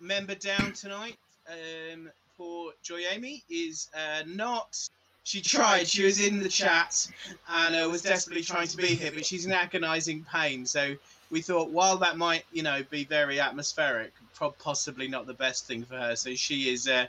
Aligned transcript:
Member 0.00 0.34
down 0.34 0.72
tonight. 0.72 1.16
Um, 1.48 2.10
poor 2.36 2.72
Joy 2.82 3.02
Amy 3.10 3.44
is 3.50 3.88
uh, 3.94 4.22
not. 4.26 4.88
She 5.24 5.40
tried. 5.40 5.88
She 5.88 6.04
was 6.04 6.20
in 6.20 6.40
the 6.40 6.48
chat 6.48 7.06
and 7.48 7.74
uh, 7.74 7.88
was 7.88 8.02
desperately 8.02 8.42
trying 8.42 8.68
to 8.68 8.76
be 8.76 8.88
here, 8.88 9.10
but 9.12 9.24
she's 9.24 9.46
in 9.46 9.52
agonising 9.52 10.26
pain. 10.30 10.66
So 10.66 10.94
we 11.30 11.40
thought, 11.40 11.70
while 11.70 11.96
that 11.98 12.18
might, 12.18 12.44
you 12.52 12.62
know, 12.62 12.82
be 12.90 13.04
very 13.04 13.40
atmospheric, 13.40 14.12
possibly 14.58 15.08
not 15.08 15.26
the 15.26 15.34
best 15.34 15.66
thing 15.66 15.82
for 15.84 15.96
her. 15.96 16.14
So 16.14 16.34
she 16.34 16.70
is 16.70 16.88
uh, 16.88 17.06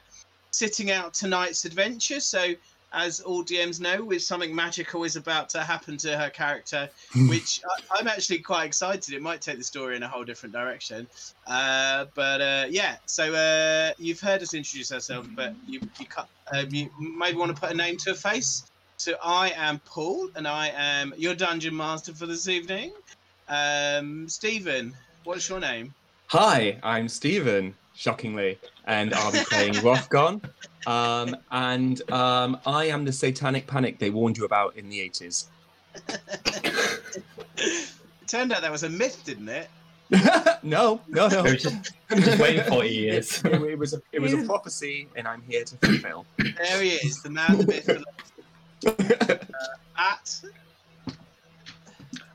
sitting 0.51 0.91
out 0.91 1.13
tonight's 1.13 1.65
adventure. 1.65 2.21
So 2.21 2.53
as 2.95 3.19
all 3.19 3.43
DMs 3.43 3.79
know, 3.81 4.03
with 4.03 4.23
something 4.23 4.55
magical 4.55 5.03
is 5.03 5.17
about 5.17 5.49
to 5.49 5.61
happen 5.61 5.97
to 5.97 6.17
her 6.17 6.29
character, 6.29 6.89
which 7.27 7.61
I, 7.65 7.99
I'm 7.99 8.07
actually 8.07 8.39
quite 8.39 8.65
excited. 8.65 9.13
It 9.13 9.21
might 9.21 9.41
take 9.41 9.57
the 9.57 9.63
story 9.63 9.97
in 9.97 10.03
a 10.03 10.07
whole 10.07 10.23
different 10.23 10.53
direction. 10.53 11.05
Uh, 11.45 12.05
but 12.15 12.41
uh, 12.41 12.65
yeah, 12.69 12.95
so 13.05 13.33
uh, 13.35 13.91
you've 13.99 14.21
heard 14.21 14.41
us 14.41 14.53
introduce 14.53 14.93
ourselves, 14.93 15.27
but 15.35 15.53
you 15.67 15.81
you, 15.99 16.05
cut, 16.05 16.29
um, 16.53 16.67
you 16.71 16.89
maybe 16.99 17.37
want 17.37 17.53
to 17.53 17.61
put 17.61 17.71
a 17.71 17.75
name 17.75 17.97
to 17.97 18.11
a 18.11 18.15
face. 18.15 18.71
So 18.97 19.15
I 19.21 19.51
am 19.57 19.79
Paul, 19.79 20.29
and 20.35 20.47
I 20.47 20.69
am 20.69 21.13
your 21.17 21.35
dungeon 21.35 21.75
master 21.75 22.13
for 22.13 22.25
this 22.25 22.47
evening. 22.47 22.93
Um, 23.49 24.29
Stephen, 24.29 24.95
what's 25.25 25.49
your 25.49 25.59
name? 25.59 25.93
Hi, 26.27 26.79
I'm 26.81 27.09
Stephen, 27.09 27.75
shockingly, 27.93 28.57
and 28.85 29.13
I'll 29.13 29.33
be 29.33 29.43
playing 29.49 29.73
Rothgon. 29.83 30.41
Um, 30.87 31.35
and 31.51 32.11
um, 32.11 32.59
I 32.65 32.85
am 32.85 33.05
the 33.05 33.11
satanic 33.11 33.67
panic 33.67 33.99
they 33.99 34.09
warned 34.09 34.37
you 34.37 34.45
about 34.45 34.75
in 34.75 34.89
the 34.89 34.99
80s. 35.09 35.45
It 37.57 38.27
turned 38.27 38.51
out 38.51 38.61
that 38.61 38.71
was 38.71 38.83
a 38.83 38.89
myth, 38.89 39.21
didn't 39.23 39.49
it? 39.49 39.69
no, 40.63 41.01
no, 41.07 41.27
no. 41.27 41.45
It 41.45 41.53
was 41.53 41.63
just, 41.63 41.91
just 42.15 42.39
waiting 42.39 42.63
40 42.63 42.89
years. 42.89 43.43
It, 43.45 43.61
it 43.61 43.79
was 43.79 43.93
a, 43.93 44.01
it 44.11 44.21
was 44.21 44.33
a 44.33 44.43
prophecy, 44.43 45.07
and 45.15 45.27
I'm 45.27 45.41
here 45.47 45.63
to 45.63 45.77
fulfill. 45.77 46.25
There 46.37 46.81
he 46.81 46.89
is, 46.89 47.21
the 47.23 47.29
man, 47.29 47.57
the 47.57 47.65
myth, 47.65 47.85
the 47.85 48.03
legend. 48.85 49.15
Uh, 49.23 49.35
at 49.97 50.41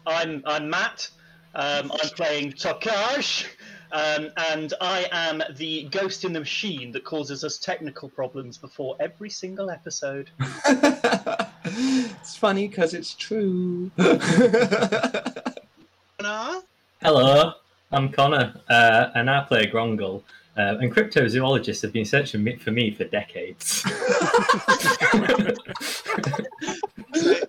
I'm 0.06 0.42
I'm 0.46 0.70
Matt. 0.70 1.08
Um, 1.54 1.92
I'm 1.92 2.08
playing 2.10 2.52
Tokaj, 2.52 3.46
um, 3.92 4.30
and 4.50 4.74
I 4.80 5.06
am 5.12 5.42
the 5.56 5.84
ghost 5.84 6.24
in 6.24 6.32
the 6.32 6.40
machine 6.40 6.92
that 6.92 7.04
causes 7.04 7.44
us 7.44 7.58
technical 7.58 8.08
problems 8.08 8.58
before 8.58 8.96
every 9.00 9.30
single 9.30 9.70
episode. 9.70 10.30
it's 10.64 12.36
funny 12.36 12.68
because 12.68 12.94
it's 12.94 13.14
true. 13.14 13.90
Connor. 16.18 16.60
Hello, 17.02 17.52
I'm 17.92 18.10
Connor, 18.10 18.54
uh, 18.68 19.10
and 19.14 19.30
I 19.30 19.42
play 19.44 19.66
Grongle. 19.66 20.22
Uh, 20.56 20.76
and 20.80 20.92
cryptozoologists 20.94 21.80
have 21.82 21.92
been 21.92 22.04
searching 22.04 22.42
me- 22.44 22.56
for 22.56 22.70
me 22.70 22.90
for 22.90 23.04
decades. 23.04 23.84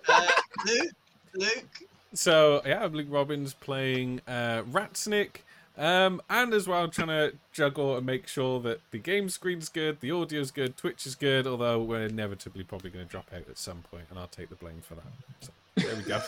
Uh, 0.08 0.26
Luke. 0.66 0.92
Luke. 1.34 1.82
So 2.14 2.60
yeah, 2.66 2.84
I'm 2.84 2.92
Luke 2.92 3.06
Robbins 3.08 3.54
playing 3.54 4.20
uh, 4.26 4.62
Ratsnick, 4.70 5.36
um, 5.76 6.20
and 6.28 6.52
as 6.52 6.68
well 6.68 6.88
trying 6.88 7.08
to 7.08 7.32
juggle 7.52 7.96
and 7.96 8.04
make 8.04 8.26
sure 8.28 8.60
that 8.60 8.80
the 8.90 8.98
game 8.98 9.28
screen's 9.28 9.68
good, 9.68 10.00
the 10.00 10.12
audio's 10.12 10.50
good, 10.50 10.76
Twitch 10.76 11.06
is 11.06 11.14
good. 11.14 11.46
Although 11.46 11.82
we're 11.82 12.06
inevitably 12.06 12.64
probably 12.64 12.90
going 12.90 13.04
to 13.04 13.10
drop 13.10 13.30
out 13.34 13.48
at 13.48 13.58
some 13.58 13.82
point, 13.90 14.04
and 14.10 14.18
I'll 14.18 14.26
take 14.26 14.48
the 14.48 14.56
blame 14.56 14.82
for 14.82 14.94
that. 14.96 15.04
So, 15.40 15.52
there 15.76 15.96
we 15.96 16.02
go. 16.02 16.20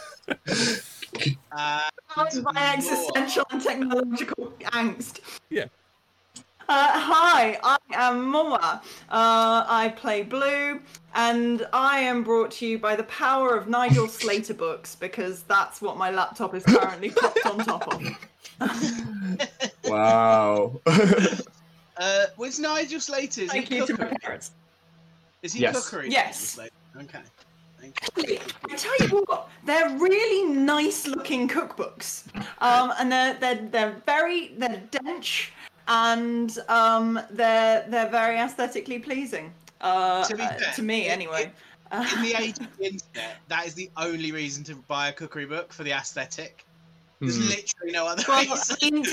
Uh, 1.56 1.80
How's 2.08 2.42
my 2.42 2.74
existential 2.74 3.44
and 3.52 3.62
technological 3.62 4.52
angst? 4.72 5.20
Yeah. 5.50 5.66
Uh, 6.68 6.98
hi, 6.98 7.58
I 7.62 7.76
am 7.92 8.24
Moa. 8.24 8.82
Uh, 9.10 9.64
I 9.68 9.92
play 9.96 10.22
Blue, 10.22 10.80
and 11.14 11.66
I 11.72 12.00
am 12.00 12.24
brought 12.24 12.50
to 12.52 12.66
you 12.66 12.78
by 12.78 12.96
the 12.96 13.04
power 13.04 13.54
of 13.54 13.68
Nigel 13.68 14.08
Slater 14.08 14.54
books 14.54 14.96
because 14.96 15.42
that's 15.42 15.82
what 15.82 15.98
my 15.98 16.10
laptop 16.10 16.54
is 16.54 16.64
currently 16.64 17.10
propped 17.10 17.46
on 17.46 17.58
top 17.58 17.94
of. 17.94 18.02
wow. 19.84 20.80
uh, 20.86 22.24
was 22.36 22.58
Nigel 22.58 23.00
Slater? 23.00 23.42
Is 23.42 23.50
Thank 23.50 23.68
he 23.68 23.76
you 23.76 23.86
to 23.86 23.92
my 23.92 23.98
cookery? 23.98 24.16
parents. 24.22 24.50
Is 25.42 25.52
he 25.52 25.60
Yes. 25.60 25.88
cookery? 25.88 26.10
Yes. 26.10 26.56
Nigel 26.56 26.72
Okay. 27.02 27.20
Thank 27.80 28.28
you. 28.28 28.38
I 28.70 28.76
tell 28.76 28.96
you 29.08 29.24
what, 29.26 29.48
they're 29.64 29.90
really 29.98 30.48
nice 30.54 31.06
looking 31.06 31.48
cookbooks, 31.48 32.24
um, 32.60 32.92
and 32.98 33.10
they're 33.12 33.34
they're 33.34 33.68
they're 33.70 34.02
very 34.06 34.48
they're 34.56 34.80
dense 34.90 35.48
and 35.88 36.56
um, 36.68 37.20
they're 37.30 37.84
they're 37.88 38.08
very 38.08 38.38
aesthetically 38.38 39.00
pleasing. 39.00 39.52
Uh, 39.82 40.24
To 40.24 40.36
be 40.36 40.42
uh, 40.44 40.56
to 40.76 40.82
me, 40.82 41.08
it- 41.08 41.10
anyway. 41.10 41.52
Uh, 41.92 42.08
In 42.16 42.22
the 42.22 42.34
age 42.34 42.58
of 42.58 42.76
the 42.78 42.84
internet, 42.86 43.36
that 43.48 43.66
is 43.66 43.74
the 43.74 43.90
only 43.98 44.32
reason 44.32 44.64
to 44.64 44.74
buy 44.88 45.08
a 45.08 45.12
cookery 45.12 45.44
book 45.44 45.70
for 45.72 45.84
the 45.84 45.92
aesthetic. 45.92 46.64
There's 47.24 47.36
Hmm. 47.38 47.48
literally 47.48 47.92
no 47.92 48.06
other 48.06 48.22
Well, 48.28 48.40
reason. 48.80 49.04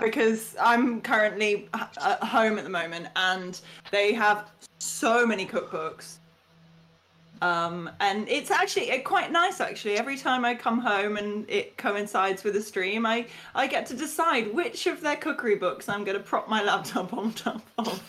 Because 0.00 0.54
I'm 0.60 1.00
currently 1.00 1.68
at 1.74 2.22
home 2.22 2.58
at 2.58 2.64
the 2.64 2.70
moment, 2.70 3.08
and 3.16 3.58
they 3.90 4.12
have 4.12 4.50
so 4.78 5.26
many 5.26 5.46
cookbooks. 5.46 6.16
Um, 7.40 7.88
and 8.00 8.28
it's 8.28 8.50
actually 8.50 8.90
uh, 8.90 9.00
quite 9.02 9.30
nice. 9.30 9.60
Actually, 9.60 9.96
every 9.96 10.16
time 10.18 10.44
I 10.44 10.54
come 10.56 10.80
home 10.80 11.16
and 11.16 11.48
it 11.48 11.76
coincides 11.76 12.42
with 12.44 12.56
a 12.56 12.62
stream, 12.62 13.06
I 13.06 13.26
I 13.54 13.66
get 13.68 13.86
to 13.86 13.94
decide 13.94 14.52
which 14.52 14.86
of 14.88 15.00
their 15.00 15.16
cookery 15.16 15.54
books 15.54 15.88
I'm 15.88 16.02
going 16.04 16.16
to 16.16 16.22
prop 16.22 16.48
my 16.48 16.62
laptop 16.62 17.12
on 17.20 17.32
top 17.32 17.62
of. 17.78 18.02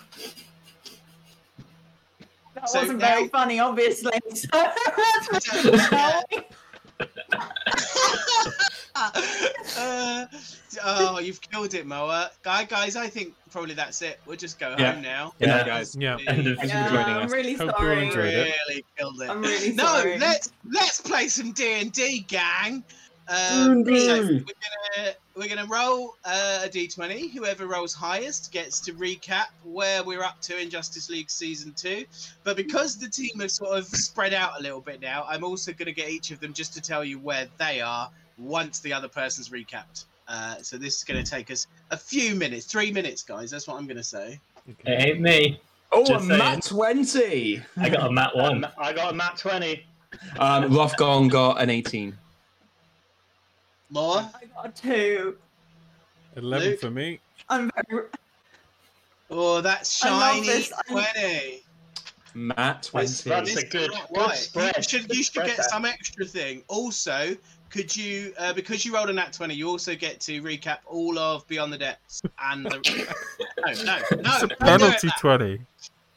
That 2.56 2.70
So 2.70 2.80
wasn't 2.82 3.00
now- 3.00 3.08
very 3.08 3.28
funny, 3.30 3.60
obviously. 3.60 4.12
So 4.36 4.48
let's 5.32 5.54
move 5.64 5.74
on, 5.74 5.80
shall 5.90 6.24
we? 6.32 6.44
uh, 9.78 10.26
oh, 10.84 11.20
you've 11.20 11.42
killed 11.42 11.74
it, 11.74 11.86
Moa. 11.86 12.32
Guy, 12.44 12.66
guys, 12.66 12.96
I 12.96 13.08
think 13.08 13.34
probably 13.52 13.74
that's 13.74 14.02
it. 14.02 14.20
We'll 14.26 14.38
just 14.38 14.60
go 14.60 14.76
Yeah. 14.78 14.94
home 14.94 15.02
now. 15.02 15.34
Good 15.40 15.48
night, 15.50 15.58
Yeah. 15.60 15.66
guys. 15.66 15.96
yeah. 15.96 16.18
End 16.28 16.48
of 16.48 16.58
Yeah, 16.64 16.88
for 16.88 16.94
joining 16.94 17.16
I'm 17.16 17.26
us. 17.26 17.32
really 17.32 17.54
Hope 17.54 17.68
you 17.68 17.74
sorry. 17.78 18.06
enjoyed 18.08 18.26
it. 18.34 18.56
Really 18.70 18.86
killed 18.98 19.22
it. 19.22 19.30
I'm 19.30 19.42
really 19.42 19.72
no, 19.74 19.84
sorry. 19.86 20.18
let's 20.20 20.52
let's 20.70 21.02
play 21.02 21.28
some 21.28 21.52
D 21.54 21.80
and 21.82 21.92
D, 21.92 22.20
gang. 22.28 22.84
Um, 23.28 23.84
D&D. 23.84 24.06
so 24.08 24.22
we're 24.24 24.40
gonna 24.40 25.14
we're 25.36 25.48
gonna 25.48 25.68
roll 25.68 26.16
uh, 26.26 26.62
a 26.64 26.70
D 26.70 26.88
twenty. 26.88 27.28
Whoever 27.28 27.68
rolls 27.68 27.94
highest 27.94 28.52
gets 28.52 28.80
to 28.82 28.94
recap 28.94 29.46
where 29.64 30.04
we're 30.04 30.24
up 30.24 30.42
to 30.42 30.60
in 30.60 30.72
Justice 30.72 31.12
League 31.12 31.30
season 31.30 31.72
two. 31.74 32.06
But 32.44 32.58
because 32.58 32.98
the 32.98 33.08
team 33.08 33.40
has 33.40 33.54
sort 33.54 33.78
of 33.78 33.86
spread 33.86 34.34
out 34.34 34.60
a 34.60 34.64
little 34.64 34.82
bit 34.82 35.00
now, 35.00 35.26
I'm 35.30 35.44
also 35.44 35.74
gonna 35.74 35.92
get 35.92 36.10
each 36.10 36.32
of 36.32 36.40
them 36.40 36.54
just 36.54 36.74
to 36.74 36.82
tell 36.82 37.04
you 37.06 37.20
where 37.20 37.48
they 37.60 37.82
are 37.82 38.10
once 38.40 38.80
the 38.80 38.94
other 38.94 39.08
person's 39.08 39.50
recapped. 39.50 40.06
Uh, 40.28 40.58
so 40.62 40.78
this 40.78 40.98
is 40.98 41.04
gonna 41.04 41.24
take 41.24 41.50
us 41.52 41.68
a 41.92 41.98
few 41.98 42.36
minutes, 42.36 42.66
three 42.66 42.92
minutes, 42.92 43.24
guys. 43.24 43.50
That's 43.52 43.68
what 43.68 43.78
I'm 43.78 43.88
gonna 43.88 44.04
say. 44.04 44.40
It 44.86 45.08
ain't 45.08 45.20
me. 45.22 45.60
Oh, 45.92 46.06
Just 46.06 46.26
a 46.26 46.28
saying. 46.28 46.38
Mat 46.38 46.64
20. 46.64 47.62
I 47.78 47.90
got 47.90 48.08
a 48.08 48.12
Mat 48.12 48.32
Um, 48.36 48.62
1. 48.62 48.72
I 48.78 48.94
got 48.94 49.14
a 49.14 49.18
nat 49.18 49.38
20. 49.38 49.84
Um, 50.38 50.64
Rothgon 50.72 51.30
got 51.32 51.60
an 51.62 51.70
18. 51.72 52.16
Laura, 53.92 54.30
I 54.36 54.46
got 54.46 54.66
a 54.68 54.70
two. 54.82 55.38
Eleven 56.36 56.70
Luke? 56.70 56.80
for 56.80 56.92
me. 56.92 57.20
I'm 57.50 57.72
very. 57.90 58.06
oh, 59.32 59.62
that's 59.62 59.92
shiny 59.98 60.68
twenty. 60.88 61.64
Matt 62.36 62.84
20. 62.84 63.08
That's- 63.08 63.22
that's 63.24 63.56
a 63.64 63.66
good- 63.66 63.92
is 63.92 63.98
good 64.12 64.18
right. 64.18 64.38
spread. 64.38 64.78
You 64.78 64.84
should, 64.84 65.16
you 65.16 65.24
should 65.24 65.46
get 65.46 65.58
there. 65.58 65.66
some 65.70 65.86
extra 65.86 66.26
thing. 66.26 66.64
Also, 66.68 67.36
could 67.70 67.96
you, 67.96 68.34
uh, 68.38 68.54
because 68.54 68.86
you 68.86 68.94
rolled 68.94 69.10
a 69.10 69.14
nat 69.14 69.34
20, 69.34 69.54
you 69.54 69.68
also 69.68 69.96
get 69.96 70.20
to 70.22 70.42
recap 70.42 70.80
all 70.86 71.18
of 71.20 71.48
Beyond 71.48 71.74
the 71.74 71.78
Depths 71.78 72.22
and 72.42 72.66
the. 72.66 73.16
no, 73.84 73.84
no, 73.84 74.22
no. 74.22 74.32
it's 74.34 74.44
a 74.44 74.48
don't 74.48 74.48
do 74.48 74.54
it 74.54 74.60
penalty 74.60 75.10
twenty. 75.20 75.62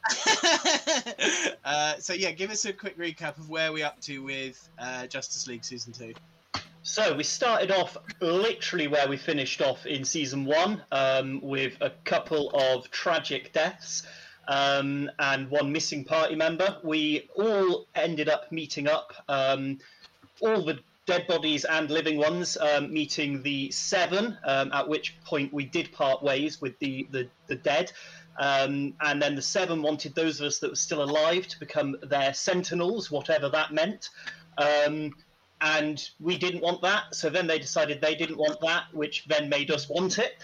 uh, 1.65 1.95
so, 1.99 2.13
yeah, 2.13 2.31
give 2.31 2.49
us 2.49 2.65
a 2.65 2.73
quick 2.73 2.97
recap 2.97 3.37
of 3.37 3.49
where 3.49 3.71
we're 3.71 3.85
up 3.85 3.99
to 4.01 4.19
with 4.19 4.69
uh, 4.79 5.07
Justice 5.07 5.47
League 5.47 5.63
Season 5.63 5.93
2. 5.93 6.13
So 6.85 7.15
we 7.15 7.23
started 7.23 7.71
off 7.71 7.95
literally 8.19 8.87
where 8.87 9.07
we 9.07 9.15
finished 9.15 9.61
off 9.61 9.85
in 9.85 10.03
season 10.03 10.43
one, 10.43 10.83
um, 10.91 11.39
with 11.41 11.77
a 11.79 11.91
couple 12.03 12.49
of 12.49 12.91
tragic 12.91 13.53
deaths 13.53 14.03
um, 14.49 15.09
and 15.19 15.49
one 15.49 15.71
missing 15.71 16.03
party 16.03 16.35
member. 16.35 16.77
We 16.83 17.29
all 17.35 17.87
ended 17.95 18.27
up 18.27 18.51
meeting 18.51 18.89
up, 18.89 19.13
um, 19.29 19.79
all 20.41 20.65
the 20.65 20.79
dead 21.05 21.27
bodies 21.27 21.65
and 21.65 21.89
living 21.89 22.17
ones 22.17 22.57
um, 22.57 22.91
meeting 22.91 23.41
the 23.43 23.69
seven. 23.71 24.37
Um, 24.45 24.71
at 24.71 24.87
which 24.87 25.21
point 25.23 25.53
we 25.53 25.65
did 25.65 25.91
part 25.91 26.23
ways 26.23 26.61
with 26.61 26.77
the 26.79 27.07
the, 27.11 27.27
the 27.47 27.55
dead. 27.55 27.91
Um, 28.39 28.95
and 29.01 29.21
then 29.21 29.35
the 29.35 29.41
seven 29.41 29.81
wanted 29.81 30.15
those 30.15 30.39
of 30.39 30.47
us 30.47 30.59
that 30.59 30.71
were 30.71 30.75
still 30.75 31.03
alive 31.03 31.47
to 31.47 31.59
become 31.59 31.95
their 32.01 32.33
sentinels, 32.33 33.11
whatever 33.11 33.47
that 33.49 33.73
meant. 33.73 34.09
Um, 34.57 35.13
and 35.61 36.09
we 36.19 36.37
didn't 36.37 36.61
want 36.61 36.81
that. 36.81 37.15
So 37.15 37.29
then 37.29 37.47
they 37.47 37.57
decided 37.57 38.01
they 38.01 38.15
didn't 38.15 38.37
want 38.37 38.59
that, 38.61 38.85
which 38.91 39.25
then 39.27 39.49
made 39.49 39.71
us 39.71 39.87
want 39.87 40.19
it, 40.19 40.41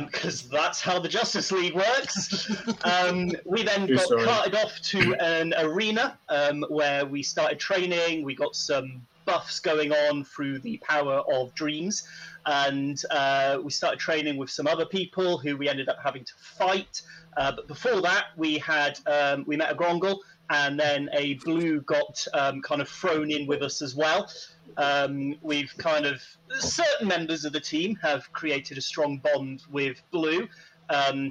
because 0.00 0.48
that's 0.48 0.80
how 0.80 0.98
the 0.98 1.08
Justice 1.08 1.52
League 1.52 1.74
works. 1.74 2.50
um, 2.84 3.30
we 3.44 3.62
then 3.62 3.86
True 3.86 3.96
got 3.96 4.06
story. 4.06 4.24
carted 4.24 4.54
off 4.56 4.80
to 4.80 5.14
an 5.20 5.54
arena 5.58 6.18
um, 6.28 6.64
where 6.68 7.06
we 7.06 7.22
started 7.22 7.60
training. 7.60 8.24
We 8.24 8.34
got 8.34 8.56
some 8.56 9.06
buffs 9.28 9.60
going 9.60 9.92
on 9.92 10.24
through 10.24 10.58
the 10.58 10.78
power 10.78 11.16
of 11.30 11.54
dreams, 11.54 12.04
and 12.46 13.02
uh, 13.10 13.58
we 13.62 13.70
started 13.70 14.00
training 14.00 14.38
with 14.38 14.48
some 14.48 14.66
other 14.66 14.86
people 14.86 15.36
who 15.36 15.54
we 15.54 15.68
ended 15.68 15.86
up 15.90 15.98
having 16.02 16.24
to 16.24 16.32
fight. 16.38 17.02
Uh, 17.36 17.52
but 17.52 17.68
before 17.68 18.00
that, 18.00 18.28
we 18.38 18.56
had 18.56 18.98
um, 19.06 19.44
we 19.46 19.54
met 19.54 19.70
a 19.70 19.74
Grongle, 19.74 20.20
and 20.48 20.80
then 20.80 21.10
a 21.12 21.34
blue 21.34 21.82
got 21.82 22.26
um, 22.32 22.62
kind 22.62 22.80
of 22.80 22.88
thrown 22.88 23.30
in 23.30 23.46
with 23.46 23.62
us 23.62 23.82
as 23.82 23.94
well. 23.94 24.30
Um, 24.78 25.36
we've 25.42 25.74
kind 25.76 26.06
of 26.06 26.22
certain 26.58 27.06
members 27.06 27.44
of 27.44 27.52
the 27.52 27.60
team 27.60 27.96
have 27.96 28.32
created 28.32 28.78
a 28.78 28.82
strong 28.82 29.18
bond 29.18 29.64
with 29.70 30.00
blue, 30.10 30.48
um, 30.88 31.28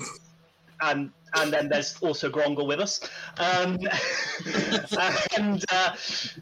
and 0.81 1.11
and 1.35 1.51
then 1.51 1.69
there's 1.69 1.97
also 2.01 2.29
Grongle 2.29 2.67
with 2.67 2.79
us. 2.79 2.99
Um, 3.37 3.77
and 5.37 5.63
uh, 5.71 5.95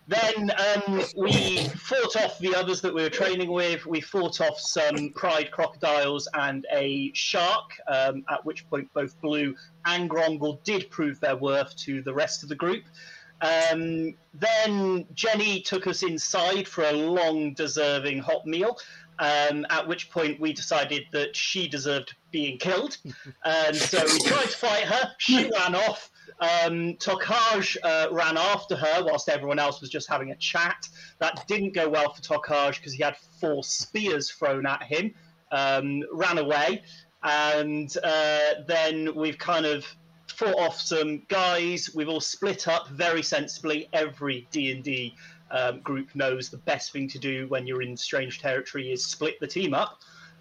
then 0.08 0.52
um, 0.52 1.04
we 1.18 1.58
fought 1.70 2.16
off 2.18 2.40
the 2.40 2.56
others 2.56 2.82
that 2.82 2.94
we 2.94 3.02
were 3.02 3.10
training 3.10 3.52
with. 3.52 3.86
We 3.86 4.02
fought 4.02 4.42
off 4.42 4.60
some 4.60 5.12
pride 5.16 5.52
crocodiles 5.52 6.28
and 6.34 6.66
a 6.72 7.12
shark, 7.14 7.72
um, 7.88 8.24
at 8.30 8.46
which 8.46 8.70
point 8.70 8.90
both 8.94 9.20
Blue 9.22 9.56
and 9.86 10.10
Grongle 10.10 10.64
did 10.64 10.90
prove 10.90 11.20
their 11.20 11.36
worth 11.36 11.76
to 11.78 12.02
the 12.02 12.14
rest 12.14 12.44
of 12.44 12.50
the 12.50 12.56
group. 12.56 12.84
Um, 13.42 14.16
then 14.34 15.06
Jenny 15.14 15.62
took 15.62 15.88
us 15.88 16.04
inside 16.04 16.68
for 16.68 16.84
a 16.86 16.94
long, 16.94 17.54
deserving 17.54 18.20
hot 18.20 18.46
meal. 18.46 18.78
Um, 19.18 19.66
at 19.70 19.88
which 19.88 20.10
point 20.10 20.40
we 20.42 20.52
decided 20.52 21.06
that 21.12 21.36
she 21.36 21.68
deserved 21.68 22.16
being 22.32 22.58
killed, 22.58 22.98
and 23.46 23.76
so 23.76 24.04
we 24.04 24.20
tried 24.26 24.44
to 24.44 24.58
fight 24.58 24.84
her. 24.84 25.12
She 25.20 25.50
ran 25.50 25.74
off. 25.74 26.12
Um, 26.42 26.96
Tokaj 26.96 27.78
uh, 27.82 28.08
ran 28.12 28.38
after 28.38 28.76
her 28.76 29.06
whilst 29.06 29.30
everyone 29.30 29.58
else 29.58 29.80
was 29.80 29.90
just 29.90 30.10
having 30.10 30.32
a 30.32 30.36
chat. 30.36 30.90
That 31.20 31.48
didn't 31.48 31.74
go 31.74 31.88
well 31.88 32.14
for 32.14 32.22
Tokaj 32.22 32.78
because 32.78 32.94
he 32.94 33.04
had 33.04 33.16
four 33.40 33.64
spears 33.64 34.30
thrown 34.32 34.66
at 34.66 34.84
him. 34.84 35.14
Um, 35.52 36.04
ran 36.12 36.38
away, 36.38 36.84
and 37.24 37.96
uh, 38.04 38.64
then 38.68 39.16
we've 39.16 39.38
kind 39.38 39.66
of 39.66 39.86
fought 40.28 40.60
off 40.60 40.82
some 40.82 41.24
guys. 41.30 41.90
We've 41.96 42.10
all 42.10 42.20
split 42.20 42.68
up 42.68 42.90
very 42.90 43.24
sensibly. 43.24 43.88
Every 43.94 44.48
D 44.52 44.72
and 44.72 44.84
D 44.84 45.16
um, 45.52 45.80
group 45.82 46.16
knows 46.16 46.50
the 46.50 46.58
best 46.58 46.92
thing 46.92 47.08
to 47.10 47.20
do 47.20 47.48
when 47.48 47.68
you're 47.68 47.82
in 47.82 47.96
strange 47.96 48.40
territory 48.40 48.92
is 48.92 49.06
split 49.06 49.40
the 49.40 49.48
team 49.48 49.74
up. 49.74 50.00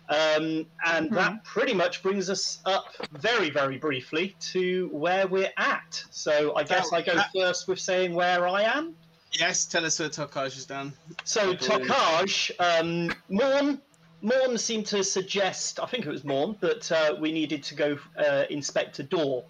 Um, 0.08 0.66
and 0.84 1.10
that 1.12 1.44
pretty 1.44 1.72
much 1.72 2.02
brings 2.02 2.28
us 2.28 2.58
up 2.66 2.94
very, 3.12 3.48
very 3.48 3.78
briefly 3.78 4.36
to 4.52 4.90
where 4.92 5.26
we're 5.26 5.52
at. 5.56 6.04
So 6.10 6.54
I 6.56 6.62
guess 6.62 6.92
I 6.92 7.00
go 7.00 7.14
that- 7.14 7.30
first 7.34 7.68
with 7.68 7.80
saying 7.80 8.14
where 8.14 8.46
I 8.46 8.62
am. 8.62 8.94
Yes, 9.32 9.64
tell 9.64 9.84
us 9.84 9.98
where 9.98 10.08
Tokaj 10.08 10.56
is 10.56 10.66
done. 10.66 10.92
So. 11.24 11.54
Tokaj, 11.54 12.52
um, 12.60 13.12
Morn, 13.28 13.80
Morn 14.20 14.56
seemed 14.58 14.86
to 14.86 15.02
suggest, 15.02 15.80
I 15.80 15.86
think 15.86 16.06
it 16.06 16.10
was 16.10 16.22
Morn, 16.22 16.56
that 16.60 16.92
uh, 16.92 17.16
we 17.18 17.32
needed 17.32 17.62
to 17.64 17.74
go 17.74 17.98
uh, 18.16 18.44
inspect 18.50 18.98
a 19.00 19.02
door. 19.02 19.44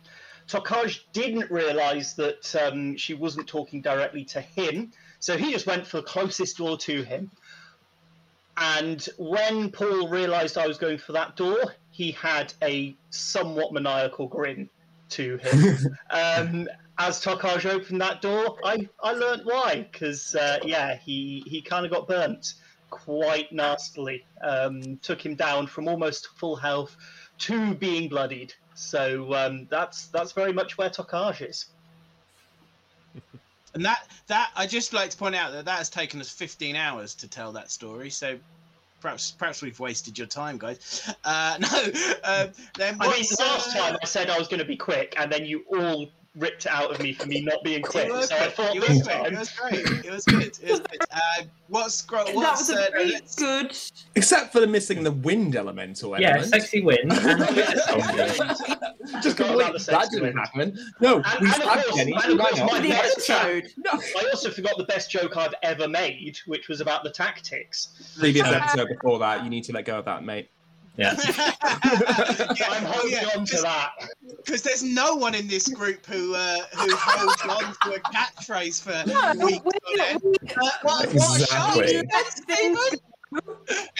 Tokaj 0.48 1.00
didn't 1.12 1.50
realise 1.50 2.12
that 2.14 2.54
um, 2.56 2.96
she 2.96 3.14
wasn't 3.14 3.46
talking 3.46 3.80
directly 3.80 4.24
to 4.26 4.40
him, 4.40 4.92
so 5.24 5.38
he 5.38 5.52
just 5.52 5.66
went 5.66 5.86
for 5.86 5.96
the 5.96 6.02
closest 6.02 6.58
door 6.58 6.76
to 6.76 7.02
him. 7.02 7.30
And 8.58 9.08
when 9.16 9.70
Paul 9.70 10.08
realised 10.08 10.58
I 10.58 10.66
was 10.66 10.76
going 10.76 10.98
for 10.98 11.12
that 11.12 11.34
door, 11.34 11.74
he 11.92 12.12
had 12.12 12.52
a 12.62 12.94
somewhat 13.08 13.72
maniacal 13.72 14.26
grin 14.26 14.68
to 15.08 15.38
him. 15.38 15.96
um, 16.10 16.68
as 16.98 17.24
Tokaj 17.24 17.64
opened 17.64 18.02
that 18.02 18.20
door, 18.20 18.58
I, 18.64 18.86
I 19.02 19.12
learnt 19.12 19.46
why, 19.46 19.88
because 19.90 20.34
uh, 20.34 20.58
yeah, 20.62 20.94
he, 20.98 21.42
he 21.46 21.62
kind 21.62 21.86
of 21.86 21.90
got 21.90 22.06
burnt 22.06 22.52
quite 22.90 23.50
nastily. 23.50 24.26
Um, 24.42 24.98
took 24.98 25.24
him 25.24 25.36
down 25.36 25.68
from 25.68 25.88
almost 25.88 26.28
full 26.36 26.56
health 26.56 26.98
to 27.38 27.74
being 27.74 28.10
bloodied. 28.10 28.52
So 28.74 29.32
um, 29.32 29.68
that's 29.70 30.08
that's 30.08 30.32
very 30.32 30.52
much 30.52 30.76
where 30.76 30.90
Tokaj 30.90 31.48
is. 31.48 31.64
And 33.74 33.84
that 33.84 34.06
that 34.28 34.50
I 34.56 34.66
just 34.66 34.92
like 34.92 35.10
to 35.10 35.16
point 35.16 35.34
out 35.34 35.52
that 35.52 35.64
that 35.64 35.78
has 35.78 35.90
taken 35.90 36.20
us 36.20 36.30
15 36.30 36.76
hours 36.76 37.14
to 37.16 37.28
tell 37.28 37.52
that 37.52 37.70
story. 37.70 38.10
So 38.10 38.38
perhaps 39.00 39.32
perhaps 39.32 39.62
we've 39.62 39.78
wasted 39.78 40.16
your 40.16 40.26
time, 40.26 40.58
guys. 40.58 41.12
Uh, 41.24 41.58
no. 41.60 41.84
Um, 42.24 42.50
then 42.76 42.96
I 43.00 43.08
mean, 43.10 43.24
last 43.38 43.76
uh, 43.76 43.78
time 43.78 43.98
I 44.02 44.06
said 44.06 44.30
I 44.30 44.38
was 44.38 44.48
going 44.48 44.60
to 44.60 44.66
be 44.66 44.76
quick, 44.76 45.14
and 45.18 45.30
then 45.30 45.44
you 45.44 45.64
all 45.76 46.08
ripped 46.36 46.66
it 46.66 46.72
out 46.72 46.90
of 46.90 47.00
me 47.00 47.12
for 47.12 47.26
me 47.26 47.42
not 47.42 47.62
being 47.62 47.80
quick. 47.82 48.06
It 48.08 48.12
was, 48.12 48.28
So 48.28 48.36
I 48.36 48.48
thought 48.50 48.74
it 48.74 48.80
was 48.88 49.02
quick. 49.02 49.14
time. 49.16 49.32
It 49.34 49.38
was 49.38 49.50
great. 49.50 50.04
It 50.04 50.10
was 50.12 50.24
good. 50.24 50.58
It 50.62 50.70
was 50.70 50.80
good. 50.80 51.00
Uh, 51.12 51.42
what's 51.68 52.02
gro- 52.02 52.24
that 52.24 52.34
was 52.34 52.70
a 52.70 52.74
uh, 52.86 52.90
very 52.90 53.12
let's- 53.12 53.34
good. 53.36 53.76
Except 54.16 54.52
for 54.52 54.60
the 54.60 54.66
missing 54.66 55.02
the 55.04 55.12
wind 55.12 55.54
elemental 55.56 56.18
Yeah, 56.20 56.30
element. 56.30 56.50
sexy 56.50 56.80
wind. 56.82 57.12
And 57.12 57.40
Just 59.22 59.36
Forgot 59.36 59.48
complete, 59.72 59.72
the 59.78 59.90
that 59.90 60.08
didn't 60.10 60.22
wind. 60.22 60.38
happen. 60.38 60.78
No, 61.00 61.16
And- 61.16 61.24
we 61.40 61.46
and 61.46 61.48
of 61.48 61.54
stabbed 61.54 61.84
course- 61.84 61.96
Jenny. 61.96 62.12
and 62.12 62.32
of 62.32 62.38
course 62.38 62.60
my 62.60 62.80
The 62.80 62.88
best 62.88 63.30
episode. 63.30 63.64
No, 63.76 63.90
I 63.92 64.28
also 64.32 64.50
forgot 64.50 64.76
the 64.78 64.84
best 64.84 65.10
joke 65.10 65.36
I've 65.36 65.54
ever 65.62 65.86
made, 65.88 66.38
which 66.46 66.68
was 66.68 66.80
about 66.80 67.04
the 67.04 67.10
tactics. 67.10 68.14
previous 68.18 68.46
episode 68.48 68.88
before 68.88 69.18
that, 69.20 69.44
you 69.44 69.50
need 69.50 69.64
to 69.64 69.72
let 69.72 69.84
go 69.84 69.98
of 69.98 70.04
that, 70.06 70.24
mate. 70.24 70.48
Yeah. 70.96 71.16
yeah, 71.26 71.52
I'm 72.70 72.86
oh, 72.86 72.92
holding 72.92 73.10
yeah, 73.12 73.28
on 73.36 73.44
to 73.46 73.56
that. 73.62 73.90
because 74.36 74.62
there's 74.62 74.84
no 74.84 75.16
one 75.16 75.34
in 75.34 75.48
this 75.48 75.66
group 75.68 76.06
who 76.06 76.34
uh, 76.36 76.58
who 76.76 76.94
holds 76.94 77.42
on 77.42 77.74
to 77.82 77.94
a 77.96 78.00
catchphrase 78.00 78.80
for 78.80 79.02
No, 79.08 79.32
weeks 79.44 79.64
we- 79.64 79.72
on 80.00 80.06
end. 80.08 80.22
Uh, 80.50 80.70
what, 80.82 81.12
what 81.14 81.40
a 81.40 81.42
shark 81.46 81.76
Exactly. 81.78 82.54
you? 82.54 82.88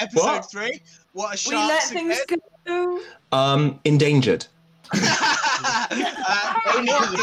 Episode 0.00 0.22
What? 0.22 0.48
three. 0.50 0.80
What 1.14 1.34
a 1.34 1.36
shark. 1.36 1.54
we 1.54 1.58
let 1.68 1.82
things 1.82 2.18
go. 2.64 3.00
Um, 3.32 3.80
endangered. 3.84 4.46
uh, 4.92 6.54
Only 6.76 6.92
'cause 6.92 7.14
of 7.14 7.20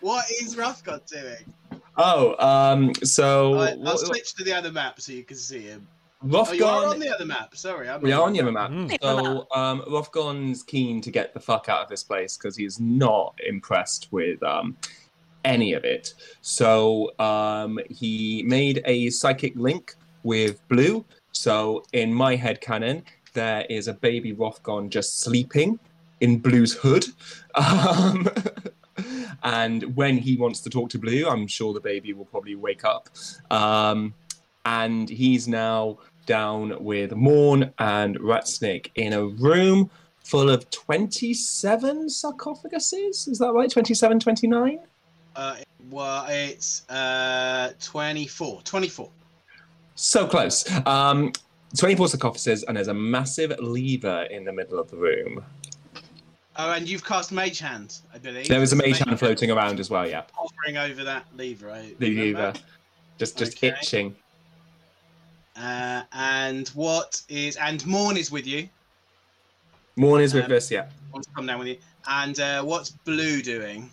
what 0.00 0.26
is 0.42 0.54
Rothgon 0.56 1.00
doing? 1.06 1.54
Oh, 1.98 2.36
um, 2.38 2.94
so 3.02 3.58
I, 3.58 3.76
I'll 3.84 3.98
switch 3.98 4.34
to 4.34 4.44
the 4.44 4.52
other 4.52 4.70
map 4.70 5.00
so 5.00 5.12
you 5.12 5.24
can 5.24 5.36
see 5.36 5.60
him. 5.60 5.86
Oh, 6.32 6.52
you 6.52 6.64
are 6.64 6.86
on 6.86 6.98
the 6.98 7.12
other 7.12 7.24
map. 7.24 7.56
Sorry, 7.56 7.88
I'm 7.88 8.00
We 8.00 8.12
are 8.12 8.22
on 8.22 8.32
the 8.32 8.40
other 8.40 8.52
map. 8.52 8.70
Mm. 8.70 8.96
So 9.00 9.46
um, 9.54 9.82
Rothgon's 9.88 10.62
keen 10.62 11.00
to 11.02 11.10
get 11.10 11.32
the 11.32 11.40
fuck 11.40 11.68
out 11.68 11.82
of 11.82 11.88
this 11.88 12.02
place 12.02 12.36
because 12.36 12.56
he's 12.56 12.80
not 12.80 13.38
impressed 13.46 14.08
with 14.10 14.42
um, 14.42 14.76
any 15.44 15.74
of 15.74 15.84
it. 15.84 16.14
So 16.40 17.12
um, 17.20 17.78
he 17.88 18.42
made 18.44 18.82
a 18.84 19.10
psychic 19.10 19.54
link 19.56 19.94
with 20.24 20.66
Blue. 20.68 21.04
So 21.32 21.84
in 21.92 22.12
my 22.12 22.34
head 22.34 22.60
canon, 22.60 23.04
there 23.34 23.64
is 23.70 23.86
a 23.86 23.94
baby 23.94 24.34
Rothgon 24.34 24.88
just 24.88 25.20
sleeping 25.20 25.78
in 26.20 26.38
Blue's 26.38 26.74
hood. 26.74 27.06
Um, 27.54 28.28
and 29.42 29.96
when 29.96 30.18
he 30.18 30.36
wants 30.36 30.60
to 30.60 30.70
talk 30.70 30.90
to 30.90 30.98
Blue, 30.98 31.28
I'm 31.28 31.46
sure 31.46 31.72
the 31.72 31.80
baby 31.80 32.12
will 32.12 32.24
probably 32.24 32.54
wake 32.54 32.84
up. 32.84 33.08
Um, 33.50 34.14
and 34.64 35.08
he's 35.08 35.48
now 35.48 35.98
down 36.26 36.82
with 36.84 37.14
Morn 37.14 37.72
and 37.78 38.18
Ratsnake 38.18 38.90
in 38.94 39.14
a 39.14 39.24
room 39.24 39.90
full 40.24 40.50
of 40.50 40.68
27 40.70 42.08
sarcophaguses. 42.08 43.28
Is 43.28 43.38
that 43.38 43.52
right? 43.52 43.70
27, 43.70 44.20
29? 44.20 44.78
Uh, 45.34 45.56
well, 45.90 46.26
it's 46.28 46.88
uh 46.90 47.72
24. 47.80 48.60
24. 48.62 49.10
So 49.94 50.26
close. 50.26 50.70
Um, 50.86 51.32
24 51.76 52.06
sarcophaguses, 52.08 52.64
and 52.66 52.76
there's 52.76 52.88
a 52.88 52.94
massive 52.94 53.58
lever 53.58 54.24
in 54.30 54.44
the 54.44 54.52
middle 54.52 54.78
of 54.78 54.90
the 54.90 54.96
room. 54.96 55.44
Oh, 56.60 56.72
and 56.72 56.88
you've 56.88 57.04
cast 57.04 57.30
Mage 57.30 57.60
Hand, 57.60 57.98
I 58.12 58.18
believe. 58.18 58.48
There 58.48 58.60
is 58.60 58.72
a 58.72 58.76
There's 58.76 58.88
mage 58.90 58.98
hand 58.98 59.18
floating 59.18 59.50
around 59.52 59.78
as 59.78 59.90
well, 59.90 60.08
yeah. 60.08 60.24
hovering 60.34 60.76
over 60.76 61.04
that 61.04 61.24
lever. 61.36 61.70
I 61.70 61.94
The 62.00 62.10
remember. 62.10 62.48
lever. 62.48 62.58
Just, 63.16 63.38
just 63.38 63.56
Okay. 63.58 63.68
itching. 63.68 64.16
Uh, 65.56 66.02
and 66.12 66.68
what 66.70 67.22
is 67.28 67.56
and 67.56 67.84
Morn 67.86 68.16
is 68.16 68.32
with 68.32 68.44
you. 68.46 68.68
Morn 69.94 70.20
is 70.20 70.34
with 70.34 70.46
Um, 70.46 70.52
us, 70.52 70.68
yeah. 70.70 70.88
Wants 71.12 71.28
to 71.28 71.34
come 71.34 71.46
down 71.46 71.60
with 71.60 71.68
you. 71.68 71.78
And 72.08 72.38
uh, 72.40 72.62
what's 72.64 72.90
Blue 72.90 73.40
doing? 73.40 73.88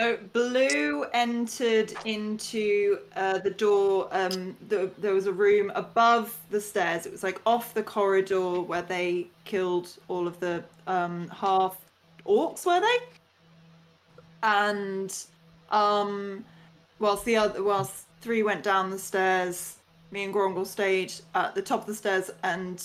So 0.00 0.16
Blue 0.32 1.04
entered 1.12 1.92
into 2.06 3.00
uh, 3.16 3.36
the 3.36 3.50
door. 3.50 4.08
Um, 4.12 4.56
the, 4.70 4.90
there 4.96 5.12
was 5.12 5.26
a 5.26 5.32
room 5.32 5.70
above 5.74 6.34
the 6.48 6.58
stairs. 6.58 7.04
It 7.04 7.12
was 7.12 7.22
like 7.22 7.38
off 7.44 7.74
the 7.74 7.82
corridor 7.82 8.62
where 8.62 8.80
they 8.80 9.26
killed 9.44 9.94
all 10.08 10.26
of 10.26 10.40
the 10.40 10.64
um, 10.86 11.28
half 11.28 11.76
orcs, 12.24 12.64
were 12.64 12.80
they? 12.80 12.96
And 14.42 15.14
Um, 15.70 16.44
whilst 16.98 17.24
the 17.24 17.36
other, 17.36 17.62
whilst 17.62 18.06
three 18.20 18.42
went 18.42 18.62
down 18.62 18.90
the 18.90 18.98
stairs, 18.98 19.76
me 20.10 20.24
and 20.24 20.32
Grongle 20.32 20.64
stayed 20.64 21.12
at 21.34 21.54
the 21.54 21.62
top 21.62 21.80
of 21.80 21.86
the 21.86 21.94
stairs, 21.94 22.30
and 22.42 22.82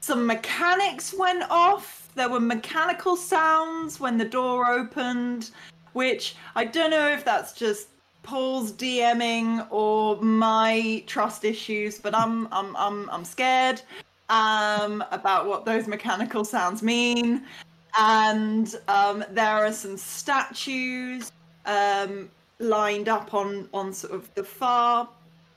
some 0.00 0.26
mechanics 0.26 1.14
went 1.18 1.44
off. 1.50 2.08
There 2.14 2.28
were 2.28 2.40
mechanical 2.40 3.16
sounds 3.16 3.98
when 4.00 4.18
the 4.18 4.24
door 4.24 4.70
opened, 4.70 5.50
which 5.96 6.36
I 6.54 6.66
don't 6.66 6.90
know 6.90 7.08
if 7.08 7.24
that's 7.24 7.54
just 7.54 7.88
Paul's 8.22 8.70
DMing 8.70 9.66
or 9.70 10.20
my 10.20 11.02
trust 11.06 11.42
issues, 11.42 11.98
but 11.98 12.14
I'm 12.14 12.48
I'm 12.52 12.76
I'm 12.76 13.08
I'm 13.08 13.24
scared 13.24 13.80
um 14.28 15.02
about 15.10 15.46
what 15.46 15.64
those 15.64 15.86
mechanical 15.88 16.44
sounds 16.44 16.82
mean. 16.82 17.44
And 17.98 18.76
um, 18.88 19.24
there 19.30 19.64
are 19.64 19.72
some 19.72 19.96
statues 19.96 21.32
um, 21.64 22.30
lined 22.58 23.08
up 23.08 23.32
on 23.32 23.66
on 23.72 23.94
sort 23.94 24.12
of 24.12 24.22
the 24.34 24.44
far 24.44 25.08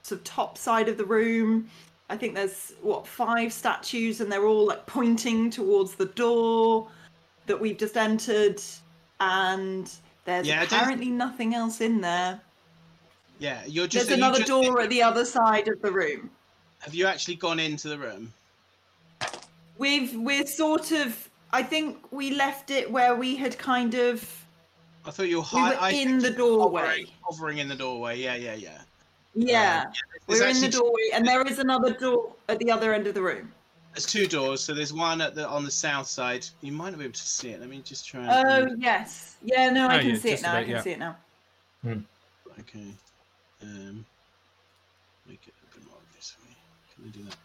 sort 0.04 0.22
of 0.22 0.24
top 0.24 0.58
side 0.58 0.88
of 0.88 0.96
the 0.98 1.06
room. 1.06 1.70
I 2.10 2.16
think 2.16 2.34
there's 2.34 2.74
what 2.82 3.06
five 3.06 3.52
statues, 3.52 4.22
and 4.22 4.32
they're 4.32 4.46
all 4.46 4.68
like 4.68 4.86
pointing 4.86 5.50
towards 5.50 5.96
the 5.96 6.06
door 6.06 6.88
that 7.46 7.60
we've 7.60 7.78
just 7.78 7.98
entered. 7.98 8.62
And 9.20 9.92
there's 10.30 10.48
Yeah, 10.48 10.64
apparently 10.64 11.10
nothing 11.10 11.56
else 11.56 11.82
in 11.82 12.02
there. 12.02 12.40
Yeah, 13.40 13.62
you're 13.66 13.88
just. 13.88 14.08
There's 14.08 14.18
another 14.18 14.40
just- 14.40 14.50
door 14.50 14.82
at 14.82 14.90
the 14.90 15.02
other 15.02 15.26
side 15.26 15.68
of 15.68 15.82
the 15.82 15.92
room. 15.92 16.30
Have 16.80 16.94
you 16.94 17.08
actually 17.08 17.36
gone 17.36 17.60
into 17.60 17.90
the 17.90 17.98
room? 17.98 18.32
We've 19.78 20.16
we're 20.16 20.46
sort 20.46 20.92
of. 20.92 21.30
I 21.52 21.64
think 21.64 21.98
we 22.12 22.32
left 22.32 22.70
it 22.70 22.92
where 22.92 23.16
we 23.16 23.36
had 23.36 23.58
kind 23.58 23.96
of. 23.96 24.46
I 25.06 25.12
thought 25.12 25.30
you 25.30 25.40
were, 25.40 25.46
We 25.54 25.62
were 25.62 25.90
in 25.90 26.20
the 26.20 26.30
doorway. 26.30 26.82
Hovering, 26.82 27.08
hovering 27.24 27.58
in 27.58 27.68
the 27.68 27.76
doorway. 27.76 28.20
Yeah, 28.20 28.36
yeah, 28.36 28.54
yeah. 28.54 28.82
Yeah, 29.34 29.84
um, 29.86 29.94
There's 30.28 30.42
we're 30.42 30.48
in 30.48 30.62
the 30.62 30.70
doorway, 30.70 31.10
and 31.14 31.26
there 31.26 31.42
is 31.48 31.60
another 31.60 31.94
door 31.94 32.34
at 32.50 32.60
the 32.60 32.70
other 32.72 32.94
end 32.94 33.08
of 33.08 33.14
the 33.14 33.22
room. 33.22 33.52
There's 33.94 34.06
two 34.06 34.28
doors. 34.28 34.62
So 34.64 34.74
there's 34.74 34.94
one 34.94 35.20
at 35.22 35.36
the 35.36 35.48
on 35.48 35.64
the 35.66 35.72
south 35.72 36.08
side. 36.08 36.46
You 36.62 36.72
might 36.72 36.92
not 36.92 37.00
be 37.00 37.06
able 37.06 37.14
to 37.14 37.20
see 37.20 37.50
it. 37.50 37.60
Let 37.60 37.70
me 37.70 37.82
just 37.84 38.08
try. 38.08 38.26
Oh 38.30 38.76
yes, 38.78 39.36
yeah. 39.44 39.70
No, 39.72 39.88
I 39.88 39.98
Oh, 39.98 40.00
can 40.00 40.10
yeah, 40.10 40.16
see 40.18 40.30
it 40.30 40.32
just 40.32 40.44
now. 40.44 40.56
I 40.56 40.62
can 40.64 40.72
yeah. 40.72 40.82
see 40.82 40.92
it 40.92 41.00
now. 41.00 41.16
okay. 41.86 42.94
Um, 43.62 44.06
make 45.28 45.42
it 45.48 45.54
a 45.64 45.76
bit 45.76 45.86
more 45.88 45.98
obvious 46.08 46.32
for 46.32 46.46
me. 46.48 46.56
Can 46.96 47.06
I 47.08 47.10
do 47.18 47.24
that? 47.30 47.38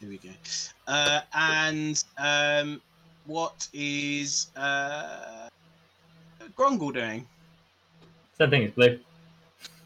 Here 0.00 0.08
we 0.08 0.18
go. 0.18 0.30
Uh, 0.88 1.20
and 1.34 2.02
um, 2.18 2.80
what 3.26 3.68
is 3.72 4.48
uh, 4.56 5.48
Grongle 6.56 6.92
doing? 6.92 7.26
Same 8.38 8.50
thing 8.50 8.64
as 8.64 8.70
blue. 8.72 8.98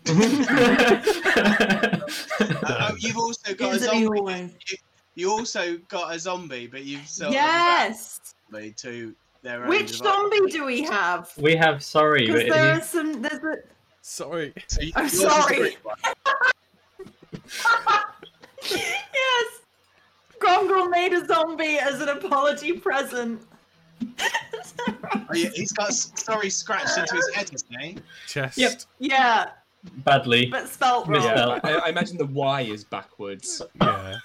Uh, 2.39 2.91
oh, 2.91 2.97
you've 2.99 3.17
also 3.17 3.55
got 3.55 3.75
a 3.75 3.79
zombie. 3.79 4.51
always? 5.25 5.55
You 5.55 5.71
also 5.71 5.79
got 5.89 6.15
a 6.15 6.19
zombie, 6.19 6.67
but 6.67 6.85
you've 6.85 7.09
sort 7.09 7.33
Yes. 7.33 8.21
of 8.51 8.55
zombie 8.55 8.73
to 8.79 9.15
their 9.43 9.67
Which 9.67 9.93
device. 9.93 10.13
zombie 10.13 10.51
do 10.51 10.65
we 10.65 10.83
have? 10.83 11.33
we 11.39 11.55
have 11.57 11.83
sorry, 11.83 12.27
Because 12.27 12.49
there 12.49 12.75
he- 12.75 12.81
are 12.81 12.83
some. 12.83 13.23
There's 13.23 13.43
a. 13.45 13.57
Sorry. 14.03 14.53
So 14.69 14.81
you- 14.83 14.93
I'm 14.97 15.05
yours 15.05 15.15
is 15.15 15.21
the 15.23 15.29
sorry. 15.31 15.57
green 15.57 15.77
yes. 18.71 19.61
Grongle 20.39 20.89
made 20.91 21.13
a 21.13 21.25
zombie 21.27 21.79
as 21.79 22.01
an 22.01 22.09
apology 22.11 22.73
present. 22.75 23.41
Oh, 24.03 25.35
yeah, 25.35 25.49
he's 25.55 25.73
got 25.73 25.89
s- 25.89 26.13
sorry 26.17 26.51
scratched 26.51 26.99
into 26.99 27.15
his 27.17 27.29
head, 27.35 27.49
hasn't 27.51 27.81
he? 27.81 27.97
Chest. 28.29 28.59
Yep. 28.59 28.83
yeah, 28.99 29.47
badly. 30.05 30.47
but 30.47 30.69
spelt 30.69 31.07
wrong. 31.09 31.23
Misspelled. 31.23 31.61
I, 31.65 31.73
I 31.87 31.89
imagine 31.89 32.19
the 32.19 32.27
Y 32.27 32.61
is 32.63 32.85
backwards. 32.85 33.63
Yeah. 33.81 34.17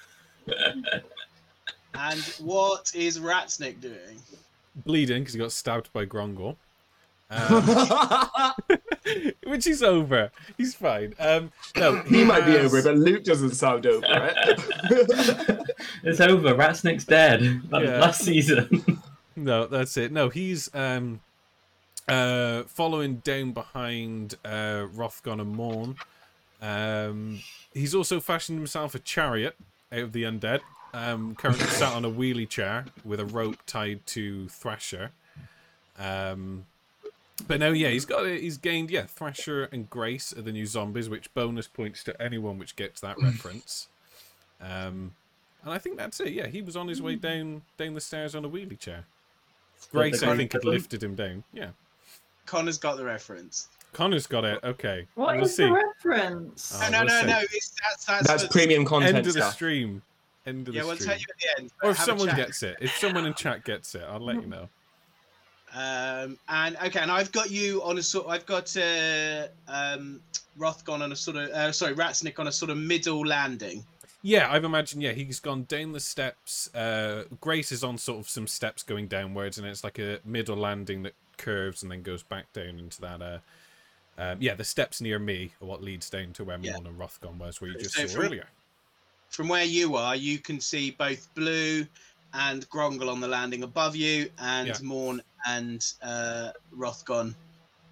And 1.94 2.20
what 2.40 2.92
is 2.94 3.18
Ratsnick 3.18 3.80
doing? 3.80 4.18
Bleeding 4.74 5.22
because 5.22 5.34
he 5.34 5.40
got 5.40 5.52
stabbed 5.52 5.92
by 5.92 6.04
Grongle. 6.06 6.56
Um, 7.34 8.52
which 9.44 9.66
is 9.66 9.82
over. 9.82 10.30
He's 10.58 10.74
fine. 10.74 11.14
Um, 11.18 11.50
no, 11.78 12.02
he 12.02 12.24
might 12.24 12.44
be 12.44 12.58
over 12.58 12.76
it, 12.76 12.84
but 12.84 12.98
Luke 12.98 13.24
doesn't 13.24 13.52
sound 13.54 13.86
over 13.86 14.04
it. 14.06 15.60
it's 16.02 16.20
over. 16.20 16.54
Ratsnick's 16.54 17.06
dead. 17.06 17.40
That 17.70 17.80
was 17.80 17.88
Yeah. 17.90 18.00
last 18.00 18.20
season. 18.22 19.02
No, 19.34 19.66
that's 19.66 19.96
it. 19.96 20.12
No, 20.12 20.28
he's 20.28 20.68
um 20.74 21.20
uh 22.06 22.64
following 22.64 23.16
down 23.24 23.52
behind 23.52 24.34
uh 24.44 24.88
Rothgon 24.94 25.40
and 25.40 25.56
Morn. 25.56 25.96
Um 26.60 27.40
he's 27.72 27.94
also 27.94 28.20
fashioned 28.20 28.58
himself 28.58 28.94
a 28.94 28.98
chariot 28.98 29.56
out 29.92 30.00
of 30.00 30.12
the 30.12 30.24
undead. 30.24 30.60
Um 30.94 31.34
currently 31.34 31.66
sat 31.66 31.92
on 31.94 32.04
a 32.04 32.10
wheelie 32.10 32.48
chair 32.48 32.86
with 33.04 33.20
a 33.20 33.24
rope 33.24 33.58
tied 33.66 34.06
to 34.08 34.48
Thrasher. 34.48 35.10
Um 35.98 36.66
but 37.46 37.60
no, 37.60 37.72
yeah, 37.72 37.88
he's 37.88 38.04
got 38.04 38.26
he's 38.26 38.58
gained 38.58 38.90
yeah, 38.90 39.04
Thrasher 39.06 39.64
and 39.72 39.88
Grace 39.88 40.32
are 40.36 40.42
the 40.42 40.52
new 40.52 40.66
zombies, 40.66 41.08
which 41.08 41.32
bonus 41.34 41.66
points 41.66 42.04
to 42.04 42.22
anyone 42.22 42.58
which 42.58 42.76
gets 42.76 43.00
that 43.00 43.18
reference. 43.22 43.88
Um 44.60 45.12
and 45.64 45.72
I 45.72 45.78
think 45.78 45.96
that's 45.96 46.18
it. 46.20 46.32
Yeah, 46.32 46.48
he 46.48 46.60
was 46.60 46.76
on 46.76 46.88
his 46.88 47.00
way 47.00 47.14
down 47.14 47.62
down 47.78 47.94
the 47.94 48.00
stairs 48.00 48.34
on 48.34 48.44
a 48.44 48.48
wheelie 48.48 48.78
chair. 48.78 49.04
Grace, 49.90 50.22
I 50.22 50.36
think, 50.36 50.52
had 50.52 50.64
lifted 50.64 51.02
him 51.02 51.14
down. 51.14 51.44
Yeah. 51.52 51.70
Connor's 52.46 52.78
got 52.78 52.96
the 52.96 53.04
reference. 53.04 53.68
Connor's 53.92 54.26
got 54.26 54.44
it. 54.44 54.60
Okay. 54.64 55.06
What 55.14 55.36
we'll 55.36 55.44
is 55.44 55.56
see. 55.56 55.64
the 55.64 55.72
reference? 55.72 56.78
Oh, 56.82 56.88
no, 56.90 57.02
no, 57.02 57.14
we'll 57.14 57.22
no, 57.26 57.28
no. 57.32 57.38
It's, 57.52 57.72
that's 57.88 58.04
that's, 58.04 58.26
That's 58.26 58.42
for- 58.44 58.48
premium 58.50 58.84
content 58.84 59.16
End 59.16 59.26
of 59.26 59.34
the 59.34 59.40
stuff. 59.40 59.54
stream. 59.54 60.02
End 60.46 60.66
of 60.68 60.72
the 60.72 60.72
stream. 60.72 60.74
Yeah, 60.74 60.82
the 60.82 60.86
we'll 60.88 60.96
stream. 60.96 61.08
tell 61.10 61.18
you 61.18 61.24
at 61.28 61.38
the 61.56 61.62
end. 61.62 61.70
Or 61.82 61.90
if 61.90 61.98
someone 61.98 62.34
gets 62.36 62.62
it. 62.62 62.76
If 62.80 62.96
someone 62.96 63.26
in 63.26 63.34
chat 63.34 63.64
gets 63.64 63.94
it, 63.94 64.02
I'll 64.08 64.20
let 64.20 64.36
you 64.36 64.46
know. 64.48 64.68
Um, 65.74 66.38
and 66.48 66.76
okay, 66.84 67.00
and 67.00 67.10
I've 67.10 67.32
got 67.32 67.50
you 67.50 67.82
on 67.82 67.96
a 67.98 68.02
sort. 68.02 68.26
I've 68.28 68.44
got 68.44 68.76
uh, 68.76 69.48
um, 69.68 70.20
Rothgon 70.58 71.00
on 71.00 71.12
a 71.12 71.16
sort 71.16 71.36
of. 71.38 71.48
Uh, 71.50 71.72
sorry, 71.72 71.94
Ratsnick 71.94 72.38
on 72.38 72.46
a 72.48 72.52
sort 72.52 72.70
of 72.70 72.76
middle 72.76 73.24
landing. 73.24 73.84
Yeah, 74.20 74.52
I've 74.52 74.64
imagined. 74.64 75.02
Yeah, 75.02 75.12
he's 75.12 75.40
gone 75.40 75.64
down 75.64 75.92
the 75.92 76.00
steps. 76.00 76.72
Uh, 76.74 77.24
Grace 77.40 77.72
is 77.72 77.82
on 77.82 77.96
sort 77.96 78.20
of 78.20 78.28
some 78.28 78.46
steps 78.46 78.82
going 78.82 79.06
downwards, 79.08 79.56
and 79.58 79.66
it's 79.66 79.82
like 79.82 79.98
a 79.98 80.20
middle 80.24 80.56
landing 80.56 81.04
that 81.04 81.14
curves 81.38 81.82
and 81.82 81.90
then 81.90 82.02
goes 82.02 82.22
back 82.22 82.52
down 82.52 82.78
into 82.78 83.00
that. 83.00 83.22
Uh, 83.22 83.38
um, 84.18 84.38
yeah, 84.40 84.54
the 84.54 84.64
steps 84.64 85.00
near 85.00 85.18
me 85.18 85.52
are 85.60 85.66
what 85.66 85.82
leads 85.82 86.10
down 86.10 86.32
to 86.34 86.44
where 86.44 86.58
Yeah. 86.60 86.72
Morn 86.72 86.86
and 86.86 86.98
Rothgon 86.98 87.38
was, 87.38 87.60
where 87.60 87.70
you 87.70 87.78
just 87.78 87.94
So 87.94 88.06
saw 88.06 88.14
from- 88.16 88.24
earlier. 88.26 88.46
From 89.30 89.48
where 89.48 89.64
you 89.64 89.96
are, 89.96 90.14
you 90.14 90.38
can 90.38 90.60
see 90.60 90.90
both 90.90 91.32
Blue 91.34 91.86
and 92.34 92.68
Grongle 92.68 93.08
on 93.10 93.20
the 93.20 93.28
landing 93.28 93.62
above 93.62 93.96
you, 93.96 94.30
and 94.38 94.68
Yeah. 94.68 94.78
Morn 94.82 95.22
and 95.46 95.84
uh, 96.02 96.52
Rothgon 96.76 97.34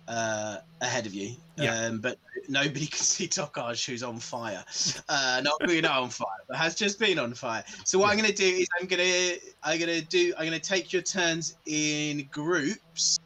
uh, 0.09 0.59
ahead 0.81 1.07
of 1.07 1.15
you. 1.15 1.37
Yeah. 1.57 1.87
Um, 1.87 2.01
but 2.01 2.19
nobody 2.49 2.87
can 2.87 2.99
see 2.99 3.29
Tokaj, 3.29 3.85
who's 3.87 4.03
on 4.03 4.19
fire. 4.19 4.65
Uh, 5.09 5.41
not 5.43 5.55
really 5.63 5.81
not 5.81 6.03
on 6.03 6.09
fire, 6.11 6.27
but 6.49 6.57
has 6.57 6.75
just 6.75 6.99
been 6.99 7.19
on 7.19 7.33
fire. 7.35 7.65
So 7.85 7.99
what 7.99 8.11
I'm 8.11 8.17
going 8.19 8.29
to 8.31 8.35
do 8.35 8.45
is 8.45 8.67
I'm 8.81 8.87
going 8.87 9.03
to 9.03 9.41
I'm 9.63 9.79
going 9.79 10.01
to 10.01 10.07
do 10.07 10.33
I'm 10.39 10.47
going 10.47 10.61
to 10.61 10.69
take 10.69 10.93
your 10.93 11.03
turns 11.03 11.57
in 11.67 12.29
groups. 12.31 13.19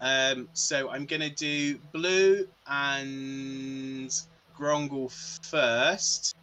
Um, 0.00 0.48
so 0.52 0.88
I'm 0.90 1.06
going 1.06 1.22
to 1.22 1.30
do 1.30 1.78
Blue 1.92 2.46
and 2.66 4.10
Grongle 4.60 5.10
first. 5.10 6.36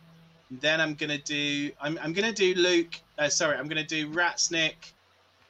Then 0.49 0.79
I'm 0.79 0.95
gonna 0.95 1.17
do. 1.17 1.71
I'm, 1.79 1.99
I'm 2.01 2.13
gonna 2.13 2.31
do 2.31 2.53
Luke. 2.55 2.99
Uh, 3.17 3.29
sorry, 3.29 3.57
I'm 3.57 3.67
gonna 3.67 3.83
do 3.85 4.09
Ratsnick, 4.09 4.93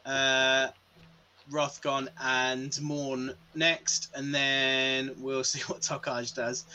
uh, 0.05 0.69
Rothgon, 1.51 2.07
and 2.19 2.79
Morn 2.81 3.33
next, 3.53 4.09
and 4.15 4.33
then 4.33 5.11
we'll 5.19 5.43
see 5.43 5.59
what 5.67 5.81
Tokaj 5.81 6.33
does. 6.33 6.65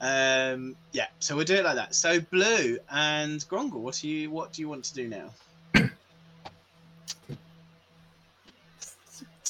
Um, 0.00 0.76
yeah, 0.92 1.06
so 1.18 1.36
we'll 1.36 1.44
do 1.44 1.56
it 1.56 1.64
like 1.64 1.76
that. 1.76 1.94
So 1.94 2.20
Blue 2.20 2.78
and 2.90 3.40
Grongle, 3.48 3.80
what 3.80 3.96
do 3.96 4.08
you 4.08 4.30
what 4.30 4.52
do 4.52 4.62
you 4.62 4.68
want 4.68 4.84
to 4.84 4.94
do 4.94 5.08
now? 5.08 5.30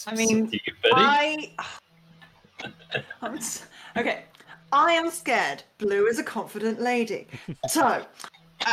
I 0.07 0.15
mean, 0.15 0.47
Do? 0.47 0.59
I. 0.93 1.51
I'm 3.23 3.37
s- 3.37 3.67
okay. 3.97 4.25
I 4.73 4.93
am 4.93 5.11
scared. 5.11 5.63
Blue 5.79 6.07
is 6.07 6.19
a 6.19 6.25
confident 6.25 6.81
lady. 6.81 7.27
So. 7.69 8.05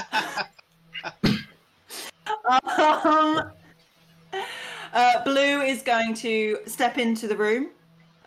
um, 3.06 3.52
uh, 4.94 5.24
Blue 5.24 5.62
is 5.62 5.82
going 5.82 6.14
to 6.16 6.60
step 6.66 6.98
into 6.98 7.28
the 7.28 7.36
room, 7.36 7.70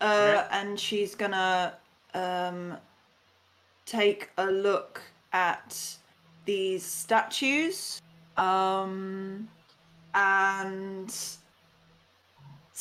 uh, 0.01 0.45
and 0.51 0.79
she's 0.79 1.15
gonna 1.15 1.75
um, 2.15 2.77
take 3.87 4.31
a 4.39 4.47
look 4.47 5.01
at 5.33 5.97
these 6.45 6.85
statues, 6.85 8.01
um, 8.37 9.49
and 10.15 11.15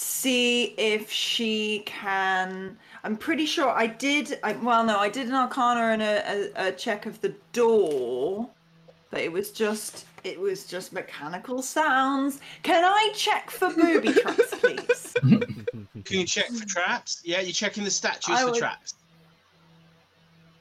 see 0.02 0.74
if 0.78 1.12
she 1.12 1.84
can. 1.86 2.78
I'm 3.04 3.18
pretty 3.18 3.46
sure 3.46 3.70
I 3.70 3.88
did. 3.88 4.40
I, 4.44 4.54
well, 4.54 4.84
no, 4.84 4.98
I 4.98 5.10
did 5.10 5.28
an 5.28 5.36
Arcana 5.36 5.94
and 5.94 6.02
a, 6.02 6.62
a, 6.66 6.68
a 6.68 6.72
check 6.72 7.06
of 7.06 7.22
the 7.22 7.34
door, 7.54 8.50
but 9.10 9.22
it 9.22 9.32
was 9.32 9.52
just 9.52 10.06
it 10.24 10.40
was 10.40 10.66
just 10.66 10.94
mechanical 10.94 11.62
sounds. 11.62 12.40
Can 12.64 12.84
I 12.84 13.12
check 13.16 13.50
for 13.50 13.74
booby 13.74 14.14
traps, 14.22 14.56
please? 14.60 15.14
Can 15.22 16.20
you 16.20 16.26
check 16.26 16.48
for 16.48 16.66
traps? 16.66 17.22
Yeah, 17.24 17.42
you're 17.42 17.54
checking 17.54 17.84
the 17.84 17.92
statues 17.92 18.36
I 18.36 18.42
for 18.42 18.52
would- 18.52 18.60
traps. 18.60 18.96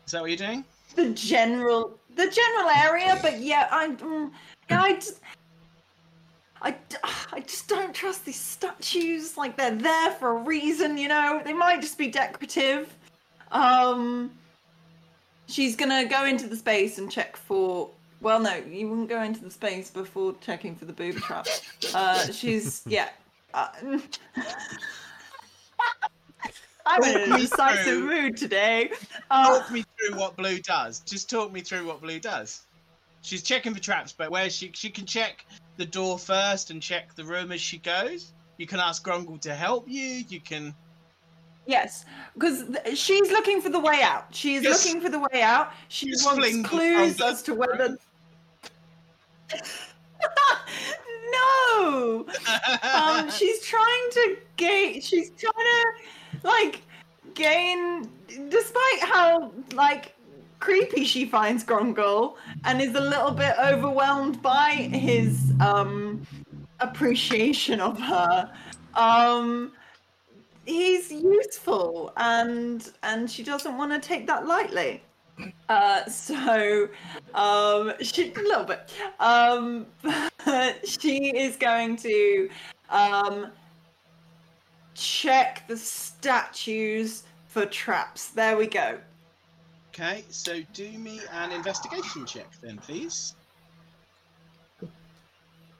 Is 0.06 0.12
that 0.12 0.22
what 0.22 0.30
you're 0.30 0.36
doing? 0.36 0.64
the 0.96 1.10
general 1.10 1.96
the 2.16 2.28
general 2.28 2.68
area 2.70 3.16
but 3.22 3.38
yeah 3.40 3.68
I, 3.70 3.90
mm, 3.90 4.30
I, 4.70 4.94
just, 4.94 5.20
I, 6.62 6.74
I 7.32 7.40
just 7.40 7.68
don't 7.68 7.94
trust 7.94 8.24
these 8.24 8.38
statues 8.38 9.36
like 9.36 9.56
they're 9.56 9.74
there 9.74 10.12
for 10.12 10.30
a 10.30 10.42
reason 10.42 10.98
you 10.98 11.08
know 11.08 11.40
they 11.44 11.52
might 11.52 11.80
just 11.80 11.96
be 11.96 12.08
decorative 12.08 12.94
um 13.52 14.30
she's 15.46 15.74
gonna 15.76 16.04
go 16.06 16.24
into 16.24 16.46
the 16.46 16.56
space 16.56 16.98
and 16.98 17.10
check 17.10 17.36
for 17.36 17.90
well 18.20 18.40
no 18.40 18.54
you 18.54 18.88
wouldn't 18.88 19.08
go 19.08 19.22
into 19.22 19.42
the 19.42 19.50
space 19.50 19.90
before 19.90 20.34
checking 20.40 20.76
for 20.76 20.84
the 20.84 20.92
booby 20.92 21.20
trap 21.20 21.46
uh 21.94 22.30
she's 22.30 22.82
yeah 22.86 23.08
uh, 23.54 23.68
I'm 26.86 27.02
in 27.04 27.32
a 27.32 27.38
decisive 27.38 28.02
mood 28.02 28.36
today. 28.36 28.90
Uh, 29.30 29.58
Talk 29.58 29.70
me 29.70 29.84
through 29.98 30.18
what 30.18 30.36
blue 30.36 30.58
does. 30.58 31.00
Just 31.00 31.30
talk 31.30 31.52
me 31.52 31.60
through 31.60 31.86
what 31.86 32.00
blue 32.00 32.18
does. 32.18 32.62
She's 33.22 33.42
checking 33.42 33.74
for 33.74 33.80
traps, 33.80 34.12
but 34.12 34.30
where 34.30 34.48
she 34.48 34.70
she 34.74 34.90
can 34.90 35.04
check 35.06 35.44
the 35.76 35.84
door 35.84 36.18
first 36.18 36.70
and 36.70 36.82
check 36.82 37.14
the 37.14 37.24
room 37.24 37.52
as 37.52 37.60
she 37.60 37.78
goes. 37.78 38.32
You 38.56 38.66
can 38.66 38.80
ask 38.80 39.02
Grongle 39.02 39.38
to 39.40 39.54
help 39.54 39.88
you. 39.88 40.24
You 40.28 40.40
can. 40.40 40.74
Yes, 41.66 42.04
because 42.34 42.64
th- 42.66 42.98
she's 42.98 43.30
looking 43.30 43.60
for 43.60 43.68
the 43.68 43.78
way 43.78 44.00
out. 44.02 44.34
She's 44.34 44.62
Just- 44.62 44.86
looking 44.86 45.00
for 45.00 45.08
the 45.08 45.18
way 45.18 45.42
out. 45.42 45.72
She 45.88 46.10
just 46.10 46.24
wants 46.24 46.68
clues 46.68 47.20
as 47.20 47.42
to 47.42 47.54
whether. 47.54 47.98
no, 51.32 52.26
um, 52.94 53.30
she's 53.38 53.60
trying 53.62 54.10
to 54.12 54.36
gain. 54.56 55.00
She's 55.00 55.30
trying 55.30 55.54
to 55.54 55.92
like 56.48 56.82
gain, 57.34 58.08
despite 58.48 59.00
how 59.00 59.52
like 59.74 60.14
creepy 60.60 61.04
she 61.04 61.24
finds 61.24 61.64
Grongle, 61.64 62.36
and 62.64 62.80
is 62.80 62.94
a 62.94 63.00
little 63.00 63.32
bit 63.32 63.54
overwhelmed 63.58 64.40
by 64.42 64.70
his 64.70 65.52
um 65.60 66.24
appreciation 66.78 67.80
of 67.80 67.98
her. 67.98 68.52
Um, 68.94 69.72
he's 70.66 71.10
useful 71.10 72.12
and 72.16 72.92
and 73.02 73.30
she 73.30 73.42
doesn't 73.42 73.76
want 73.76 73.92
to 73.92 73.98
take 73.98 74.26
that 74.26 74.46
lightly. 74.46 75.02
Uh 75.68 76.04
so 76.04 76.88
um 77.34 77.92
she 78.02 78.32
a 78.32 78.38
little 78.40 78.64
bit. 78.64 78.92
Um 79.18 79.86
she 80.84 81.36
is 81.36 81.56
going 81.56 81.96
to 81.96 82.50
um 82.90 83.48
check 84.94 85.66
the 85.66 85.76
statues 85.76 87.24
for 87.48 87.64
traps. 87.64 88.28
There 88.28 88.56
we 88.56 88.66
go 88.66 88.98
okay, 90.00 90.24
so 90.30 90.60
do 90.72 90.90
me 90.98 91.20
an 91.32 91.52
investigation 91.52 92.24
check 92.24 92.48
then, 92.62 92.78
please. 92.78 93.34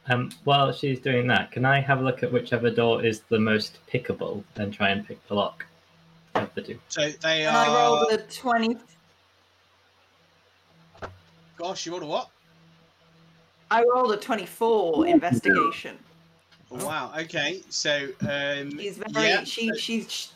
Um, 0.09 0.31
while 0.45 0.73
she's 0.73 0.99
doing 0.99 1.27
that, 1.29 1.53
can 1.53 1.65
I 1.65 1.81
have 1.81 2.01
a 2.01 2.03
look 2.03 2.23
at 2.23 2.33
whichever 2.33 2.71
door 2.71 3.05
is 3.05 3.21
the 3.29 3.39
most 3.39 3.79
pickable 3.93 4.43
and 4.57 4.73
try 4.73 4.91
and 4.91 5.07
pick 5.07 5.25
the 5.29 5.35
lock 5.35 5.65
of 6.35 6.53
the 6.55 6.63
two? 6.63 6.79
So 6.89 7.11
they 7.23 7.47
and 7.47 7.57
i 7.57 7.69
are. 7.69 7.77
rolled 7.77 8.13
a 8.13 8.19
20 8.19 8.77
Gosh, 11.57 11.87
you 11.87 11.93
rolled 11.93 12.05
a 12.05 12.07
what? 12.07 12.31
i 13.71 13.85
rolled 13.85 14.13
a 14.13 14.17
24 14.17 15.07
investigation 15.07 15.97
Oh, 16.73 16.87
wow. 16.87 17.13
Okay, 17.19 17.63
so 17.69 18.07
um, 18.21 18.79
She's 18.79 18.97
very 18.97 19.29
yeah, 19.29 19.43
she 19.43 19.75
she's 19.77 20.09
sh- 20.09 20.29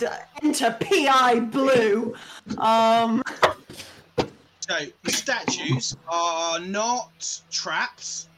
enter 0.42 0.76
PI 0.80 1.38
blue. 1.38 2.12
Um 2.58 3.22
So 4.66 4.78
the 5.02 5.12
statues 5.12 5.94
are 6.08 6.58
not 6.58 7.42
traps, 7.50 8.28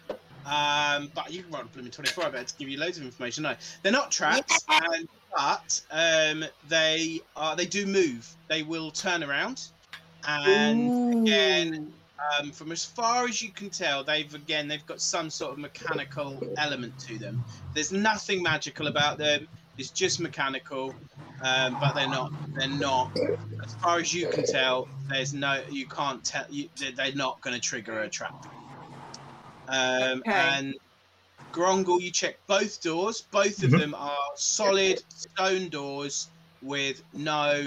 um, 0.45 1.09
but 1.15 1.33
you 1.33 1.45
can 1.45 1.53
run 1.53 1.63
a 1.63 1.65
blooming 1.67 1.93
twenty-four. 1.93 2.25
I 2.25 2.31
better 2.31 2.53
give 2.59 2.69
you 2.69 2.81
loads 2.81 2.99
of 2.99 3.05
information. 3.05 3.45
No, 3.45 3.55
they're 3.83 3.93
not 3.93 4.11
traps, 4.11 4.65
and, 4.69 5.09
but 5.37 5.81
um, 5.93 6.45
they 6.69 7.21
are. 7.37 7.55
They 7.55 7.67
do 7.67 7.87
move. 7.87 8.29
They 8.49 8.65
will 8.65 8.91
turn 8.91 9.23
around, 9.23 9.69
and 10.27 11.29
again, 11.29 11.93
um, 12.41 12.51
from 12.51 12.73
as 12.73 12.85
far 12.85 13.27
as 13.27 13.41
you 13.41 13.51
can 13.51 13.71
tell, 13.71 14.03
they've 14.03 14.35
again 14.35 14.67
they've 14.67 14.87
got 14.87 15.01
some 15.01 15.31
sort 15.31 15.53
of 15.53 15.59
mechanical 15.59 16.43
element 16.59 16.99
to 17.07 17.19
them. 17.19 17.45
There's 17.73 17.93
nothing 17.93 18.43
magical 18.43 18.89
about 18.89 19.17
them. 19.17 19.47
It's 19.79 19.91
just 19.91 20.21
mechanical, 20.21 20.95
um, 21.43 21.77
but 21.81 21.95
they're 21.95 22.09
not. 22.09 22.33
They're 22.55 22.69
not. 22.69 23.17
As 23.63 23.75
far 23.75 23.99
as 23.99 24.13
you 24.15 24.29
can 24.29 24.45
tell, 24.47 24.89
there's 25.09 25.35
no. 25.35 25.63
You 25.71 25.87
can't 25.87 26.25
tell. 26.25 26.47
You, 26.49 26.69
they're- 26.77 26.93
they're 26.93 27.15
not 27.15 27.41
going 27.43 27.55
to 27.55 27.61
trigger 27.61 28.01
a 28.01 28.09
trap. 28.09 28.47
Um, 29.69 30.21
Okay. 30.21 30.33
And 30.33 30.75
Grongle, 31.53 32.01
you 32.01 32.11
check 32.11 32.37
both 32.47 32.81
doors. 32.83 33.23
Both 33.31 33.63
of 33.63 33.71
Mhm. 33.71 33.79
them 33.81 33.95
are 33.95 34.17
solid 34.37 35.03
stone 35.09 35.69
doors 35.69 36.29
with 36.63 37.03
no 37.13 37.65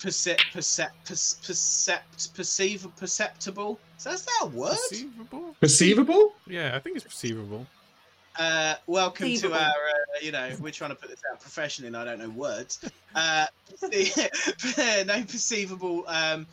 percept, 0.00 0.44
percept, 0.52 1.04
percept, 1.06 2.34
perceive, 2.34 2.86
perceptible. 2.96 3.78
So 3.98 4.10
is 4.10 4.24
that 4.24 4.38
a 4.42 4.46
word? 4.46 4.76
Perceivable? 4.88 5.56
Perceivable? 5.60 6.34
Yeah, 6.46 6.74
I 6.76 6.80
think 6.80 6.96
it's 6.96 7.04
perceivable. 7.04 7.66
Uh, 8.38 8.74
welcome 8.86 9.34
to 9.36 9.52
our, 9.52 9.58
uh, 9.60 10.01
you 10.20 10.32
know, 10.32 10.50
we're 10.60 10.70
trying 10.70 10.90
to 10.90 10.96
put 10.96 11.10
this 11.10 11.20
out 11.30 11.40
professionally, 11.40 11.88
and 11.88 11.96
I 11.96 12.04
don't 12.04 12.18
know 12.18 12.28
words. 12.30 12.80
Uh, 13.14 13.46
no 13.82 15.22
perceivable 15.22 16.04
um, 16.06 16.46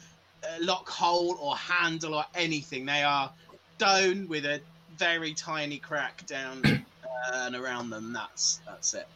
uh, 0.44 0.48
lock 0.62 0.88
hole 0.88 1.38
or 1.42 1.56
handle 1.58 2.16
or 2.16 2.26
anything. 2.36 2.86
They 2.86 3.04
are 3.04 3.32
stone 3.78 4.28
with 4.28 4.46
a 4.46 4.62
very 4.98 5.34
tiny 5.34 5.78
crack 5.78 6.26
down 6.26 6.64
uh, 6.66 7.46
and 7.46 7.56
around 7.56 7.90
them. 7.90 8.14
That's 8.14 8.62
that's 8.66 8.94
it. 8.94 9.08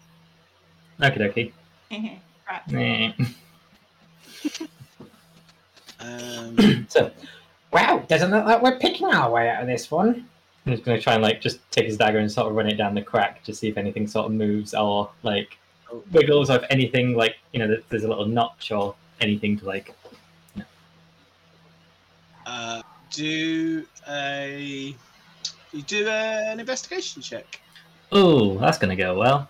Okie 1.00 1.52
right. 2.50 2.68
dokie. 2.68 3.36
Um, 6.00 6.86
So, 6.90 7.12
wow, 7.72 8.04
doesn't 8.08 8.30
look 8.30 8.46
like 8.46 8.62
we're 8.62 8.78
picking 8.78 9.08
our 9.08 9.32
way 9.32 9.50
out 9.50 9.62
of 9.62 9.68
this 9.68 9.90
one. 9.90 10.28
I'm 10.66 10.74
just 10.74 10.86
gonna 10.86 11.02
try 11.02 11.14
and 11.14 11.24
like 11.24 11.42
just 11.42 11.60
take 11.72 11.86
his 11.86 11.98
dagger 11.98 12.20
and 12.20 12.32
sort 12.32 12.48
of 12.48 12.56
run 12.56 12.68
it 12.68 12.76
down 12.76 12.96
the 12.96 13.02
crack 13.02 13.44
to 13.44 13.54
see 13.54 13.68
if 13.68 13.78
anything 13.78 14.08
sort 14.08 14.28
of 14.28 14.32
moves 14.32 14.74
or 14.74 15.10
like 15.24 15.58
wiggles 16.12 16.50
or 16.50 16.58
if 16.58 16.64
anything 16.70 17.16
like 17.16 17.36
you 17.52 17.60
know 17.60 17.78
there's 17.90 18.04
a 18.04 18.08
little 18.08 18.26
notch 18.26 18.72
or 18.72 18.96
anything 19.20 19.58
to 19.60 19.66
like. 19.66 19.94
uh, 22.46 22.82
do 23.12 23.86
a 24.10 24.96
you 25.74 25.82
do 25.82 26.08
a, 26.08 26.52
an 26.52 26.60
investigation 26.60 27.22
check. 27.22 27.60
Oh, 28.12 28.58
that's 28.58 28.78
gonna 28.78 28.96
go 28.96 29.18
well. 29.18 29.50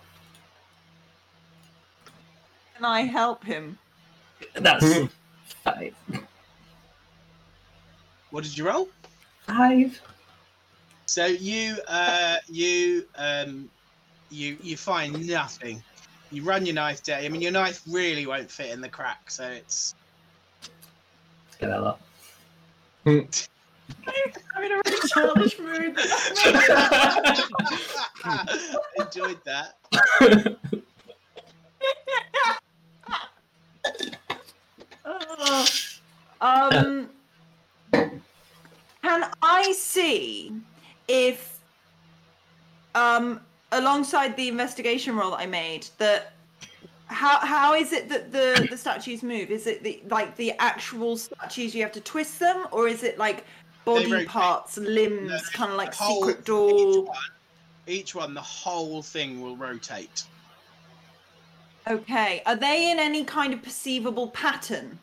Can 2.74 2.84
I 2.84 3.02
help 3.02 3.44
him? 3.44 3.78
That's 4.54 5.08
five. 5.62 5.94
What 8.30 8.42
did 8.42 8.58
you 8.58 8.66
roll? 8.66 8.88
Five. 9.46 10.00
So 11.14 11.26
you 11.26 11.76
uh 11.86 12.38
you 12.48 13.06
um 13.14 13.70
you 14.30 14.56
you 14.60 14.76
find 14.76 15.28
nothing. 15.28 15.80
You 16.32 16.42
run 16.42 16.66
your 16.66 16.74
knife 16.74 17.04
down. 17.04 17.22
I 17.22 17.28
mean 17.28 17.40
your 17.40 17.52
knife 17.52 17.82
really 17.88 18.26
won't 18.26 18.50
fit 18.50 18.72
in 18.72 18.80
the 18.80 18.88
crack, 18.88 19.30
so 19.30 19.44
it's 19.44 19.94
Let's 20.60 21.56
get 21.60 21.68
that 21.68 21.84
lot. 21.84 22.00
I'm 23.06 23.28
in 24.64 24.72
a 24.72 24.82
really 24.84 25.08
childish 25.08 25.56
mood. 25.60 25.96
enjoyed 28.98 29.38
that. 29.44 29.78
Oh. 35.04 35.66
um, 36.72 37.08
can 39.00 39.30
I 39.42 39.72
see 39.78 40.60
if, 41.08 41.58
um, 42.94 43.40
alongside 43.72 44.36
the 44.36 44.48
investigation 44.48 45.16
roll 45.16 45.30
that 45.32 45.40
I 45.40 45.46
made, 45.46 45.86
that 45.98 46.32
how 47.06 47.38
how 47.40 47.74
is 47.74 47.92
it 47.92 48.08
that 48.08 48.32
the 48.32 48.66
the 48.70 48.76
statues 48.76 49.22
move? 49.22 49.50
Is 49.50 49.66
it 49.66 49.82
the 49.82 50.02
like 50.10 50.36
the 50.36 50.52
actual 50.58 51.16
statues 51.16 51.74
you 51.74 51.82
have 51.82 51.92
to 51.92 52.00
twist 52.00 52.38
them, 52.40 52.66
or 52.72 52.88
is 52.88 53.02
it 53.02 53.18
like 53.18 53.44
body 53.84 54.24
parts, 54.24 54.78
limbs, 54.78 55.28
No, 55.30 55.38
kind 55.52 55.70
of 55.70 55.76
like 55.76 55.92
whole- 55.94 56.22
secret 56.22 56.38
Each 56.40 56.44
door? 56.46 57.02
one, 57.04 57.16
each 57.86 58.14
one, 58.14 58.32
the 58.34 58.40
whole 58.40 59.02
thing 59.02 59.42
will 59.42 59.56
rotate. 59.56 60.24
Okay. 61.86 62.42
Are 62.46 62.56
they 62.56 62.90
in 62.90 62.98
any 62.98 63.24
kind 63.24 63.52
of 63.52 63.62
perceivable 63.62 64.28
pattern? 64.28 64.98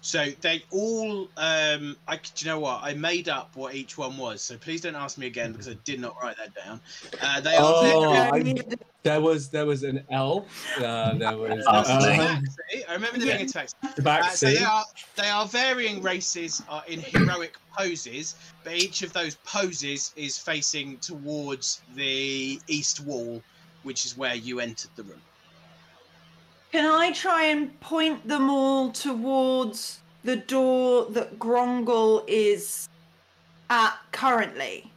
So 0.00 0.26
they 0.40 0.62
all, 0.70 1.28
um, 1.36 1.96
I, 2.06 2.16
do 2.16 2.20
you 2.36 2.46
know 2.46 2.60
what? 2.60 2.80
I 2.82 2.94
made 2.94 3.28
up 3.28 3.54
what 3.56 3.74
each 3.74 3.98
one 3.98 4.16
was. 4.16 4.42
So 4.42 4.56
please 4.56 4.80
don't 4.80 4.94
ask 4.94 5.18
me 5.18 5.26
again 5.26 5.52
because 5.52 5.68
I 5.68 5.74
did 5.84 6.00
not 6.00 6.16
write 6.22 6.36
that 6.36 6.54
down. 6.54 6.80
Uh, 7.20 7.40
they 7.40 7.56
are 7.56 7.62
Oh, 7.64 8.30
very- 8.32 8.60
I- 8.60 8.64
There 9.04 9.20
was 9.20 9.48
there 9.48 9.64
was 9.64 9.84
an 9.84 10.04
elf. 10.10 10.46
Uh, 10.78 11.14
there 11.14 11.36
was 11.38 11.64
um, 11.68 12.44
I 12.88 12.92
remember 12.92 13.18
there 13.18 13.36
being 13.38 13.48
a 13.48 13.52
text. 13.52 13.76
Uh, 13.82 14.28
so 14.30 14.46
they 14.46 14.58
are 14.64 14.84
they 15.16 15.28
are 15.30 15.46
varying 15.46 16.02
races 16.02 16.62
are 16.68 16.82
in 16.88 17.00
heroic 17.00 17.56
poses, 17.76 18.34
but 18.64 18.74
each 18.74 19.02
of 19.02 19.12
those 19.12 19.36
poses 19.44 20.12
is 20.16 20.36
facing 20.38 20.98
towards 20.98 21.80
the 21.94 22.60
east 22.66 23.00
wall, 23.00 23.40
which 23.84 24.04
is 24.04 24.16
where 24.16 24.34
you 24.34 24.60
entered 24.60 24.90
the 24.96 25.04
room. 25.04 25.22
Can 26.72 26.84
I 26.84 27.12
try 27.12 27.44
and 27.44 27.78
point 27.80 28.26
them 28.28 28.50
all 28.50 28.90
towards 28.92 30.00
the 30.24 30.36
door 30.36 31.06
that 31.10 31.38
Grongle 31.38 32.24
is 32.26 32.88
at 33.70 33.96
currently? 34.12 34.90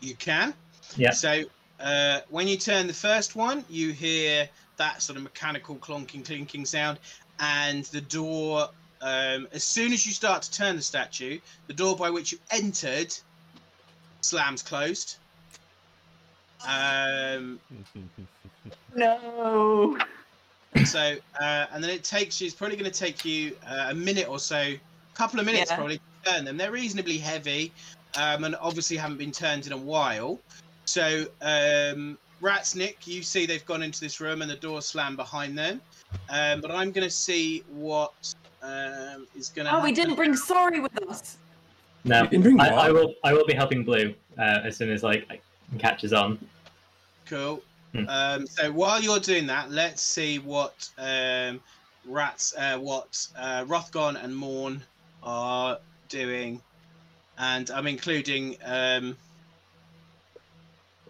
You 0.00 0.14
can. 0.14 0.54
Yeah. 0.96 1.10
So 1.10 1.42
uh, 1.80 2.20
when 2.30 2.48
you 2.48 2.56
turn 2.56 2.86
the 2.86 2.94
first 2.94 3.36
one, 3.36 3.64
you 3.68 3.92
hear 3.92 4.48
that 4.78 5.02
sort 5.02 5.16
of 5.16 5.22
mechanical 5.22 5.76
clonking, 5.76 6.24
clinking 6.24 6.64
sound, 6.64 6.98
and 7.40 7.84
the 7.86 8.00
door. 8.00 8.68
Um, 9.02 9.48
as 9.52 9.64
soon 9.64 9.92
as 9.92 10.06
you 10.06 10.12
start 10.12 10.42
to 10.42 10.50
turn 10.50 10.76
the 10.76 10.82
statue, 10.82 11.40
the 11.66 11.74
door 11.74 11.96
by 11.96 12.08
which 12.08 12.32
you 12.32 12.38
entered 12.50 13.14
slams 14.20 14.62
closed. 14.62 15.16
Um, 16.66 17.60
No. 18.94 19.98
So, 20.84 21.16
uh, 21.40 21.66
and 21.72 21.82
then 21.82 21.90
it 21.90 22.04
takes 22.04 22.40
you. 22.40 22.46
It's 22.46 22.54
probably 22.54 22.76
going 22.76 22.90
to 22.90 22.98
take 22.98 23.24
you 23.24 23.56
uh, 23.66 23.88
a 23.90 23.94
minute 23.94 24.28
or 24.28 24.38
so, 24.38 24.56
a 24.56 24.80
couple 25.14 25.38
of 25.38 25.46
minutes 25.46 25.70
Yeah. 25.70 25.76
probably 25.76 25.98
to 25.98 26.30
turn 26.32 26.44
them. 26.44 26.56
They're 26.56 26.72
reasonably 26.72 27.18
heavy, 27.18 27.72
um, 28.16 28.44
and 28.44 28.56
obviously 28.56 28.96
haven't 28.96 29.18
been 29.18 29.32
turned 29.32 29.66
in 29.66 29.72
a 29.72 29.76
while. 29.76 30.40
So, 30.84 31.26
um, 31.42 32.18
Ratsnick, 32.40 33.06
you 33.06 33.22
see 33.22 33.46
they've 33.46 33.64
gone 33.66 33.82
into 33.82 34.00
this 34.00 34.20
room 34.20 34.42
and 34.42 34.50
the 34.50 34.56
door 34.56 34.82
slammed 34.82 35.16
behind 35.16 35.56
them. 35.56 35.80
Um, 36.28 36.60
but 36.60 36.70
I'm 36.70 36.90
going 36.90 37.06
to 37.06 37.10
see 37.10 37.62
what 37.68 38.34
um, 38.62 39.26
is 39.36 39.48
going 39.48 39.66
to. 39.66 39.76
Oh, 39.76 39.82
we 39.82 39.92
didn't 39.92 40.16
bring 40.16 40.36
sorry 40.36 40.80
with 40.80 40.92
us. 41.08 41.38
No, 42.04 42.26
didn't 42.26 42.42
bring 42.42 42.60
I. 42.60 42.68
I 42.68 42.90
will. 42.90 43.14
I 43.22 43.32
will 43.32 43.46
be 43.46 43.54
helping 43.54 43.84
Blue 43.84 44.14
uh, 44.38 44.60
as 44.64 44.76
soon 44.76 44.90
as 44.90 45.02
like 45.02 45.40
catches 45.78 46.12
on. 46.12 46.38
Cool. 47.26 47.62
Hmm. 47.92 48.08
Um, 48.08 48.46
so 48.46 48.72
while 48.72 49.02
you're 49.02 49.18
doing 49.18 49.46
that, 49.48 49.70
let's 49.70 50.00
see 50.02 50.38
what 50.38 50.88
um, 50.98 51.60
Rats, 52.06 52.54
uh, 52.56 52.78
what 52.78 53.26
uh, 53.38 53.64
Rothgon 53.64 54.22
and 54.22 54.34
Morn 54.34 54.82
are 55.22 55.78
doing, 56.08 56.60
and 57.38 57.70
I'm 57.70 57.86
including 57.86 58.56
um, 58.64 59.16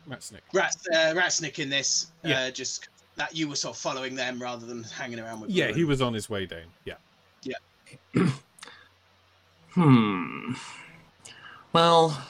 Ratsnick. 0.08 0.40
Rats, 0.52 0.86
uh, 0.92 1.14
Ratsnick 1.14 1.58
in 1.58 1.68
this, 1.70 2.08
Yeah. 2.24 2.40
uh, 2.40 2.50
just 2.50 2.88
that 3.16 3.34
you 3.36 3.48
were 3.48 3.56
sort 3.56 3.76
of 3.76 3.80
following 3.80 4.14
them 4.14 4.40
rather 4.40 4.66
than 4.66 4.82
hanging 4.82 5.20
around 5.20 5.40
with. 5.40 5.50
Yeah, 5.50 5.66
them. 5.68 5.76
he 5.76 5.84
was 5.84 6.02
on 6.02 6.14
his 6.14 6.28
way 6.28 6.46
down. 6.46 6.66
Yeah. 6.84 6.94
Yeah. 7.42 8.28
Hmm. 9.74 10.52
Well, 11.72 12.22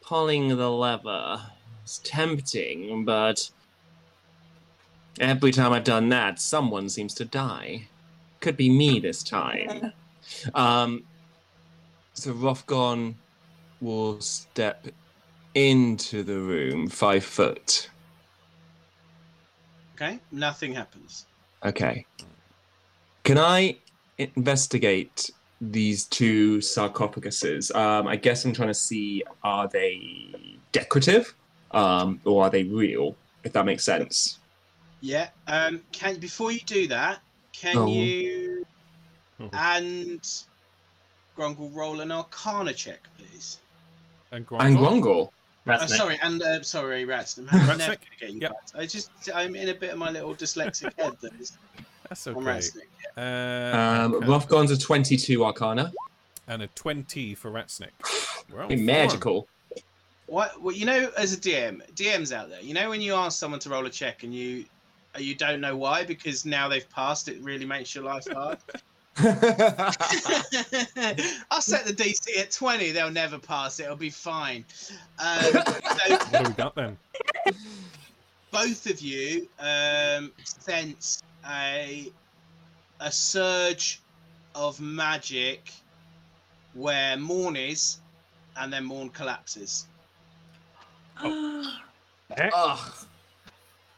pulling 0.00 0.56
the 0.56 0.68
lever 0.68 1.40
is 1.84 1.98
tempting, 1.98 3.04
but 3.04 3.48
every 5.20 5.52
time 5.52 5.72
I've 5.72 5.84
done 5.84 6.08
that, 6.10 6.40
someone 6.40 6.88
seems 6.88 7.14
to 7.14 7.24
die. 7.24 7.88
Could 8.40 8.56
be 8.56 8.70
me 8.70 9.00
this 9.00 9.22
time. 9.22 9.92
Um, 10.54 11.04
so 12.14 12.32
Rothgon 12.32 13.14
will 13.80 14.20
step 14.20 14.88
into 15.54 16.24
the 16.24 16.38
room 16.38 16.88
five 16.88 17.24
foot. 17.24 17.88
Okay, 19.94 20.18
nothing 20.32 20.74
happens. 20.74 21.26
Okay. 21.64 22.04
Can 23.24 23.38
I 23.38 23.76
investigate 24.18 25.30
these 25.60 26.04
two 26.04 26.58
sarcophaguses? 26.58 27.74
Um, 27.74 28.06
I 28.06 28.16
guess 28.16 28.44
I'm 28.44 28.52
trying 28.52 28.68
to 28.68 28.74
see 28.74 29.22
are 29.42 29.68
they 29.68 30.58
decorative 30.72 31.34
um, 31.70 32.20
or 32.24 32.44
are 32.44 32.50
they 32.50 32.64
real, 32.64 33.16
if 33.44 33.52
that 33.54 33.64
makes 33.64 33.84
sense. 33.84 34.38
Yeah. 35.06 35.28
Um. 35.46 35.82
Can 35.92 36.16
before 36.18 36.50
you 36.50 36.60
do 36.66 36.88
that, 36.88 37.20
can 37.52 37.76
Oh. 37.78 37.86
you 37.86 38.66
Oh. 39.40 39.48
and 39.52 40.20
Grongle 41.36 41.70
roll 41.74 42.00
an 42.00 42.10
Arcana 42.10 42.72
check, 42.72 43.06
please? 43.16 43.58
And 44.32 44.38
And 44.38 44.76
Grongle? 44.76 44.78
Grongle. 44.78 45.32
Oh, 45.68 45.86
sorry, 45.86 46.18
and 46.22 46.42
uh, 46.42 46.62
sorry, 46.62 47.04
Rats. 47.04 47.38
I'm 47.38 47.46
Ratsnick? 47.46 47.78
never 47.78 47.96
getting 48.20 48.40
Yep. 48.40 48.50
Rats. 48.52 48.72
I 48.74 48.86
just 48.86 49.10
I'm 49.34 49.54
in 49.54 49.68
a 49.68 49.74
bit 49.74 49.90
of 49.92 49.98
my 49.98 50.10
little 50.10 50.34
dyslexic 50.34 50.92
head 50.98 51.16
that 51.20 51.32
is 51.40 51.52
That's 52.08 52.26
on 52.26 52.36
okay. 52.36 52.46
Ratsnick. 52.46 52.88
Uh, 53.16 53.76
Um, 54.06 54.14
okay. 54.14 54.26
Rothgon's 54.26 54.70
a 54.72 54.78
22 54.78 55.44
Arcana. 55.44 55.92
and 56.48 56.62
a 56.62 56.66
20 56.68 57.34
for 57.34 57.50
Ratsnick. 57.50 57.90
We're 58.50 58.62
on 58.62 58.70
Hey, 58.70 58.76
form. 58.76 58.86
magical. 58.86 59.48
What? 60.26 60.60
Well, 60.60 60.74
you 60.74 60.86
know, 60.86 61.10
as 61.16 61.32
a 61.32 61.36
DM, 61.36 61.80
DMs 61.94 62.32
out 62.32 62.48
there, 62.48 62.60
you 62.60 62.74
know, 62.74 62.88
when 62.90 63.00
you 63.00 63.14
ask 63.14 63.38
someone 63.38 63.60
to 63.60 63.68
roll 63.70 63.86
a 63.86 63.90
check 63.90 64.22
and 64.24 64.34
you 64.34 64.64
uh, 64.64 64.68
you 65.18 65.34
don't 65.34 65.60
know 65.60 65.76
why 65.76 66.04
because 66.04 66.44
now 66.44 66.68
they've 66.68 66.88
passed, 66.90 67.28
it 67.28 67.40
really 67.42 67.66
makes 67.66 67.94
your 67.94 68.04
life 68.04 68.26
hard. 68.32 68.58
I'll 71.50 71.62
set 71.62 71.86
the 71.86 71.94
DC 71.94 72.38
at 72.38 72.50
20. 72.50 72.92
They'll 72.92 73.10
never 73.10 73.38
pass. 73.38 73.80
It'll 73.80 73.96
be 73.96 74.10
fine. 74.10 74.64
Um, 75.18 75.40
so 75.40 75.58
What 76.08 76.32
do 76.32 76.42
we 76.42 76.54
got 76.54 76.74
then? 76.74 76.98
both 78.50 78.86
of 78.88 79.00
you 79.00 79.48
um, 79.58 80.32
sense 80.44 81.22
a 81.50 82.10
a 83.00 83.12
surge 83.12 84.00
of 84.54 84.80
magic 84.80 85.70
where 86.72 87.16
Morn 87.16 87.56
is, 87.56 87.98
and 88.56 88.72
then 88.72 88.84
Morn 88.84 89.10
collapses. 89.10 89.86
Ugh. 91.22 91.66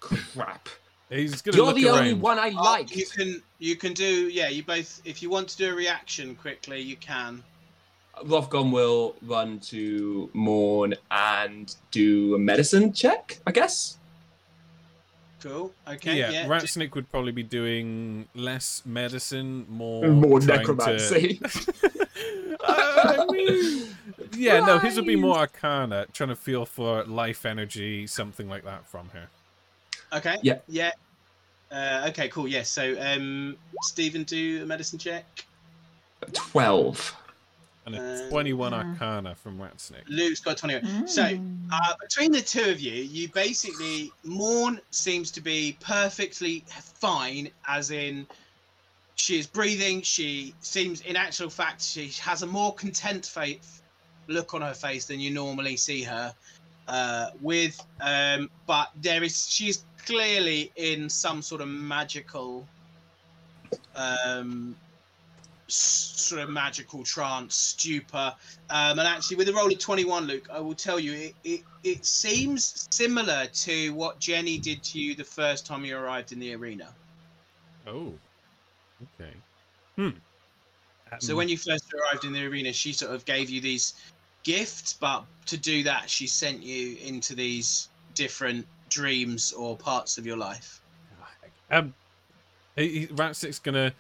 Crap. 0.01 0.69
He's 1.11 1.41
gonna 1.41 1.57
You're 1.57 1.67
look 1.67 1.77
the 1.77 1.89
only 1.89 2.15
one 2.15 2.39
I 2.39 2.53
Oh, 2.57 2.63
like. 2.63 2.95
You 2.95 3.07
can 3.07 3.43
you 3.59 3.77
can 3.77 3.95
do 3.95 4.29
yeah. 4.29 4.49
You 4.49 4.63
both 4.63 5.01
if 5.05 5.23
you 5.23 5.31
want 5.31 5.49
to 5.49 5.57
do 5.57 5.73
a 5.73 5.75
reaction 5.75 6.35
quickly, 6.35 6.81
you 6.81 6.97
can. 6.97 7.43
Rothgon 8.25 8.73
will 8.73 9.15
run 9.23 9.61
to 9.61 10.29
Morn 10.33 10.95
and 11.11 11.75
do 11.91 12.35
a 12.35 12.39
medicine 12.39 12.93
check, 12.93 13.39
I 13.47 13.53
guess. 13.53 13.99
Cool. 15.41 15.73
Okay. 15.87 16.19
yeah, 16.19 16.31
Yeah. 16.31 16.47
Ratsnick 16.49 16.95
would 16.95 17.11
probably 17.11 17.31
be 17.33 17.45
doing 17.45 18.27
less 18.35 18.83
medicine, 18.85 19.67
more 19.69 20.09
More 20.09 20.41
necromancy. 20.41 21.39
To... 21.39 22.09
I 22.65 23.25
mean, 23.31 23.89
yeah, 24.37 24.61
no, 24.67 24.79
his 24.79 24.97
would 24.97 25.07
be 25.07 25.17
more 25.17 25.39
Arcana, 25.39 26.07
trying 26.13 26.31
to 26.31 26.37
feel 26.37 26.67
for 26.67 27.05
life 27.05 27.47
energy, 27.47 28.07
something 28.07 28.49
like 28.49 28.65
that 28.65 28.87
from 28.89 29.11
her. 29.11 29.29
Okay. 30.13 30.37
Yeah. 30.43 30.59
Yeah. 30.69 30.91
Uh, 31.71 32.07
okay. 32.09 32.29
Cool. 32.29 32.49
Yes. 32.49 32.71
so, 32.71 32.97
um, 33.01 33.57
Stephen, 33.83 34.25
do 34.25 34.63
a 34.63 34.67
medicine 34.67 34.99
check. 34.99 35.25
12. 36.33 37.15
And 37.87 37.95
a 37.97 38.25
Uh, 38.27 38.29
21 38.29 38.73
yeah. 38.73 38.79
Arcana 38.79 39.35
from 39.35 39.59
Ratsnick. 39.59 40.03
Luke's 40.09 40.41
got 40.41 40.59
twenty. 40.59 41.07
So, 41.07 41.25
Uh, 41.71 41.95
between 42.01 42.33
the 42.33 42.41
two 42.43 42.71
of 42.71 42.81
you, 42.81 42.93
you 43.03 43.29
basically 43.29 44.11
Morn 44.25 44.81
seems 44.91 45.31
to 45.33 45.41
be 45.41 45.77
perfectly 45.81 46.65
fine, 46.69 47.51
as 47.67 47.91
in 47.91 48.27
she 49.15 49.39
is 49.39 49.47
breathing. 49.47 50.03
She 50.03 50.55
seems, 50.61 51.01
in 51.03 51.17
actual 51.17 51.51
fact, 51.51 51.83
she 51.83 52.09
has 52.21 52.43
a 52.43 52.47
more 52.47 52.75
content 52.75 53.25
fa- 53.27 53.57
look 54.27 54.53
on 54.55 54.61
her 54.61 54.75
face 54.75 55.07
than 55.07 55.19
you 55.21 55.31
normally 55.31 55.77
see 55.77 56.03
her 56.03 56.35
uh, 56.89 57.31
with. 57.41 57.85
Um, 58.01 58.51
but 58.67 58.91
there 59.01 59.23
is, 59.23 59.49
she's 59.49 59.85
clearly 60.05 60.73
in 60.77 61.09
some 61.09 61.43
sort 61.43 61.61
of 61.61 61.69
magical, 61.69 62.67
um, 63.95 64.75
sort 65.69 66.43
of 66.43 66.51
magical 66.51 67.05
trance, 67.05 67.55
stupor. 67.55 68.35
Um, 68.71 68.99
and 68.99 69.07
actually, 69.07 69.37
with 69.37 69.49
a 69.49 69.53
roll 69.53 69.71
of 69.71 69.79
21, 69.79 70.25
Luke, 70.25 70.49
I 70.53 70.61
will 70.61 70.75
tell 70.75 70.99
you, 70.99 71.13
it, 71.13 71.35
it, 71.45 71.61
it 71.85 72.07
seems 72.07 72.89
similar 72.91 73.47
to 73.47 73.95
what 73.95 74.19
Jenny 74.19 74.59
did 74.59 74.83
to 74.85 75.01
you 75.01 75.15
the 75.15 75.25
first 75.25 75.67
time 75.67 75.85
you 75.85 75.97
arrived 75.97 76.33
in 76.33 76.39
the 76.39 76.55
arena. 76.55 76.89
Oh, 77.87 78.15
okay. 79.03 79.33
Hmm. 79.97 80.11
So 81.21 81.35
when 81.35 81.49
you 81.49 81.57
first 81.57 81.93
arrived 81.95 82.25
in 82.25 82.33
the 82.33 82.45
arena, 82.45 82.73
she 82.73 82.93
sort 82.93 83.15
of 83.15 83.25
gave 83.25 83.49
you 83.49 83.61
these 83.61 83.95
gifts, 84.43 84.93
but 84.93 85.25
to 85.47 85.57
do 85.57 85.83
that, 85.83 86.09
she 86.09 86.27
sent 86.27 86.63
you 86.63 86.97
into 87.05 87.35
these 87.35 87.89
different 88.15 88.67
dreams 88.89 89.53
or 89.53 89.77
parts 89.77 90.19
of 90.19 90.27
your 90.27 90.37
life. 90.37 90.81
Um, 91.71 91.95
He, 92.77 93.01
he, 93.01 93.59
gonna 93.63 93.93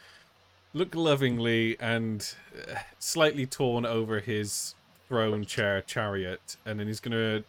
look 0.73 0.95
lovingly 0.95 1.77
and 1.81 2.35
uh, 2.57 2.77
slightly 2.99 3.47
torn 3.47 3.85
over 3.85 4.21
his 4.21 4.75
throne 5.09 5.45
chair 5.45 5.83
chariot, 5.83 6.57
and 6.65 6.79
then 6.79 6.87
he's 6.87 7.01
gonna 7.01 7.43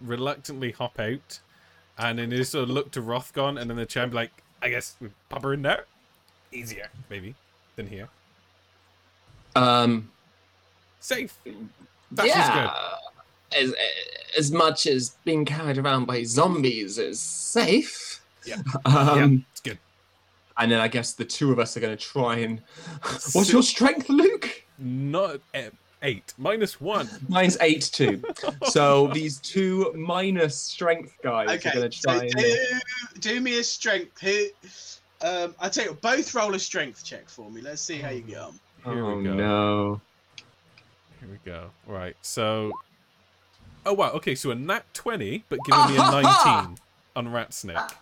reluctantly 0.00 0.72
hop 0.72 0.98
out, 0.98 1.40
and 1.98 2.18
then 2.18 2.30
he's 2.30 2.50
sort 2.50 2.64
of 2.64 2.70
look 2.70 2.90
to 2.92 3.02
Rothgon, 3.02 3.60
and 3.60 3.68
then 3.68 3.76
the 3.76 3.86
chair 3.86 4.06
be 4.06 4.14
like, 4.14 4.42
"I 4.62 4.68
guess 4.68 4.96
we 5.00 5.08
pop 5.28 5.42
her 5.42 5.52
in 5.52 5.62
there, 5.62 5.84
easier 6.52 6.88
maybe 7.10 7.34
than 7.74 7.88
here, 7.88 8.08
Um, 9.54 10.10
safe." 11.00 11.36
That's 12.12 12.28
yeah. 12.28 12.72
As, 13.56 13.74
as 14.36 14.52
much 14.52 14.86
as 14.86 15.16
being 15.24 15.44
carried 15.44 15.78
around 15.78 16.06
by 16.06 16.22
zombies 16.24 16.98
is 16.98 17.20
safe. 17.20 18.20
Yeah. 18.44 18.62
Um, 18.84 19.44
It's 19.52 19.60
good. 19.60 19.78
And 20.58 20.70
then 20.70 20.80
I 20.80 20.88
guess 20.88 21.12
the 21.12 21.24
two 21.24 21.52
of 21.52 21.58
us 21.58 21.76
are 21.76 21.80
going 21.80 21.96
to 21.96 22.02
try 22.02 22.36
and. 22.36 22.60
What's 23.32 23.52
your 23.52 23.62
strength, 23.62 24.08
Luke? 24.08 24.64
Not 24.78 25.40
uh, 25.54 25.70
eight 26.02 26.32
minus 26.38 26.80
one. 26.80 27.08
Mine's 27.28 27.56
eight 27.60 27.90
too. 27.92 28.22
so 28.64 29.08
these 29.08 29.38
two 29.38 29.92
minus 29.96 30.56
strength 30.56 31.16
guys 31.22 31.48
are 31.48 31.72
going 31.72 31.90
to 31.90 31.96
so 31.96 32.10
try 32.10 32.24
and. 32.24 32.32
do, 32.32 32.56
do 33.20 33.40
me 33.40 33.58
a 33.58 33.64
strength. 33.64 34.20
Who? 34.20 34.46
Um, 35.22 35.54
I 35.58 35.68
tell 35.68 35.84
you, 35.86 35.98
both 36.00 36.34
roll 36.34 36.54
a 36.54 36.58
strength 36.58 37.04
check 37.04 37.28
for 37.28 37.50
me. 37.50 37.60
Let's 37.60 37.82
see 37.82 37.98
how 37.98 38.10
you 38.10 38.20
get 38.20 38.38
on. 38.38 38.60
Here 38.84 39.04
oh 39.04 39.16
we 39.16 39.24
go. 39.24 39.34
no! 39.34 40.00
Here 41.26 41.40
we 41.44 41.50
go. 41.50 41.70
Right, 41.86 42.16
so. 42.22 42.72
Oh 43.84 43.92
wow. 43.92 44.10
Okay, 44.12 44.34
so 44.34 44.50
a 44.50 44.54
nat 44.54 44.84
twenty, 44.94 45.44
but 45.48 45.58
giving 45.64 45.86
me 45.88 45.94
a 45.96 45.98
nineteen 45.98 46.78
on 47.14 47.28
Ratsnick. 47.28 47.92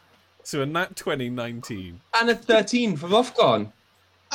So 0.43 0.61
a 0.61 0.67
nat 0.67 0.95
20, 0.95 1.31
19. 1.31 2.01
And 2.21 2.31
a 2.31 2.35
thirteen 2.35 2.97
for 2.97 3.09
Rothgon. 3.09 3.73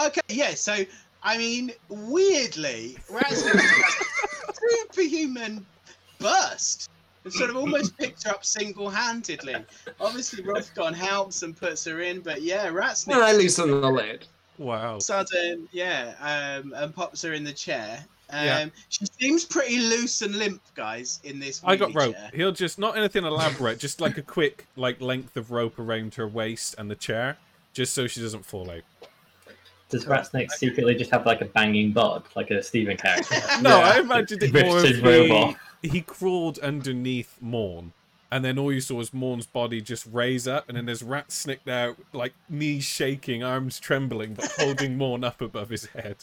Okay, 0.04 0.22
yeah. 0.30 0.56
So 0.56 0.84
I 1.22 1.38
mean, 1.38 1.72
weirdly, 1.90 2.98
Ratsnick 3.12 3.60
has 3.60 4.50
a 4.50 4.54
superhuman 4.54 5.66
burst. 6.18 6.90
It 7.26 7.34
sort 7.34 7.50
of 7.50 7.58
almost 7.58 7.98
picked 7.98 8.24
her 8.24 8.32
up 8.32 8.46
single-handedly. 8.46 9.56
Obviously, 10.00 10.44
Rothgon 10.44 10.94
helps 10.94 11.44
and 11.44 11.56
puts 11.56 11.84
her 11.86 12.00
in, 12.00 12.22
but 12.22 12.42
yeah, 12.42 12.68
And 12.68 12.78
I 12.78 12.82
Ratsnick 12.82 13.38
loosen 13.38 13.70
the 13.82 13.92
lid. 13.92 14.26
Wow. 14.58 15.00
sudden, 15.00 15.68
yeah, 15.72 16.16
um, 16.22 16.74
and 16.76 16.96
pops 16.96 17.22
her 17.22 17.34
in 17.34 17.44
the 17.44 17.54
chair. 17.54 18.06
Um, 18.32 18.46
Yeah. 18.46 18.66
She 18.90 19.06
seems 19.20 19.46
pretty 19.46 19.80
loose 19.80 20.22
and 20.22 20.36
limp, 20.36 20.62
guys, 20.76 21.20
in 21.24 21.40
this. 21.40 21.62
I 21.64 21.76
got 21.76 21.94
rope. 21.94 22.16
chair. 22.16 22.32
He'll 22.34 22.52
just 22.52 22.78
not 22.80 22.98
anything 22.98 23.26
elaborate, 23.26 23.80
just 23.80 24.02
like 24.02 24.18
a 24.18 24.22
quick 24.22 24.68
like 24.76 25.02
length 25.02 25.36
of 25.38 25.52
rope 25.52 25.80
around 25.80 26.16
her 26.16 26.28
waist 26.28 26.76
and 26.78 26.90
the 26.90 26.96
chair, 26.96 27.38
just 27.74 27.94
so 27.94 28.08
she 28.08 28.22
doesn't 28.22 28.46
fall 28.46 28.70
out. 28.70 28.82
Does 29.90 30.06
Ratsnake 30.06 30.52
secretly 30.52 30.94
just 30.94 31.10
have 31.10 31.26
like 31.26 31.42
a 31.42 31.46
banging 31.46 31.92
bod, 31.92 32.24
like 32.36 32.52
a 32.52 32.62
Steven 32.62 32.96
character? 32.96 33.36
No, 33.62 33.80
Yeah. 33.80 33.94
I 33.96 34.00
imagined 34.00 34.44
it 34.44 34.54
more 34.54 34.78
of 34.78 34.84
his 34.84 35.00
he, 35.82 35.90
he 35.90 36.02
crawled 36.02 36.60
underneath 36.60 37.36
Morn, 37.42 37.94
and 38.32 38.46
then 38.46 38.60
all 38.60 38.72
you 38.72 38.82
saw 38.82 38.96
was 38.96 39.14
Morn's 39.14 39.48
body 39.48 39.82
just 39.82 40.06
raise 40.12 40.48
up, 40.48 40.70
and 40.70 40.78
then 40.78 40.86
there's 40.86 41.02
Rat 41.02 41.32
snicked 41.32 41.68
out, 41.68 41.98
like 42.14 42.34
knees 42.48 42.84
shaking, 42.84 43.42
arms 43.44 43.80
trembling, 43.80 44.36
but 44.36 44.52
holding 44.60 44.96
Morn 44.98 45.24
up 45.24 45.42
above 45.42 45.70
his 45.70 45.86
head. 45.88 46.18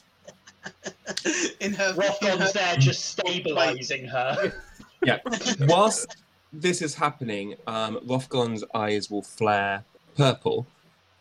In 1.60 1.72
her. 1.74 1.90
in 1.90 1.96
Rothgon's 1.96 2.52
there 2.52 2.76
just 2.76 3.04
stabilizing 3.06 4.06
her. 4.06 4.52
Yeah. 5.04 5.18
Whilst 5.60 6.16
this 6.52 6.82
is 6.82 6.94
happening, 6.94 7.54
um, 7.66 7.98
Rothgon's 8.06 8.64
eyes 8.74 9.10
will 9.10 9.22
flare 9.22 9.84
purple, 10.16 10.66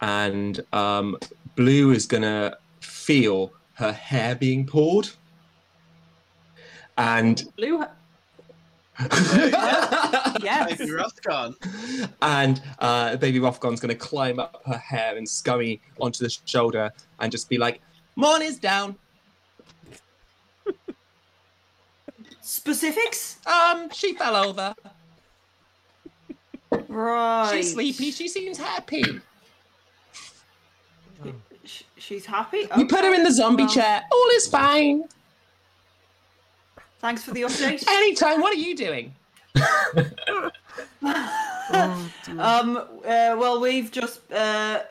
and 0.01 0.61
um, 0.73 1.17
Blue 1.55 1.91
is 1.91 2.05
gonna 2.05 2.57
feel 2.79 3.51
her 3.73 3.91
hair 3.91 4.35
being 4.35 4.65
pulled, 4.65 5.15
and 6.97 7.43
Blue. 7.57 7.83
Yes. 10.41 10.77
Baby 10.77 10.91
Rothgon. 10.91 11.55
and 12.21 12.61
uh, 12.79 13.15
baby 13.17 13.39
Rothgon's 13.39 13.79
gonna 13.79 13.95
climb 13.95 14.39
up 14.39 14.61
her 14.65 14.77
hair 14.77 15.17
and 15.17 15.27
scurry 15.27 15.81
onto 15.99 16.23
the 16.23 16.29
shoulder 16.45 16.91
and 17.19 17.31
just 17.31 17.49
be 17.49 17.57
like, 17.57 17.81
"Morn 18.15 18.41
is 18.41 18.57
down. 18.57 18.95
Specifics? 22.45 23.37
Um, 23.47 23.89
she 23.89 24.13
fell 24.13 24.35
over. 24.35 24.75
Right. 26.87 27.51
She's 27.51 27.73
sleepy. 27.73 28.11
She 28.11 28.27
seems 28.27 28.59
happy. 28.59 29.03
Sh- 31.63 31.81
she's 31.97 32.27
happy. 32.27 32.67
We 32.77 32.85
put 32.85 33.03
her 33.03 33.15
in 33.15 33.23
the 33.23 33.31
zombie 33.31 33.63
well, 33.63 33.73
chair. 33.73 34.03
All 34.11 34.29
is 34.33 34.47
fine. 34.47 35.05
Thanks 36.99 37.23
for 37.23 37.31
the 37.31 37.41
update. 37.41 37.83
Anytime. 37.89 38.41
What 38.41 38.53
are 38.53 38.59
you 38.59 38.75
doing? 38.75 39.15
um. 42.37 42.77
Uh, 42.77 43.35
well, 43.39 43.59
we've 43.59 43.89
just 43.89 44.19
uh, 44.31 44.81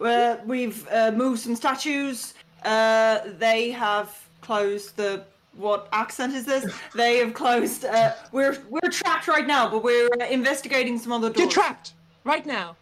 uh, 0.00 0.04
uh, 0.04 0.36
we've 0.46 0.86
uh, 0.92 1.10
moved 1.10 1.40
some 1.40 1.56
statues. 1.56 2.34
Uh, 2.64 3.18
they 3.36 3.72
have 3.72 4.16
closed 4.42 4.96
the. 4.96 5.24
What 5.58 5.88
accent 5.90 6.34
is 6.34 6.44
this? 6.44 6.72
They 6.94 7.18
have 7.18 7.34
closed. 7.34 7.84
Uh, 7.84 8.12
we're 8.30 8.56
we're 8.70 8.90
trapped 8.90 9.26
right 9.26 9.46
now, 9.46 9.68
but 9.68 9.82
we're 9.82 10.08
uh, 10.20 10.26
investigating 10.26 10.98
some 10.98 11.10
other 11.10 11.28
doors. 11.28 11.38
You're 11.40 11.50
trapped 11.50 11.94
right 12.22 12.46
now. 12.46 12.76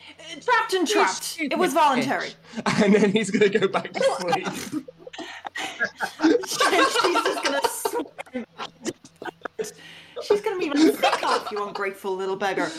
Uh, 0.00 0.40
trapped 0.40 0.74
and 0.74 0.86
trapped. 0.86 1.38
It 1.40 1.58
was 1.58 1.72
voluntary. 1.72 2.30
And 2.84 2.94
then 2.94 3.10
he's 3.10 3.30
gonna 3.30 3.48
go 3.48 3.66
back 3.66 3.92
to 3.92 4.00
sleep. 4.20 4.86
She's 6.46 6.58
just 7.24 7.44
gonna. 7.44 7.60
She's 10.22 10.40
gonna 10.40 10.58
be 10.58 10.70
like, 10.70 10.94
"Fuck 10.94 11.22
off, 11.24 11.50
you 11.50 11.66
ungrateful 11.66 12.14
little 12.14 12.36
beggar." 12.36 12.70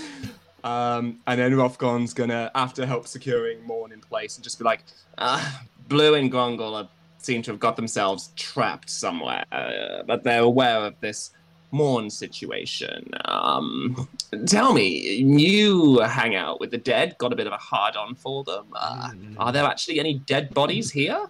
um, 0.63 1.19
and 1.27 1.39
then 1.41 1.55
Rothgon's 1.55 2.13
gonna, 2.13 2.51
after 2.55 2.85
help 2.85 3.07
securing 3.07 3.61
Morn 3.63 3.91
in 3.91 3.99
place, 3.99 4.37
and 4.37 4.43
just 4.43 4.59
be 4.59 4.63
like, 4.63 4.83
uh, 5.17 5.43
Blue 5.89 6.13
and 6.15 6.31
Grongle 6.31 6.75
are, 6.75 6.87
seem 7.23 7.41
to 7.43 7.51
have 7.51 7.59
got 7.59 7.75
themselves 7.75 8.31
trapped 8.35 8.89
somewhere, 8.89 9.45
uh, 9.51 10.03
but 10.05 10.23
they're 10.23 10.41
aware 10.41 10.79
of 10.79 10.99
this 10.99 11.31
Morn 11.71 12.09
situation. 12.11 13.09
Um, 13.25 14.07
tell 14.45 14.73
me, 14.73 15.15
you 15.15 15.99
hang 16.01 16.35
out 16.35 16.59
with 16.59 16.69
the 16.69 16.77
dead, 16.77 17.17
got 17.17 17.33
a 17.33 17.35
bit 17.35 17.47
of 17.47 17.53
a 17.53 17.57
hard 17.57 17.95
on 17.95 18.13
for 18.13 18.43
them. 18.43 18.67
Uh, 18.75 19.09
Are 19.37 19.51
there 19.51 19.65
actually 19.65 19.99
any 19.99 20.19
dead 20.19 20.53
bodies 20.53 20.91
here? 20.91 21.25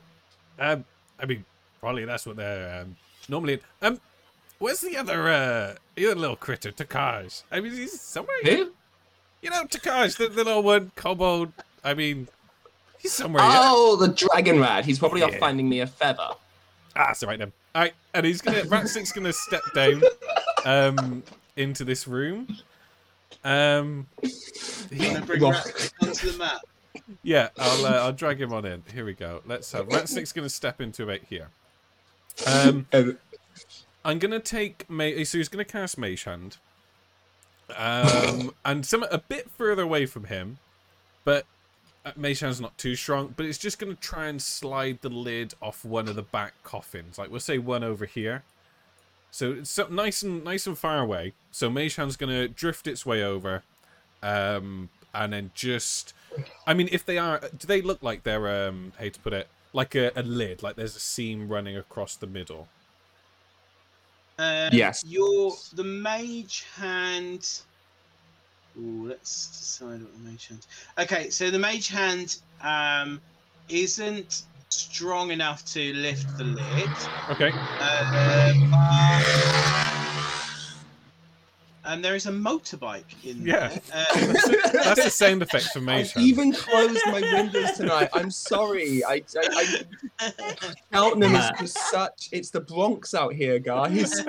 Um, 0.59 0.83
I 1.17 1.25
mean, 1.25 1.45
probably 1.79 2.03
that's 2.03 2.25
what 2.25 2.35
they're 2.35 2.81
um, 2.81 2.97
normally. 3.29 3.61
Um, 3.81 4.01
where's 4.59 4.81
the 4.81 4.97
other 4.97 5.29
uh, 5.29 5.75
the 5.95 6.07
other 6.07 6.15
little 6.15 6.35
critter, 6.35 6.73
Takaj? 6.73 7.43
I 7.49 7.61
mean, 7.61 7.71
he's 7.71 8.01
somewhere. 8.01 8.35
Who? 8.43 8.73
You 9.41 9.49
know, 9.49 9.63
Takaj, 9.63 10.17
the, 10.17 10.27
the 10.27 10.43
little 10.43 10.63
one, 10.63 10.91
kobold. 10.95 11.53
I 11.85 11.93
mean, 11.93 12.27
he's 13.03 13.13
somewhere. 13.13 13.43
here. 13.43 13.51
Oh, 13.55 13.95
the 13.95 14.07
dragon 14.07 14.59
rat. 14.59 14.83
He's 14.85 14.97
probably 14.97 15.21
off 15.21 15.35
finding 15.35 15.69
me 15.69 15.81
a 15.81 15.87
feather. 15.87 16.29
Ah, 16.95 17.07
that's 17.07 17.21
all 17.21 17.29
right 17.29 17.37
then. 17.37 17.51
All 17.75 17.81
right, 17.83 17.93
and 18.15 18.25
he's 18.25 18.41
gonna 18.41 18.61
Ratsnick's 18.63 19.11
gonna 19.11 19.33
step 19.33 19.61
down 19.75 20.01
um 20.65 21.23
into 21.55 21.83
this 21.83 22.07
room. 22.07 22.47
Um, 23.43 24.07
he, 24.91 25.19
bring 25.21 25.41
Roth- 25.41 25.65
Ratsnick 25.65 26.07
onto 26.07 26.31
the 26.31 26.37
map. 26.37 26.61
yeah, 27.23 27.49
I'll 27.59 27.85
uh, 27.85 27.89
I'll 28.05 28.13
drag 28.13 28.39
him 28.41 28.53
on 28.53 28.65
in. 28.65 28.83
Here 28.93 29.05
we 29.05 29.13
go. 29.13 29.41
Let's 29.45 29.71
have 29.73 29.87
Ratsnick's 29.89 30.31
gonna 30.31 30.49
step 30.49 30.81
into 30.81 31.03
about 31.03 31.19
here. 31.29 31.49
Um, 32.47 32.87
I'm 34.03 34.17
gonna 34.17 34.39
take 34.39 34.89
May. 34.89 35.23
So 35.23 35.37
he's 35.37 35.49
gonna 35.49 35.63
cast 35.63 35.99
Mage 35.99 36.23
Hand, 36.23 36.57
um, 37.75 38.53
and 38.65 38.83
some 38.85 39.03
a 39.11 39.19
bit 39.19 39.51
further 39.51 39.83
away 39.83 40.07
from 40.07 40.23
him, 40.25 40.57
but 41.25 41.45
uh, 42.05 42.11
Mage 42.15 42.39
Hand's 42.39 42.61
not 42.61 42.77
too 42.77 42.95
strong. 42.95 43.33
But 43.35 43.45
it's 43.45 43.57
just 43.57 43.79
gonna 43.79 43.95
try 43.95 44.27
and 44.27 44.41
slide 44.41 44.99
the 45.01 45.09
lid 45.09 45.53
off 45.61 45.83
one 45.85 46.07
of 46.07 46.15
the 46.15 46.23
back 46.23 46.53
coffins. 46.63 47.17
Like 47.17 47.29
we'll 47.31 47.39
say 47.39 47.57
one 47.57 47.83
over 47.83 48.05
here. 48.05 48.43
So 49.31 49.53
it's 49.53 49.71
so 49.71 49.87
nice 49.87 50.21
and 50.21 50.43
nice 50.43 50.67
and 50.67 50.77
far 50.77 50.99
away. 50.99 51.33
So 51.51 51.69
Mage 51.69 51.95
Hand's 51.95 52.15
gonna 52.17 52.47
drift 52.47 52.87
its 52.87 53.05
way 53.05 53.23
over, 53.23 53.63
um, 54.21 54.89
and 55.13 55.33
then 55.33 55.51
just. 55.55 56.13
I 56.65 56.73
mean, 56.73 56.89
if 56.91 57.05
they 57.05 57.19
are, 57.19 57.39
do 57.39 57.67
they 57.67 57.81
look 57.81 58.01
like 58.01 58.23
they're 58.23 58.67
um, 58.67 58.91
how 58.97 59.07
to 59.09 59.19
put 59.19 59.33
it, 59.33 59.47
like 59.71 59.93
a, 59.93 60.11
a 60.15 60.23
lid, 60.23 60.63
like 60.63 60.75
there's 60.75 60.95
a 60.95 60.99
seam 60.99 61.47
running 61.47 61.77
across 61.77 62.15
the 62.15 62.25
middle? 62.25 62.67
Uh, 64.39 64.69
Yes. 64.71 65.03
Your 65.05 65.55
the 65.73 65.83
mage 65.83 66.65
hand. 66.75 67.61
Ooh, 68.79 69.07
let's 69.07 69.47
decide 69.47 70.01
what 70.01 70.13
the 70.13 70.29
mage 70.29 70.47
hand. 70.47 70.65
Okay, 70.97 71.29
so 71.29 71.51
the 71.51 71.59
mage 71.59 71.87
hand 71.87 72.37
um 72.61 73.21
isn't 73.69 74.43
strong 74.69 75.31
enough 75.31 75.63
to 75.65 75.93
lift 75.93 76.37
the 76.37 76.43
lid. 76.43 76.89
Okay. 77.29 77.51
Uh, 77.79 78.53
but, 78.71 79.82
and 81.93 82.03
there 82.03 82.15
is 82.15 82.25
a 82.25 82.31
motorbike 82.31 83.03
in 83.23 83.45
Yeah. 83.45 83.67
there. 83.67 83.79
Uh, 83.93 84.71
That's 84.83 85.03
the 85.05 85.09
sound 85.11 85.43
effect 85.43 85.65
for 85.65 85.79
me. 85.79 85.93
I 85.93 86.09
even 86.19 86.51
closed 86.51 86.99
my 87.05 87.21
windows 87.21 87.73
tonight. 87.77 88.09
I'm 88.13 88.31
sorry. 88.31 89.03
I, 89.05 89.21
I, 89.37 89.83
I 90.19 90.31
Cheltenham 90.91 91.35
is 91.35 91.51
just 91.59 91.77
such. 91.91 92.29
It's 92.31 92.49
the 92.49 92.61
Bronx 92.61 93.13
out 93.13 93.33
here, 93.33 93.59
guys. 93.59 94.23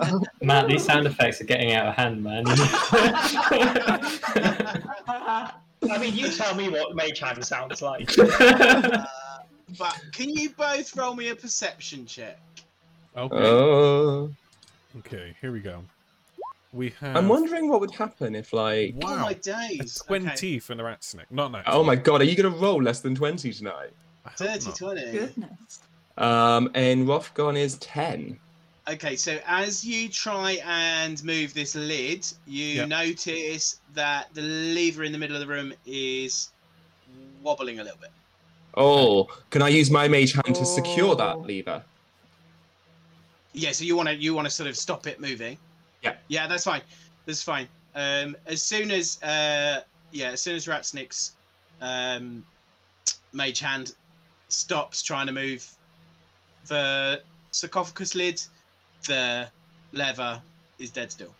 Matt, 0.42 0.68
these 0.68 0.84
sound 0.84 1.06
effects 1.08 1.40
are 1.40 1.44
getting 1.44 1.72
out 1.72 1.86
of 1.86 1.94
hand, 1.96 2.22
man. 2.22 2.44
I 5.82 5.98
mean, 6.00 6.14
you 6.14 6.30
tell 6.30 6.54
me 6.54 6.68
what 6.68 6.94
Mage 6.94 7.18
Hand 7.18 7.44
sounds 7.44 7.82
like. 7.82 8.16
uh, 8.40 9.04
but 9.78 10.00
can 10.12 10.28
you 10.30 10.50
both 10.50 10.96
roll 10.96 11.14
me 11.14 11.28
a 11.30 11.34
perception 11.36 12.06
check? 12.06 12.38
Okay. 13.16 13.36
Oh, 13.36 14.30
Okay, 14.98 15.34
here 15.40 15.52
we 15.52 15.60
go. 15.60 15.82
We 16.72 16.90
have 17.00 17.16
I'm 17.16 17.28
wondering 17.28 17.68
what 17.68 17.80
would 17.80 17.90
happen 17.90 18.34
if, 18.34 18.52
like, 18.52 18.94
Oh 19.02 19.08
Wow. 19.08 19.16
my 19.24 19.30
a 19.32 19.34
days. 19.34 20.00
20 20.06 20.58
for 20.60 20.74
the 20.74 20.84
rat 20.84 21.02
snake. 21.02 21.30
Not 21.30 21.50
nice. 21.50 21.64
oh 21.66 21.82
my 21.82 21.96
god, 21.96 22.20
are 22.20 22.24
you 22.24 22.36
gonna 22.36 22.54
roll 22.56 22.80
less 22.82 23.00
than 23.00 23.14
twenty 23.14 23.52
tonight? 23.52 23.90
Okay. 24.26 24.58
30, 24.58 24.72
20. 24.72 25.12
Goodness. 25.12 25.80
Um, 26.16 26.70
and 26.74 27.06
Rothgon 27.08 27.56
is 27.58 27.76
ten. 27.78 28.38
Okay, 28.88 29.16
so 29.16 29.38
as 29.46 29.84
you 29.84 30.08
try 30.08 30.60
and 30.64 31.22
move 31.24 31.54
this 31.54 31.74
lid, 31.74 32.26
you 32.46 32.76
Yep. 32.76 32.88
notice 32.88 33.80
that 33.94 34.32
the 34.34 34.42
lever 34.42 35.04
in 35.04 35.12
the 35.12 35.18
middle 35.18 35.36
of 35.36 35.40
the 35.40 35.46
room 35.46 35.72
is 35.86 36.50
wobbling 37.42 37.80
a 37.80 37.84
little 37.84 37.98
bit. 38.00 38.10
Oh, 38.76 39.26
can 39.50 39.62
I 39.62 39.68
use 39.68 39.90
my 39.90 40.06
mage 40.06 40.32
hand 40.32 40.54
to 40.54 40.64
secure 40.64 41.10
Oh. 41.10 41.14
that 41.16 41.40
lever? 41.40 41.82
Yeah, 43.52 43.72
so 43.72 43.84
you 43.84 43.96
want 43.96 44.08
to 44.08 44.14
you 44.14 44.34
want 44.34 44.46
to 44.46 44.50
sort 44.50 44.68
of 44.68 44.76
stop 44.76 45.06
it 45.08 45.20
moving. 45.20 45.58
Yeah. 46.02 46.14
Yeah, 46.28 46.46
that's 46.46 46.64
fine. 46.64 46.82
That's 47.26 47.42
fine. 47.42 47.68
Um, 47.94 48.36
as 48.46 48.62
soon 48.62 48.90
as 48.90 49.22
uh, 49.22 49.80
yeah, 50.12 50.30
as 50.30 50.40
soon 50.40 50.56
as 50.56 50.66
Ratsnick's 50.66 51.32
um, 51.80 52.44
mage 53.32 53.60
hand 53.60 53.94
stops 54.48 55.02
trying 55.02 55.26
to 55.26 55.32
move 55.32 55.68
the 56.66 57.20
sarcophagus 57.50 58.14
lid, 58.14 58.40
the 59.06 59.48
lever 59.92 60.40
is 60.78 60.90
dead 60.90 61.10
still. 61.12 61.34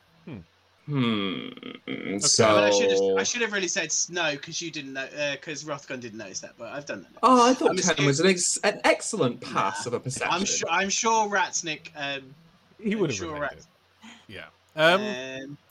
Hmm. 0.87 1.49
But 1.87 2.23
So. 2.23 2.57
I 2.65 2.71
should 2.71 2.91
have 2.91 3.01
I 3.19 3.23
should 3.23 3.43
have 3.43 3.53
really 3.53 3.69
said 3.69 3.87
s- 3.87 4.09
no 4.11 4.33
because 4.33 4.61
you 4.61 4.73
didn't 4.73 4.93
know 4.95 5.07
because 5.33 5.63
Rothgon 5.63 6.01
didn't 6.01 6.19
notice 6.19 6.41
that, 6.41 6.55
but 6.59 6.73
I've 6.73 6.87
done 6.87 7.03
that. 7.03 7.13
now. 7.13 7.19
Oh, 7.23 7.49
I 7.49 7.55
thought 7.55 7.71
I'm 7.71 8.07
was 8.07 8.19
an, 8.19 8.27
ex- 8.27 8.57
an 8.65 8.81
excellent 8.83 9.41
pass 9.41 9.87
of 9.87 9.93
a 9.93 10.01
perception. 10.01 10.33
I'm 10.33 10.45
sure 10.45 10.69
I'm 10.69 10.89
sure 10.89 11.29
Ratsnick. 11.29 11.91
Um, 11.95 12.35
He 12.83 12.97
would 12.97 13.11
have 13.11 13.17
sure 13.19 13.35
remembered. 13.35 13.59
Yeah. 14.31 14.47
Um, 14.77 15.01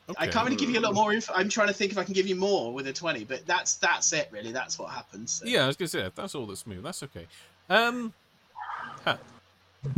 um, 0.10 0.15
I 0.17 0.28
can't 0.28 0.45
really 0.45 0.58
give 0.58 0.69
you 0.69 0.80
a 0.80 0.82
lot 0.82 0.93
more 0.93 1.13
info. 1.13 1.34
I'm 1.34 1.50
trying 1.50 1.69
to 1.69 1.74
think 1.74 1.91
if 1.91 1.98
I 1.98 2.04
can 2.04 2.13
give 2.13 2.28
you 2.28 2.36
more 2.36 2.74
with 2.74 2.88
a 2.88 2.93
20, 2.93 3.24
but 3.24 3.45
that's 3.45 3.76
that's 3.76 4.12
it 4.12 4.28
really. 4.32 4.52
That's 4.52 4.78
what 4.78 4.91
happens. 4.91 5.32
So. 5.32 5.45
Yeah, 5.45 5.63
I 5.63 5.67
was 5.67 5.78
gonna 5.78 5.88
say 5.88 6.10
that's 6.13 6.36
all 6.36 6.45
that's 6.45 6.62
smooth. 6.62 6.84
That's 6.84 7.02
okay. 7.04 7.28
Um, 7.69 8.13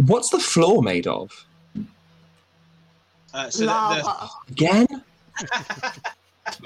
What's 0.05 0.29
the 0.29 0.39
floor 0.39 0.81
made 0.83 1.07
of? 1.07 1.31
Uh, 3.33 3.49
so 3.49 3.61
the, 3.61 3.65
the, 3.65 4.03
Lava. 4.03 4.29
Again? 4.49 4.87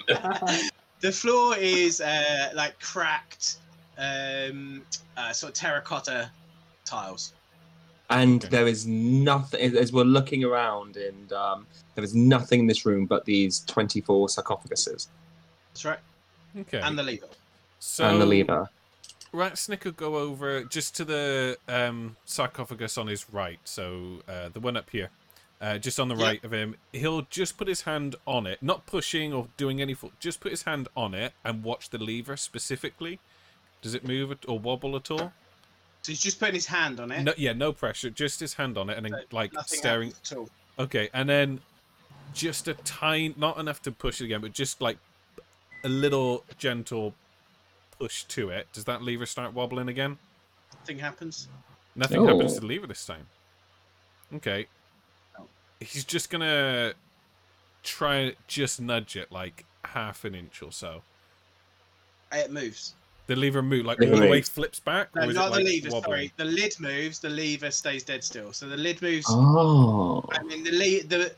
the 0.99 1.11
floor 1.11 1.55
is 1.57 2.01
uh, 2.01 2.51
like 2.55 2.79
cracked, 2.79 3.57
um, 3.97 4.81
uh, 5.15 5.31
sort 5.31 5.51
of 5.51 5.55
terracotta 5.55 6.29
tiles. 6.83 7.33
And 8.09 8.43
Okay. 8.43 8.49
there 8.51 8.67
is 8.67 8.85
nothing 8.85 9.75
as 9.75 9.91
we're 9.91 10.03
looking 10.03 10.43
around, 10.43 10.95
and 10.95 11.33
um, 11.33 11.65
there 11.95 12.03
is 12.03 12.13
nothing 12.13 12.59
in 12.61 12.67
this 12.67 12.85
room 12.85 13.05
but 13.07 13.25
these 13.25 13.61
twenty-four 13.61 14.27
sarcophaguses 14.27 15.07
That's 15.73 15.85
right, 15.85 15.99
okay. 16.59 16.79
and 16.81 16.97
the 16.99 17.03
lever. 17.03 17.27
so 17.79 18.05
and 18.05 18.21
the 18.21 18.25
lever. 18.27 18.69
Ratsnick 19.33 19.83
will 19.83 19.91
go 19.91 20.15
over 20.17 20.63
just 20.63 20.95
to 20.97 21.03
the 21.03 21.57
um, 21.67 22.15
sarcophagus 22.25 22.97
on 22.97 23.07
his 23.07 23.29
right, 23.31 23.59
so 23.63 24.21
uh, 24.29 24.49
the 24.49 24.59
one 24.59 24.77
up 24.77 24.91
here, 24.91 25.09
uh, 25.59 25.77
just 25.79 25.99
on 25.99 26.07
the 26.07 26.15
Yeah. 26.15 26.25
right 26.25 26.43
of 26.43 26.53
him. 26.53 26.75
He'll 26.93 27.23
just 27.23 27.57
put 27.57 27.67
his 27.67 27.81
hand 27.81 28.15
on 28.27 28.45
it, 28.45 28.61
not 28.61 28.85
pushing 28.85 29.33
or 29.33 29.47
doing 29.57 29.81
any. 29.81 29.93
Fo- 29.95 30.11
just 30.19 30.39
put 30.41 30.51
his 30.51 30.63
hand 30.63 30.87
on 30.95 31.13
it 31.15 31.33
and 31.43 31.63
watch 31.63 31.89
the 31.89 31.97
lever 31.97 32.37
specifically. 32.37 33.19
Does 33.81 33.93
it 33.95 34.07
move 34.07 34.31
at, 34.31 34.47
or 34.47 34.57
wobble 34.59 34.95
at 34.95 35.09
all? 35.11 35.33
So 36.05 36.11
he's 36.11 36.21
just 36.21 36.39
putting 36.39 36.53
his 36.53 36.67
hand 36.67 36.99
on 36.99 37.11
it. 37.11 37.23
No, 37.23 37.33
yeah, 37.35 37.53
no 37.53 37.73
pressure. 37.73 38.11
Just 38.11 38.39
his 38.39 38.53
hand 38.53 38.77
on 38.77 38.91
it 38.91 38.97
and 38.97 39.07
then 39.07 39.13
So 39.13 39.35
like 39.35 39.51
staring. 39.65 40.09
at 40.09 40.37
all. 40.37 40.47
Okay, 40.77 41.09
and 41.15 41.27
then 41.27 41.61
just 42.31 42.67
a 42.67 42.75
tiny, 42.75 43.33
not 43.37 43.57
enough 43.57 43.81
to 43.81 43.91
push 43.91 44.21
it 44.21 44.25
again, 44.25 44.39
but 44.39 44.53
just 44.53 44.81
like 44.81 44.99
a 45.83 45.89
little 45.89 46.43
gentle 46.59 47.15
push 47.97 48.23
to 48.25 48.49
it. 48.49 48.67
Does 48.71 48.83
that 48.83 49.01
lever 49.01 49.25
start 49.25 49.55
wobbling 49.55 49.89
again? 49.89 50.19
Nothing 50.81 50.99
happens. 50.99 51.47
Nothing 51.95 52.27
happens 52.27 52.53
to 52.53 52.59
the 52.59 52.67
lever 52.67 52.85
this 52.85 53.03
time. 53.03 53.25
Okay. 54.35 54.67
Oh. 55.39 55.47
He's 55.79 56.05
just 56.05 56.29
gonna 56.29 56.93
try 57.81 58.17
and 58.17 58.35
just 58.45 58.79
nudge 58.79 59.15
it 59.15 59.31
like 59.31 59.65
half 59.83 60.23
an 60.23 60.35
inch 60.35 60.61
or 60.61 60.71
so. 60.71 61.01
It 62.31 62.51
moves. 62.51 62.93
The 63.27 63.35
lever 63.35 63.61
move 63.63 63.85
like 63.85 63.99
all 64.01 64.07
the 64.17 64.27
way 64.27 64.41
flips 64.41 64.79
back, 64.79 65.09
No, 65.15 65.25
not 65.25 65.47
it 65.47 65.49
like 65.51 65.53
the 65.53 65.63
lever. 65.63 65.89
wobbling? 65.91 66.03
Sorry, 66.03 66.33
the 66.37 66.45
lid 66.45 66.75
moves. 66.79 67.19
The 67.19 67.29
lever 67.29 67.71
stays 67.71 68.03
dead 68.03 68.23
still. 68.23 68.53
So 68.53 68.67
the 68.69 68.77
lid 68.77 69.01
moves. 69.01 69.25
Oh. 69.29 70.23
I 70.31 70.43
mean, 70.43 70.63
the 70.63 70.71
le- 70.71 71.03
the 71.07 71.33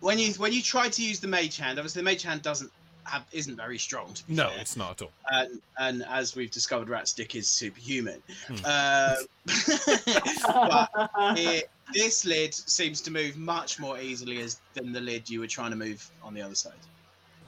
when 0.00 0.18
you 0.18 0.32
when 0.34 0.52
you 0.52 0.62
try 0.62 0.88
to 0.88 1.02
use 1.02 1.18
the 1.20 1.26
mage 1.28 1.56
hand, 1.56 1.78
obviously 1.78 2.00
the 2.00 2.04
mage 2.04 2.22
hand 2.22 2.42
doesn't 2.42 2.70
have 3.04 3.24
isn't 3.32 3.56
very 3.56 3.78
strong. 3.78 4.12
To 4.14 4.26
be 4.26 4.34
No, 4.34 4.48
fair. 4.50 4.60
it's 4.60 4.76
not 4.76 4.92
at 4.92 5.02
all. 5.02 5.12
and, 5.32 5.60
and 5.78 6.04
as 6.08 6.36
we've 6.36 6.50
discovered, 6.50 6.88
Ratstick 6.88 7.34
is 7.34 7.48
superhuman. 7.48 8.22
Hmm. 8.46 8.54
Uh, 8.64 9.14
but 10.46 11.10
it, 11.38 11.68
this 11.92 12.24
lid 12.24 12.54
seems 12.54 13.00
to 13.02 13.10
move 13.10 13.36
much 13.36 13.78
more 13.78 13.98
easily 13.98 14.40
as 14.40 14.60
than 14.74 14.92
the 14.92 15.00
lid 15.00 15.28
you 15.28 15.40
were 15.40 15.46
trying 15.46 15.70
to 15.70 15.76
move 15.76 16.08
on 16.22 16.32
the 16.34 16.42
other 16.42 16.54
side. 16.54 16.72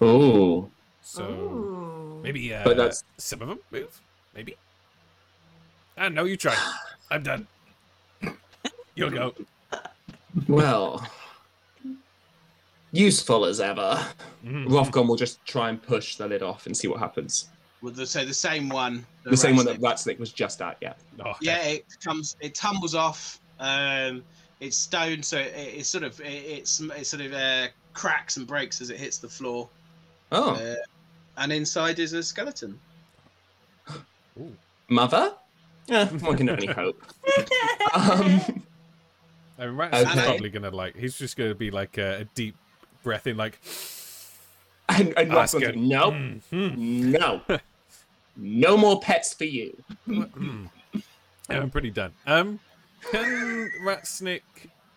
Oh. 0.01 0.68
So 1.03 1.25
Ooh. 1.25 1.86
Maybe 2.27 2.55
uh, 2.55 2.62
But 2.65 2.77
that's- 2.77 3.05
some 3.19 3.41
of 3.43 3.49
them 3.49 3.59
move. 3.71 4.01
Maybe. 4.35 4.57
Ah, 5.97 6.09
no, 6.09 6.25
you 6.25 6.37
try. 6.37 6.55
I'm 7.11 7.23
done. 7.23 7.47
You'll 8.95 9.11
go. 9.11 9.35
Well. 10.49 11.07
Useful 12.93 13.45
as 13.45 13.61
ever. 13.61 14.05
Mhm. 14.45 14.69
Rothgon 14.69 15.07
will 15.09 15.17
just 15.17 15.45
try 15.45 15.69
and 15.69 15.83
push 15.83 16.17
the 16.17 16.27
lid 16.27 16.43
off 16.43 16.67
and 16.67 16.77
see 16.77 16.89
what 16.89 16.99
happens. 16.99 17.49
Well, 17.83 17.93
the, 17.93 18.07
so 18.07 18.25
the 18.25 18.33
same 18.35 18.69
one. 18.69 19.05
The 19.25 19.37
same 19.37 19.57
one 19.57 19.67
that 19.67 19.81
Ratstick- 19.81 20.15
Ratsnick 20.15 20.19
was 20.19 20.33
just 20.33 20.62
at, 20.62 20.79
yeah. 20.81 20.95
Oh, 21.25 21.35
Yeah, 21.41 21.59
it 21.59 21.85
comes. 22.03 22.37
It 22.41 22.55
tumbles 22.55 22.95
off. 22.95 23.41
Um, 23.61 24.25
it's 24.61 24.77
stone, 24.77 25.23
so 25.23 25.39
it, 25.39 25.53
it's 25.57 25.89
sort 25.89 26.05
of 26.05 26.19
it, 26.21 26.25
it's 26.25 26.81
it 26.81 27.07
sort 27.07 27.23
of 27.23 27.33
uh, 27.35 27.67
cracks 27.93 28.37
and 28.39 28.47
breaks 28.47 28.81
as 28.81 28.89
it 28.91 28.99
hits 28.99 29.19
the 29.19 29.29
floor. 29.29 29.69
Oh. 30.33 30.53
Uh, 30.55 30.75
and 31.37 31.53
inside 31.53 31.99
is 31.99 32.12
a 32.12 32.22
skeleton. 32.22 32.79
Mother? 34.88 35.33
Yeah, 35.87 36.07
one 36.09 36.37
can 36.37 36.49
only 36.51 36.66
hope. 36.72 37.01
Um, 37.94 38.40
I 39.59 39.66
mean, 39.66 39.77
Rat's 39.77 39.96
Okay. 40.11 40.25
probably 40.25 40.49
gonna 40.51 40.70
like. 40.70 40.96
He's 40.96 41.16
just 41.16 41.37
gonna 41.37 41.55
be 41.55 41.70
like 41.70 41.96
a, 41.99 42.20
a 42.20 42.25
deep 42.35 42.57
breath 43.03 43.27
in, 43.27 43.37
like. 43.37 43.61
and 44.88 45.15
and 45.17 45.33
"Ah, 45.33 45.42
it's 45.42 45.54
Rothgon's 45.54 45.65
like, 45.77 45.77
nope, 45.77 46.15
Mm, 46.15 46.40
mm, 46.52 46.77
no. 46.77 47.40
No 48.38 48.77
more 48.77 49.00
pets 49.00 49.33
for 49.33 49.44
you. 49.44 49.75
mm. 50.06 50.69
Yeah, 51.48 51.61
I'm 51.63 51.71
pretty 51.71 51.90
done. 51.90 52.13
Um, 52.27 52.61
can 53.11 53.71
Ratsnick? 53.83 54.42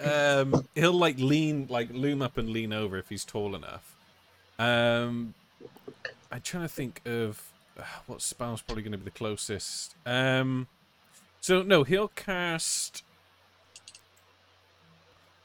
Um, 0.04 0.68
he'll 0.76 0.92
like 0.92 1.18
lean, 1.20 1.68
like 1.70 1.90
loom 1.94 2.22
up 2.22 2.38
and 2.38 2.50
lean 2.50 2.74
over 2.74 2.98
if 2.98 3.08
he's 3.08 3.24
tall 3.24 3.56
enough. 3.56 3.96
Um, 4.58 5.36
I'm 6.32 6.42
trying 6.42 6.64
to 6.64 6.70
think 6.70 7.02
of 7.06 7.52
uh, 7.78 7.84
what 8.08 8.22
spell's 8.22 8.62
probably 8.62 8.84
going 8.84 8.92
to 8.92 8.98
be 8.98 9.06
the 9.06 9.12
closest. 9.12 9.96
Um, 10.06 10.68
so 11.42 11.62
no, 11.64 11.84
he'll 11.84 12.10
cast. 12.10 13.04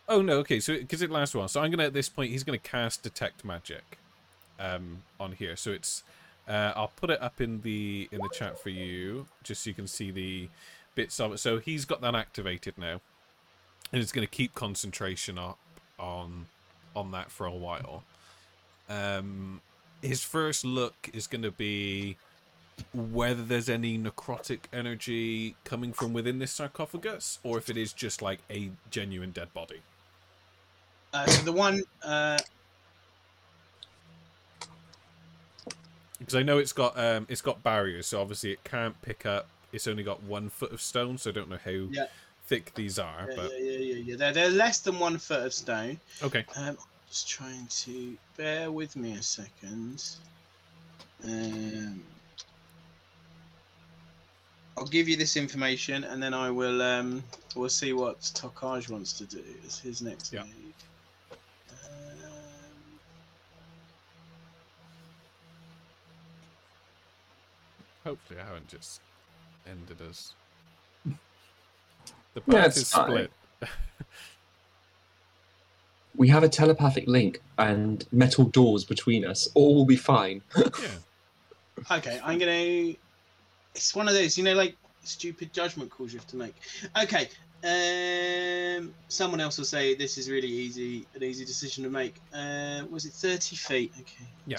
Oh 0.08 0.20
no, 0.20 0.38
okay, 0.38 0.60
so 0.60 0.76
because 0.76 1.00
it 1.00 1.10
lasts 1.10 1.34
a 1.34 1.38
while, 1.38 1.48
so 1.48 1.62
I'm 1.62 1.70
gonna 1.70 1.84
at 1.84 1.94
this 1.94 2.10
point 2.10 2.30
he's 2.30 2.44
gonna 2.44 2.58
cast 2.58 3.02
detect 3.02 3.42
magic, 3.44 3.98
um, 4.60 4.98
on 5.18 5.32
here. 5.32 5.56
So 5.56 5.70
it's, 5.70 6.02
uh, 6.46 6.72
I'll 6.76 6.92
put 6.94 7.08
it 7.08 7.22
up 7.22 7.40
in 7.40 7.62
the 7.62 8.08
in 8.12 8.18
the 8.18 8.28
chat 8.28 8.58
for 8.58 8.68
you, 8.68 9.26
just 9.42 9.62
so 9.62 9.70
you 9.70 9.74
can 9.74 9.86
see 9.86 10.10
the 10.10 10.48
bits 10.94 11.18
of 11.20 11.32
it. 11.32 11.38
So 11.38 11.58
he's 11.58 11.86
got 11.86 12.02
that 12.02 12.14
activated 12.14 12.76
now, 12.76 13.00
and 13.92 14.02
it's 14.02 14.12
gonna 14.12 14.26
keep 14.26 14.54
concentration 14.54 15.38
up 15.38 15.58
on 15.98 16.46
on 16.94 17.10
that 17.12 17.30
for 17.30 17.46
a 17.46 17.54
while. 17.54 18.02
Um, 18.90 19.62
his 20.04 20.22
first 20.22 20.64
look 20.64 21.10
is 21.12 21.26
going 21.26 21.42
to 21.42 21.50
be 21.50 22.16
whether 22.92 23.42
there's 23.42 23.68
any 23.68 23.96
necrotic 23.98 24.60
energy 24.72 25.56
coming 25.64 25.92
from 25.92 26.12
within 26.12 26.38
this 26.38 26.52
sarcophagus 26.52 27.38
or 27.42 27.56
if 27.56 27.70
it 27.70 27.76
is 27.76 27.92
just 27.92 28.20
like 28.20 28.40
a 28.50 28.70
genuine 28.90 29.30
dead 29.30 29.52
body. 29.54 29.80
Uh, 31.12 31.26
so 31.26 31.44
the 31.44 31.52
one. 31.52 31.82
Uh... 32.02 32.38
Because 36.18 36.34
I 36.34 36.42
know 36.42 36.58
it's 36.58 36.72
got 36.72 36.98
um, 36.98 37.26
it's 37.28 37.42
got 37.42 37.62
barriers, 37.62 38.06
so 38.06 38.20
obviously 38.20 38.52
it 38.52 38.64
can't 38.64 39.00
pick 39.02 39.26
up. 39.26 39.48
It's 39.72 39.86
only 39.86 40.02
got 40.02 40.22
one 40.22 40.48
foot 40.48 40.72
of 40.72 40.80
stone, 40.80 41.18
so 41.18 41.30
I 41.30 41.32
don't 41.32 41.48
know 41.48 41.58
how 41.64 41.70
yeah. 41.70 42.06
thick 42.46 42.72
these 42.74 42.98
are. 42.98 43.26
Yeah, 43.28 43.36
but... 43.36 43.50
yeah, 43.52 43.58
yeah, 43.58 43.78
yeah, 43.78 44.02
yeah. 44.06 44.16
They're, 44.16 44.32
they're 44.32 44.50
less 44.50 44.80
than 44.80 44.98
one 44.98 45.18
foot 45.18 45.44
of 45.44 45.52
stone. 45.52 46.00
Okay. 46.22 46.44
Um, 46.56 46.76
just 47.14 47.28
trying 47.28 47.64
to 47.68 48.16
bear 48.36 48.72
with 48.72 48.96
me 48.96 49.12
a 49.12 49.22
second. 49.22 50.04
Um, 51.24 52.02
I'll 54.76 54.86
give 54.86 55.08
you 55.08 55.16
this 55.16 55.36
information, 55.36 56.02
and 56.02 56.20
then 56.20 56.34
I 56.34 56.50
will. 56.50 56.82
Um, 56.82 57.22
we'll 57.54 57.68
see 57.68 57.92
what 57.92 58.18
Tokaj 58.20 58.88
wants 58.90 59.12
to 59.12 59.26
do 59.26 59.44
as 59.64 59.78
his 59.78 60.02
next 60.02 60.32
Yeah. 60.32 60.42
move. 60.42 60.74
Um, 61.70 62.98
hopefully 68.02 68.40
I 68.40 68.44
haven't 68.44 68.66
just 68.66 69.00
ended 69.70 70.02
us. 70.02 70.32
The 72.34 72.42
Yeah, 72.48 72.62
path 72.62 72.66
it's 72.66 72.76
is 72.78 72.90
fine. 72.90 73.08
split. 73.10 73.30
We 76.16 76.28
have 76.28 76.42
a 76.42 76.48
telepathic 76.48 77.06
link 77.06 77.40
and 77.58 78.06
metal 78.12 78.44
doors 78.44 78.84
between 78.84 79.24
us. 79.24 79.48
All 79.54 79.74
will 79.74 79.84
be 79.84 79.96
fine. 79.96 80.42
yeah. 80.56 80.88
Okay, 81.90 82.20
I'm 82.22 82.38
gonna. 82.38 82.94
It's 83.74 83.94
one 83.94 84.06
of 84.06 84.14
those, 84.14 84.38
you 84.38 84.44
know, 84.44 84.54
like 84.54 84.76
stupid 85.02 85.52
judgment 85.52 85.90
calls 85.90 86.12
you 86.12 86.18
have 86.18 86.28
to 86.28 86.36
make. 86.36 86.54
Okay, 87.02 87.28
um, 87.64 88.94
someone 89.08 89.40
else 89.40 89.58
will 89.58 89.64
say 89.64 89.94
this 89.94 90.18
is 90.18 90.30
really 90.30 90.48
easy, 90.48 91.06
an 91.14 91.22
easy 91.22 91.44
decision 91.44 91.84
to 91.84 91.90
make. 91.90 92.16
Uh, 92.32 92.82
was 92.90 93.04
it 93.06 93.12
30 93.12 93.56
feet? 93.56 93.92
Okay. 94.00 94.26
Yeah. 94.46 94.58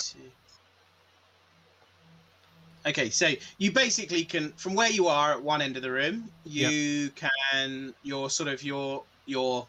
Okay, 2.88 3.10
so 3.10 3.32
you 3.58 3.72
basically 3.72 4.24
can, 4.24 4.51
from 4.53 4.76
where 4.76 4.91
you 4.91 5.08
are 5.08 5.32
at 5.32 5.41
one 5.41 5.62
end 5.62 5.76
of 5.76 5.82
the 5.82 5.91
room, 5.91 6.30
you 6.45 7.10
can, 7.12 7.93
your 8.03 8.30
sort 8.30 8.49
of 8.49 8.64
your 8.64 9.03
your 9.26 9.68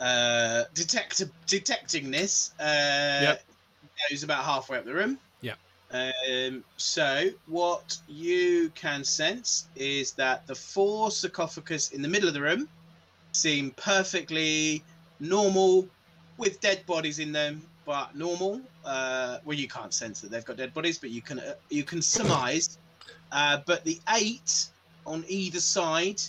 uh, 0.00 0.64
detect 0.74 1.22
detectingness 1.46 2.52
uh, 2.58 3.22
Yep. 3.22 3.44
goes 4.10 4.22
about 4.22 4.44
halfway 4.44 4.78
up 4.78 4.84
the 4.84 4.94
room. 4.94 5.18
Yeah. 5.42 5.54
Um, 5.92 6.64
so 6.76 7.30
what 7.46 7.98
you 8.08 8.70
can 8.74 9.04
sense 9.04 9.66
is 9.76 10.12
that 10.12 10.46
the 10.46 10.54
four 10.54 11.10
sarcophagus 11.10 11.90
in 11.90 12.00
the 12.00 12.08
middle 12.08 12.28
of 12.28 12.34
the 12.34 12.40
room 12.40 12.68
seem 13.32 13.72
perfectly 13.72 14.82
normal, 15.18 15.86
with 16.38 16.60
dead 16.60 16.86
bodies 16.86 17.18
in 17.18 17.32
them, 17.32 17.62
but 17.84 18.16
normal. 18.16 18.60
Uh, 18.84 19.38
well, 19.44 19.56
you 19.56 19.68
can't 19.68 19.92
sense 19.92 20.20
that 20.20 20.30
they've 20.30 20.44
got 20.44 20.56
dead 20.56 20.72
bodies, 20.72 20.98
but 20.98 21.10
you 21.10 21.20
can 21.20 21.40
uh, 21.40 21.54
you 21.68 21.84
can 21.84 22.00
surmise. 22.00 22.78
Uh, 23.32 23.58
but 23.66 23.84
the 23.84 24.00
eight 24.14 24.66
on 25.06 25.24
either 25.28 25.60
side, 25.60 26.20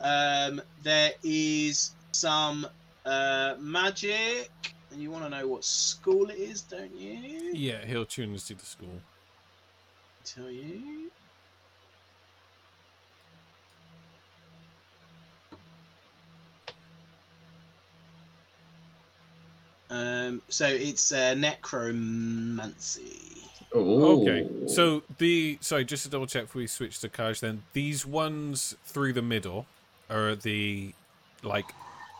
um, 0.00 0.60
there 0.82 1.12
is 1.22 1.92
some 2.12 2.66
uh, 3.06 3.54
magic. 3.58 4.50
And 4.92 5.00
you 5.00 5.10
want 5.10 5.24
to 5.24 5.30
know 5.30 5.46
what 5.46 5.64
school 5.64 6.30
it 6.30 6.38
is, 6.38 6.62
don't 6.62 6.94
you? 6.96 7.52
Yeah, 7.52 7.84
he'll 7.86 8.04
tune 8.04 8.34
us 8.34 8.48
to 8.48 8.54
the 8.54 8.66
school. 8.66 9.00
tell 10.24 10.50
you. 10.50 11.10
Um, 19.90 20.40
so 20.48 20.66
it's 20.66 21.10
uh, 21.12 21.34
necromancy. 21.34 23.30
Oh. 23.74 24.22
Okay, 24.22 24.48
so 24.66 25.02
the 25.18 25.58
sorry, 25.60 25.84
just 25.84 26.04
to 26.04 26.08
double 26.08 26.26
check 26.26 26.44
before 26.44 26.60
we 26.60 26.66
switch 26.66 26.98
to 27.00 27.08
Kaj, 27.08 27.40
then 27.40 27.62
these 27.72 28.04
ones 28.04 28.76
through 28.84 29.12
the 29.12 29.22
middle 29.22 29.66
are 30.08 30.34
the 30.34 30.92
like 31.42 31.66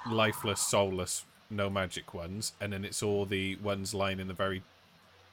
lifeless, 0.08 0.60
soulless, 0.60 1.24
no 1.50 1.68
magic 1.68 2.14
ones, 2.14 2.52
and 2.60 2.72
then 2.72 2.84
it's 2.84 3.02
all 3.02 3.26
the 3.26 3.56
ones 3.56 3.92
lying 3.94 4.20
in 4.20 4.28
the 4.28 4.34
very 4.34 4.62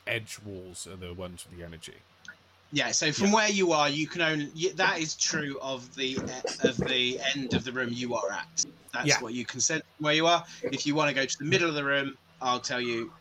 edge 0.07 0.39
walls 0.45 0.88
are 0.88 0.95
the 0.95 1.13
ones 1.13 1.45
with 1.47 1.57
the 1.57 1.65
energy. 1.65 1.93
Yeah. 2.72 2.91
So 2.91 3.11
from 3.11 3.32
where 3.32 3.49
you 3.49 3.72
are, 3.72 3.89
you 3.89 4.07
can 4.07 4.22
only 4.22 4.51
y- 4.55 4.72
that 4.76 4.99
is 4.99 5.15
true 5.15 5.57
of 5.61 5.93
the 5.95 6.18
of 6.63 6.78
the 6.78 7.20
end 7.36 7.53
of 7.53 7.63
the 7.63 7.72
room 7.72 7.89
you 7.91 8.15
are 8.15 8.32
at. 8.32 8.65
That's 8.93 9.07
Yeah. 9.07 9.22
what 9.22 9.34
you 9.34 9.45
can 9.45 9.59
sense 9.59 9.84
where 9.99 10.13
you 10.13 10.28
are. 10.28 10.43
If 10.63 10.86
you 10.86 10.95
want 10.95 11.09
to 11.09 11.13
go 11.15 11.26
to 11.26 11.38
the 11.38 11.45
middle 11.45 11.70
of 11.70 11.76
the 11.76 11.84
room, 11.84 12.18
I'll 12.41 12.59
tell 12.59 12.82
you. 12.82 13.11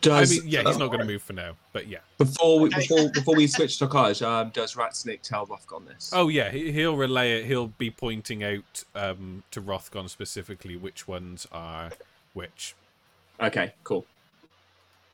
Does 0.00 0.32
I 0.32 0.40
mean, 0.40 0.48
yeah, 0.48 0.62
he's 0.64 0.76
uh, 0.76 0.78
not 0.78 0.88
going 0.88 1.00
to 1.00 1.06
move 1.06 1.22
for 1.22 1.32
now, 1.32 1.54
but 1.72 1.86
yeah. 1.86 1.98
Before 2.18 2.60
we 2.60 2.68
before 2.68 3.10
before 3.10 3.36
we 3.36 3.46
switch 3.46 3.78
to 3.78 3.86
Kaj, 3.88 4.26
um, 4.26 4.50
does 4.50 4.74
Ratsnick 4.74 5.22
tell 5.22 5.46
Rothgon 5.46 5.86
this? 5.86 6.10
Oh 6.12 6.28
yeah, 6.28 6.50
he, 6.50 6.72
he'll 6.72 6.96
relay 6.96 7.40
it. 7.40 7.46
He'll 7.46 7.68
be 7.68 7.90
pointing 7.90 8.42
out 8.42 8.84
um, 8.94 9.44
to 9.52 9.60
Rothgon 9.60 10.08
specifically 10.08 10.76
which 10.76 11.06
ones 11.06 11.46
are 11.52 11.90
which. 12.34 12.74
Okay, 13.40 13.72
cool. 13.84 14.04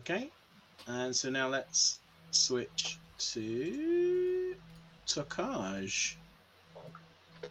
Okay. 0.01 0.31
And 0.87 1.15
so 1.15 1.31
now 1.31 1.49
let's 1.49 2.01
switch 2.31 2.99
to 3.19 4.55
Tokaj. 5.07 6.17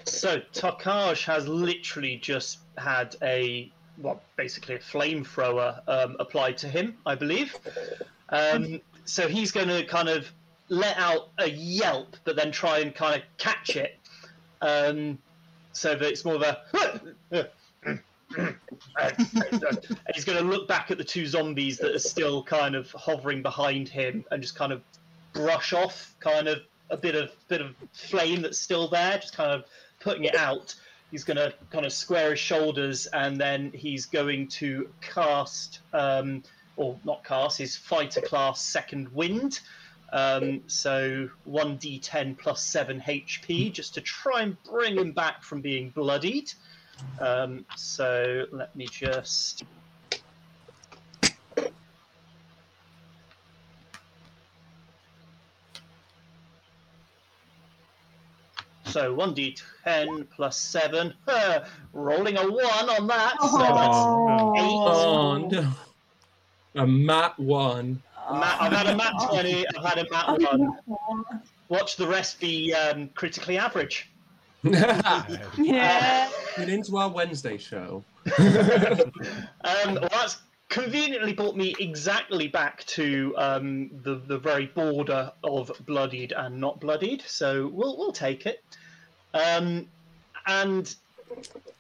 So 0.06 0.42
Tokaj 0.54 1.24
has 1.26 1.48
literally 1.48 2.18
just 2.18 2.60
had 2.78 3.16
a 3.22 3.72
well, 3.98 4.22
basically 4.36 4.76
a 4.76 4.80
flamethrower 4.80 5.82
um, 5.88 6.16
applied 6.20 6.58
to 6.60 6.68
him, 6.68 6.98
I 7.06 7.16
believe. 7.16 7.56
Um, 8.30 8.82
so 9.06 9.28
he's 9.28 9.52
going 9.52 9.68
to 9.68 9.86
kind 9.86 10.10
of 10.10 10.32
let 10.70 10.98
out 10.98 11.30
a 11.38 11.50
yelp, 11.50 12.16
but 12.24 12.36
then 12.36 12.52
try 12.52 12.80
and 12.80 12.96
kind 12.96 13.16
of 13.16 13.22
catch 13.38 13.76
it, 13.76 13.98
um, 14.62 15.18
so 15.72 15.96
that 15.96 16.08
it's 16.08 16.26
more 16.26 16.36
of 16.36 16.42
a. 16.42 16.62
he's 20.16 20.26
going 20.26 20.38
to 20.38 20.44
look 20.44 20.68
back 20.68 20.90
at 20.92 20.98
the 20.98 21.04
two 21.04 21.28
zombies 21.28 21.78
that 21.78 21.94
are 21.94 22.00
still 22.00 22.44
kind 22.44 22.76
of 22.76 22.90
hovering 22.92 23.42
behind 23.42 23.88
him 23.88 24.26
and 24.32 24.42
just 24.42 24.56
kind 24.56 24.72
of 24.72 24.82
brush 25.34 25.74
off 25.74 26.16
kind 26.20 26.48
of 26.48 26.60
a 26.90 26.98
bit 26.98 27.16
of 27.16 27.32
bit 27.48 27.62
of 27.62 27.76
flame 27.92 28.42
that's 28.42 28.58
still 28.58 28.88
there, 28.88 29.18
just 29.18 29.36
kind 29.36 29.52
of 29.52 29.66
putting 30.00 30.24
it 30.24 30.36
out. 30.36 30.76
He's 31.14 31.24
going 31.24 31.38
to 31.38 31.54
kind 31.70 31.86
of 31.86 31.94
square 31.94 32.32
his 32.32 32.40
shoulders 32.40 33.06
and 33.06 33.40
then 33.40 33.72
he's 33.72 34.08
going 34.08 34.48
to 34.48 34.90
cast, 35.00 35.82
um, 35.94 36.42
or 36.76 36.98
not 37.06 37.24
cast, 37.24 37.60
his 37.60 37.78
fighter 37.78 38.20
class 38.20 38.60
second 38.60 39.10
wind. 39.14 39.60
Um, 40.12 40.62
so 40.66 41.30
1d10 41.48 42.38
plus 42.40 42.64
7 42.64 43.00
HP 43.00 43.72
just 43.72 43.94
to 43.94 44.02
try 44.02 44.42
and 44.42 44.58
bring 44.64 44.98
him 44.98 45.12
back 45.12 45.44
from 45.44 45.62
being 45.62 45.92
bloodied. 45.92 46.52
Um, 47.20 47.64
so 47.76 48.46
let 48.52 48.76
me 48.76 48.88
just. 48.88 49.64
So 58.94 59.16
1d10 59.16 60.30
plus 60.30 60.58
7. 60.58 61.14
Uh, 61.28 61.66
rolling 61.94 62.38
a 62.38 62.44
1 62.44 62.90
on 62.90 63.08
that. 63.08 63.42
So 63.42 63.58
that's 63.58 63.98
Oh 63.98 65.48
no. 65.50 65.74
A 66.76 66.86
nat 66.86 67.40
one. 67.40 68.02
a 68.28 68.34
nat, 68.40 68.58
I've 68.60 68.72
had 68.74 68.88
a 68.88 68.96
nat 68.96 69.14
20, 69.30 69.66
I've 69.76 69.84
had 69.84 69.98
a 69.98 70.10
nat 70.12 70.40
1. 70.88 71.42
Watch 71.70 71.96
the 71.96 72.08
rest 72.08 72.40
be 72.40 72.72
um, 72.74 73.10
critically 73.16 73.58
average. 73.58 74.12
Get 74.64 75.04
Yeah. 75.58 76.30
into 76.58 76.98
our 76.98 77.10
Wednesday 77.10 77.58
show. 77.58 78.04
Um, 78.38 79.96
well, 79.96 80.10
that's 80.12 80.38
conveniently 80.70 81.34
brought 81.34 81.56
me 81.56 81.76
exactly 81.80 82.48
back 82.48 82.84
to 82.86 83.34
um, 83.38 83.92
the 84.04 84.16
the 84.28 84.38
very 84.38 84.68
border 84.68 85.32
of 85.44 85.72
bloodied 85.86 86.32
and 86.34 86.60
not 86.60 86.80
bloodied. 86.80 87.24
So 87.28 87.70
we'll 87.74 87.98
we'll 87.98 88.12
take 88.12 88.46
it. 88.46 88.64
Um, 89.34 89.88
and 90.46 90.94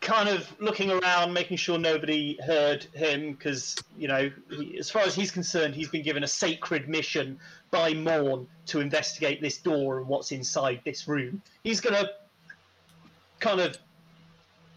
kind 0.02 0.30
of 0.30 0.52
looking 0.60 0.92
around, 0.92 1.34
making 1.34 1.58
sure 1.58 1.78
nobody 1.78 2.38
heard 2.46 2.84
him, 2.94 3.34
because 3.34 3.76
you 3.98 4.08
know, 4.08 4.32
he, 4.50 4.78
as 4.78 4.90
far 4.90 5.04
as 5.04 5.16
he's 5.16 5.32
concerned, 5.32 5.76
he's 5.76 5.90
been 5.90 6.04
given 6.04 6.24
a 6.24 6.28
sacred 6.28 6.90
mission 6.90 7.40
by 7.72 7.94
Morn 7.94 8.48
to 8.68 8.80
investigate 8.80 9.42
this 9.42 9.58
door 9.58 10.00
and 10.00 10.08
what's 10.08 10.32
inside 10.32 10.82
this 10.84 11.08
room. 11.08 11.42
He's 11.64 11.82
gonna 11.82 12.10
kind 13.40 13.60
of 13.60 13.78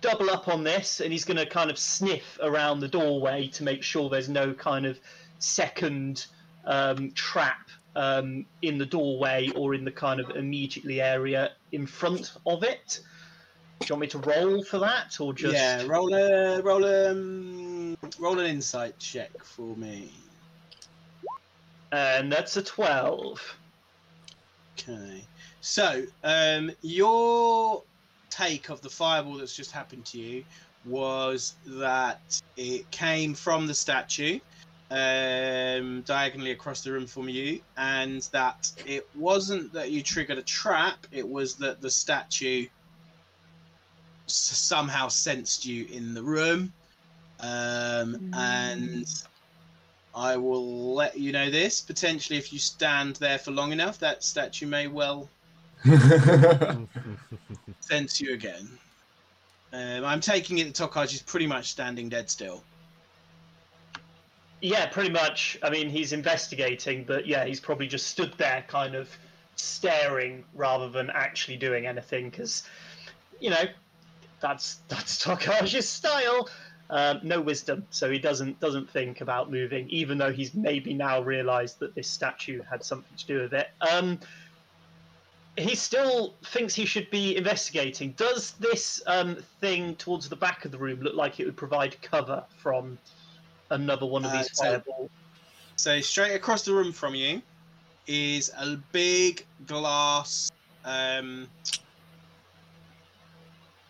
double 0.00 0.30
up 0.30 0.48
on 0.48 0.62
this 0.62 1.00
and 1.00 1.12
he's 1.12 1.24
going 1.24 1.36
to 1.36 1.46
kind 1.46 1.70
of 1.70 1.78
sniff 1.78 2.38
around 2.42 2.80
the 2.80 2.88
doorway 2.88 3.48
to 3.48 3.64
make 3.64 3.82
sure 3.82 4.08
there's 4.08 4.28
no 4.28 4.52
kind 4.52 4.86
of 4.86 4.98
second 5.38 6.26
um, 6.64 7.10
trap 7.12 7.68
um, 7.96 8.44
in 8.62 8.78
the 8.78 8.86
doorway 8.86 9.48
or 9.56 9.74
in 9.74 9.84
the 9.84 9.90
kind 9.90 10.20
of 10.20 10.30
immediately 10.36 11.00
area 11.00 11.52
in 11.72 11.86
front 11.86 12.32
of 12.46 12.62
it. 12.62 13.00
Do 13.80 13.86
you 13.88 13.94
want 13.94 14.00
me 14.02 14.06
to 14.08 14.18
roll 14.18 14.62
for 14.62 14.78
that 14.78 15.20
or 15.20 15.34
just. 15.34 15.54
Yeah, 15.54 15.84
roll 15.86 16.14
a 16.14 16.62
roll 16.62 16.84
a 16.84 17.10
um, 17.10 17.96
roll 18.18 18.38
an 18.38 18.46
insight 18.46 18.98
check 18.98 19.30
for 19.42 19.76
me. 19.76 20.12
And 21.92 22.30
that's 22.30 22.56
a 22.56 22.62
12. 22.62 23.56
Okay. 24.78 25.24
So, 25.60 26.04
um, 26.22 26.70
your 26.82 27.82
take 28.28 28.68
of 28.68 28.82
the 28.82 28.90
fireball 28.90 29.38
that's 29.38 29.56
just 29.56 29.72
happened 29.72 30.04
to 30.06 30.18
you 30.18 30.44
was 30.84 31.54
that 31.66 32.40
it 32.56 32.90
came 32.90 33.34
from 33.34 33.66
the 33.66 33.74
statue 33.74 34.38
um, 34.90 36.02
diagonally 36.02 36.52
across 36.52 36.82
the 36.82 36.92
room 36.92 37.06
from 37.06 37.28
you, 37.28 37.60
and 37.76 38.22
that 38.32 38.70
it 38.86 39.06
wasn't 39.14 39.72
that 39.72 39.90
you 39.90 40.02
triggered 40.02 40.38
a 40.38 40.42
trap, 40.42 41.06
it 41.12 41.26
was 41.26 41.56
that 41.56 41.80
the 41.80 41.90
statue 41.90 42.66
s- 44.26 44.34
somehow 44.34 45.08
sensed 45.08 45.64
you 45.66 45.86
in 45.86 46.14
the 46.14 46.22
room. 46.22 46.72
Um, 47.40 48.30
And 48.32 49.06
I 50.14 50.36
will 50.36 50.94
let 50.94 51.18
you 51.18 51.32
know 51.32 51.50
this. 51.50 51.80
Potentially, 51.80 52.38
if 52.38 52.52
you 52.52 52.58
stand 52.58 53.16
there 53.16 53.38
for 53.38 53.50
long 53.50 53.72
enough, 53.72 53.98
that 53.98 54.24
statue 54.24 54.66
may 54.66 54.86
well 54.86 55.28
sense 57.80 58.20
you 58.20 58.32
again. 58.32 58.68
Um, 59.72 60.04
I'm 60.04 60.20
taking 60.20 60.58
it 60.58 60.64
that 60.64 60.90
Tokaj 60.90 61.12
is 61.12 61.22
pretty 61.22 61.46
much 61.46 61.70
standing 61.70 62.08
dead 62.08 62.30
still. 62.30 62.62
Yeah, 64.60 64.86
pretty 64.86 65.10
much. 65.10 65.58
I 65.62 65.70
mean, 65.70 65.88
he's 65.88 66.12
investigating, 66.12 67.04
but 67.04 67.26
yeah, 67.26 67.44
he's 67.44 67.60
probably 67.60 67.86
just 67.86 68.08
stood 68.08 68.32
there 68.38 68.64
kind 68.68 68.94
of 68.94 69.08
staring 69.56 70.44
rather 70.54 70.88
than 70.88 71.10
actually 71.10 71.56
doing 71.56 71.86
anything 71.86 72.30
because, 72.30 72.64
you 73.40 73.50
know, 73.50 73.64
that's 74.40 74.78
that's 74.88 75.22
Tokaj's 75.24 75.88
style. 75.88 76.48
Um, 76.88 77.18
no 77.24 77.40
wisdom, 77.40 77.84
so 77.90 78.10
he 78.10 78.18
doesn't 78.18 78.60
doesn't 78.60 78.88
think 78.88 79.20
about 79.20 79.50
moving, 79.50 79.88
even 79.90 80.18
though 80.18 80.32
he's 80.32 80.54
maybe 80.54 80.94
now 80.94 81.20
realised 81.20 81.80
that 81.80 81.94
this 81.94 82.06
statue 82.08 82.62
had 82.62 82.84
something 82.84 83.16
to 83.16 83.26
do 83.26 83.40
with 83.40 83.54
it. 83.54 83.70
Um, 83.90 84.20
he 85.58 85.74
still 85.74 86.34
thinks 86.44 86.74
he 86.74 86.84
should 86.84 87.10
be 87.10 87.36
investigating. 87.36 88.12
Does 88.12 88.52
this 88.52 89.02
um, 89.06 89.36
thing 89.60 89.96
towards 89.96 90.28
the 90.28 90.36
back 90.36 90.64
of 90.64 90.70
the 90.70 90.78
room 90.78 91.00
look 91.00 91.14
like 91.14 91.40
it 91.40 91.46
would 91.46 91.56
provide 91.56 92.00
cover 92.02 92.44
from 92.58 92.98
another 93.70 94.06
one 94.06 94.24
of 94.24 94.32
Uh, 94.32 94.38
these 94.38 94.50
so- 94.56 94.64
fireballs? 94.64 95.10
So 95.76 96.00
straight 96.00 96.34
across 96.34 96.62
the 96.62 96.72
room 96.72 96.92
from 96.92 97.14
you 97.14 97.42
is 98.06 98.50
a 98.56 98.76
big 98.92 99.44
glass. 99.66 100.50
Um, 100.84 101.48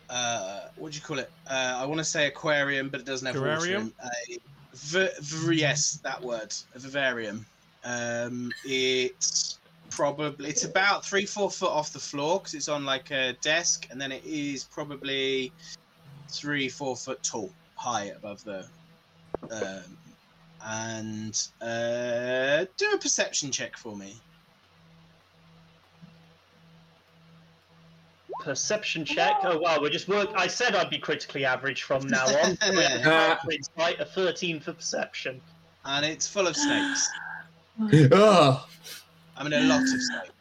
uh, 0.09 0.61
what 0.75 0.91
do 0.91 0.97
you 0.97 1.03
call 1.03 1.19
it? 1.19 1.31
Uh, 1.49 1.77
I 1.77 1.85
want 1.85 1.99
to 1.99 2.03
say 2.05 2.27
aquarium, 2.27 2.89
but 2.89 2.99
it 3.01 3.05
doesn't 3.05 3.25
have 3.25 3.35
water. 3.35 3.47
Terrarium? 3.57 3.81
in- 3.81 3.93
A 4.03 4.39
v- 4.73 5.09
v- 5.19 5.55
yes, 5.55 5.99
that 6.03 6.21
word, 6.21 6.53
a 6.75 6.79
vivarium. 6.79 7.45
Um, 7.83 8.51
it's 8.65 9.59
probably 9.89 10.49
it's 10.49 10.65
about 10.65 11.05
three 11.05 11.25
four 11.25 11.49
foot 11.49 11.71
off 11.71 11.93
the 11.93 11.99
floor 11.99 12.39
because 12.39 12.53
it's 12.53 12.67
on 12.67 12.85
like 12.85 13.11
a 13.11 13.33
desk, 13.41 13.87
and 13.91 13.99
then 13.99 14.11
it 14.11 14.23
is 14.25 14.63
probably 14.65 15.51
three 16.29 16.67
four 16.69 16.95
foot 16.97 17.21
tall, 17.23 17.51
high 17.75 18.05
above 18.05 18.43
the 18.43 18.65
um, 19.51 19.97
and 20.65 21.47
uh, 21.61 22.65
do 22.77 22.91
a 22.93 22.97
perception 22.97 23.51
check 23.51 23.77
for 23.77 23.95
me. 23.95 24.15
Perception 28.41 29.03
check. 29.03 29.37
Oh 29.43 29.57
wow, 29.57 29.79
we're 29.81 29.89
just 29.89 30.07
work. 30.07 30.29
I 30.35 30.47
said 30.47 30.75
I'd 30.75 30.89
be 30.89 30.99
critically 30.99 31.43
average 31.43 31.83
from 31.83 32.05
now 32.07 32.25
on. 32.25 32.57
So 32.57 32.71
we 32.71 32.83
have 32.83 33.01
a 33.01 33.03
five 33.03 33.39
for 33.41 33.51
insight, 33.51 33.99
a 33.99 34.05
thirteen 34.05 34.59
for 34.59 34.73
perception. 34.73 35.41
And 35.85 36.05
it's 36.05 36.27
full 36.27 36.47
of 36.47 36.55
snakes. 36.55 37.09
Ugh. 38.11 38.59
I 39.37 39.43
mean, 39.43 39.53
a 39.53 39.61
lot 39.61 39.81
of 39.81 39.87
snakes, 39.87 40.31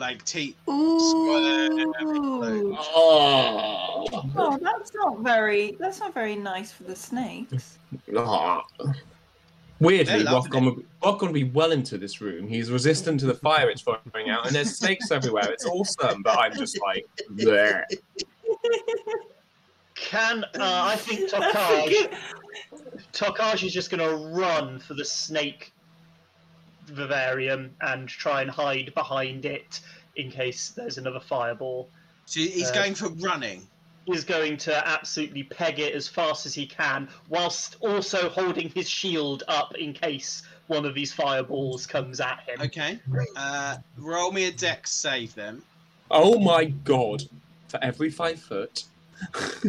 like 0.00 0.24
teeth. 0.24 0.56
Ooh. 0.68 1.94
Oh. 2.78 4.06
Oh, 4.36 4.58
that's 4.60 4.92
not 4.94 5.20
very. 5.20 5.76
That's 5.78 6.00
not 6.00 6.12
very 6.14 6.34
nice 6.34 6.72
for 6.72 6.84
the 6.84 6.96
snakes. 6.96 7.78
Weirdly, 9.80 10.22
They're 10.22 10.32
loving 10.32 10.52
Rothgon 10.52 10.64
would, 10.76 10.86
Rothgon 11.02 11.22
would 11.22 11.32
be 11.32 11.44
well 11.44 11.72
into 11.72 11.96
this 11.96 12.20
room. 12.20 12.46
He's 12.46 12.70
resistant 12.70 13.18
to 13.20 13.26
the 13.26 13.34
fire 13.34 13.70
it's 13.70 13.80
throwing 13.80 14.28
out, 14.28 14.46
and 14.46 14.54
there's 14.54 14.76
snakes 14.76 15.10
everywhere. 15.12 15.50
It's 15.50 15.64
awesome, 15.64 16.22
but 16.22 16.38
I'm 16.38 16.54
just 16.54 16.78
like, 16.82 17.06
bleh. 17.32 17.82
Can 19.94 20.44
uh, 20.44 20.48
I 20.58 20.96
think 20.96 21.30
That's 21.30 21.54
a 21.54 21.58
Tokaj? 21.58 22.14
Tokaj 23.12 23.64
is 23.64 23.72
just 23.72 23.90
going 23.90 24.06
to 24.06 24.16
run 24.38 24.78
for 24.80 24.94
the 24.94 25.04
snake 25.04 25.72
vivarium 26.90 27.74
and 27.80 28.08
try 28.08 28.42
and 28.42 28.50
hide 28.50 28.92
behind 28.94 29.44
it 29.44 29.80
in 30.16 30.30
case 30.30 30.70
there's 30.70 30.98
another 30.98 31.20
fireball. 31.20 31.88
So 32.26 32.40
he's 32.40 32.70
Uh, 32.70 32.74
going 32.74 32.94
for 32.94 33.08
running. 33.08 33.66
He's 34.06 34.24
going 34.24 34.56
to 34.58 34.88
absolutely 34.88 35.42
peg 35.44 35.78
it 35.78 35.94
as 35.94 36.08
fast 36.08 36.46
as 36.46 36.54
he 36.54 36.66
can, 36.66 37.08
whilst 37.28 37.76
also 37.80 38.28
holding 38.28 38.68
his 38.70 38.88
shield 38.88 39.44
up 39.46 39.74
in 39.76 39.92
case 39.92 40.42
one 40.66 40.84
of 40.84 40.94
these 40.94 41.12
fireballs 41.12 41.86
comes 41.86 42.20
at 42.20 42.40
him. 42.46 42.60
Okay. 42.62 42.98
Uh, 43.36 43.76
roll 43.98 44.32
me 44.32 44.44
a 44.46 44.52
dex 44.52 44.90
save 44.90 45.34
then. 45.34 45.62
Oh 46.10 46.38
my 46.38 46.64
god. 46.64 47.22
For 47.68 47.78
every 47.82 48.10
five 48.10 48.40
foot. 48.40 48.84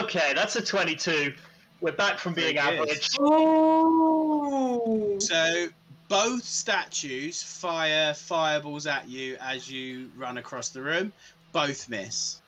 Okay, 0.00 0.32
that's 0.34 0.54
a 0.56 0.62
22. 0.64 1.34
We're 1.80 1.92
back 1.92 2.18
from 2.18 2.34
being 2.34 2.56
average. 2.58 3.08
Oh. 3.20 5.18
So 5.18 5.68
both 6.08 6.44
statues 6.44 7.42
fire 7.42 8.14
fireballs 8.14 8.86
at 8.86 9.08
you 9.08 9.36
as 9.40 9.70
you 9.70 10.10
run 10.16 10.38
across 10.38 10.70
the 10.70 10.82
room. 10.82 11.12
Both 11.52 11.88
miss. 11.88 12.40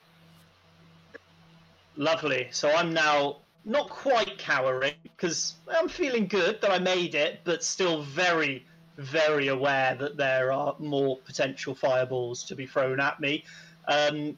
Lovely. 1.96 2.48
So 2.50 2.70
I'm 2.70 2.92
now 2.92 3.36
not 3.64 3.90
quite 3.90 4.38
cowering 4.38 4.94
because 5.02 5.54
I'm 5.68 5.88
feeling 5.88 6.26
good 6.26 6.60
that 6.62 6.70
I 6.70 6.78
made 6.78 7.14
it, 7.14 7.40
but 7.44 7.62
still 7.62 8.02
very, 8.02 8.64
very 8.96 9.48
aware 9.48 9.94
that 9.96 10.16
there 10.16 10.52
are 10.52 10.74
more 10.78 11.18
potential 11.18 11.74
fireballs 11.74 12.42
to 12.44 12.54
be 12.54 12.66
thrown 12.66 13.00
at 13.00 13.20
me. 13.20 13.44
Um, 13.86 14.36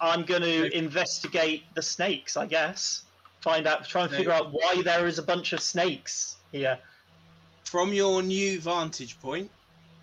I'm 0.00 0.24
going 0.24 0.42
to 0.42 0.76
investigate 0.76 1.64
the 1.74 1.82
snakes, 1.82 2.36
I 2.36 2.46
guess. 2.46 3.04
Find 3.40 3.66
out, 3.66 3.86
try 3.86 4.02
and 4.02 4.10
figure 4.10 4.32
out 4.32 4.52
why 4.52 4.82
there 4.82 5.06
is 5.06 5.18
a 5.18 5.22
bunch 5.22 5.52
of 5.52 5.60
snakes 5.60 6.36
here. 6.52 6.78
From 7.70 7.92
your 7.92 8.20
new 8.20 8.58
vantage 8.58 9.20
point, 9.20 9.48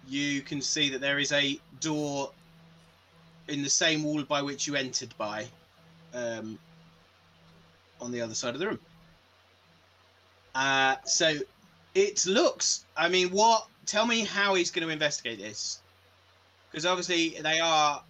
you 0.08 0.42
can 0.42 0.62
see 0.62 0.90
that 0.92 1.02
there 1.02 1.20
is 1.20 1.34
a 1.34 1.60
door 1.82 2.32
in 3.50 3.62
the 3.62 3.70
same 3.70 4.06
wall 4.06 4.24
by 4.24 4.42
which 4.42 4.68
you 4.68 4.76
entered 4.78 5.14
by, 5.18 5.48
um, 6.14 6.58
on 8.00 8.14
the 8.14 8.22
other 8.22 8.36
side 8.36 8.54
of 8.54 8.62
the 8.62 8.68
room. 8.68 8.80
Uh, 10.56 10.96
so 11.04 11.34
it 11.94 12.26
looks. 12.26 12.86
I 12.96 13.10
mean, 13.10 13.32
what? 13.32 13.68
Tell 13.86 14.06
me 14.06 14.22
how 14.22 14.56
he's 14.56 14.72
going 14.72 14.88
to 14.88 14.94
investigate 14.94 15.38
this, 15.38 15.82
because 16.72 16.86
obviously 16.86 17.36
they 17.42 17.60
are. 17.60 18.02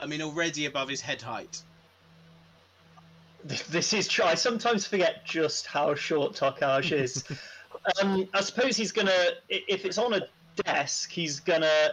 I 0.00 0.06
mean, 0.06 0.22
already 0.22 0.64
above 0.64 0.88
his 0.88 1.02
head 1.02 1.20
height. 1.20 1.60
This 3.44 3.92
is 3.92 4.08
true. 4.08 4.24
I 4.24 4.36
sometimes 4.36 4.86
forget 4.86 5.26
just 5.26 5.66
how 5.66 5.94
short 5.94 6.32
Tokaj 6.32 6.92
is. 6.92 7.24
um, 8.00 8.28
I 8.32 8.40
suppose 8.40 8.76
he's 8.76 8.92
gonna, 8.92 9.30
if 9.48 9.84
it's 9.84 9.98
on 9.98 10.14
a 10.14 10.26
desk, 10.64 11.10
he's 11.10 11.40
gonna 11.40 11.90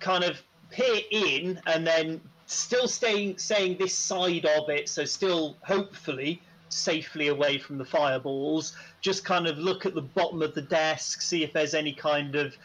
kind 0.00 0.24
of 0.24 0.40
peer 0.70 1.00
in 1.10 1.60
and 1.66 1.86
then 1.86 2.20
still 2.46 2.88
staying, 2.88 3.38
saying 3.38 3.76
this 3.78 3.94
side 3.94 4.46
of 4.46 4.68
it, 4.68 4.88
so 4.88 5.04
still 5.04 5.56
hopefully 5.62 6.40
safely 6.70 7.28
away 7.28 7.58
from 7.58 7.78
the 7.78 7.84
fireballs. 7.84 8.76
Just 9.00 9.24
kind 9.24 9.46
of 9.46 9.58
look 9.58 9.86
at 9.86 9.94
the 9.94 10.02
bottom 10.02 10.42
of 10.42 10.54
the 10.54 10.62
desk, 10.62 11.22
see 11.22 11.42
if 11.42 11.52
there's 11.52 11.74
any 11.74 11.92
kind 11.92 12.36
of 12.36 12.56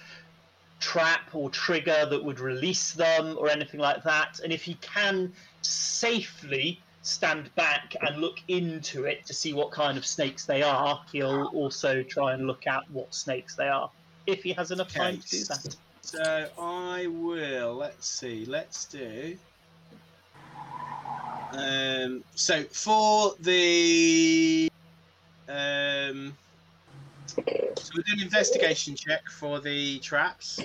trap 0.80 1.30
or 1.34 1.50
trigger 1.50 2.06
that 2.10 2.24
would 2.24 2.40
release 2.40 2.92
them 2.92 3.38
or 3.38 3.50
anything 3.50 3.80
like 3.80 4.04
that. 4.04 4.42
And 4.44 4.52
if 4.52 4.64
he 4.64 4.76
can 4.76 5.32
safely 5.62 6.82
stand 7.04 7.54
back 7.56 7.96
and 8.02 8.20
look 8.20 8.40
into 8.48 9.04
it 9.04 9.26
to 9.26 9.34
see 9.34 9.54
what 9.54 9.72
kind 9.72 9.98
of 9.98 10.06
snakes 10.06 10.46
they 10.46 10.64
are, 10.64 11.04
he'll 11.12 11.52
also 11.54 12.02
try 12.02 12.34
and 12.34 12.48
look 12.48 12.66
at 12.66 12.90
what 12.92 13.14
snakes 13.14 13.56
they 13.56 13.68
are 13.68 13.92
if 14.26 14.42
he 14.42 14.54
has 14.54 14.72
enough 14.72 14.92
time 14.92 15.20
to 15.20 15.30
do 15.30 15.44
that. 15.44 15.76
So 16.02 16.48
I 16.60 17.08
will. 17.08 17.76
Let's 17.76 18.08
see. 18.08 18.46
Let's 18.46 18.86
do. 18.86 19.38
Um. 21.52 22.24
So 22.36 22.64
for 22.64 23.36
the. 23.40 24.70
Um. 25.48 26.34
So 27.28 27.42
we're 27.96 28.04
doing 28.04 28.20
an 28.20 28.24
investigation 28.24 28.96
check 28.96 29.30
for 29.30 29.60
the 29.60 30.00
traps. 30.00 30.60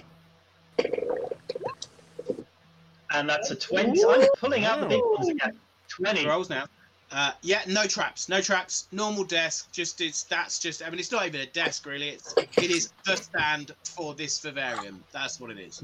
And 3.10 3.28
that's 3.28 3.50
a 3.50 3.56
20. 3.56 4.04
I'm 4.04 4.28
pulling 4.38 4.64
out 4.64 4.80
the 4.80 4.86
big 4.86 5.00
ones 5.02 5.28
again. 5.28 5.58
20. 5.98 6.26
Rolls 6.26 6.50
now. 6.50 6.66
Uh, 7.10 7.32
yeah, 7.40 7.62
no 7.66 7.86
traps, 7.86 8.28
no 8.28 8.40
traps. 8.40 8.86
Normal 8.92 9.24
desk. 9.24 9.72
Just 9.72 10.00
it's 10.02 10.24
that's 10.24 10.58
just. 10.58 10.82
I 10.82 10.90
mean, 10.90 10.98
it's 10.98 11.10
not 11.10 11.26
even 11.26 11.40
a 11.40 11.46
desk 11.46 11.86
really. 11.86 12.10
It's 12.10 12.34
it 12.36 12.70
is 12.70 12.92
the 13.06 13.16
stand 13.16 13.72
for 13.84 14.14
this 14.14 14.38
vivarium. 14.40 15.02
That's 15.12 15.40
what 15.40 15.50
it 15.50 15.58
is. 15.58 15.82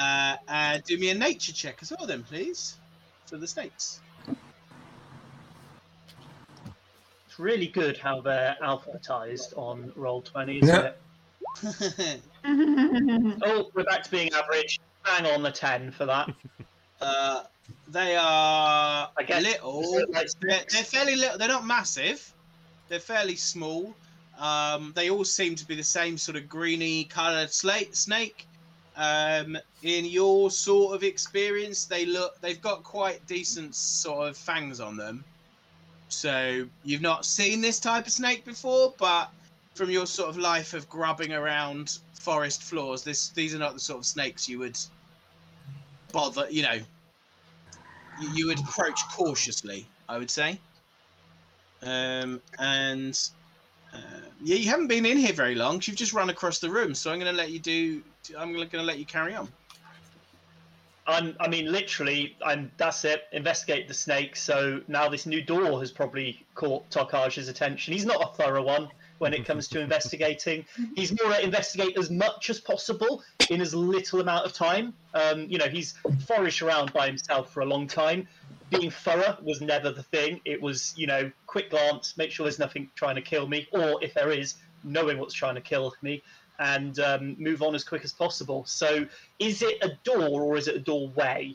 Uh, 0.00 0.34
and 0.48 0.82
do 0.82 0.98
me 0.98 1.10
a 1.10 1.14
nature 1.14 1.52
check 1.52 1.78
as 1.82 1.92
well, 1.96 2.06
then, 2.06 2.24
please, 2.24 2.76
for 3.26 3.36
the 3.36 3.46
snakes. 3.46 4.00
It's 7.28 7.38
really 7.38 7.68
good 7.68 7.96
how 7.96 8.20
they're 8.20 8.56
alphabetized 8.60 9.56
on 9.56 9.92
roll 9.94 10.22
twenty. 10.22 10.58
Isn't 10.62 10.74
Yeah. 10.74 10.90
it? 10.90 12.20
Oh, 13.44 13.70
we're 13.74 13.84
back 13.84 14.02
to 14.04 14.10
being 14.10 14.32
average. 14.32 14.80
Hang 15.02 15.26
on 15.26 15.42
the 15.42 15.50
ten 15.50 15.90
for 15.92 16.06
that. 16.06 16.28
uh, 17.00 17.42
they 17.88 18.16
are 18.16 19.10
I 19.16 19.22
guess- 19.24 19.42
little. 19.42 20.06
Like, 20.10 20.28
They're, 20.40 20.64
they're 20.70 20.84
fairly 20.84 21.16
little. 21.16 21.38
They're 21.38 21.48
not 21.48 21.66
massive. 21.66 22.32
They're 22.88 23.00
fairly 23.00 23.36
small. 23.36 23.94
Um, 24.38 24.92
they 24.94 25.08
all 25.10 25.24
seem 25.24 25.54
to 25.56 25.66
be 25.66 25.74
the 25.74 25.82
same 25.82 26.18
sort 26.18 26.36
of 26.36 26.48
greeny 26.48 27.04
coloured 27.04 27.52
slate 27.52 27.96
snake. 27.96 28.46
Um, 28.96 29.58
in 29.82 30.04
your 30.04 30.50
sort 30.50 30.94
of 30.94 31.02
experience, 31.02 31.84
they 31.84 32.06
look. 32.06 32.40
They've 32.40 32.60
got 32.60 32.82
quite 32.82 33.26
decent 33.26 33.74
sort 33.74 34.28
of 34.28 34.36
fangs 34.36 34.80
on 34.80 34.96
them. 34.96 35.24
So 36.08 36.66
you've 36.84 37.02
not 37.02 37.24
seen 37.24 37.60
this 37.60 37.80
type 37.80 38.06
of 38.06 38.12
snake 38.12 38.44
before, 38.44 38.94
but 38.98 39.30
from 39.74 39.90
your 39.90 40.06
sort 40.06 40.28
of 40.30 40.38
life 40.38 40.72
of 40.72 40.88
grubbing 40.88 41.32
around 41.32 41.98
forest 42.14 42.62
floors, 42.62 43.02
this 43.02 43.30
these 43.30 43.54
are 43.54 43.58
not 43.58 43.74
the 43.74 43.80
sort 43.80 43.98
of 43.98 44.06
snakes 44.06 44.48
you 44.48 44.58
would 44.60 44.78
bother. 46.12 46.46
You 46.50 46.62
know, 46.62 46.78
you, 48.20 48.28
you 48.34 48.46
would 48.46 48.60
approach 48.60 49.00
cautiously. 49.10 49.86
I 50.08 50.18
would 50.18 50.30
say. 50.30 50.58
Um, 51.82 52.40
and 52.58 53.18
uh, 53.92 53.98
yeah, 54.42 54.56
you 54.56 54.70
haven't 54.70 54.88
been 54.88 55.06
in 55.06 55.18
here 55.18 55.32
very 55.32 55.54
long. 55.54 55.80
You've 55.84 55.96
just 55.96 56.12
run 56.12 56.30
across 56.30 56.58
the 56.58 56.70
room, 56.70 56.94
so 56.94 57.12
I'm 57.12 57.18
going 57.18 57.30
to 57.30 57.36
let 57.36 57.50
you 57.50 57.58
do. 57.58 58.02
I'm 58.38 58.52
going 58.52 58.68
to 58.68 58.82
let 58.82 58.98
you 58.98 59.06
carry 59.06 59.34
on. 59.34 59.48
I'm, 61.06 61.36
I 61.38 61.48
mean, 61.48 61.70
literally, 61.70 62.36
I'm. 62.44 62.70
That's 62.76 63.04
it. 63.04 63.24
Investigate 63.32 63.88
the 63.88 63.94
snake. 63.94 64.36
So 64.36 64.80
now 64.88 65.08
this 65.08 65.26
new 65.26 65.42
door 65.42 65.78
has 65.80 65.92
probably 65.92 66.44
caught 66.54 66.88
Tokaj's 66.90 67.48
attention. 67.48 67.92
He's 67.92 68.06
not 68.06 68.22
a 68.22 68.42
thorough 68.42 68.62
one 68.62 68.88
when 69.18 69.32
it 69.34 69.44
comes 69.44 69.68
to 69.68 69.80
investigating. 69.80 70.64
He's 70.94 71.10
more 71.20 71.32
to 71.32 71.42
investigate 71.42 71.98
as 71.98 72.10
much 72.10 72.50
as 72.50 72.60
possible 72.60 73.22
in 73.48 73.60
as 73.60 73.74
little 73.74 74.20
amount 74.20 74.46
of 74.46 74.52
time. 74.52 74.94
Um, 75.14 75.46
you 75.48 75.58
know, 75.58 75.68
he's 75.68 75.94
foraged 76.26 76.62
around 76.62 76.92
by 76.92 77.06
himself 77.06 77.52
for 77.52 77.60
a 77.60 77.66
long 77.66 77.86
time. 77.86 78.28
Being 78.70 78.90
thorough 78.90 79.38
was 79.42 79.60
never 79.60 79.90
the 79.90 80.02
thing. 80.02 80.40
It 80.44 80.60
was, 80.60 80.92
you 80.96 81.06
know, 81.06 81.30
quick 81.46 81.70
glance, 81.70 82.16
make 82.16 82.30
sure 82.30 82.44
there's 82.44 82.58
nothing 82.58 82.90
trying 82.96 83.14
to 83.14 83.22
kill 83.22 83.46
me, 83.46 83.68
or 83.72 84.02
if 84.02 84.14
there 84.14 84.30
is, 84.30 84.54
knowing 84.82 85.18
what's 85.18 85.34
trying 85.34 85.54
to 85.54 85.60
kill 85.60 85.94
me, 86.02 86.22
and 86.58 86.98
um, 86.98 87.36
move 87.38 87.62
on 87.62 87.74
as 87.74 87.84
quick 87.84 88.04
as 88.04 88.12
possible. 88.12 88.64
So, 88.64 89.06
is 89.38 89.62
it 89.62 89.82
a 89.82 89.96
door 90.04 90.42
or 90.42 90.56
is 90.56 90.68
it 90.68 90.76
a 90.76 90.80
doorway? 90.80 91.54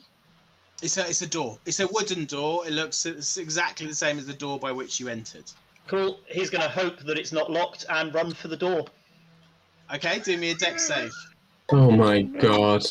It's 0.82 0.96
a 0.96 1.08
it's 1.08 1.22
a 1.22 1.28
door. 1.28 1.58
It's 1.66 1.80
a 1.80 1.86
wooden 1.86 2.24
door. 2.24 2.66
It 2.66 2.72
looks 2.72 3.06
it's 3.06 3.36
exactly 3.36 3.86
the 3.86 3.94
same 3.94 4.18
as 4.18 4.26
the 4.26 4.32
door 4.32 4.58
by 4.58 4.72
which 4.72 4.98
you 4.98 5.08
entered. 5.08 5.44
Cool. 5.86 6.20
He's 6.26 6.50
going 6.50 6.62
to 6.62 6.68
hope 6.68 7.00
that 7.00 7.18
it's 7.18 7.32
not 7.32 7.50
locked 7.50 7.84
and 7.90 8.14
run 8.14 8.32
for 8.32 8.48
the 8.48 8.56
door. 8.56 8.86
Okay, 9.94 10.20
do 10.20 10.36
me 10.38 10.52
a 10.52 10.54
dex 10.54 10.86
save. 10.86 11.12
Oh 11.70 11.90
my 11.90 12.22
god. 12.22 12.84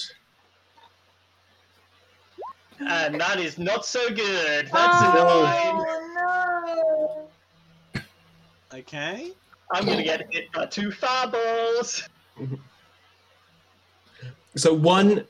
And 2.79 3.19
that 3.19 3.39
is 3.39 3.57
not 3.57 3.85
so 3.85 4.09
good. 4.09 4.67
That's 4.71 4.97
oh, 5.01 5.11
a 5.11 5.43
nine. 5.43 5.85
Oh 6.17 7.27
no! 7.93 8.79
Okay. 8.79 9.31
I'm 9.71 9.85
going 9.85 9.97
to 9.97 10.03
get 10.03 10.27
hit 10.33 10.51
by 10.51 10.65
two 10.65 10.91
fireballs. 10.91 12.07
So 14.55 14.73
one 14.73 15.25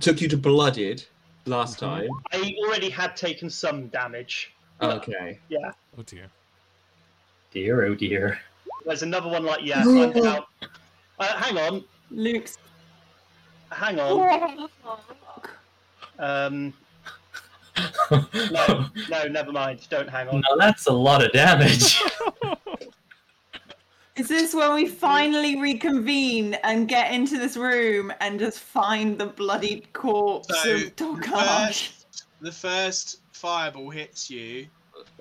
took 0.00 0.20
you 0.20 0.28
to 0.28 0.36
blooded 0.36 1.04
last 1.46 1.80
mm-hmm. 1.80 2.06
time. 2.06 2.08
I 2.32 2.54
already 2.64 2.90
had 2.90 3.16
taken 3.16 3.50
some 3.50 3.88
damage. 3.88 4.52
Okay. 4.82 5.38
Yeah. 5.48 5.72
Oh 5.98 6.02
dear. 6.02 6.30
Dear, 7.52 7.84
oh 7.84 7.94
dear. 7.94 8.38
There's 8.84 9.02
another 9.02 9.28
one 9.28 9.44
like, 9.44 9.64
yeah, 9.64 9.82
I'm 9.82 10.12
down. 10.12 10.44
Uh, 11.18 11.36
hang 11.36 11.58
on. 11.58 11.84
Luke's. 12.10 12.58
Hang 13.70 14.00
on. 14.00 14.68
Um, 16.18 16.72
no, 18.50 18.86
no, 19.08 19.28
never 19.28 19.52
mind. 19.52 19.86
Don't 19.90 20.08
hang 20.08 20.28
on. 20.28 20.40
Now 20.40 20.56
that's 20.58 20.86
a 20.86 20.92
lot 20.92 21.24
of 21.24 21.32
damage. 21.32 22.00
Is 24.16 24.28
this 24.28 24.54
when 24.54 24.74
we 24.74 24.86
finally 24.86 25.58
reconvene 25.60 26.54
and 26.62 26.88
get 26.88 27.12
into 27.12 27.38
this 27.38 27.56
room 27.56 28.12
and 28.20 28.38
just 28.38 28.60
find 28.60 29.18
the 29.18 29.26
bloody 29.26 29.86
corpse 29.94 30.48
So, 30.62 30.74
of 30.74 30.96
Tokaj? 30.96 31.68
First, 31.68 32.26
the 32.40 32.52
first 32.52 33.20
fireball 33.32 33.88
hits 33.88 34.30
you 34.30 34.66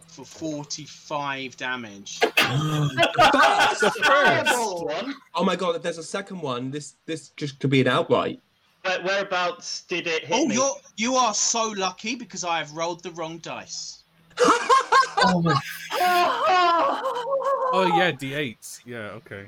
for 0.10 0.26
45 0.26 1.56
damage. 1.58 2.20
That's 2.22 3.80
the 3.80 3.92
first. 4.04 4.84
One. 4.86 5.16
Oh 5.36 5.44
my 5.44 5.56
god, 5.56 5.82
there's 5.84 5.98
a 5.98 6.04
second 6.04 6.42
one, 6.42 6.72
this 6.72 6.96
this 7.06 7.30
just 7.30 7.60
could 7.60 7.70
be 7.70 7.82
an 7.82 7.88
outright. 7.88 8.42
Where, 8.84 9.02
whereabouts 9.04 9.82
did 9.84 10.08
it 10.08 10.24
hit 10.26 10.38
Oh, 10.38 10.48
me? 10.48 10.56
you're 10.56 10.76
you 10.98 11.16
are 11.16 11.34
so 11.34 11.70
lucky 11.78 12.16
because 12.16 12.44
I 12.44 12.58
have 12.60 12.72
rolled 12.72 13.04
the 13.04 13.12
wrong 13.12 13.38
dice. 13.40 14.04
oh 14.40 15.42
my 15.44 15.54
Oh 17.72 17.92
yeah, 17.98 18.12
d8. 18.12 18.80
Yeah, 18.86 18.98
okay. 19.20 19.48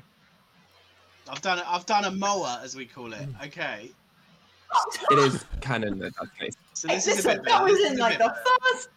I've 1.28 1.40
done 1.40 1.58
a, 1.58 1.64
I've 1.66 1.86
done 1.86 2.04
a 2.04 2.10
mower 2.10 2.58
as 2.62 2.76
we 2.76 2.84
call 2.84 3.12
it. 3.12 3.20
Mm. 3.20 3.46
Okay, 3.46 3.90
It 5.10 5.18
is 5.18 5.44
canon 5.60 5.94
in 5.94 5.98
that 6.00 6.12
case. 6.38 6.54
so 6.74 6.88
this 6.88 7.04
This 7.06 7.18
is 7.20 7.24
a 7.24 7.28
bit 7.30 7.36
that 7.38 7.44
better. 7.46 7.64
was 7.64 7.72
This 7.74 7.86
in 7.88 7.92
is 7.94 7.98
like 8.00 8.18
bit 8.18 8.28
the 8.28 8.36
first. 8.74 8.88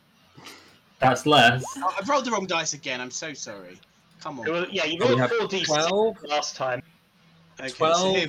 That's 1.00 1.26
less. 1.26 1.64
Oh, 1.78 1.94
I've 2.00 2.08
rolled 2.08 2.26
the 2.26 2.32
wrong 2.32 2.46
dice 2.46 2.74
again. 2.74 3.02
I'm 3.02 3.12
so 3.12 3.34
sorry. 3.34 3.80
Come 4.22 4.40
on. 4.40 4.50
Well, 4.50 4.66
yeah, 4.72 4.86
you 4.86 4.98
oh, 5.02 5.08
rolled 5.10 5.20
have 5.20 5.32
four 5.32 5.48
d 5.48 5.64
12, 5.64 6.24
last 6.24 6.56
time. 6.56 6.82
Okay, 7.60 7.70
so 7.70 7.76
12 7.76 8.16
here- 8.16 8.28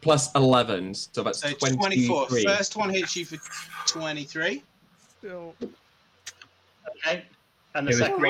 plus 0.00 0.32
11, 0.34 0.94
so 0.94 1.22
that's 1.22 1.40
So 1.40 1.50
23. 1.50 2.06
24. 2.06 2.28
First 2.56 2.76
one 2.76 2.90
hits 2.90 3.16
you 3.16 3.24
for 3.24 3.36
23. 3.86 4.62
Still. 5.18 5.54
Okay. 7.06 7.24
And 7.74 7.86
the 7.86 7.90
It 7.90 7.94
was- 7.94 7.98
second 7.98 8.20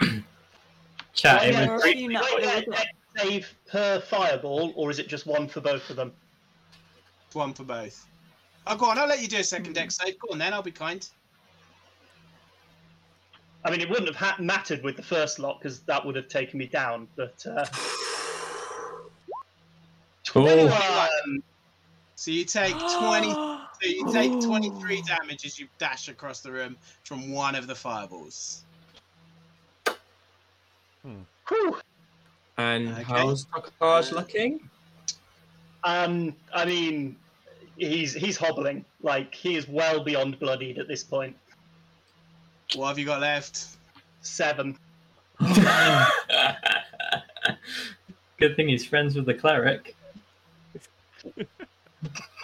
read. 0.00 0.24
Chat, 1.14 1.44
it 1.44 1.52
Yeah, 1.52 1.72
was 1.72 1.82
Already 1.82 2.06
Wait, 2.08 2.14
it 2.16 2.22
wait, 2.46 2.68
was. 2.68 2.78
wait, 2.78 2.86
save 3.16 3.54
per 3.68 4.00
fireball, 4.00 4.72
or 4.76 4.90
is 4.90 4.98
it 4.98 5.08
just 5.08 5.26
one 5.26 5.48
for 5.48 5.60
both 5.60 5.90
of 5.90 5.96
them? 5.96 6.12
One 7.32 7.52
for 7.52 7.64
both. 7.64 8.06
Oh, 8.66 8.76
go 8.76 8.86
on. 8.86 8.98
I'll 8.98 9.08
let 9.08 9.20
you 9.20 9.28
do 9.28 9.38
a 9.38 9.44
second 9.44 9.74
dex 9.74 9.96
save. 9.96 10.18
Go 10.20 10.28
on 10.32 10.38
then. 10.38 10.54
I'll 10.54 10.62
be 10.62 10.70
kind. 10.70 11.06
I 13.64 13.70
mean, 13.70 13.80
it 13.80 13.88
wouldn't 13.90 14.08
have 14.08 14.16
ha- 14.16 14.36
mattered 14.40 14.82
with 14.82 14.96
the 14.96 15.02
first 15.02 15.38
lot 15.38 15.58
because 15.60 15.80
that 15.80 16.04
would 16.04 16.16
have 16.16 16.28
taken 16.28 16.58
me 16.58 16.66
down. 16.66 17.06
But 17.16 17.44
uh, 17.46 17.66
21. 20.24 21.42
So 22.16 22.30
you 22.30 22.44
take 22.44 22.72
20. 22.78 23.30
So 23.32 23.66
you 23.84 24.06
take 24.12 24.40
23 24.40 25.02
damage 25.02 25.44
as 25.46 25.58
you 25.58 25.68
dash 25.78 26.08
across 26.08 26.40
the 26.40 26.52
room 26.52 26.76
from 27.04 27.32
one 27.32 27.54
of 27.54 27.66
the 27.66 27.74
fireballs. 27.74 28.64
Whew. 31.48 31.76
and 32.58 32.88
Okay. 32.90 33.02
how's 33.02 33.46
Tokaj 33.46 34.12
looking? 34.12 34.60
Um, 35.82 36.36
I 36.54 36.64
mean, 36.66 37.16
he's 37.76 38.12
he's 38.12 38.36
hobbling. 38.36 38.84
Like 39.02 39.34
he 39.34 39.56
is 39.56 39.66
well 39.66 40.04
beyond 40.04 40.38
bloodied 40.38 40.78
at 40.78 40.86
this 40.86 41.02
point. 41.02 41.36
What 42.74 42.88
have 42.88 42.98
you 42.98 43.04
got 43.04 43.20
left? 43.20 43.66
Seven. 44.22 44.76
Good 48.38 48.56
thing 48.56 48.68
he's 48.68 48.86
friends 48.86 49.14
with 49.14 49.26
the 49.26 49.34
cleric. 49.34 49.96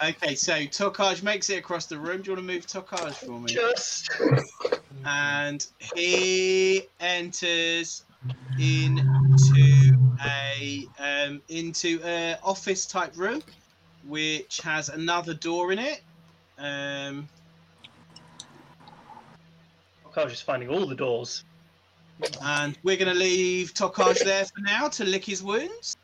Okay, 0.03 0.35
so 0.35 0.53
Tokaj 0.53 1.23
makes 1.23 1.49
it 1.49 1.57
across 1.57 1.87
the 1.87 1.97
room. 1.97 2.21
Do 2.21 2.31
you 2.31 2.37
want 2.37 2.47
to 2.47 2.53
move 2.53 2.67
Tokaj 2.67 3.13
for 3.13 3.39
me? 3.39 3.47
Just 3.47 4.09
and 5.05 5.65
he 5.95 6.87
enters 6.99 8.03
into 8.59 9.95
a 10.23 10.85
um, 10.99 11.41
into 11.49 11.99
a 12.03 12.37
office 12.43 12.85
type 12.85 13.17
room, 13.17 13.41
which 14.05 14.59
has 14.63 14.89
another 14.89 15.33
door 15.33 15.71
in 15.71 15.79
it. 15.79 16.01
Um, 16.59 17.27
I 20.17 20.23
was 20.23 20.33
just 20.33 20.43
finding 20.43 20.69
all 20.69 20.85
the 20.87 20.95
doors. 20.95 21.43
and 22.41 22.77
we're 22.83 22.97
going 22.97 23.13
to 23.13 23.17
leave 23.19 23.73
Tokaj 23.73 24.23
there 24.23 24.45
for 24.45 24.61
now 24.61 24.87
to 24.89 25.05
lick 25.05 25.23
his 25.23 25.43
wounds. 25.43 25.95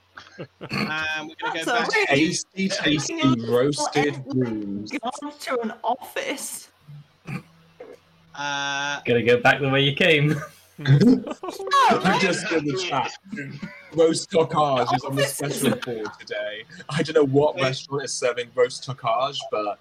And 0.70 1.30
we're 1.30 1.51
going 1.51 1.59
to 1.59 1.66
go 1.66 1.66
back. 1.66 1.89
really 1.91 2.05
Tasty, 2.07 2.70
tasty 2.70 3.39
roasted 3.47 4.16
Well, 4.26 4.36
rooms. 4.36 4.91
gone 4.91 5.32
to 5.39 5.59
an 5.61 5.74
office. 5.84 6.70
Uh, 8.36 8.99
Gotta 9.05 9.24
go 9.24 9.38
back 9.41 9.59
the 9.59 9.70
way 9.70 9.82
you 9.82 9.95
came. 9.95 10.36
I'm 10.80 12.20
just 12.20 12.51
in 12.51 12.66
the 12.66 12.78
chat. 12.89 13.11
Roast 13.93 14.30
Tokaj 14.32 14.93
is 14.95 15.03
on 15.03 15.16
the 15.16 15.24
special 15.24 15.70
board 15.78 16.09
today. 16.20 16.64
I 16.89 17.01
don't 17.03 17.16
know 17.16 17.26
what 17.32 17.55
Okay. 17.55 17.64
restaurant 17.66 18.05
is 18.05 18.14
serving 18.14 18.49
roast 18.55 18.88
Tokaj, 18.88 19.38
but 19.51 19.80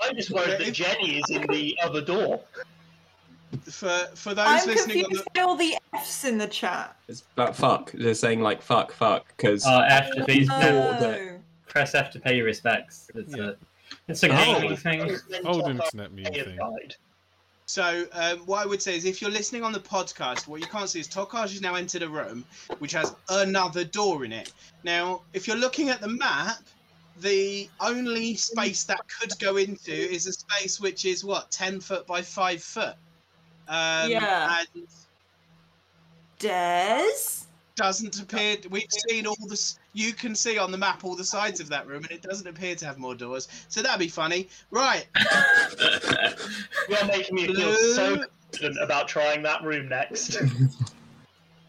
I'm 0.00 0.16
just 0.16 0.30
worried 0.30 0.60
that 0.60 0.72
Jenny 0.72 1.18
is 1.18 1.30
in 1.30 1.46
the 1.48 1.76
other 1.82 2.00
door. 2.00 2.40
For 3.64 3.88
for 4.14 4.34
those 4.34 4.46
I'm 4.46 4.66
listening 4.66 4.98
on 4.98 5.10
confused 5.10 5.24
the 5.24 5.30
by 5.34 5.40
all 5.42 5.56
the 5.56 5.76
F's 5.94 6.24
in 6.24 6.38
the 6.38 6.46
chat. 6.46 6.96
it's 7.08 7.24
about 7.34 7.56
fuck. 7.56 7.92
They're 7.92 8.14
saying 8.14 8.40
like 8.42 8.62
fuck, 8.62 8.92
fuck, 8.92 9.26
because 9.36 9.64
Uh, 9.66 9.84
F 9.88 10.10
to 10.12 10.24
pay, 10.24 10.46
Oh. 10.50 10.58
no, 10.60 11.00
that- 11.00 11.40
press 11.68 11.94
F 11.94 12.10
to 12.12 12.20
pay 12.20 12.36
your 12.36 12.46
respects. 12.46 13.10
It's 13.14 13.34
Yeah. 13.36 13.50
a, 13.50 13.54
it's 14.08 14.22
a 14.22 14.28
Oh. 14.30 14.76
thing. 14.76 15.18
Old 15.44 15.68
internet 15.70 16.12
meme 16.12 16.24
thing. 16.24 16.58
So, 17.68 18.06
um, 18.12 18.38
what 18.46 18.62
I 18.62 18.66
would 18.66 18.80
say 18.80 18.96
is, 18.96 19.04
if 19.04 19.20
you're 19.20 19.30
listening 19.30 19.64
on 19.64 19.72
the 19.72 19.80
podcast, 19.80 20.46
what 20.46 20.60
you 20.60 20.68
can't 20.68 20.88
see 20.88 21.00
is 21.00 21.08
Tokaj 21.08 21.50
has 21.50 21.60
now 21.60 21.74
entered 21.74 22.02
a 22.04 22.08
room 22.08 22.44
which 22.78 22.92
has 22.92 23.12
another 23.28 23.82
door 23.82 24.24
in 24.24 24.32
it. 24.32 24.52
Now, 24.84 25.22
if 25.32 25.48
you're 25.48 25.56
looking 25.56 25.88
at 25.88 26.00
the 26.00 26.06
map, 26.08 26.58
the 27.20 27.68
only 27.80 28.36
space 28.36 28.84
that 28.84 29.00
could 29.08 29.36
go 29.40 29.56
into 29.56 29.92
is 29.92 30.26
a 30.28 30.32
space 30.32 30.78
which 30.78 31.04
is 31.04 31.24
what 31.24 31.50
ten 31.50 31.80
foot 31.80 32.06
by 32.06 32.22
five 32.22 32.62
foot. 32.62 32.94
Um, 33.68 34.10
Yeah. 34.10 34.62
And 34.76 34.86
Des? 36.38 37.46
doesn't 37.76 38.20
appear. 38.20 38.56
We've 38.70 38.90
seen 39.08 39.26
all 39.26 39.36
this. 39.48 39.78
You 39.92 40.12
can 40.12 40.34
see 40.34 40.58
on 40.58 40.72
the 40.72 40.78
map 40.78 41.04
all 41.04 41.14
the 41.14 41.24
sides 41.24 41.60
of 41.60 41.68
that 41.68 41.86
room, 41.86 42.02
and 42.04 42.10
it 42.10 42.22
doesn't 42.22 42.46
appear 42.46 42.74
to 42.74 42.86
have 42.86 42.98
more 42.98 43.14
doors. 43.14 43.48
So 43.68 43.82
that'd 43.82 44.00
be 44.00 44.08
funny, 44.08 44.48
right? 44.70 45.06
You're 46.88 47.04
making 47.06 47.34
me 47.34 47.46
feel 47.46 47.74
so 47.74 48.24
confident 48.50 48.78
about 48.82 49.08
trying 49.08 49.42
that 49.42 49.62
room 49.62 49.88
next. 49.88 50.38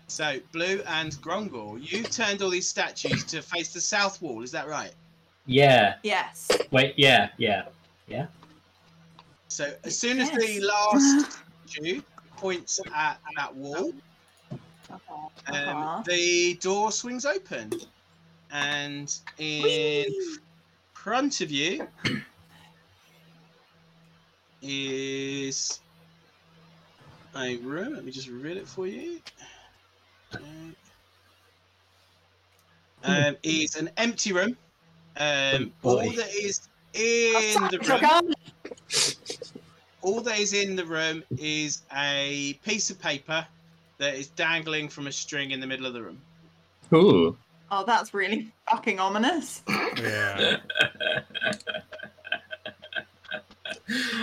So, 0.09 0.39
Blue 0.53 0.81
and 0.87 1.11
Grongor, 1.21 1.79
you've 1.81 2.09
turned 2.09 2.41
all 2.41 2.49
these 2.49 2.69
statues 2.69 3.25
to 3.25 3.41
face 3.41 3.73
the 3.73 3.81
south 3.81 4.21
wall. 4.21 4.41
Is 4.41 4.51
that 4.51 4.65
right? 4.67 4.93
yeah. 5.45 5.95
Yes. 6.01 6.47
Wait. 6.71 6.93
Yeah. 6.95 7.29
Yeah. 7.37 7.63
Yeah. 8.07 8.27
So, 9.49 9.73
as 9.83 9.97
soon 9.97 10.21
as 10.21 10.31
the 10.31 10.61
last 10.61 11.39
statue 11.67 12.01
points 12.37 12.79
at 12.95 13.19
that 13.35 13.53
wall, 13.55 13.91
Uh-huh. 14.89 15.53
um, 15.53 16.03
the 16.05 16.55
door 16.55 16.91
swings 16.91 17.25
open, 17.25 17.71
and 18.51 19.17
in 19.37 20.05
front 20.93 21.41
of 21.41 21.51
you 21.51 21.87
is 24.61 25.79
a 27.35 27.57
room. 27.57 27.93
Let 27.93 28.05
me 28.05 28.11
just 28.11 28.29
read 28.29 28.57
it 28.57 28.67
for 28.67 28.87
you. 28.87 29.19
Um, 33.03 33.37
is 33.43 33.75
an 33.75 33.89
empty 33.97 34.33
room. 34.33 34.57
Um, 35.17 35.71
Oh, 35.83 35.99
all 35.99 36.11
that 36.11 36.33
is 36.33 36.67
in 36.93 37.67
the 37.69 37.79
room, 37.79 38.33
all 40.07 40.21
that 40.21 40.39
is 40.39 40.53
in 40.53 40.77
the 40.77 40.85
room 40.85 41.21
is 41.37 41.81
a 41.93 42.53
piece 42.63 42.89
of 42.89 42.97
paper 42.97 43.45
that 43.97 44.15
is 44.15 44.27
dangling 44.27 44.87
from 44.87 45.07
a 45.07 45.11
string 45.11 45.51
in 45.51 45.59
the 45.59 45.67
middle 45.67 45.85
of 45.85 45.93
the 45.93 46.01
room. 46.01 46.21
ooh, 46.93 47.37
Oh, 47.69 47.83
that's 47.85 48.13
really 48.13 48.49
fucking 48.69 48.97
ominous. 48.97 49.61
Yeah. 49.67 50.59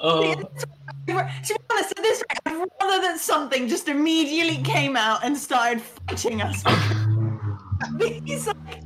oh, 0.00 0.34
To 0.34 0.68
be 1.06 1.12
honest, 1.12 1.50
at 1.90 1.96
this 1.96 2.22
rate, 2.30 2.38
I'd 2.46 2.68
rather 2.80 3.02
that 3.02 3.18
something 3.18 3.66
just 3.66 3.88
immediately 3.88 4.62
came 4.62 4.96
out 4.96 5.24
and 5.24 5.36
started 5.36 5.82
fighting 5.82 6.40
us. 6.42 6.62
These 7.98 8.46
like, 8.46 8.84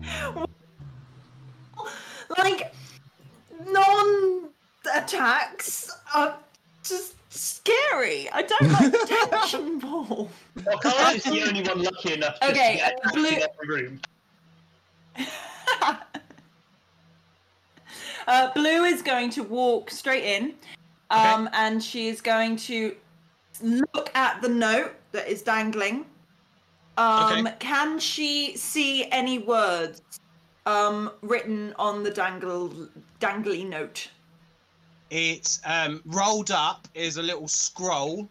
like 2.38 2.74
non-attacks 4.84 5.90
are 6.14 6.36
just 6.82 7.14
scary. 7.30 8.28
I 8.30 8.42
don't 8.42 8.72
like 8.72 8.92
tension 9.30 9.78
ball. 9.78 10.30
Well, 10.64 10.78
Carl 10.78 11.14
is 11.14 11.24
the 11.24 11.42
only 11.42 11.62
one 11.62 11.82
lucky 11.82 12.14
enough 12.14 12.38
just 12.40 12.50
Okay, 12.52 12.76
get 12.76 12.92
uh, 12.92 13.08
out 13.08 13.14
blue- 13.14 13.28
in 13.28 13.42
every 13.42 13.68
room. 13.82 14.00
uh, 18.26 18.52
Blue 18.54 18.84
is 18.84 19.02
going 19.02 19.30
to 19.30 19.42
walk 19.42 19.90
straight 19.90 20.24
in, 20.24 20.54
um, 21.10 21.48
and 21.52 21.82
she 21.82 22.08
is 22.08 22.20
going 22.20 22.56
to 22.56 22.94
look 23.62 24.10
at 24.14 24.40
the 24.42 24.48
note 24.48 24.94
that 25.12 25.28
is 25.28 25.42
dangling. 25.42 26.06
Um, 26.96 27.46
Okay. 27.46 27.54
Can 27.58 27.98
she 27.98 28.56
see 28.56 29.06
any 29.10 29.38
words 29.38 30.02
um, 30.66 31.10
written 31.22 31.74
on 31.78 32.02
the 32.02 32.10
dangle 32.10 32.72
dangly 33.20 33.66
note? 33.68 34.08
It's 35.10 35.60
um, 35.64 36.02
rolled 36.06 36.52
up 36.52 36.86
is 36.94 37.16
a 37.16 37.22
little 37.22 37.48
scroll, 37.48 38.28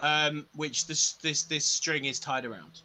um, 0.00 0.46
which 0.56 0.86
this 0.86 1.12
this 1.12 1.44
this 1.44 1.64
string 1.64 2.06
is 2.06 2.18
tied 2.18 2.44
around. 2.44 2.82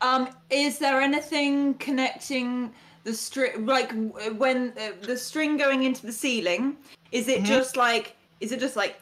Um, 0.00 0.30
is 0.48 0.78
there 0.78 1.00
anything 1.00 1.74
connecting 1.74 2.72
the 3.04 3.12
string, 3.12 3.66
like 3.66 3.92
when 4.38 4.72
uh, 4.78 4.92
the 5.02 5.16
string 5.16 5.56
going 5.56 5.82
into 5.82 6.06
the 6.06 6.12
ceiling? 6.12 6.76
Is 7.12 7.28
it 7.28 7.40
Mhm. 7.42 7.46
just 7.46 7.76
like, 7.76 8.16
is 8.40 8.52
it 8.52 8.60
just 8.60 8.76
like 8.76 9.00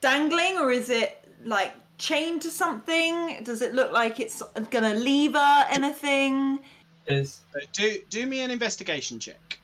dangling, 0.00 0.56
or 0.58 0.72
is 0.72 0.88
it 0.88 1.24
like 1.44 1.74
chained 1.98 2.40
to 2.42 2.50
something? 2.50 3.44
Does 3.44 3.60
it 3.60 3.74
look 3.74 3.92
like 3.92 4.18
it's 4.18 4.42
gonna 4.70 4.94
lever 4.94 5.66
anything? 5.70 6.60
is 7.06 7.40
do 7.72 7.98
do 8.10 8.26
me 8.26 8.40
an 8.40 8.50
investigation 8.50 9.18
check. 9.20 9.58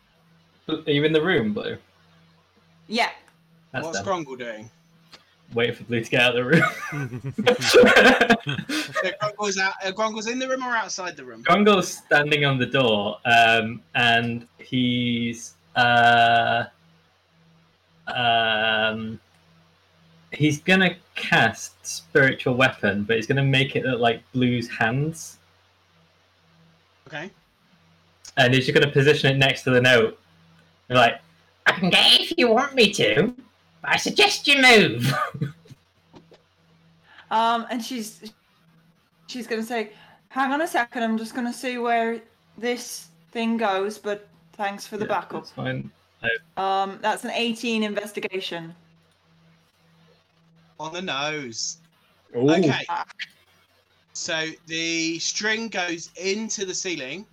Are 0.68 0.90
you 0.90 1.04
in 1.04 1.12
the 1.12 1.22
room, 1.22 1.52
Blue? 1.52 1.76
Yeah. 2.88 3.10
That's 3.72 3.84
What's 3.84 3.98
them. 3.98 4.06
Grongle 4.06 4.36
doing? 4.36 4.70
Waiting 5.52 5.74
for 5.76 5.84
Blue 5.84 6.00
to 6.02 6.10
get 6.10 6.20
out 6.22 6.36
of 6.36 6.44
the 6.44 6.50
room. 6.50 7.34
So 9.04 9.10
Grongle's 9.20 9.58
out. 9.58 9.74
Uh, 9.84 9.90
Grongle's 9.92 10.26
in 10.26 10.38
the 10.38 10.48
room 10.48 10.64
or 10.64 10.74
outside 10.76 11.16
the 11.16 11.24
room? 11.24 11.42
Grongle's 11.42 11.88
standing 11.88 12.44
on 12.44 12.58
the 12.58 12.66
door, 12.66 13.18
um, 13.26 13.82
and 13.94 14.46
he's 14.58 15.54
uh, 15.76 16.64
um, 18.06 19.20
he's 20.32 20.60
gonna 20.60 20.96
cast 21.14 21.86
spiritual 21.86 22.54
weapon, 22.54 23.04
but 23.04 23.16
he's 23.16 23.26
gonna 23.26 23.42
make 23.42 23.76
it 23.76 23.84
look 23.84 24.00
like 24.00 24.22
Blue's 24.32 24.68
hands, 24.68 25.38
Okay. 27.06 27.30
and 28.36 28.54
he's 28.54 28.66
just 28.66 28.78
gonna 28.78 28.92
position 28.92 29.30
it 29.34 29.38
next 29.38 29.62
to 29.64 29.70
the 29.70 29.80
note. 29.80 30.18
And 30.89 30.99
like, 30.99 31.20
I 31.66 31.72
can 31.72 31.91
get 31.91 32.12
it 32.12 32.20
if 32.20 32.35
you 32.39 32.49
want 32.49 32.74
me 32.74 32.93
to, 32.93 33.35
but 33.82 33.91
I 33.93 33.97
suggest 33.97 34.47
you 34.47 34.61
move. 34.61 35.12
Um, 37.30 37.66
and 37.68 37.85
she's 37.85 38.32
she's 39.26 39.49
gonna 39.49 39.62
say, 39.64 39.91
"Hang 40.28 40.53
on 40.53 40.61
a 40.61 40.68
second, 40.68 41.03
I'm 41.03 41.18
just 41.18 41.35
gonna 41.35 41.53
see 41.53 41.78
where 41.78 42.20
this 42.59 43.09
thing 43.32 43.57
goes." 43.57 43.99
But 43.99 44.28
thanks 44.53 44.87
for 44.87 44.97
the 44.99 45.05
yeah, 45.07 45.09
backup. 45.20 45.43
That's 45.43 45.51
fine. 45.51 45.91
Um, 46.57 46.99
that's 47.03 47.24
an 47.24 47.30
18 47.32 47.82
investigation. 47.82 48.72
On 50.78 50.93
the 50.93 51.03
nose. 51.03 51.78
ooh. 52.37 52.51
Okay. 52.51 52.87
So 54.12 54.47
the 54.66 55.18
string 55.18 55.68
goes 55.68 56.11
into 56.16 56.64
the 56.64 56.74
ceiling 56.74 57.26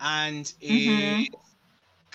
and 0.00 0.50
is 0.62 1.28
Mhm. 1.28 1.28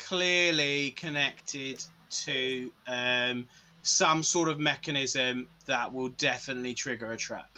Clearly 0.08 0.92
connected 0.92 1.84
to 2.10 2.72
um, 2.88 3.48
some 3.84 4.24
sort 4.24 4.50
of 4.50 4.60
mechanism 4.60 5.48
that 5.66 5.92
will 5.92 6.10
definitely 6.10 6.74
trigger 6.74 7.14
a 7.14 7.18
trap. 7.18 7.50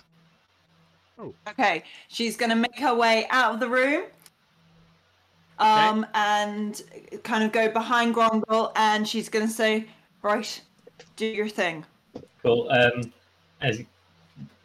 Oh. 1.19 1.33
Okay, 1.47 1.83
she's 2.07 2.35
gonna 2.35 2.55
make 2.55 2.79
her 2.79 2.93
way 2.93 3.27
out 3.29 3.53
of 3.53 3.59
the 3.59 3.69
room. 3.69 4.05
Um, 5.59 6.05
and 6.15 6.81
kind 7.23 7.43
of 7.43 7.51
go 7.51 7.69
behind 7.69 8.15
Grongle, 8.15 8.71
and 8.75 9.07
she's 9.07 9.29
gonna 9.29 9.47
say, 9.47 9.85
"Right, 10.23 10.59
do 11.15 11.27
your 11.27 11.47
thing." 11.47 11.85
Cool. 12.41 12.67
Um, 12.71 13.13
as 13.61 13.81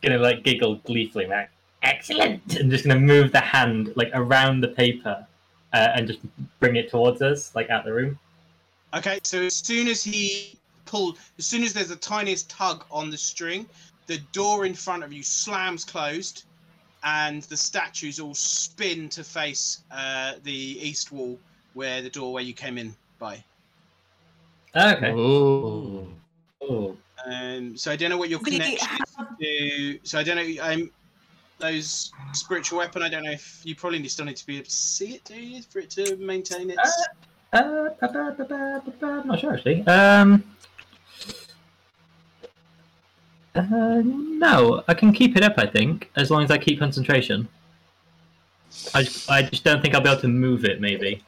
gonna 0.02 0.18
like 0.18 0.42
giggle 0.42 0.76
gleefully, 0.76 1.26
like 1.26 1.50
excellent, 1.82 2.56
and 2.58 2.70
just 2.70 2.86
gonna 2.86 2.98
move 2.98 3.32
the 3.32 3.40
hand 3.40 3.92
like 3.96 4.10
around 4.14 4.62
the 4.62 4.68
paper 4.68 5.26
uh, 5.72 5.88
and 5.94 6.06
just 6.06 6.20
bring 6.60 6.76
it 6.76 6.90
towards 6.90 7.22
us, 7.22 7.54
like 7.54 7.70
out 7.70 7.84
the 7.84 7.92
room. 7.92 8.18
Okay, 8.94 9.18
so 9.22 9.42
as 9.42 9.54
soon 9.54 9.88
as 9.88 10.02
he 10.02 10.58
pulled, 10.86 11.18
as 11.38 11.46
soon 11.46 11.62
as 11.62 11.72
there's 11.72 11.88
the 11.88 11.96
tiniest 11.96 12.48
tug 12.48 12.84
on 12.90 13.10
the 13.10 13.18
string, 13.18 13.66
the 14.06 14.18
door 14.32 14.64
in 14.64 14.74
front 14.74 15.04
of 15.04 15.12
you 15.12 15.22
slams 15.22 15.84
closed, 15.84 16.44
and 17.04 17.42
the 17.44 17.56
statues 17.56 18.18
all 18.18 18.34
spin 18.34 19.08
to 19.10 19.22
face 19.22 19.82
uh, 19.90 20.34
the 20.44 20.52
east 20.52 21.12
wall, 21.12 21.38
where 21.74 22.02
the 22.02 22.10
doorway 22.10 22.42
you 22.42 22.54
came 22.54 22.78
in 22.78 22.94
by. 23.18 23.42
Okay. 24.74 25.12
Ooh. 25.12 26.08
Ooh. 26.62 26.96
Um, 27.26 27.76
so 27.76 27.90
I 27.90 27.96
don't 27.96 28.10
know 28.10 28.16
what 28.16 28.30
your 28.30 28.40
connection 28.40 28.88
is 28.98 29.16
to. 29.40 29.98
So 30.04 30.18
I 30.18 30.22
don't 30.22 30.36
know. 30.36 30.62
I'm 30.62 30.90
those 31.58 32.12
spiritual 32.32 32.78
weapon. 32.78 33.02
I 33.02 33.08
don't 33.08 33.24
know 33.24 33.32
if 33.32 33.60
you 33.64 33.74
probably 33.74 34.06
still 34.08 34.24
need 34.24 34.36
to 34.36 34.46
be 34.46 34.56
able 34.56 34.66
to 34.66 34.70
see 34.70 35.14
it, 35.14 35.24
do 35.24 35.34
you, 35.34 35.62
for 35.62 35.80
it 35.80 35.90
to 35.90 36.16
maintain 36.16 36.70
its. 36.70 37.08
Uh, 37.52 37.88
ba, 38.00 38.08
ba, 38.12 38.34
ba, 38.38 38.82
ba, 39.00 39.06
I'm 39.06 39.26
not 39.26 39.40
sure 39.40 39.54
actually. 39.54 39.86
Um. 39.86 40.44
Uh, 43.54 44.02
no, 44.04 44.84
I 44.86 44.94
can 44.94 45.12
keep 45.12 45.36
it 45.36 45.42
up. 45.42 45.54
I 45.58 45.66
think 45.66 46.10
as 46.16 46.30
long 46.30 46.44
as 46.44 46.50
I 46.50 46.58
keep 46.58 46.78
concentration. 46.78 47.48
I 48.94 49.02
just, 49.02 49.30
I 49.30 49.42
just 49.42 49.64
don't 49.64 49.82
think 49.82 49.94
I'll 49.94 50.00
be 50.00 50.10
able 50.10 50.20
to 50.20 50.28
move 50.28 50.64
it. 50.64 50.80
Maybe. 50.80 51.22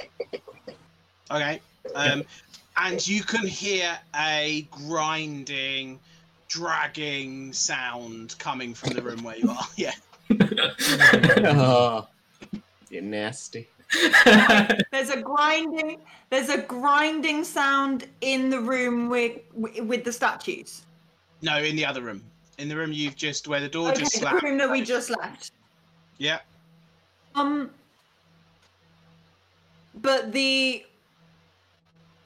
Okay. 1.31 1.61
Um, 1.95 2.23
and 2.77 3.07
you 3.07 3.23
can 3.23 3.47
hear 3.47 3.99
a 4.15 4.69
grinding, 4.71 5.99
dragging 6.49 7.53
sound 7.53 8.37
coming 8.39 8.75
from 8.75 8.93
the 8.93 9.03
room 9.03 9.23
where 9.25 9.37
you 9.37 9.51
are. 9.51 9.67
Yeah. 9.77 9.93
Oh, 11.45 12.09
you're 12.91 13.03
nasty. 13.03 13.69
There's 14.93 15.11
a 15.11 15.21
grinding. 15.21 15.99
There's 16.31 16.49
a 16.49 16.59
grinding 16.59 17.45
sound 17.45 18.07
in 18.21 18.51
the 18.51 18.61
room 18.61 19.09
with 19.09 19.41
with 19.55 20.05
the 20.05 20.13
statues. 20.13 20.83
No, 21.43 21.59
in 21.59 21.75
the 21.77 21.85
other 21.85 22.03
room. 22.03 22.23
In 22.59 22.69
the 22.69 22.77
room 22.77 22.93
you've 22.93 23.17
just 23.17 23.49
where 23.49 23.61
the 23.61 23.69
door 23.69 23.89
Okay, 23.91 24.01
just 24.01 24.13
the 24.13 24.19
slapped. 24.21 24.43
room 24.43 24.59
that 24.59 24.71
we 24.71 24.83
just 24.83 25.11
left. 25.11 25.53
Yeah. 26.19 26.41
Um. 27.35 27.71
But 29.95 30.33
the. 30.33 30.85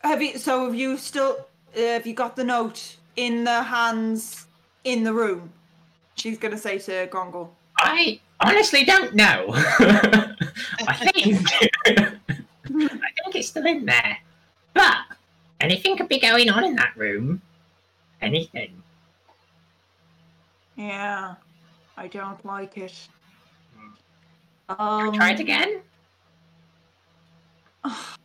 Have 0.03 0.21
you? 0.21 0.37
So 0.39 0.67
have 0.67 0.75
you 0.75 0.99
still? 0.99 1.47
Uh, 1.77 1.81
have 1.81 2.07
you 2.07 2.15
got 2.15 2.37
the 2.37 2.45
note 2.45 2.97
in 3.17 3.45
the 3.45 3.63
hands 3.63 4.47
in 4.85 5.03
the 5.03 5.13
room? 5.13 5.51
She's 6.17 6.37
gonna 6.39 6.59
say 6.59 6.79
to 6.79 7.07
Grongle. 7.07 7.49
I 7.85 8.19
honestly 8.41 8.85
don't 8.85 9.15
know. 9.15 9.47
I 9.53 11.11
think 11.13 11.47
I 11.87 13.11
think 13.23 13.35
it's 13.35 13.49
still 13.49 13.67
in 13.67 13.85
there. 13.85 14.19
But 14.73 14.97
anything 15.61 15.97
could 15.97 16.09
be 16.09 16.19
going 16.19 16.51
on 16.51 16.65
in 16.65 16.75
that 16.77 16.97
room. 16.97 17.43
Anything. 18.21 18.83
Yeah, 20.77 21.35
I 21.97 22.09
don't 22.09 22.45
like 22.45 22.79
it. 22.79 22.95
Um, 24.69 25.13
try 25.13 25.33
it 25.33 25.41
again? 25.41 25.83
I 27.85 28.17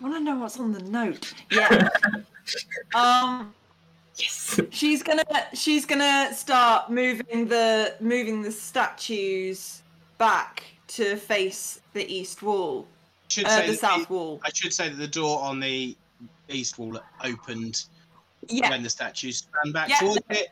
want 0.00 0.14
to 0.14 0.20
know 0.20 0.36
what's 0.36 0.60
on 0.60 0.72
the 0.72 0.82
note. 0.82 1.32
Yeah. 1.50 1.88
um. 2.94 3.54
Yes. 4.16 4.60
She's 4.70 5.02
gonna 5.02 5.24
she's 5.54 5.84
gonna 5.86 6.32
start 6.34 6.90
moving 6.90 7.48
the 7.48 7.94
moving 8.00 8.42
the 8.42 8.52
statues 8.52 9.82
back 10.18 10.62
to 10.88 11.16
face 11.16 11.80
the 11.92 12.06
east 12.12 12.42
wall, 12.42 12.86
Should 13.28 13.46
uh, 13.46 13.50
say 13.50 13.66
the 13.66 13.72
that 13.72 13.80
south 13.80 14.10
wall. 14.10 14.40
I 14.44 14.50
should 14.54 14.72
say 14.72 14.88
that 14.88 14.96
the 14.96 15.08
door 15.08 15.40
on 15.40 15.58
the 15.60 15.96
east 16.48 16.78
wall 16.78 17.00
opened 17.22 17.84
Yeah, 18.48 18.70
when 18.70 18.82
the 18.82 18.90
statues 18.90 19.46
ran 19.64 19.72
back 19.72 19.88
Yeah. 19.88 19.98
towards 19.98 20.22
it, 20.30 20.48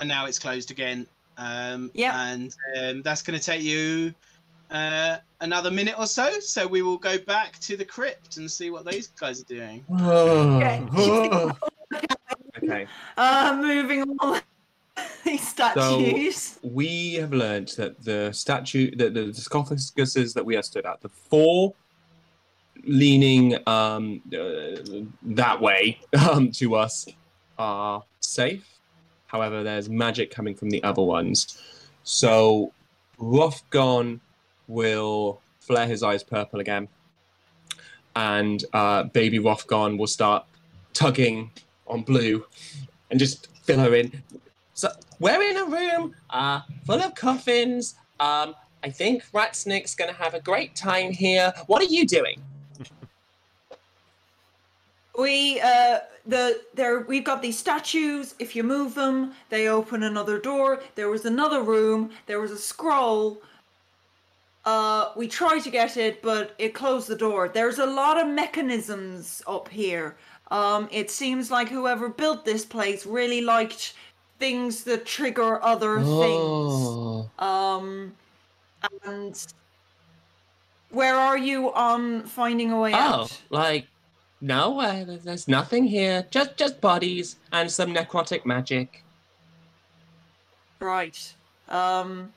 and 0.00 0.08
now 0.08 0.26
it's 0.26 0.38
closed 0.38 0.70
again. 0.70 1.06
Um, 1.36 1.90
Yep. 1.94 2.14
And 2.14 2.56
um, 2.78 3.02
that's 3.02 3.22
going 3.22 3.38
to 3.38 3.44
take 3.44 3.62
you 3.62 4.14
uh, 4.70 5.18
another 5.40 5.70
minute 5.70 5.94
or 5.98 6.06
so. 6.06 6.38
So 6.40 6.66
we 6.66 6.82
will 6.82 6.98
go 6.98 7.18
back 7.18 7.58
to 7.60 7.76
the 7.76 7.84
crypt 7.84 8.36
and 8.36 8.50
see 8.50 8.70
what 8.70 8.84
those 8.84 9.08
guys 9.08 9.40
are 9.40 9.44
doing. 9.44 9.84
Okay. 9.90 11.50
okay. 12.64 12.86
uh, 13.16 13.58
moving 13.60 14.16
all 14.20 14.38
these 15.24 15.46
statues. 15.46 16.58
we 16.62 17.14
have 17.14 17.32
learnt 17.32 17.76
that 17.76 18.02
the 18.02 18.32
statue, 18.32 18.94
that 18.96 19.14
the 19.14 19.26
sarcophaguses 19.26 20.34
that 20.34 20.44
we 20.44 20.56
are 20.56 20.62
stood 20.62 20.86
at, 20.86 21.00
the 21.00 21.08
four 21.08 21.74
leaning 22.84 23.56
um, 23.66 24.20
uh, 24.32 24.76
that 25.22 25.60
way 25.60 25.98
um, 26.30 26.50
to 26.52 26.74
us, 26.76 27.06
are 27.58 28.02
safe. 28.20 28.68
However, 29.26 29.62
there's 29.62 29.88
magic 29.88 30.30
coming 30.30 30.54
from 30.54 30.70
the 30.70 30.82
other 30.84 31.02
ones. 31.02 31.60
So 32.04 32.72
Rothgon 33.18 34.20
will 34.68 35.40
flare 35.60 35.86
his 35.86 36.02
eyes 36.02 36.22
purple 36.22 36.60
again, 36.60 36.88
and 38.14 38.64
uh, 38.72 39.04
baby 39.04 39.38
Rothgon 39.38 39.98
will 39.98 40.06
start 40.06 40.44
tugging 40.92 41.50
on 41.86 42.02
Blue 42.02 42.44
and 43.10 43.18
just 43.18 43.48
fill 43.62 43.78
her 43.80 43.94
in. 43.94 44.22
So 44.74 44.90
we're 45.20 45.42
in 45.42 45.56
a 45.56 45.64
room 45.64 46.14
uh, 46.30 46.60
full 46.84 47.00
of 47.00 47.14
coffins. 47.14 47.94
Um, 48.20 48.54
I 48.82 48.90
think 48.90 49.24
Ratsnick's 49.32 49.94
going 49.94 50.10
to 50.10 50.16
have 50.16 50.34
a 50.34 50.40
great 50.40 50.74
time 50.74 51.12
here. 51.12 51.52
What 51.66 51.80
are 51.80 51.86
you 51.86 52.06
doing? 52.06 52.42
We 55.16 55.60
uh 55.60 56.00
the 56.26 56.60
there 56.74 57.00
we've 57.02 57.24
got 57.24 57.40
these 57.40 57.56
statues. 57.56 58.34
If 58.40 58.56
you 58.56 58.64
move 58.64 58.96
them, 58.96 59.32
they 59.48 59.68
open 59.68 60.02
another 60.02 60.40
door. 60.40 60.82
There 60.96 61.08
was 61.08 61.24
another 61.24 61.62
room. 61.62 62.10
There 62.26 62.40
was 62.40 62.50
a 62.50 62.58
scroll. 62.58 63.40
Uh, 64.64 65.12
we 65.14 65.28
tried 65.28 65.60
to 65.60 65.70
get 65.70 65.96
it, 65.96 66.22
but 66.22 66.54
it 66.58 66.74
closed 66.74 67.06
the 67.06 67.16
door. 67.16 67.48
There's 67.48 67.78
a 67.78 67.86
lot 67.86 68.18
of 68.18 68.26
mechanisms 68.26 69.42
up 69.46 69.68
here. 69.68 70.16
Um, 70.50 70.88
it 70.92 71.10
seems 71.10 71.50
like 71.50 71.68
whoever 71.68 72.08
built 72.08 72.44
this 72.44 72.64
place 72.64 73.06
really 73.06 73.40
liked 73.40 73.94
things 74.38 74.84
that 74.84 75.06
trigger 75.06 75.62
other 75.62 75.98
things. 76.00 77.28
Um, 77.38 78.14
and 79.04 79.46
where 80.90 81.14
are 81.16 81.38
you 81.38 81.72
on 81.72 82.24
finding 82.24 82.70
a 82.72 82.78
way 82.80 82.92
Oh, 82.92 82.96
out? 82.96 83.42
like 83.50 83.86
no, 84.40 84.78
uh, 84.80 85.04
there's 85.24 85.48
nothing 85.48 85.84
here. 85.84 86.26
Just 86.30 86.56
just 86.56 86.80
bodies 86.80 87.36
and 87.50 87.70
some 87.70 87.94
necrotic 87.94 88.44
magic. 88.44 89.02
Right. 90.80 91.34
Um. 91.68 92.32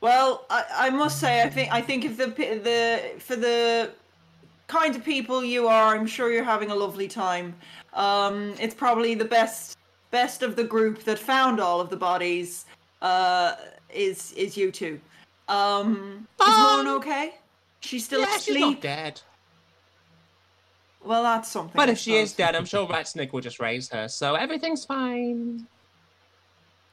Well, 0.00 0.44
I, 0.50 0.64
I 0.76 0.90
must 0.90 1.18
say, 1.18 1.42
I 1.42 1.48
think 1.48 1.72
I 1.72 1.80
think 1.80 2.04
if 2.04 2.18
the 2.18 2.26
the 2.26 3.18
for 3.18 3.36
the 3.36 3.90
kind 4.68 4.94
of 4.94 5.04
people 5.04 5.42
you 5.42 5.66
are, 5.66 5.96
I'm 5.96 6.06
sure 6.06 6.30
you're 6.30 6.44
having 6.44 6.70
a 6.70 6.74
lovely 6.74 7.08
time. 7.08 7.54
Um, 7.94 8.54
it's 8.60 8.74
probably 8.74 9.14
the 9.14 9.24
best 9.24 9.76
best 10.10 10.42
of 10.42 10.56
the 10.56 10.64
group 10.64 11.02
that 11.04 11.18
found 11.18 11.60
all 11.60 11.80
of 11.80 11.90
the 11.90 11.96
bodies. 11.96 12.66
Uh, 13.02 13.56
is 13.92 14.32
is 14.32 14.56
you 14.56 14.70
two. 14.70 15.00
Um, 15.48 16.26
is 16.40 16.46
Moan 16.46 16.86
Um, 16.86 16.96
okay? 16.96 17.34
She's 17.80 18.04
still 18.04 18.20
yeah, 18.20 18.26
she's 18.38 18.48
asleep. 18.56 18.60
not 18.60 18.80
dead. 18.80 19.20
Well, 21.04 21.22
that's 21.22 21.48
something. 21.48 21.72
But 21.74 21.88
I 21.88 21.92
if 21.92 21.98
she 21.98 22.16
is 22.16 22.32
dead, 22.32 22.54
I'm 22.54 22.66
sure 22.66 22.86
Ratsnick 22.86 23.32
will 23.32 23.40
just 23.40 23.60
raise 23.60 23.88
her, 23.90 24.08
so 24.08 24.34
everything's 24.34 24.84
fine. 24.84 25.66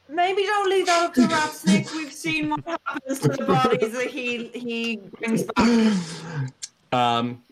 Maybe 0.08 0.42
don't 0.42 0.70
leave 0.70 0.86
that 0.86 1.06
up 1.06 1.14
to 1.14 1.22
Ratsnick. 1.22 1.92
We've 1.94 2.12
seen 2.12 2.50
what 2.50 2.80
happens 2.86 3.18
to 3.20 3.28
the 3.28 3.44
bodies 3.44 3.92
that 3.92 4.06
he 4.06 4.48
he 4.48 4.96
brings 5.18 5.42
back. 5.42 5.92
Um, 6.92 7.42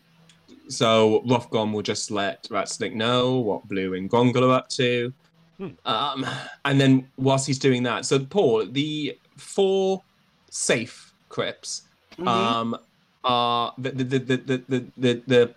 so 0.67 1.21
Rothgon 1.25 1.71
will 1.73 1.81
just 1.81 2.11
let 2.11 2.43
Ratsnick 2.49 2.93
know 2.93 3.37
what 3.37 3.67
Blue 3.67 3.93
and 3.93 4.09
Grongle 4.09 4.49
are 4.49 4.53
up 4.53 4.69
to. 4.69 5.13
Hmm. 5.57 5.67
Um, 5.85 6.25
and 6.65 6.79
then 6.81 7.07
whilst 7.17 7.47
he's 7.47 7.59
doing 7.59 7.83
that, 7.83 8.05
so 8.05 8.19
Paul, 8.19 8.65
the 8.67 9.17
four 9.37 10.03
safe 10.49 11.13
crypts 11.29 11.83
Mm-hmm. 12.17 12.27
um, 12.29 12.77
are 13.25 13.73
the 13.77 13.89
the, 13.91 14.03
the, 14.03 14.19
the, 14.19 14.37
the, 14.69 14.85
the, 14.97 15.23
the, 15.27 15.55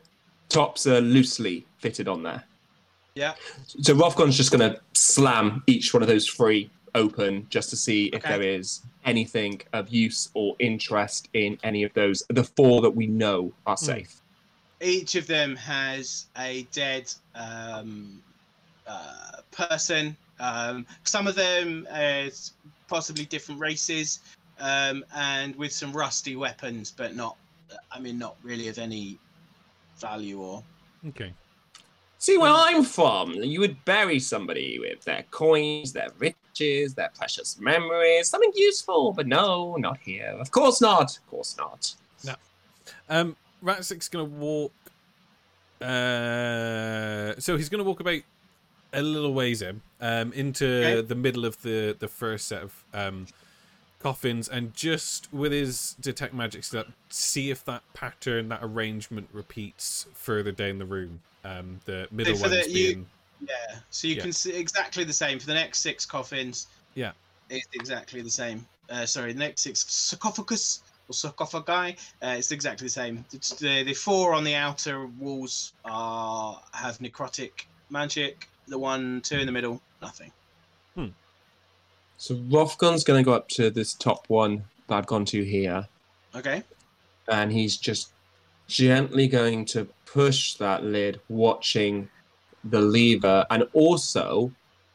tops 0.48 0.86
are 0.86 1.00
loosely 1.00 1.66
fitted 1.78 2.08
on 2.08 2.22
there. 2.22 2.42
Yeah. 3.14 3.34
So 3.82 3.94
Rothgon's 3.94 4.36
just 4.36 4.50
going 4.50 4.72
to 4.72 4.80
slam 4.94 5.62
each 5.66 5.92
one 5.92 6.02
of 6.02 6.08
those 6.08 6.26
three 6.26 6.70
open 6.94 7.46
just 7.50 7.68
to 7.70 7.76
see 7.76 8.06
if 8.06 8.24
Okay. 8.24 8.30
there 8.30 8.42
is 8.42 8.80
anything 9.04 9.60
of 9.74 9.90
use 9.90 10.30
or 10.32 10.56
interest 10.58 11.28
in 11.34 11.58
any 11.62 11.82
of 11.82 11.92
those. 11.92 12.22
The 12.30 12.44
four 12.44 12.80
that 12.80 12.90
we 12.90 13.06
know 13.06 13.52
are 13.66 13.76
safe. 13.76 14.22
Each 14.80 15.14
of 15.16 15.26
them 15.26 15.56
has 15.56 16.26
a 16.36 16.66
dead 16.72 17.12
um, 17.34 18.22
uh, 18.86 19.40
person. 19.50 20.16
Um, 20.40 20.86
some 21.04 21.26
of 21.26 21.34
them 21.34 21.86
is 21.92 22.52
possibly 22.86 23.24
different 23.24 23.60
races, 23.60 24.20
um, 24.60 25.04
and 25.14 25.54
with 25.56 25.72
some 25.72 25.92
rusty 25.92 26.36
weapons, 26.36 26.92
but 26.96 27.16
not. 27.16 27.36
I 27.92 27.98
mean, 28.00 28.18
not 28.18 28.36
really 28.42 28.68
of 28.68 28.78
any 28.78 29.18
value 29.98 30.40
or. 30.40 30.62
Okay. 31.08 31.32
See 32.20 32.36
where 32.36 32.50
I'm 32.52 32.82
from. 32.82 33.34
You 33.34 33.60
would 33.60 33.84
bury 33.84 34.18
somebody 34.18 34.78
with 34.80 35.04
their 35.04 35.24
coins, 35.30 35.92
their 35.92 36.08
riches, 36.18 36.94
their 36.94 37.10
precious 37.16 37.60
memories, 37.60 38.28
something 38.28 38.52
useful. 38.56 39.12
But 39.12 39.28
no, 39.28 39.76
not 39.76 39.98
here. 39.98 40.36
Of 40.40 40.50
course 40.50 40.80
not. 40.80 41.16
Of 41.16 41.30
course 41.30 41.56
not. 41.56 41.94
No. 42.24 42.34
Um, 43.08 43.36
Ratsnick's 43.62 44.08
gonna 44.08 44.24
walk 44.24 44.72
Uh, 45.80 47.34
so 47.38 47.56
he's 47.56 47.68
going 47.68 47.78
to 47.78 47.84
walk 47.88 48.00
about 48.00 48.20
a 48.92 49.00
little 49.02 49.32
ways 49.32 49.62
in, 49.62 49.80
um, 50.00 50.32
into 50.32 50.66
Okay. 50.66 51.00
the 51.02 51.14
middle 51.14 51.44
of 51.44 51.60
the 51.62 51.94
the 51.98 52.08
first 52.08 52.48
set 52.48 52.62
of 52.62 52.84
um, 52.92 53.26
coffins, 54.00 54.48
and 54.48 54.74
just 54.74 55.32
with 55.32 55.52
his 55.52 55.94
detect 56.00 56.34
magic 56.34 56.64
stuff, 56.64 56.86
see 57.10 57.50
if 57.50 57.64
that 57.66 57.82
pattern, 57.94 58.48
that 58.48 58.60
arrangement 58.62 59.28
repeats 59.32 60.06
further 60.14 60.50
down 60.50 60.78
the 60.78 60.84
room. 60.86 61.20
Um, 61.44 61.80
the 61.84 62.08
middle 62.10 62.34
the- 62.36 62.40
ones 62.40 62.66
you- 62.68 62.72
being 62.94 63.06
Yeah. 63.40 63.78
So 63.90 64.08
you 64.08 64.16
Yeah. 64.16 64.22
can 64.22 64.32
see 64.32 64.56
exactly 64.56 65.04
the 65.04 65.12
same 65.12 65.38
for 65.38 65.46
the 65.46 65.54
next 65.54 65.78
six 65.78 66.04
coffins. 66.04 66.66
Yeah. 66.96 67.12
It's 67.50 67.68
exactly 67.74 68.20
the 68.20 68.30
same. 68.30 68.66
Uh, 68.90 69.06
sorry, 69.06 69.32
the 69.32 69.38
next 69.38 69.62
six 69.62 69.84
sarcophagus 69.88 70.80
or 71.08 71.14
sarcophagi. 71.14 71.96
Uh, 72.22 72.36
it's 72.38 72.52
exactly 72.52 72.86
the 72.86 72.90
same. 72.90 73.24
It's 73.32 73.50
the 73.50 73.82
the 73.84 73.94
four 73.94 74.34
on 74.34 74.44
the 74.44 74.54
outer 74.54 75.06
walls 75.06 75.72
are 75.84 76.60
have 76.72 76.98
necrotic 76.98 77.66
magic. 77.90 78.48
The 78.68 78.78
one, 78.78 79.22
two 79.22 79.38
in 79.38 79.46
the 79.46 79.52
middle, 79.52 79.80
nothing. 80.02 80.32
So 82.20 82.34
Rothgon's 82.50 83.04
going 83.04 83.22
to 83.22 83.24
go 83.24 83.32
up 83.32 83.48
to 83.50 83.70
this 83.70 83.94
top 83.94 84.24
one 84.28 84.64
that 84.88 84.96
I've 84.96 85.06
gone 85.06 85.24
to 85.26 85.44
here, 85.44 85.86
Okay. 86.34 86.64
and 87.28 87.52
he's 87.52 87.76
just 87.76 88.10
gently 88.66 89.28
going 89.28 89.64
to 89.66 89.84
push 90.04 90.54
that 90.54 90.82
lid, 90.82 91.20
watching 91.28 92.08
the 92.64 92.80
lever, 92.80 93.46
and 93.50 93.62
also 93.72 94.50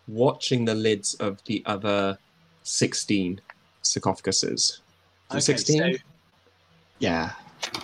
watching 0.09 0.66
the 0.66 0.76
lids 0.76 1.14
of 1.14 1.41
the 1.45 1.64
other 1.66 2.18
16 2.64 3.39
sarcophaguses. 3.84 4.80
Okay, 5.36 5.57
16? 5.57 5.93
so- 5.93 5.99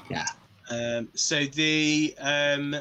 Yeah. 0.10 0.26
Um, 0.70 1.10
so 1.16 1.46
the 1.46 2.14
um, 2.20 2.76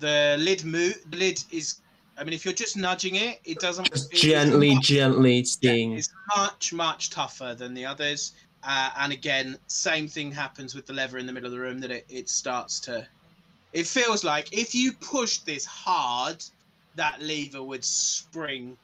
the 0.00 0.36
lid 0.38 0.64
move. 0.64 0.96
The 1.10 1.16
lid 1.16 1.42
is. 1.50 1.80
I 2.16 2.22
mean, 2.24 2.32
if 2.34 2.44
you're 2.44 2.54
just 2.54 2.76
nudging 2.76 3.16
it, 3.16 3.40
it 3.44 3.58
doesn't. 3.58 3.90
Just 3.90 4.12
gently, 4.12 4.74
much- 4.74 4.84
gently 4.86 5.38
yeah, 5.94 5.98
it's 5.98 6.10
much, 6.36 6.72
much 6.72 7.10
tougher 7.10 7.54
than 7.54 7.74
the 7.74 7.84
others. 7.86 8.32
Uh, 8.62 8.90
and 8.98 9.12
again, 9.12 9.58
same 9.66 10.06
thing 10.08 10.30
happens 10.30 10.74
with 10.74 10.86
the 10.86 10.92
lever 10.92 11.18
in 11.18 11.26
the 11.26 11.32
middle 11.32 11.46
of 11.46 11.52
the 11.52 11.58
room. 11.58 11.80
That 11.80 11.90
it, 11.90 12.06
it 12.08 12.28
starts 12.28 12.78
to. 12.80 13.06
It 13.72 13.86
feels 13.86 14.22
like 14.22 14.52
if 14.52 14.74
you 14.74 14.92
push 14.92 15.38
this 15.38 15.64
hard, 15.64 16.44
that 16.96 17.20
lever 17.22 17.62
would 17.62 17.84
spring. 17.84 18.76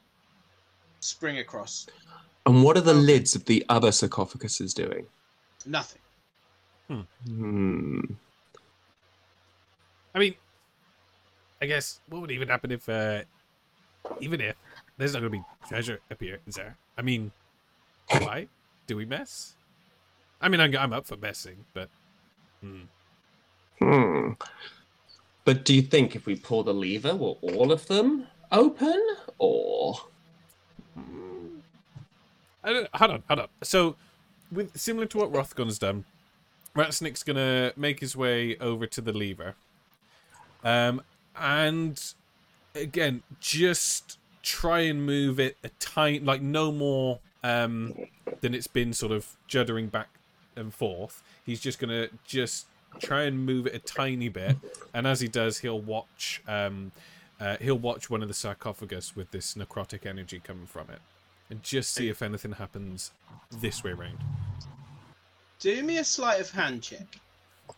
Spring 1.00 1.38
across. 1.38 1.86
And 2.46 2.62
what 2.64 2.76
are 2.76 2.82
the 2.82 2.94
lids 2.94 3.34
of 3.34 3.44
the 3.44 3.64
other 3.68 3.90
sarcophaguses 3.90 4.74
doing? 4.74 5.06
Nothing. 5.66 6.00
Hmm. 6.88 8.00
I 10.14 10.18
mean, 10.18 10.34
I 11.62 11.66
guess 11.66 12.00
what 12.08 12.22
would 12.22 12.30
even 12.30 12.48
happen 12.48 12.72
if, 12.72 12.88
uh, 12.88 13.22
even 14.20 14.40
if 14.40 14.56
there's 14.96 15.12
not 15.12 15.20
going 15.20 15.32
to 15.32 15.38
be 15.38 15.44
treasure 15.68 16.00
up 16.10 16.20
here, 16.20 16.40
is 16.46 16.56
there? 16.56 16.76
I 16.98 17.02
mean, 17.02 17.30
why 18.08 18.48
do 18.86 18.96
we 18.96 19.04
mess? 19.04 19.54
I 20.40 20.48
mean, 20.48 20.60
I'm, 20.60 20.74
I'm 20.76 20.92
up 20.92 21.06
for 21.06 21.16
messing, 21.16 21.64
but 21.74 21.88
hmm. 22.60 22.82
Hmm. 23.78 24.32
But 25.44 25.64
do 25.64 25.74
you 25.74 25.82
think 25.82 26.16
if 26.16 26.26
we 26.26 26.36
pull 26.36 26.62
the 26.62 26.74
lever, 26.74 27.14
will 27.14 27.38
all 27.42 27.72
of 27.72 27.86
them 27.86 28.26
open? 28.50 29.00
Or. 29.38 29.96
I 32.62 32.72
don't, 32.72 32.88
hold 32.94 33.10
on, 33.10 33.22
hold 33.28 33.40
on. 33.40 33.48
So, 33.62 33.96
with 34.52 34.76
similar 34.78 35.06
to 35.06 35.18
what 35.18 35.34
Rothgon's 35.34 35.78
done, 35.78 36.04
Ratsnick's 36.76 37.22
gonna 37.22 37.72
make 37.76 38.00
his 38.00 38.16
way 38.16 38.56
over 38.58 38.86
to 38.86 39.00
the 39.00 39.12
lever, 39.12 39.54
um, 40.64 41.02
and 41.36 42.02
again, 42.74 43.22
just 43.40 44.18
try 44.42 44.80
and 44.80 45.04
move 45.04 45.40
it 45.40 45.56
a 45.64 45.68
tiny, 45.78 46.20
like 46.20 46.42
no 46.42 46.72
more 46.72 47.20
um 47.42 47.94
than 48.40 48.54
it's 48.54 48.66
been 48.66 48.92
sort 48.92 49.12
of 49.12 49.36
juddering 49.48 49.90
back 49.90 50.08
and 50.56 50.74
forth. 50.74 51.22
He's 51.44 51.60
just 51.60 51.78
gonna 51.78 52.08
just 52.24 52.66
try 52.98 53.22
and 53.22 53.44
move 53.44 53.66
it 53.66 53.74
a 53.74 53.78
tiny 53.78 54.28
bit, 54.28 54.56
and 54.92 55.06
as 55.06 55.20
he 55.20 55.28
does, 55.28 55.58
he'll 55.58 55.80
watch 55.80 56.42
um 56.46 56.92
uh, 57.40 57.56
he'll 57.60 57.78
watch 57.78 58.10
one 58.10 58.20
of 58.20 58.28
the 58.28 58.34
sarcophagus 58.34 59.16
with 59.16 59.30
this 59.30 59.54
necrotic 59.54 60.04
energy 60.04 60.40
coming 60.44 60.66
from 60.66 60.90
it 60.90 61.00
and 61.50 61.62
just 61.62 61.92
see 61.94 62.08
if 62.08 62.22
anything 62.22 62.52
happens 62.52 63.10
this 63.60 63.82
way 63.84 63.92
round. 63.92 64.18
Do 65.58 65.82
me 65.82 65.98
a 65.98 66.04
sleight 66.04 66.40
of 66.40 66.50
hand 66.50 66.82
check. 66.82 67.06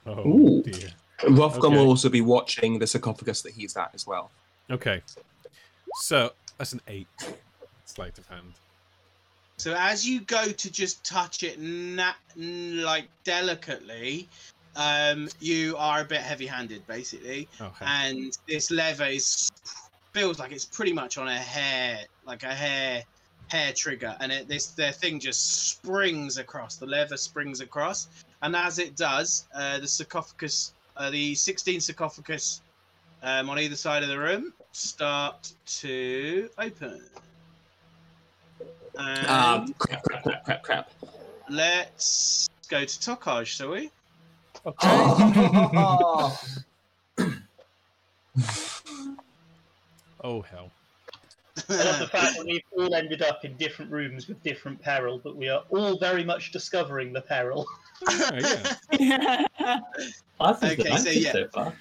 Oh 0.07 0.27
Ooh. 0.29 0.63
dear. 0.63 0.91
Rothgon 1.23 1.65
Okay. 1.65 1.77
will 1.77 1.87
also 1.89 2.09
be 2.09 2.21
watching 2.21 2.79
the 2.79 2.87
sarcophagus 2.87 3.43
that 3.43 3.53
he's 3.53 3.77
at 3.77 3.91
as 3.95 4.07
well. 4.07 4.31
Okay. 4.71 5.03
So 5.97 6.33
that's 6.59 6.73
an 6.73 6.81
eight. 6.89 7.09
Sleight 7.85 8.19
of 8.19 8.27
hand. 8.29 8.53
So 9.59 9.75
as 9.79 10.07
you 10.07 10.21
go 10.23 10.51
to 10.51 10.73
just 10.73 11.05
touch 11.05 11.43
it, 11.43 11.61
na- 11.61 12.15
like 12.37 13.09
delicately, 13.23 14.29
um, 14.75 15.29
you 15.41 15.77
are 15.77 16.01
a 16.01 16.05
bit 16.05 16.21
heavy-handed, 16.21 16.85
basically, 16.87 17.49
Oh, 17.61 17.71
and 17.83 18.37
this 18.49 18.71
lever 18.71 19.05
is 19.05 19.51
feels 20.13 20.39
like 20.39 20.51
it's 20.53 20.65
pretty 20.65 20.93
much 20.93 21.17
on 21.19 21.29
a 21.29 21.39
hair, 21.39 22.01
like 22.27 22.43
a 22.43 22.55
hair 22.55 23.05
hair 23.53 23.73
trigger, 23.75 24.17
and 24.21 24.33
it, 24.33 24.49
this 24.49 24.69
the 24.69 24.91
thing 24.93 25.21
just 25.21 25.69
springs 25.69 26.39
across. 26.39 26.77
The 26.77 26.87
lever 26.87 27.19
springs 27.19 27.61
across, 27.61 28.09
and 28.41 28.57
as 28.57 28.79
it 28.79 28.97
does, 28.97 29.47
uh, 29.55 29.79
the 29.79 29.87
sarcophagus, 29.87 30.73
uh, 30.97 31.11
the 31.11 31.35
16 31.35 31.81
sarcophagus 31.81 32.63
um, 33.23 33.51
on 33.51 33.59
either 33.59 33.77
side 33.77 34.03
of 34.03 34.09
the 34.09 34.19
room 34.19 34.55
start 34.73 35.53
to 35.67 36.49
open. 36.59 37.03
And 38.99 39.27
Um, 39.27 39.75
crap, 39.75 40.03
crap, 40.05 40.23
crap, 40.23 40.45
crap, 40.45 40.63
crap. 40.63 40.91
let's 41.51 42.49
go 42.69 42.85
to 42.85 43.01
Tokaj, 43.01 43.47
shall 43.47 43.71
we? 43.71 43.91
Oh 50.25 50.41
hell. 50.43 50.71
I 51.69 51.85
love 51.85 51.99
the 51.99 52.07
fact 52.13 52.37
that 52.37 52.47
we've 52.47 52.63
all 52.77 52.95
ended 52.95 53.23
up 53.23 53.45
in 53.45 53.57
different 53.57 53.91
rooms 53.91 54.29
with 54.29 54.43
different 54.43 54.81
peril, 54.81 55.21
but 55.23 55.37
we 55.37 55.49
are 55.49 55.65
all 55.71 55.99
very 55.99 56.25
much 56.25 56.53
discovering 56.53 57.13
the 57.13 57.21
peril. 57.21 57.67
Oh, 58.09 58.31
yeah. 58.33 58.77
Yeah. 58.99 59.81
I 60.41 60.53
think 60.55 60.81
Okay, 60.81 60.97
so 60.97 61.05
so, 61.05 61.11
yeah. 61.11 61.33
so 61.33 61.49
far. 61.49 61.73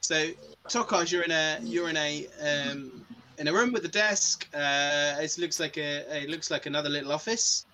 So, 0.00 0.28
Tokaj, 0.68 1.12
you're 1.12 1.22
in 1.22 1.30
a 1.30 1.58
you're 1.62 1.88
in 1.88 1.96
a 1.96 2.26
um, 2.40 3.04
in 3.38 3.48
a 3.48 3.52
room 3.52 3.72
with 3.72 3.84
a 3.84 3.88
desk. 3.88 4.48
Uh, 4.54 5.16
it 5.20 5.36
looks 5.38 5.60
like 5.60 5.76
a 5.76 6.22
it 6.22 6.30
looks 6.30 6.50
like 6.50 6.66
another 6.66 6.88
little 6.88 7.12
office, 7.12 7.66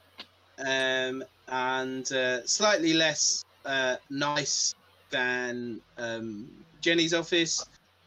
um, 0.58 1.24
and 1.48 2.10
uh, 2.12 2.44
slightly 2.46 2.94
less 2.94 3.44
uh, 3.64 3.96
nice 4.10 4.74
than 5.10 5.80
um, 5.98 6.48
Jenny's 6.80 7.14
office. 7.14 7.64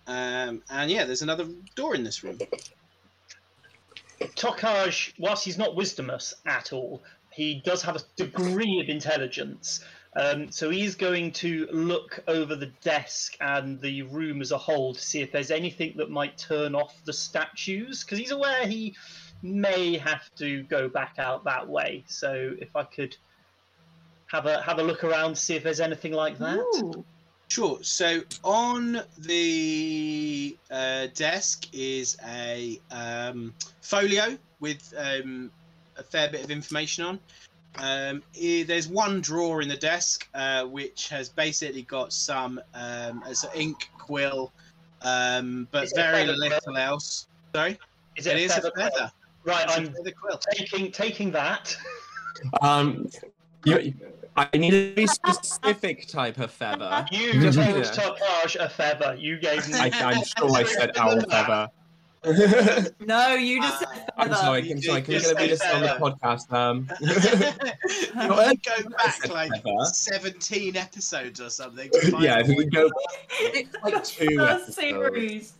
Um, 0.07 0.61
and 0.69 0.91
yeah, 0.91 1.05
there's 1.05 1.21
another 1.23 1.47
door 1.75 1.95
in 1.95 2.03
this 2.03 2.23
room. 2.23 2.37
Tokaj, 4.19 5.13
whilst 5.19 5.45
he's 5.45 5.57
not 5.57 5.75
wisdomous 5.75 6.33
at 6.45 6.73
all, 6.73 7.03
he 7.31 7.61
does 7.65 7.81
have 7.81 7.95
a 7.95 8.01
degree 8.15 8.79
of 8.79 8.89
intelligence. 8.89 9.81
Um, 10.17 10.49
so 10.49 10.69
he's 10.69 10.95
going 10.95 11.33
to 11.33 11.67
look 11.71 12.23
over 12.27 12.55
the 12.55 12.71
desk 12.81 13.35
and 13.41 13.81
the 13.81 14.03
room 14.03 14.41
as 14.41 14.51
a 14.51 14.57
whole 14.57 14.93
to 14.93 15.01
see 15.01 15.21
if 15.21 15.31
there's 15.33 15.51
anything 15.51 15.95
that 15.97 16.09
might 16.09 16.37
turn 16.37 16.73
off 16.73 16.95
the 17.03 17.11
statues, 17.11 18.03
because 18.03 18.17
he's 18.17 18.31
aware 18.31 18.65
he 18.65 18.95
may 19.41 19.97
have 19.97 20.33
to 20.35 20.63
go 20.63 20.87
back 20.87 21.15
out 21.17 21.43
that 21.43 21.67
way. 21.67 22.05
So 22.07 22.55
if 22.59 22.73
I 22.75 22.83
could 22.83 23.17
have 24.27 24.45
a 24.45 24.61
have 24.61 24.79
a 24.79 24.83
look 24.83 25.03
around, 25.03 25.37
see 25.37 25.55
if 25.55 25.63
there's 25.63 25.81
anything 25.81 26.13
like 26.13 26.37
that. 26.39 26.59
Ooh. 26.59 27.05
Sure. 27.55 27.79
So 27.83 28.19
on 28.43 29.01
the 29.17 30.57
uh, 30.69 31.07
desk 31.13 31.67
is 31.71 32.17
a 32.27 32.81
um, 32.91 33.53
folio 33.79 34.37
with 34.59 34.93
um, 34.97 35.49
a 35.95 36.03
fair 36.03 36.27
bit 36.29 36.43
of 36.43 36.51
information 36.51 37.05
on. 37.05 37.19
Um, 37.77 38.23
i- 38.37 38.65
there's 38.67 38.89
one 38.89 39.21
drawer 39.21 39.61
in 39.61 39.69
the 39.69 39.77
desk 39.77 40.27
uh, 40.33 40.65
which 40.65 41.07
has 41.07 41.29
basically 41.29 41.83
got 41.83 42.11
some 42.11 42.59
um, 42.73 43.23
as 43.25 43.45
an 43.45 43.51
ink 43.55 43.89
quill, 43.97 44.51
um, 45.03 45.65
but 45.71 45.85
Is 45.85 45.93
it 45.93 45.99
a 45.99 46.01
very 46.01 46.25
feather 46.25 46.33
quill? 46.37 46.49
little 46.49 46.77
else. 46.77 47.27
Sorry, 47.55 47.79
Is 48.17 48.27
it 48.27 48.35
it, 48.35 48.41
is 48.43 48.51
a 48.51 48.55
a 48.55 48.55
feather 48.57 48.71
quill? 48.71 48.89
feather. 48.89 49.11
Right, 49.45 49.63
It's 49.63 49.77
a 49.77 49.79
I'm 49.79 49.93
feather 49.93 50.11
quill. 50.11 50.39
taking 50.51 50.91
taking 50.91 51.31
that. 51.31 51.77
Um, 52.61 53.07
you, 53.63 53.93
I 54.37 54.57
need 54.57 54.73
a 54.73 54.93
very 54.93 55.07
specific 55.07 56.07
type 56.07 56.37
of 56.39 56.51
feather. 56.51 57.05
You 57.11 57.31
told 57.51 57.55
Yeah. 57.55 57.81
Tokaj 57.83 58.55
a 58.57 58.69
feather. 58.69 59.15
You 59.17 59.37
gave 59.39 59.67
me. 59.69 59.75
I, 59.75 59.89
I'm 59.93 60.23
sure 60.23 60.51
I 60.55 60.63
said 60.63 60.97
owl 60.97 61.21
feather. 61.21 61.69
No, 63.05 63.35
you 63.35 63.61
just 63.61 63.83
Uh, 63.83 63.85
said 63.93 64.09
I'm 64.17 64.33
sorry. 64.33 64.61
You 64.67 64.75
I'm 64.75 64.81
sorry. 64.81 65.01
Can 65.03 65.13
we 65.13 65.19
just 65.19 65.35
get 65.35 65.37
a 65.37 65.41
read 65.41 65.45
say 65.45 65.47
this 65.47 65.61
on 65.61 65.81
the 65.81 65.87
podcast? 66.01 66.51
Um, 66.51 66.89
we 67.01 68.55
go 68.55 68.89
back 68.97 69.29
like 69.29 69.51
Feather. 69.63 69.85
17 69.85 70.75
episodes 70.75 71.39
or 71.39 71.51
something. 71.51 71.87
yeah, 72.19 72.39
if 72.39 72.47
we 72.47 72.55
what 72.55 72.71
go 72.73 72.89
It's 73.29 73.75
like 73.83 74.03
two 74.03 74.41
episodes. 74.41 74.75
series. 74.75 75.53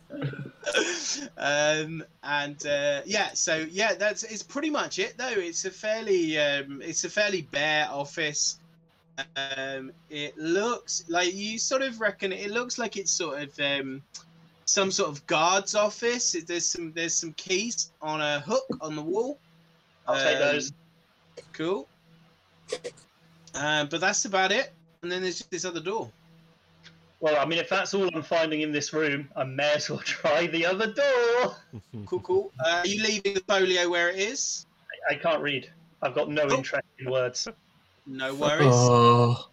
um 1.38 2.02
and 2.24 2.66
uh 2.66 3.00
yeah 3.06 3.28
so 3.34 3.64
yeah 3.70 3.94
that's 3.94 4.24
it's 4.24 4.42
pretty 4.42 4.70
much 4.70 4.98
it 4.98 5.14
though 5.16 5.28
it's 5.28 5.64
a 5.64 5.70
fairly 5.70 6.36
um 6.38 6.82
it's 6.82 7.04
a 7.04 7.08
fairly 7.10 7.42
bare 7.42 7.86
office 7.90 8.58
um 9.36 9.90
it 10.10 10.36
looks 10.36 11.04
like 11.08 11.34
you 11.34 11.58
sort 11.58 11.82
of 11.82 12.00
reckon 12.00 12.32
it 12.32 12.50
looks 12.50 12.78
like 12.78 12.96
it's 12.96 13.10
sort 13.10 13.40
of 13.42 13.58
um 13.60 14.02
some 14.66 14.90
sort 14.90 15.08
of 15.10 15.26
guard's 15.26 15.74
office 15.74 16.36
there's 16.46 16.66
some 16.66 16.92
there's 16.92 17.14
some 17.14 17.32
keys 17.34 17.92
on 18.02 18.20
a 18.20 18.40
hook 18.40 18.64
on 18.80 18.94
the 18.96 19.02
wall 19.02 19.38
I'll 20.06 20.22
take 20.22 20.36
Um, 20.36 20.42
those. 20.42 20.72
cool 21.52 21.88
um 23.54 23.88
but 23.88 24.00
that's 24.00 24.24
about 24.26 24.52
it 24.52 24.72
and 25.02 25.10
then 25.10 25.22
there's 25.22 25.38
just 25.38 25.50
this 25.50 25.64
other 25.64 25.80
door 25.80 26.10
Well, 27.20 27.40
I 27.40 27.46
mean, 27.46 27.58
if 27.58 27.70
that's 27.70 27.94
all 27.94 28.10
I'm 28.14 28.22
finding 28.22 28.60
in 28.60 28.72
this 28.72 28.92
room, 28.92 29.30
I 29.34 29.44
may 29.44 29.72
as 29.76 29.88
well 29.88 29.98
try 30.04 30.46
the 30.48 30.66
other 30.66 30.92
door. 30.92 31.56
cool 32.06 32.20
cool 32.20 32.52
uh, 32.64 32.82
are 32.84 32.86
you 32.86 33.02
leaving 33.02 33.32
the 33.34 33.40
folio 33.48 33.88
where 33.88 34.10
it 34.10 34.18
is 34.18 34.66
I 35.10 35.14
can't 35.14 35.40
read. 35.42 35.70
I've 36.02 36.14
got 36.14 36.28
no 36.28 36.42
Oh. 36.50 36.56
interest 36.58 36.84
in 36.98 37.10
words. 37.10 37.48
no 38.06 38.34
worries 38.34 38.72
Oh. 38.72 39.48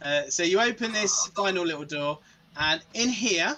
Uh, 0.00 0.28
so 0.28 0.42
you 0.44 0.60
open 0.60 0.92
this 0.92 1.26
final 1.34 1.64
little 1.64 1.84
door, 1.84 2.18
and 2.56 2.80
in 2.94 3.08
here 3.08 3.56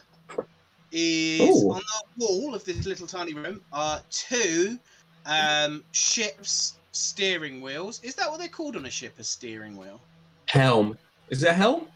is 0.90 1.40
Ooh. 1.40 1.72
on 1.72 1.82
the 2.16 2.24
wall 2.26 2.54
of 2.54 2.64
this 2.64 2.86
little 2.86 3.06
tiny 3.06 3.34
room 3.34 3.60
are 3.72 4.00
two 4.10 4.78
um, 5.26 5.84
ship's 5.92 6.78
steering 6.92 7.60
wheels. 7.60 8.00
Is 8.02 8.14
that 8.14 8.30
what 8.30 8.38
they're 8.38 8.48
called 8.48 8.76
on 8.76 8.86
a 8.86 8.90
ship? 8.90 9.18
A 9.18 9.24
steering 9.24 9.76
wheel? 9.76 10.00
Helm. 10.48 10.96
Is 11.28 11.42
it 11.42 11.50
a 11.50 11.52
helm? 11.52 11.86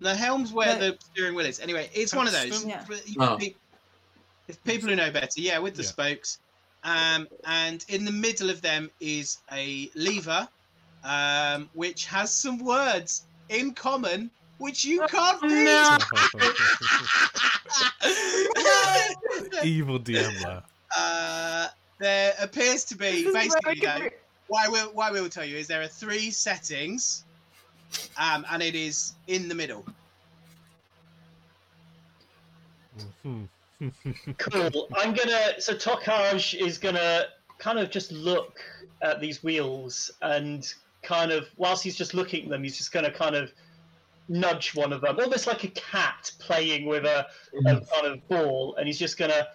The 0.00 0.14
helm's 0.14 0.52
where 0.52 0.78
No. 0.78 0.90
the 0.90 0.98
steering 1.12 1.34
wheel 1.34 1.46
is. 1.46 1.60
Anyway, 1.60 1.90
it's 1.92 2.14
one 2.14 2.26
of 2.26 2.32
those. 2.32 2.64
Capstan? 2.64 2.68
Yeah. 3.06 3.14
Oh. 3.20 3.38
If 4.48 4.62
people 4.64 4.88
who 4.88 4.96
know 4.96 5.10
better, 5.10 5.40
yeah, 5.40 5.58
with 5.58 5.74
the 5.76 5.82
Yeah. 5.82 5.88
spokes. 5.88 6.38
Um, 6.84 7.26
and 7.46 7.84
in 7.88 8.04
the 8.04 8.12
middle 8.12 8.50
of 8.50 8.60
them 8.60 8.90
is 9.00 9.38
a 9.50 9.90
lever, 9.94 10.46
um, 11.02 11.70
which 11.72 12.04
has 12.06 12.32
some 12.32 12.58
words 12.58 13.24
in 13.48 13.72
common, 13.72 14.30
which 14.58 14.84
you 14.84 15.00
can't 15.08 15.42
read. 15.42 15.64
No. 15.64 15.98
Evil 19.64 19.98
DM 19.98 20.62
uh, 20.96 21.68
there 21.98 22.34
appears 22.40 22.84
to 22.84 22.96
be 22.96 23.30
basically 23.32 23.80
very 23.80 24.00
though, 24.00 24.08
what 24.48 24.66
I 24.66 24.68
will 24.68 24.92
what 24.92 25.12
will 25.12 25.28
tell 25.28 25.44
you 25.44 25.56
is 25.56 25.66
there 25.66 25.82
are 25.82 25.88
three 25.88 26.30
settings, 26.30 27.24
um, 28.18 28.44
and 28.50 28.62
it 28.62 28.74
is 28.74 29.14
in 29.26 29.48
the 29.48 29.54
middle. 29.54 29.84
Mhm. 33.24 33.48
Cool. 34.38 34.88
I'm 34.96 35.14
gonna. 35.14 35.60
So 35.60 35.74
Tokaj 35.74 36.58
is 36.58 36.78
gonna 36.78 37.26
kind 37.58 37.78
of 37.78 37.90
just 37.90 38.12
look 38.12 38.60
at 39.02 39.20
these 39.20 39.42
wheels 39.42 40.10
and 40.22 40.72
kind 41.02 41.30
of, 41.32 41.48
whilst 41.56 41.84
he's 41.84 41.96
just 41.96 42.14
looking 42.14 42.44
at 42.44 42.50
them, 42.50 42.62
he's 42.64 42.76
just 42.76 42.92
gonna 42.92 43.10
kind 43.10 43.36
of 43.36 43.52
nudge 44.28 44.74
one 44.74 44.92
of 44.92 45.02
them, 45.02 45.18
almost 45.20 45.46
like 45.46 45.64
a 45.64 45.68
cat 45.68 46.32
playing 46.38 46.86
with 46.86 47.04
a, 47.04 47.26
a 47.66 47.80
kind 47.80 48.06
of 48.06 48.26
ball, 48.28 48.74
and 48.76 48.86
he's 48.86 48.98
just 48.98 49.18
gonna 49.18 49.48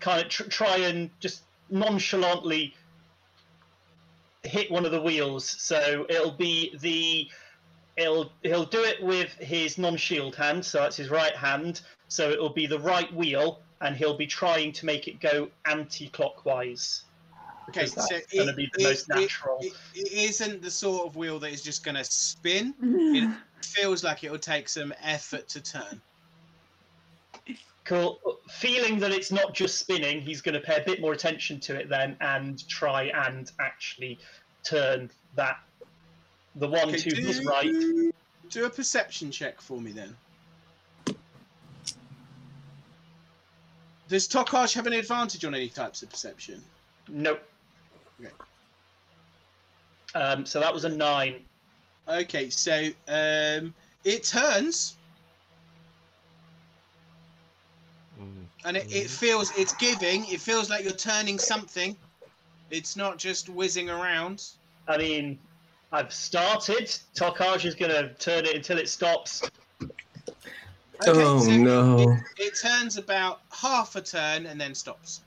kind 0.00 0.20
of 0.20 0.28
tr- 0.28 0.44
try 0.44 0.76
and 0.78 1.10
just 1.20 1.42
nonchalantly 1.70 2.74
hit 4.42 4.70
one 4.70 4.84
of 4.84 4.92
the 4.92 5.00
wheels. 5.00 5.44
So 5.48 6.06
it'll 6.08 6.32
be 6.32 6.76
the. 6.80 7.28
It'll, 7.96 8.32
he'll 8.42 8.64
do 8.64 8.82
it 8.82 9.02
with 9.02 9.32
his 9.34 9.78
non-shield 9.78 10.34
hand, 10.34 10.64
so 10.64 10.80
that's 10.80 10.96
his 10.96 11.10
right 11.10 11.34
hand. 11.36 11.82
So 12.08 12.30
it'll 12.30 12.52
be 12.52 12.66
the 12.66 12.78
right 12.80 13.12
wheel, 13.14 13.60
and 13.80 13.96
he'll 13.96 14.16
be 14.16 14.26
trying 14.26 14.72
to 14.72 14.86
make 14.86 15.06
it 15.08 15.20
go 15.20 15.48
anti-clockwise. 15.66 17.02
Okay, 17.70 17.82
Because 17.84 17.94
that's 17.94 18.32
so 18.32 18.38
gonna 18.38 18.52
be 18.52 18.68
the 18.74 18.80
it- 18.82 18.84
most 18.84 19.08
natural. 19.08 19.58
It, 19.60 19.72
it 19.94 20.12
isn't 20.12 20.60
the 20.62 20.70
sort 20.70 21.06
of 21.06 21.16
wheel 21.16 21.38
that 21.38 21.50
is 21.50 21.62
just 21.62 21.84
going 21.84 21.94
to 21.96 22.04
spin. 22.04 22.74
It 23.64 23.64
feels 23.66 24.04
like 24.04 24.22
it 24.24 24.30
will 24.30 24.38
take 24.38 24.68
some 24.68 24.92
effort 25.02 25.48
to 25.48 25.60
turn. 25.60 26.00
Cool. 27.84 28.18
Feeling 28.50 28.98
that 29.00 29.10
it's 29.10 29.30
not 29.32 29.54
just 29.54 29.78
spinning, 29.78 30.20
he's 30.20 30.40
going 30.40 30.54
to 30.54 30.60
pay 30.60 30.76
a 30.80 30.84
bit 30.84 31.00
more 31.00 31.12
attention 31.12 31.60
to 31.60 31.74
it 31.74 31.88
then, 31.88 32.16
and 32.20 32.66
try 32.68 33.04
and 33.26 33.50
actually 33.60 34.18
turn 34.62 35.10
that 35.34 35.58
the 36.56 36.68
one 36.68 36.88
Okay, 36.88 36.98
to 36.98 37.16
his 37.16 37.40
do, 37.40 37.48
right. 37.48 38.12
do 38.50 38.64
a 38.64 38.70
perception 38.70 39.30
check 39.30 39.60
for 39.60 39.80
me 39.80 39.92
then. 39.92 40.16
Does 44.08 44.28
Tokaj 44.28 44.74
have 44.74 44.86
an 44.86 44.92
advantage 44.92 45.44
on 45.44 45.54
any 45.54 45.68
types 45.68 46.02
of 46.02 46.10
perception? 46.10 46.62
Nope. 47.08 47.42
Okay. 48.20 48.30
Um, 50.14 50.46
so 50.46 50.60
that 50.60 50.72
was 50.72 50.84
a 50.84 50.88
nine. 50.90 51.36
Okay, 52.08 52.50
so 52.50 52.88
um, 53.08 53.74
it 54.04 54.24
turns 54.24 54.96
Mm. 58.20 58.46
and 58.64 58.76
it, 58.76 58.86
it 58.94 59.10
feels 59.10 59.50
it's 59.58 59.74
giving. 59.74 60.24
It 60.26 60.40
feels 60.40 60.70
like 60.70 60.84
you're 60.84 60.92
turning 60.92 61.38
something. 61.38 61.96
It's 62.70 62.94
not 62.96 63.18
just 63.18 63.48
whizzing 63.48 63.90
around. 63.90 64.44
I 64.86 64.98
mean, 64.98 65.38
I've 65.94 66.12
started. 66.12 66.86
Tokaj 67.14 67.64
is 67.64 67.76
going 67.76 67.92
to 67.92 68.12
turn 68.14 68.44
it 68.46 68.56
until 68.56 68.78
it 68.78 68.88
stops. 68.88 69.48
Okay, 69.80 69.90
oh 71.06 71.38
so 71.38 71.50
no. 71.52 72.16
It, 72.36 72.46
it 72.46 72.58
turns 72.60 72.96
about 72.96 73.42
half 73.52 73.94
a 73.94 74.00
turn 74.00 74.46
and 74.46 74.60
then 74.60 74.74
stops. 74.74 75.20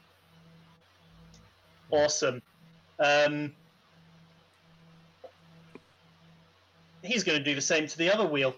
Awesome. 1.90 2.42
Um, 3.00 3.54
he's 7.02 7.24
going 7.24 7.38
to 7.38 7.44
do 7.44 7.56
the 7.56 7.62
same 7.62 7.88
to 7.88 7.98
the 7.98 8.14
other 8.14 8.28
wheel. 8.28 8.54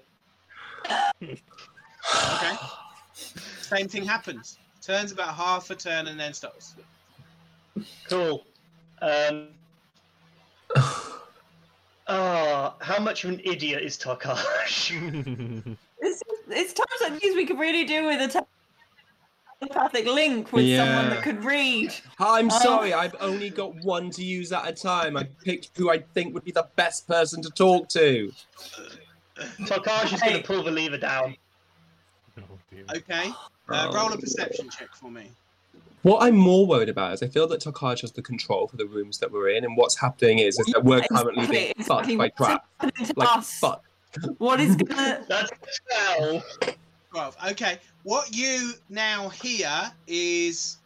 Okay. 1.22 1.40
Same 3.62 3.88
thing 3.88 4.04
happens. 4.04 4.58
Turns 4.82 5.12
about 5.12 5.36
half 5.36 5.70
a 5.70 5.76
turn 5.76 6.08
and 6.08 6.20
then 6.20 6.34
stops. 6.34 6.74
Cool. 8.10 8.46
Um, 9.00 9.50
ah, 12.10 12.76
how 12.82 13.00
much 13.00 13.24
of 13.24 13.30
an 13.32 13.40
idiot 13.44 13.82
is 13.84 13.98
Tokaj? 13.98 15.78
It's, 16.02 16.22
it's 16.48 16.72
times 16.74 17.12
like 17.12 17.22
these 17.22 17.36
we 17.36 17.46
could 17.46 17.60
really 17.60 17.84
do 17.84 18.06
with 18.06 18.22
a 18.34 18.46
telepathic 19.62 20.06
link 20.06 20.54
with 20.54 20.66
someone 20.78 21.10
that 21.10 21.22
could 21.24 21.44
read. 21.44 21.94
I'm 22.20 22.46
Um, 22.46 22.50
sorry, 22.62 22.94
I've 22.94 23.16
only 23.20 23.50
got 23.50 23.76
one 23.84 24.10
to 24.12 24.24
use 24.24 24.54
at 24.54 24.66
a 24.66 24.72
time. 24.72 25.18
I 25.18 25.26
picked 25.44 25.72
who 25.76 25.92
I 25.92 26.00
think 26.00 26.34
would 26.34 26.46
be 26.46 26.54
the 26.54 26.70
best 26.78 27.06
person 27.06 27.42
to 27.42 27.50
talk 27.50 27.90
to. 27.90 28.32
Tokaj 29.38 30.14
is 30.14 30.22
going 30.22 30.38
to 30.38 30.42
pull 30.44 30.64
the 30.64 30.72
lever 30.72 30.98
down. 30.98 31.36
Oh. 32.40 32.96
Okay. 32.96 33.28
Uh, 33.68 33.90
Oh. 33.92 33.94
roll 33.94 34.14
a 34.14 34.18
perception 34.18 34.70
check 34.70 34.96
for 34.96 35.12
me. 35.12 35.32
What 36.04 36.24
I'm 36.24 36.36
more 36.36 36.66
worried 36.66 36.90
about 36.90 37.14
is 37.14 37.22
I 37.24 37.28
feel 37.28 37.48
that 37.48 37.62
Tokaj 37.62 38.02
has 38.02 38.12
the 38.14 38.22
control 38.22 38.68
for 38.68 38.78
the 38.78 38.86
rooms 38.86 39.18
that 39.20 39.32
we're 39.32 39.50
in, 39.50 39.66
and 39.66 39.76
what's 39.76 39.98
happening 39.98 40.40
is, 40.40 40.58
is 40.60 40.66
that 40.68 40.84
we're 40.84 41.02
currently 41.12 41.46
being 41.48 41.74
Exactly, 41.78 41.84
fucked 41.84 42.10
exactly. 42.10 42.16
by 42.16 42.32
What's 42.38 43.12
crap. 43.12 43.18
Like, 43.18 43.38
us? 43.38 43.60
fuck. 43.60 43.84
What 44.38 44.60
is 44.60 44.76
gonna? 44.76 45.24
That's 45.30 45.52
12. 46.18 46.44
12. 47.12 47.38
Okay. 47.52 47.78
What 48.04 48.34
you 48.36 48.72
now 48.90 49.30
hear 49.30 49.92
is 50.08 50.78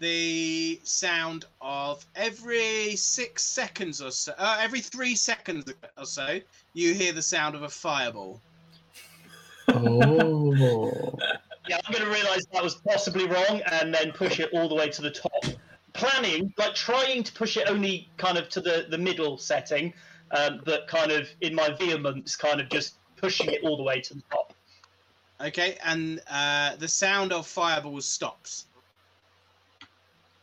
the 0.00 0.80
sound 0.82 1.44
of 1.60 2.04
every 2.16 2.96
six 2.96 3.44
seconds 3.44 4.00
or 4.02 4.10
so, 4.10 4.32
uh, 4.38 4.58
every 4.60 4.80
three 4.80 5.14
seconds 5.14 5.72
or 5.98 6.04
so, 6.06 6.40
you 6.72 6.94
hear 6.94 7.12
the 7.12 7.22
sound 7.22 7.54
of 7.54 7.62
a 7.62 7.68
fireball. 7.68 8.40
Oh. 9.68 11.14
Yeah, 11.68 11.78
I'm 11.84 11.92
going 11.92 12.04
to 12.04 12.10
realise 12.10 12.44
that 12.52 12.62
was 12.62 12.74
possibly 12.74 13.26
wrong 13.26 13.62
and 13.72 13.94
then 13.94 14.12
push 14.12 14.38
it 14.38 14.50
all 14.52 14.68
the 14.68 14.74
way 14.74 14.88
to 14.90 15.02
the 15.02 15.10
top. 15.10 15.44
Planning, 15.94 16.52
like 16.58 16.74
trying 16.74 17.22
to 17.22 17.32
push 17.32 17.56
it 17.56 17.68
only 17.68 18.10
kind 18.16 18.36
of 18.36 18.48
to 18.50 18.60
the, 18.60 18.86
the 18.90 18.98
middle 18.98 19.38
setting, 19.38 19.94
um, 20.32 20.60
but 20.64 20.86
kind 20.88 21.10
of 21.10 21.28
in 21.40 21.54
my 21.54 21.70
vehemence, 21.78 22.36
kind 22.36 22.60
of 22.60 22.68
just 22.68 22.96
pushing 23.16 23.48
it 23.50 23.62
all 23.62 23.76
the 23.76 23.82
way 23.82 24.00
to 24.00 24.14
the 24.14 24.22
top. 24.30 24.52
Okay. 25.40 25.78
And 25.84 26.20
uh, 26.28 26.76
the 26.76 26.88
sound 26.88 27.32
of 27.32 27.46
fireballs 27.46 28.06
stops. 28.06 28.66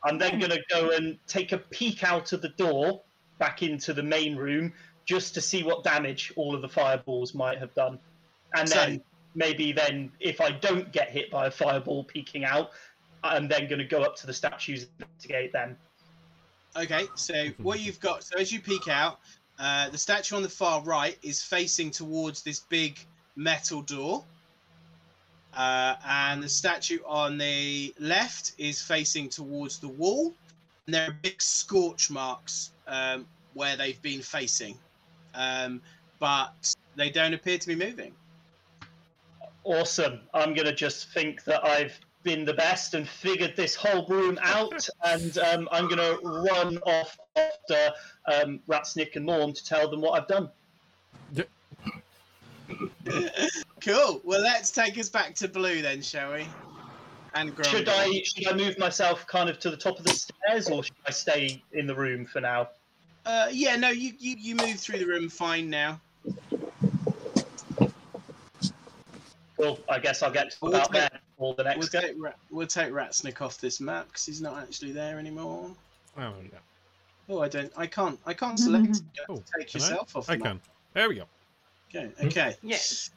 I'm 0.04 0.18
then 0.18 0.40
going 0.40 0.52
to 0.52 0.62
go 0.70 0.92
and 0.92 1.20
take 1.28 1.52
a 1.52 1.60
peek 1.60 2.04
out 2.04 2.34
of 2.34 2.42
the 2.42 2.50
door 2.50 3.02
back 3.38 3.62
into 3.62 3.94
the 3.94 4.02
main 4.02 4.36
room 4.36 4.74
just 5.06 5.34
to 5.36 5.42
see 5.42 5.62
what 5.62 5.84
damage 5.84 6.34
all 6.36 6.56
of 6.56 6.62
the 6.62 6.70
fireballs 6.70 7.36
might 7.36 7.60
have 7.60 7.74
done. 7.76 8.00
And 8.56 8.68
So- 8.68 8.76
then 8.76 9.04
maybe 9.36 9.72
then 9.72 10.12
if 10.20 10.42
I 10.42 10.52
don't 10.52 10.92
get 10.92 11.10
hit 11.10 11.32
by 11.32 11.48
a 11.48 11.52
fireball 11.52 12.04
peeking 12.04 12.44
out, 12.44 12.72
I'm 13.24 13.48
then 13.48 13.68
going 13.68 13.80
to 13.80 13.86
go 13.86 14.02
up 14.02 14.16
to 14.18 14.28
the 14.28 14.34
statues 14.34 14.84
and 14.84 14.92
investigate 15.00 15.54
them. 15.54 15.78
Okay, 16.76 17.06
so 17.16 17.48
what 17.58 17.80
you've 17.80 18.00
got, 18.00 18.24
so 18.24 18.38
as 18.38 18.52
you 18.52 18.62
peek 18.62 18.88
out, 18.88 19.20
uh, 19.60 19.90
the 19.90 19.98
statue 19.98 20.36
on 20.36 20.42
the 20.42 20.50
far 20.50 20.82
right 20.84 21.18
is 21.22 21.44
facing 21.44 21.92
towards 21.92 22.42
this 22.42 22.62
big 22.62 23.00
metal 23.36 23.82
door. 23.82 24.24
Uh, 25.54 25.96
and 26.08 26.42
the 26.42 26.50
statue 26.50 27.00
on 27.06 27.38
the 27.38 27.94
left 28.00 28.54
is 28.58 28.82
facing 28.82 29.28
towards 29.28 29.80
the 29.80 29.88
wall. 29.88 30.34
And 30.86 30.94
there 30.96 31.10
are 31.10 31.18
big 31.22 31.42
scorch 31.42 32.10
marks 32.10 32.72
um, 32.88 33.28
where 33.54 33.76
they've 33.76 34.02
been 34.02 34.22
facing. 34.22 34.78
Um, 35.36 35.82
but 36.20 36.74
they 36.96 37.10
don't 37.10 37.34
appear 37.34 37.58
to 37.58 37.68
be 37.68 37.76
moving. 37.76 38.14
Awesome. 39.64 40.22
I'm 40.34 40.54
going 40.54 40.66
to 40.66 40.74
just 40.74 41.14
think 41.14 41.44
that 41.44 41.64
I've 41.64 42.00
been 42.24 42.46
the 42.46 42.54
best 42.54 42.94
and 42.94 43.08
figured 43.08 43.56
this 43.56 43.76
whole 43.76 44.06
room 44.08 44.40
out, 44.42 44.88
and 45.06 45.38
um, 45.40 45.70
I'm 45.72 45.88
going 45.88 45.98
to 45.98 46.20
run 46.24 46.78
off 46.80 47.18
after 47.36 47.92
um, 48.32 48.60
Ratsnick 48.68 49.16
and 49.16 49.26
Morn 49.26 49.54
to 49.54 49.64
tell 49.64 49.90
them 49.90 50.02
what 50.02 50.22
I've 50.22 50.28
done. 50.28 50.50
Cool. 53.82 54.22
Well, 54.24 54.42
let's 54.42 54.72
take 54.72 54.98
us 54.98 55.10
back 55.10 55.36
to 55.36 55.48
Blue 55.48 55.82
then, 55.82 56.02
shall 56.02 56.34
we? 56.34 56.48
And 57.34 57.56
Grumble. 57.56 57.72
Should 57.72 57.90
I 57.90 58.22
should 58.24 58.48
I 58.48 58.54
move 58.54 58.78
myself 58.78 59.26
kind 59.26 59.50
of 59.50 59.58
to 59.60 59.72
the 59.72 59.78
top 59.78 59.98
of 59.98 60.06
the 60.06 60.12
stairs, 60.14 60.70
or 60.70 60.84
should 60.84 60.96
I 61.08 61.12
stay 61.12 61.64
in 61.72 61.88
the 61.88 61.96
room 61.96 62.26
for 62.26 62.42
now? 62.42 62.70
Uh, 63.26 63.48
yeah, 63.52 63.76
no, 63.76 63.90
you, 63.90 64.14
you 64.20 64.36
you 64.38 64.56
move 64.56 64.80
through 64.80 65.00
the 65.00 65.06
room 65.06 65.30
fine 65.30 65.70
now. 65.70 66.00
Well, 69.62 69.80
I 69.90 70.00
guess 70.00 70.24
I'll 70.24 70.32
get 70.32 70.52
to 70.52 70.58
We'll 70.62 70.74
about 70.76 70.92
take- 70.92 71.02
there 71.12 71.20
for 71.38 71.54
the 71.54 71.64
We'll 71.64 71.74
next 71.78 71.90
go. 71.90 72.02
take, 72.02 72.16
Ra- 72.18 72.32
we'll 72.50 72.68
take 72.68 72.90
Ratsnick 72.92 73.42
off 73.42 73.60
this 73.60 73.80
map 73.80 74.08
because 74.08 74.26
he's 74.26 74.42
not 74.42 74.58
actually 74.62 74.92
there 74.92 75.20
anymore. 75.20 75.70
Oh 76.18 76.34
yeah. 76.44 76.58
Oh, 77.30 77.42
I 77.42 77.48
don't. 77.48 77.72
I 77.78 77.86
can't. 77.88 78.20
I 78.26 78.34
can't 78.34 78.60
select. 78.60 78.88
You 79.16 79.22
have 79.28 79.30
Oh, 79.30 79.36
to 79.38 79.44
take 79.60 79.70
can 79.72 79.82
I? 79.82 79.84
yourself 79.86 80.16
off. 80.16 80.30
I 80.30 80.34
the 80.36 80.44
map. 80.44 80.52
can. 80.54 80.62
There 80.94 81.10
we 81.10 81.16
go. 81.16 81.26
Okay. 81.94 82.12
Okay. 82.26 82.56
Yes. 82.64 83.12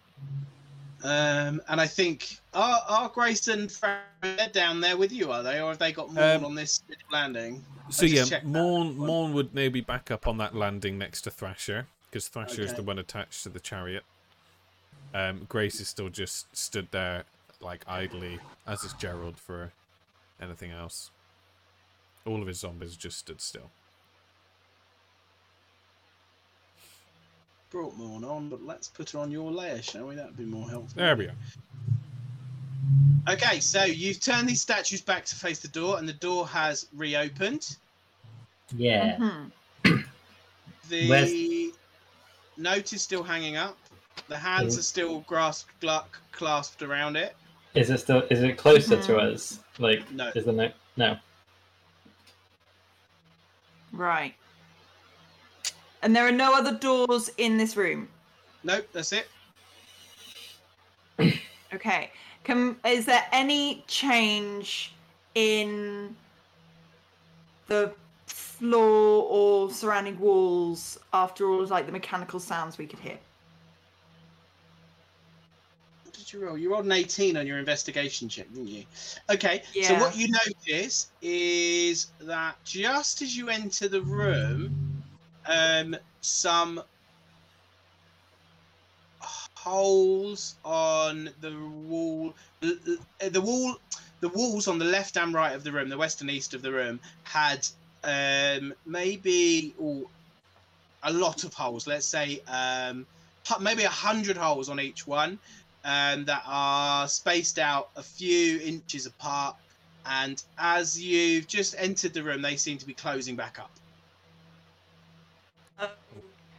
Um, 1.03 1.61
and 1.69 1.81
I 1.81 1.87
think 1.87 2.39
are 2.55 2.81
are 2.89 3.09
Grace 3.11 3.49
and 3.49 3.71
Fran 3.71 4.01
they're 4.23 4.49
down 4.49 4.81
there 4.81 4.97
with 4.97 5.13
you? 5.13 5.33
Are 5.33 5.43
they, 5.43 5.61
or 5.61 5.69
have 5.71 5.79
they 5.79 5.93
got 5.93 6.11
more 6.13 6.25
Um, 6.25 6.45
on 6.47 6.55
this 6.55 6.83
landing? 7.13 7.63
So 7.91 8.07
yeah, 8.07 8.25
checked 8.25 8.45
that. 8.45 8.49
Morn 8.51 8.97
Morn 8.97 9.33
would 9.35 9.55
maybe 9.55 9.81
back 9.83 10.11
up 10.11 10.27
on 10.27 10.39
that 10.39 10.55
landing 10.55 10.97
next 10.99 11.23
to 11.23 11.31
Thrasher 11.31 11.87
because 12.11 12.29
Thrasher 12.29 12.63
is 12.63 12.73
the 12.75 12.83
one 12.83 12.99
attached 12.99 13.43
to 13.43 13.49
the 13.51 13.61
chariot. 13.61 14.05
Um, 15.15 15.47
Grace 15.49 15.81
is 15.81 15.89
still 15.89 16.09
just 16.09 16.55
stood 16.57 16.89
there 16.91 17.25
like 17.61 17.85
idly, 17.87 18.41
as 18.67 18.83
is 18.83 18.93
Gerald 18.95 19.39
for 19.39 19.73
anything 20.43 20.73
else. 20.73 21.11
All 22.27 22.41
of 22.43 22.49
his 22.49 22.59
zombies 22.59 22.97
just 22.97 23.19
stood 23.19 23.41
still. 23.41 23.71
Brought 27.71 27.97
Morn 27.97 28.25
on, 28.25 28.49
but 28.49 28.63
let's 28.65 28.89
put 28.89 29.11
her 29.11 29.21
on 29.21 29.31
your 29.31 29.51
layer, 29.51 29.81
shall 29.83 30.07
we? 30.07 30.15
That'd 30.17 30.37
be 30.37 30.45
more 30.45 30.69
helpful. 30.69 30.97
There 30.97 31.17
we 31.17 31.27
are. 31.27 31.35
Okay, 33.29 33.61
so 33.61 33.85
you've 33.85 34.21
turned 34.21 34.49
these 34.49 34.61
statues 34.61 35.01
back 35.01 35.25
to 35.27 35.35
face 35.37 35.61
the 35.61 35.69
door, 35.69 35.99
and 35.99 36.09
the 36.09 36.13
door 36.13 36.47
has 36.49 36.87
reopened. 36.93 37.77
Yeah. 38.77 39.17
Mhm. 39.17 39.51
The 40.89 41.09
Where's- 41.09 41.73
note 42.59 42.93
is 42.93 43.01
still 43.03 43.23
hanging 43.23 43.57
up. 43.57 43.79
The 44.29 44.37
hands 44.39 44.79
are 44.79 44.83
still 44.83 45.21
grasped, 45.21 45.79
gluck, 45.81 46.19
clasped 46.33 46.83
around 46.83 47.17
it. 47.17 47.37
Is 47.75 47.91
it 47.91 47.99
still? 47.99 48.23
Is 48.31 48.43
it 48.43 48.57
closer 48.57 49.01
to 49.01 49.13
Mhm. 49.13 49.33
us? 49.35 49.59
Like, 49.79 50.11
No. 50.13 50.31
is 50.35 50.45
the 50.45 50.53
no? 50.53 50.73
No. 50.97 51.19
Right. 53.93 54.35
And 56.03 56.15
there 56.15 56.27
are 56.27 56.33
no 56.33 56.55
other 56.55 56.73
doors 56.75 57.31
in 57.39 57.57
this 57.57 57.77
room. 57.77 58.09
Nope, 58.63 58.89
that's 58.93 59.13
it. 59.13 59.29
Okay. 61.73 62.13
Can 62.45 62.79
is 62.85 63.05
there 63.07 63.27
any 63.33 63.83
change 63.89 64.93
in 65.35 66.15
the 67.67 67.93
floor 68.27 69.25
or 69.29 69.73
surrounding 69.73 70.17
walls 70.21 70.99
after 71.13 71.49
all 71.49 71.63
of 71.63 71.71
like 71.71 71.87
the 71.87 71.93
mechanical 71.93 72.39
sounds 72.39 72.79
we 72.79 72.87
could 72.87 73.01
hear? 73.01 73.19
What 76.05 76.15
did 76.15 76.23
you 76.35 76.45
roll? 76.45 76.59
You 76.59 76.73
rolled 76.73 76.87
an 76.87 76.93
18 76.93 77.37
on 77.37 77.47
your 77.47 77.59
investigation 77.59 78.29
check, 78.29 78.49
didn't 78.49 78.69
you? 78.69 78.87
Okay, 79.31 79.63
Yeah. 79.75 79.83
so 79.83 79.95
what 79.95 80.17
you 80.17 80.29
notice 80.47 81.13
is 81.21 82.13
that 82.21 82.59
just 82.65 83.23
as 83.23 83.37
you 83.37 83.49
enter 83.49 83.89
the 83.89 84.03
room, 84.03 84.75
um, 85.47 85.97
some 86.21 86.83
holes 89.21 90.59
on 90.65 91.25
the 91.39 91.57
wall, 91.59 92.37
the 92.61 93.41
wall, 93.43 93.77
the 94.21 94.29
walls 94.29 94.69
on 94.69 94.79
the 94.79 94.85
left 94.85 95.17
and 95.17 95.35
right 95.35 95.55
of 95.55 95.65
the 95.65 95.73
room, 95.73 95.89
the 95.89 95.99
west 95.99 96.21
and 96.21 96.31
east 96.31 96.55
of 96.55 96.63
the 96.63 96.73
room, 96.73 97.01
had 97.23 97.67
um, 98.03 98.75
maybe 98.85 99.75
a 101.03 101.13
lot 101.13 101.45
of 101.45 101.55
holes. 101.55 101.87
Let's 101.87 102.07
say 102.09 102.41
um, 102.47 103.07
maybe 103.61 103.85
a 103.85 103.91
hundred 103.91 104.37
holes 104.37 104.69
on 104.69 104.81
each 104.81 105.07
one 105.07 105.41
um, 105.85 106.25
that 106.25 106.43
are 106.47 107.07
spaced 107.09 107.59
out 107.59 107.91
a 107.97 108.03
few 108.03 108.61
inches 108.61 109.07
apart. 109.07 109.57
And 110.07 110.43
as 110.59 111.01
you've 111.01 111.47
just 111.47 111.75
entered 111.79 112.13
the 112.13 112.23
room, 112.23 112.43
they 112.43 112.57
seem 112.57 112.79
to 112.79 112.87
be 112.87 112.95
closing 112.95 113.37
back 113.37 113.59
up. 113.59 113.71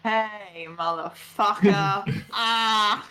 Hey, 0.04 0.68
motherfucker. 0.70 2.24
ah. 2.32 3.10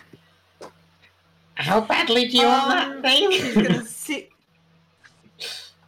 How 1.55 1.81
badly 1.81 2.27
do 2.27 2.37
you 2.37 2.45
want 2.45 2.71
Um, 2.71 3.01
that 3.01 3.17
thing? 3.17 3.63
gonna. 3.63 3.83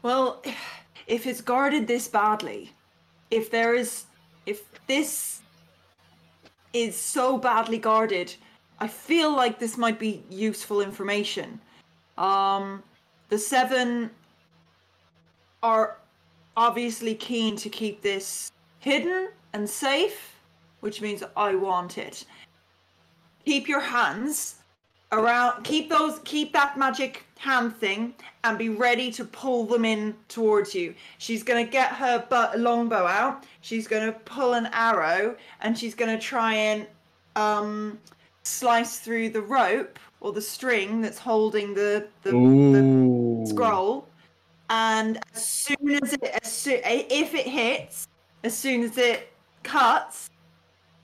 Well, 0.04 0.42
if 1.08 1.26
it's 1.26 1.42
guarded 1.42 1.88
this 1.88 2.08
badly, 2.08 2.72
if 3.32 3.52
there 3.52 3.76
is, 3.76 4.06
if 4.46 4.64
this 4.88 5.42
is 6.72 6.96
so 6.96 7.38
badly 7.38 7.78
guarded, 7.78 8.36
I 8.80 8.88
feel 8.88 9.36
like 9.36 9.60
this 9.60 9.78
might 9.78 10.00
be 10.00 10.24
useful 10.30 10.82
information. 10.82 11.60
Um, 12.18 12.84
the 13.30 13.38
seven 13.38 14.12
are 15.64 15.98
obviously 16.56 17.16
keen 17.16 17.56
to 17.58 17.70
keep 17.70 18.02
this 18.02 18.52
hidden 18.80 19.30
and 19.54 19.70
safe, 19.70 20.36
which 20.82 21.02
means 21.02 21.24
I 21.36 21.56
want 21.56 21.98
it. 21.98 22.26
Keep 23.46 23.68
your 23.68 23.82
hands 23.82 24.58
around 25.14 25.64
keep 25.64 25.90
those 25.90 26.20
keep 26.26 26.52
that 26.52 26.78
magic 26.78 27.24
hand 27.38 27.76
thing 27.78 28.14
and 28.44 28.58
be 28.58 28.68
ready 28.68 29.10
to 29.10 29.24
pull 29.24 29.66
them 29.66 29.86
in 29.86 30.14
towards 30.28 30.76
you 30.76 30.94
she's 31.18 31.44
going 31.44 31.66
to 31.66 31.72
get 31.72 31.94
her 31.94 32.26
bu- 32.30 32.58
longbow 32.60 33.06
out 33.06 33.46
she's 33.62 33.88
going 33.88 34.06
to 34.06 34.20
pull 34.20 34.54
an 34.54 34.68
arrow 34.74 35.36
and 35.62 35.78
she's 35.78 35.96
going 35.96 36.14
to 36.14 36.22
try 36.22 36.54
and 36.54 36.86
um 37.38 37.98
slice 38.48 39.00
through 39.00 39.30
the 39.30 39.42
rope 39.42 40.00
or 40.22 40.32
the 40.32 40.42
string 40.42 41.02
that's 41.02 41.20
holding 41.20 41.74
the 41.74 42.08
the, 42.24 42.32
the 42.32 43.48
scroll 43.50 44.08
and 44.70 45.20
as 45.36 45.46
soon 45.46 45.92
as 46.04 46.14
it 46.14 46.24
as 46.24 46.52
soo- 46.52 46.82
if 46.84 47.34
it 47.34 47.46
hits 47.48 48.08
as 48.44 48.58
soon 48.58 48.84
as 48.84 48.98
it 48.98 49.32
cuts 49.64 50.30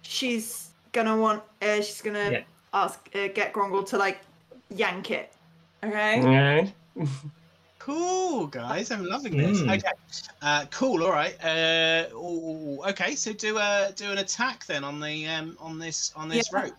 she's 0.01 0.69
gonna 0.91 1.15
want 1.15 1.41
uh, 1.61 1.75
she's 1.77 2.01
gonna 2.01 2.31
Yeah. 2.31 2.43
ask 2.73 2.99
uh, 3.15 3.27
get 3.27 3.53
Grongle 3.53 3.83
to 3.87 3.97
like 3.97 4.21
yank 4.69 5.11
it. 5.11 5.33
Okay. 5.83 6.19
Okay. 6.21 6.73
Cool, 7.79 8.47
guys. 8.47 8.91
I'm 8.91 9.03
loving 9.05 9.35
this. 9.35 9.59
Mm. 9.59 9.75
Okay. 9.75 9.91
Uh, 10.41 10.63
cool. 10.71 11.03
All 11.03 11.11
right. 11.11 11.35
Uh, 11.43 12.05
ooh, 12.15 12.81
okay. 12.87 13.13
So 13.13 13.33
do 13.33 13.57
a 13.57 13.91
do 13.93 14.09
an 14.09 14.19
attack 14.19 14.65
then 14.67 14.85
on 14.85 15.01
the 15.01 15.27
um 15.27 15.57
on 15.59 15.79
this 15.79 16.13
on 16.15 16.29
this 16.29 16.49
Yeah. 16.53 16.61
rope. 16.61 16.73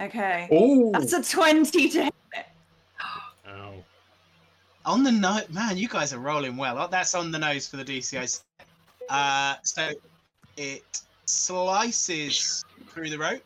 Okay. 0.00 0.48
Ooh. 0.52 0.90
That's 0.92 1.12
a 1.12 1.22
twenty 1.22 1.88
to 1.90 2.04
hit. 2.04 2.14
Ow. 3.48 3.74
On 4.86 5.02
the 5.02 5.12
nose, 5.12 5.48
man. 5.50 5.76
You 5.76 5.88
guys 5.88 6.12
are 6.12 6.18
rolling 6.18 6.56
well. 6.56 6.78
Oh, 6.78 6.88
That's 6.90 7.14
on 7.14 7.30
the 7.30 7.38
nose 7.38 7.68
for 7.68 7.76
the 7.76 7.84
DCI. 7.84 8.40
Uh, 9.08 9.56
so 9.62 9.90
it 10.56 11.02
slices 11.26 12.64
through 12.88 13.10
the 13.10 13.18
rope, 13.18 13.42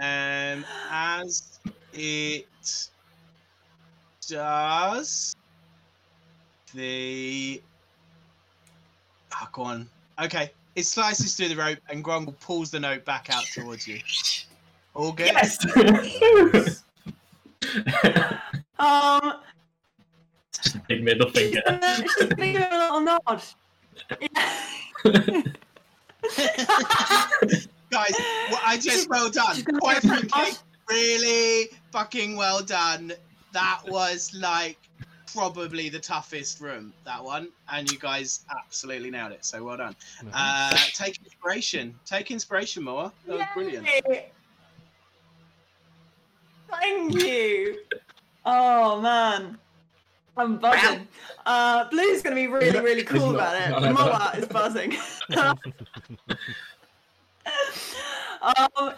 and 0.00 0.64
as 0.90 1.58
it 1.92 2.46
does. 4.28 5.34
The 6.74 7.62
ah, 9.32 9.48
go 9.52 9.62
on. 9.62 9.88
Okay, 10.20 10.50
it 10.74 10.84
slices 10.84 11.36
through 11.36 11.48
the 11.48 11.56
rope, 11.56 11.78
and 11.88 12.02
Grumble 12.02 12.34
pulls 12.40 12.70
the 12.70 12.80
note 12.80 13.04
back 13.04 13.28
out 13.30 13.44
towards 13.44 13.86
you. 13.86 14.00
All 14.94 15.12
good. 15.12 15.26
Yes. 15.26 16.82
Um, 18.76 19.34
Just 20.52 20.74
a 20.74 20.78
big 20.88 21.04
middle 21.04 21.30
she's 21.30 21.38
finger. 21.54 21.62
gonna, 21.64 21.96
she's 21.96 22.14
gonna 22.16 22.34
give 22.34 22.56
him 22.62 22.72
a 22.72 22.78
little 22.78 23.00
nod. 23.00 23.42
Guys, 27.90 28.12
well, 28.50 28.60
I 28.64 28.78
just 28.80 29.08
well 29.08 29.30
done. 29.30 29.62
Quite 29.78 30.02
give 30.02 30.10
frankly, 30.10 30.52
really 30.90 31.68
fucking 31.92 32.36
well 32.36 32.62
done. 32.62 33.12
That 33.52 33.80
was 33.86 34.34
like 34.34 34.78
probably 35.32 35.88
the 35.88 36.00
toughest 36.00 36.60
room, 36.60 36.92
that 37.04 37.22
one. 37.22 37.48
And 37.72 37.90
you 37.90 37.98
guys 37.98 38.44
absolutely 38.56 39.10
nailed 39.10 39.32
it. 39.32 39.44
So 39.44 39.62
well 39.62 39.76
done. 39.76 39.94
Uh, 40.32 40.76
take 40.92 41.18
inspiration. 41.24 41.94
Take 42.04 42.30
inspiration, 42.30 42.82
Moa. 42.82 43.12
That 43.26 43.38
was 43.38 43.46
brilliant. 43.54 43.86
Thank 46.80 47.14
you. 47.22 47.78
Oh 48.44 49.00
man. 49.00 49.58
I'm 50.36 50.58
buzzing. 50.58 51.06
Uh, 51.46 51.88
Blue's 51.90 52.22
gonna 52.22 52.34
be 52.34 52.48
really, 52.48 52.80
really 52.80 53.04
cool 53.04 53.34
about 53.34 53.54
it. 53.54 53.92
Moa 53.92 54.32
is 54.36 54.46
buzzing. 54.46 54.96
um, 58.42 58.94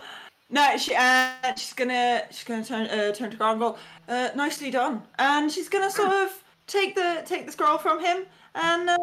no, 0.48 0.76
she 0.78 0.94
uh, 0.94 1.54
she's 1.56 1.74
gonna 1.74 2.24
she's 2.30 2.44
gonna 2.44 2.64
turn 2.64 2.86
uh, 2.86 3.12
turn 3.12 3.30
to 3.30 3.36
Gargle. 3.36 3.76
Uh, 4.08 4.30
nicely 4.34 4.70
done. 4.70 5.02
And 5.18 5.52
she's 5.52 5.68
gonna 5.68 5.90
sort 5.90 6.12
of 6.12 6.42
take 6.66 6.94
the 6.94 7.22
take 7.26 7.46
the 7.46 7.52
scroll 7.52 7.78
from 7.78 8.02
him 8.02 8.24
and 8.54 8.88
uh, 8.88 8.98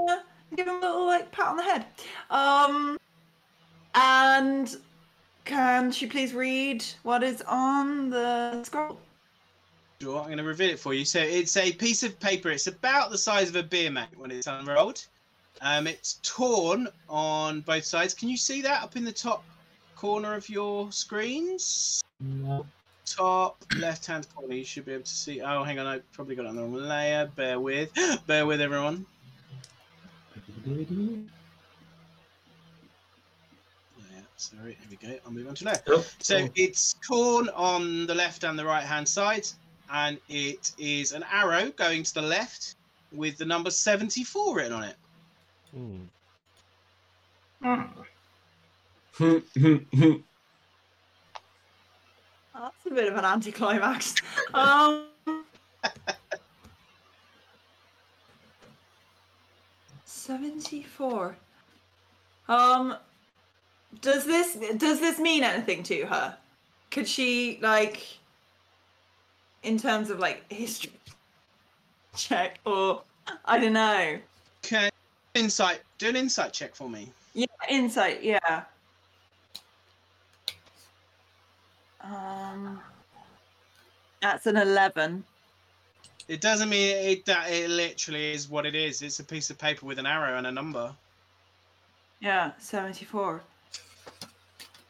give 0.56 0.68
him 0.68 0.78
a 0.78 0.80
little 0.80 1.06
like 1.06 1.32
pat 1.32 1.48
on 1.48 1.58
the 1.58 1.64
head. 1.64 1.86
Um, 2.32 2.98
and 3.94 4.76
can 5.46 5.92
she 5.92 6.08
please 6.08 6.34
read 6.34 6.84
what 7.04 7.24
is 7.24 7.42
on 7.48 8.10
the 8.10 8.64
scroll? 8.64 9.00
Sure, 10.02 10.20
I'm 10.20 10.26
going 10.26 10.38
to 10.38 10.44
reveal 10.44 10.70
it 10.70 10.80
for 10.80 10.94
you. 10.94 11.06
So 11.06 11.20
it's 11.20 11.56
a 11.56 11.72
piece 11.72 12.04
of 12.04 12.20
paper. 12.20 12.50
It's 12.50 12.68
about 12.68 13.10
the 13.10 13.18
size 13.18 13.50
of 13.50 13.56
a 13.56 13.64
beer 13.64 13.90
mat 13.90 14.10
when 14.18 14.32
it's 14.32 14.48
unrolled. 14.48 15.06
Um, 15.62 15.88
it's 15.88 16.20
torn 16.24 16.90
on 17.08 17.62
both 17.62 17.86
sides. 17.86 18.14
Can 18.14 18.28
you 18.28 18.36
see 18.36 18.62
that 18.64 18.84
up 18.84 18.98
in 18.98 19.06
the 19.06 19.14
top 19.14 19.46
corner 19.96 20.34
of 20.34 20.50
your 20.50 20.92
screens? 20.92 22.04
No. 22.20 22.66
Top 23.06 23.64
left-hand 23.78 24.28
corner. 24.36 24.56
You 24.56 24.66
should 24.66 24.86
be 24.86 24.94
able 24.94 25.04
to 25.04 25.10
see. 25.10 25.42
Oh, 25.42 25.64
hang 25.64 25.80
on. 25.80 25.88
I 25.88 26.00
probably 26.12 26.36
got 26.36 26.46
it 26.46 26.50
on 26.50 26.56
the 26.56 26.64
wrong 26.64 26.74
layer. 26.74 27.30
Bear 27.36 27.60
with. 27.60 27.92
Bear 28.28 28.46
with 28.46 28.60
everyone. 28.60 29.06
Yeah, 30.66 30.74
sorry. 34.44 34.78
Here 34.80 34.88
we 34.90 34.96
go. 35.08 35.20
I'll 35.26 35.32
move 35.32 35.48
on 35.48 35.56
to 35.56 35.66
left. 35.66 35.84
Oh, 35.88 36.06
So 36.20 36.48
it's 36.56 36.96
corn 37.08 37.50
on 37.50 38.06
the 38.08 38.16
left 38.16 38.44
and 38.44 38.58
the 38.58 38.66
right 38.66 38.84
hand 38.84 39.08
side, 39.08 39.48
and 39.92 40.20
it 40.30 40.72
is 40.78 41.12
an 41.12 41.24
arrow 41.32 41.70
going 41.72 42.04
to 42.04 42.14
the 42.14 42.22
left 42.22 42.76
with 43.12 43.38
the 43.38 43.46
number 43.46 43.70
74 43.70 44.56
written 44.56 44.74
on 44.74 44.84
it. 44.84 44.96
Hmm. 45.74 46.04
That's 52.54 52.86
a 52.86 52.90
bit 52.90 53.12
of 53.12 53.18
an 53.18 53.26
anticlimax. 53.26 54.16
Um, 54.54 55.08
Seventy-four. 60.06 61.36
Um, 62.48 62.96
does 64.02 64.26
this 64.26 64.58
does 64.78 65.00
this 65.00 65.20
mean 65.20 65.44
anything 65.44 65.84
to 65.84 66.06
her? 66.06 66.38
Could 66.92 67.08
she 67.08 67.60
like, 67.62 68.06
in 69.64 69.78
terms 69.78 70.10
of 70.10 70.20
like 70.20 70.52
history 70.52 70.92
check 72.16 72.60
or 72.66 73.02
I 73.46 73.60
don't 73.60 73.74
know. 73.74 74.20
Okay. 74.66 74.90
Insight. 75.34 75.82
Do 75.98 76.10
an 76.10 76.16
insight 76.16 76.54
check 76.54 76.76
for 76.76 76.90
me. 76.90 77.10
Yeah, 77.34 77.46
insight. 77.70 78.22
Yeah. 78.22 78.64
Um, 82.02 82.80
that's 84.22 84.46
an 84.46 84.58
eleven. 84.58 85.24
It 86.28 86.40
doesn't 86.40 86.70
mean 86.70 86.96
it 86.96 87.26
that 87.26 87.52
it 87.52 87.70
literally 87.70 88.32
is 88.32 88.50
what 88.50 88.66
it 88.66 88.76
is. 88.76 89.02
It's 89.02 89.20
a 89.20 89.24
piece 89.24 89.50
of 89.50 89.58
paper 89.58 89.86
with 89.86 90.00
an 90.00 90.06
arrow 90.06 90.38
and 90.38 90.48
a 90.48 90.52
number. 90.52 90.94
Yeah, 92.24 92.52
74. 92.58 93.42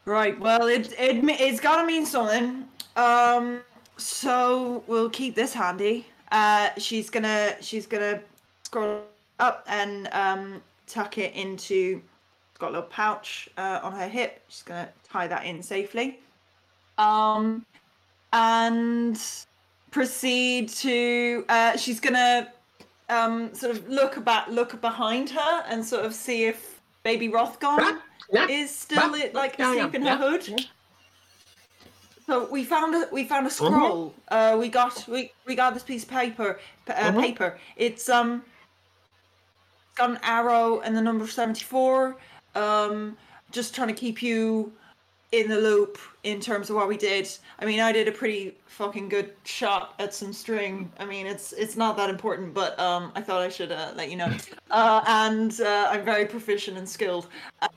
Right, 0.06 0.38
well, 0.38 0.66
it, 0.66 0.92
it, 0.98 1.24
it's 1.40 1.60
gotta 1.60 1.86
mean 1.86 2.04
something. 2.04 2.68
Um, 2.96 3.60
so 3.96 4.84
we'll 4.86 5.10
keep 5.10 5.34
this 5.34 5.54
handy. 5.54 6.06
Uh, 6.30 6.70
she's 6.76 7.08
gonna, 7.08 7.56
she's 7.60 7.86
gonna 7.86 8.20
scroll 8.64 9.02
up 9.38 9.64
and, 9.66 10.08
um, 10.12 10.62
tuck 10.86 11.16
it 11.16 11.34
into, 11.34 12.02
it's 12.50 12.58
got 12.58 12.68
a 12.68 12.72
little 12.72 12.88
pouch, 12.88 13.48
uh, 13.56 13.80
on 13.82 13.92
her 13.92 14.08
hip. 14.08 14.42
She's 14.48 14.62
gonna 14.62 14.88
tie 15.08 15.26
that 15.26 15.46
in 15.46 15.62
safely. 15.62 16.20
Um, 16.98 17.64
and 18.32 19.20
proceed 19.90 20.68
to, 20.68 21.44
uh, 21.48 21.76
she's 21.78 21.98
gonna, 22.00 22.52
um, 23.08 23.54
sort 23.54 23.74
of 23.76 23.88
look 23.88 24.18
about, 24.18 24.52
look 24.52 24.78
behind 24.80 25.30
her 25.30 25.64
and 25.68 25.84
sort 25.84 26.04
of 26.04 26.12
see 26.14 26.44
if 26.44 26.80
baby 27.04 27.28
Rothgon 27.28 27.78
Right, 27.78 27.98
yeah, 28.32 28.46
is 28.48 28.74
still 28.74 29.10
right, 29.10 29.34
like 29.34 29.56
yeah, 29.58 29.72
asleep 29.72 29.92
yeah, 29.92 29.98
in 30.00 30.04
yeah, 30.06 30.16
her 30.16 30.30
hood. 30.30 30.48
yeah. 30.48 30.56
So 32.26 32.48
we 32.50 32.64
found 32.64 32.94
a 32.94 33.08
we 33.12 33.24
found 33.24 33.46
a 33.46 33.50
scroll. 33.50 34.14
Uh, 34.28 34.56
we 34.58 34.68
got 34.68 35.06
we 35.08 35.32
we 35.46 35.54
got 35.54 35.74
this 35.74 35.82
piece 35.82 36.04
of 36.04 36.08
paper. 36.10 36.58
p- 36.86 36.92
Uh, 36.92 37.12
Mhm. 37.12 37.20
Paper. 37.20 37.58
It's 37.76 38.08
um 38.08 38.42
got 39.96 40.10
an 40.10 40.18
arrow 40.22 40.80
and 40.80 40.96
the 40.96 41.02
number 41.02 41.26
seventy 41.26 41.64
four. 41.64 42.16
Um, 42.54 43.16
just 43.50 43.74
trying 43.74 43.88
to 43.88 43.94
keep 43.94 44.22
you 44.22 44.72
in 45.40 45.48
the 45.48 45.58
loop 45.58 45.98
in 46.22 46.40
terms 46.40 46.70
of 46.70 46.76
what 46.76 46.88
we 46.88 46.96
did. 46.96 47.28
I 47.58 47.64
mean, 47.64 47.80
I 47.80 47.92
did 47.92 48.08
a 48.08 48.12
pretty 48.12 48.56
fucking 48.66 49.08
good 49.08 49.32
shot 49.44 49.94
at 49.98 50.14
some 50.14 50.32
string. 50.32 50.90
I 50.98 51.04
mean, 51.04 51.26
it's 51.26 51.52
it's 51.52 51.76
not 51.76 51.96
that 51.96 52.10
important, 52.10 52.54
but 52.54 52.78
um, 52.78 53.12
I 53.14 53.20
thought 53.20 53.42
I 53.42 53.48
should 53.48 53.72
uh, 53.72 53.92
let 53.94 54.10
you 54.10 54.16
know. 54.16 54.32
Uh, 54.70 55.04
and 55.06 55.60
uh, 55.60 55.86
I'm 55.88 56.04
very 56.04 56.26
proficient 56.26 56.76
and 56.76 56.88
skilled. 56.88 57.28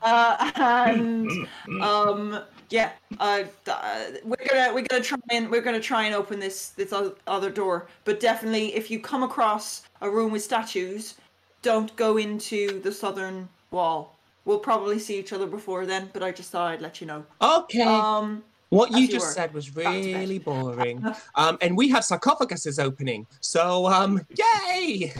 Uh, 0.02 0.50
and 0.56 1.30
um, 1.80 2.40
yeah, 2.70 2.90
uh, 3.20 3.44
uh, 3.68 4.00
we're 4.24 4.48
gonna 4.50 4.74
we're 4.74 4.82
gonna 4.82 5.04
try 5.04 5.18
and 5.30 5.48
we're 5.48 5.62
gonna 5.62 5.78
try 5.78 6.06
and 6.06 6.14
open 6.14 6.40
this 6.40 6.70
this 6.70 6.92
other 7.28 7.50
door. 7.50 7.86
But 8.04 8.18
definitely, 8.18 8.74
if 8.74 8.90
you 8.90 8.98
come 8.98 9.22
across 9.22 9.82
a 10.00 10.10
room 10.10 10.32
with 10.32 10.42
statues, 10.42 11.14
don't 11.62 11.94
go 11.94 12.16
into 12.16 12.80
the 12.80 12.90
southern 12.90 13.48
wall. 13.70 14.17
We'll 14.48 14.58
probably 14.58 14.98
see 14.98 15.18
each 15.18 15.34
other 15.34 15.46
before 15.46 15.84
then, 15.84 16.08
but 16.14 16.22
I 16.22 16.32
just 16.32 16.50
thought 16.50 16.70
I'd 16.70 16.80
let 16.80 17.02
you 17.02 17.06
know. 17.06 17.22
Okay. 17.42 17.82
Um, 17.82 18.42
what 18.70 18.90
you 18.92 19.00
you 19.00 19.08
just 19.08 19.26
were. 19.26 19.32
said 19.32 19.52
was 19.52 19.76
really 19.76 20.38
boring. 20.38 21.04
Um, 21.34 21.58
and 21.60 21.76
we 21.76 21.90
have 21.90 22.02
sarcophaguses 22.02 22.82
opening. 22.82 23.26
So, 23.40 23.86
um, 23.86 24.22
yay! 24.38 25.12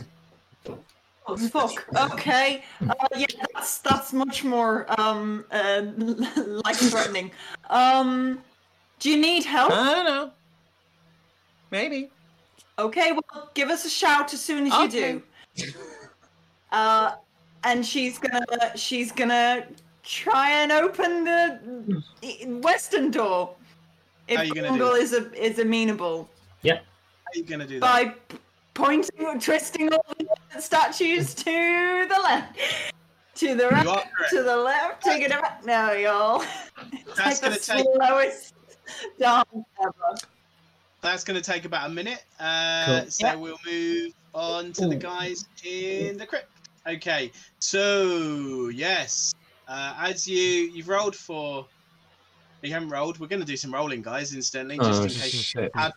oh 1.27 1.37
fuck. 1.37 1.85
Okay. 1.95 2.63
Uh, 2.81 2.95
yeah, 3.15 3.27
that's 3.53 3.77
that's 3.77 4.13
much 4.13 4.43
more 4.43 4.87
um 4.99 5.45
uh, 5.51 5.83
life 6.65 6.79
threatening. 6.89 7.29
Um, 7.69 8.39
do 8.99 9.11
you 9.11 9.17
need 9.17 9.43
help? 9.43 9.71
I 9.71 9.93
don't 9.93 10.05
know. 10.05 10.31
Maybe. 11.69 12.09
Okay, 12.79 13.11
well, 13.11 13.51
give 13.53 13.69
us 13.69 13.85
a 13.85 13.89
shout 13.91 14.33
as 14.33 14.41
soon 14.41 14.65
as 14.65 14.73
you 14.73 14.85
Okay. 14.85 15.21
do. 15.55 15.73
Uh, 16.71 17.11
and 17.63 17.85
she's 17.85 18.17
gonna 18.17 18.45
she's 18.75 19.11
gonna 19.11 19.65
try 20.03 20.49
and 20.51 20.71
open 20.71 21.23
the 21.23 22.03
western 22.63 23.11
door. 23.11 23.55
If 24.27 24.37
How 24.37 24.43
you 24.43 24.53
Bungle 24.53 24.93
that? 24.93 25.01
is 25.01 25.13
a, 25.13 25.31
is 25.43 25.57
amenable 25.59 26.29
How 26.63 26.71
are 26.71 26.79
you 27.33 27.43
going 27.43 27.59
to 27.61 27.65
do 27.65 27.79
that? 27.79 27.81
by 27.81 28.05
p- 28.27 28.37
pointing, 28.75 29.39
twisting 29.39 29.91
all 29.91 30.05
the 30.53 30.61
statues 30.61 31.33
to 31.33 31.43
the 31.43 32.19
left, 32.23 32.59
to 33.35 33.55
the 33.55 33.69
right, 33.69 34.05
to 34.29 34.43
the 34.43 34.55
left, 34.55 35.01
take 35.03 35.23
it 35.23 35.29
back. 35.31 35.65
No, 35.65 35.93
y'all. 35.93 36.43
That's 37.17 37.41
like 37.41 37.41
gonna 37.41 37.55
take 37.57 37.65
the 37.65 37.73
take- 37.73 37.85
slowest 37.95 38.53
dance 39.19 39.47
ever. 39.81 40.17
That's 41.01 41.23
going 41.23 41.41
to 41.41 41.51
take 41.51 41.63
about 41.65 41.89
a 41.89 41.93
minute. 41.93 42.23
Uh, 42.39 42.85
Cool. 43.01 43.09
So 43.11 43.27
Yeah. 43.27 43.35
we'll 43.35 43.57
move 43.65 44.13
on 44.35 44.73
to 44.73 44.87
the 44.87 44.95
guys 44.97 45.45
in 45.63 46.17
the 46.17 46.25
crypt. 46.25 46.51
Okay, 46.87 47.31
so 47.59 48.69
yes, 48.69 49.33
uh, 49.67 49.95
as 49.99 50.27
you 50.27 50.39
you've 50.39 50.87
rolled 50.87 51.15
for, 51.15 51.67
you 52.61 52.71
haven't 52.73 52.89
rolled. 52.89 53.19
We're 53.19 53.27
going 53.27 53.41
to 53.41 53.45
do 53.45 53.57
some 53.57 53.73
rolling, 53.73 54.01
guys, 54.01 54.33
instantly, 54.33 54.77
just 54.77 55.01
Oh, 55.01 55.03
in 55.03 55.09
case 55.09 55.33
shit. 55.33 55.71
I 55.75 55.91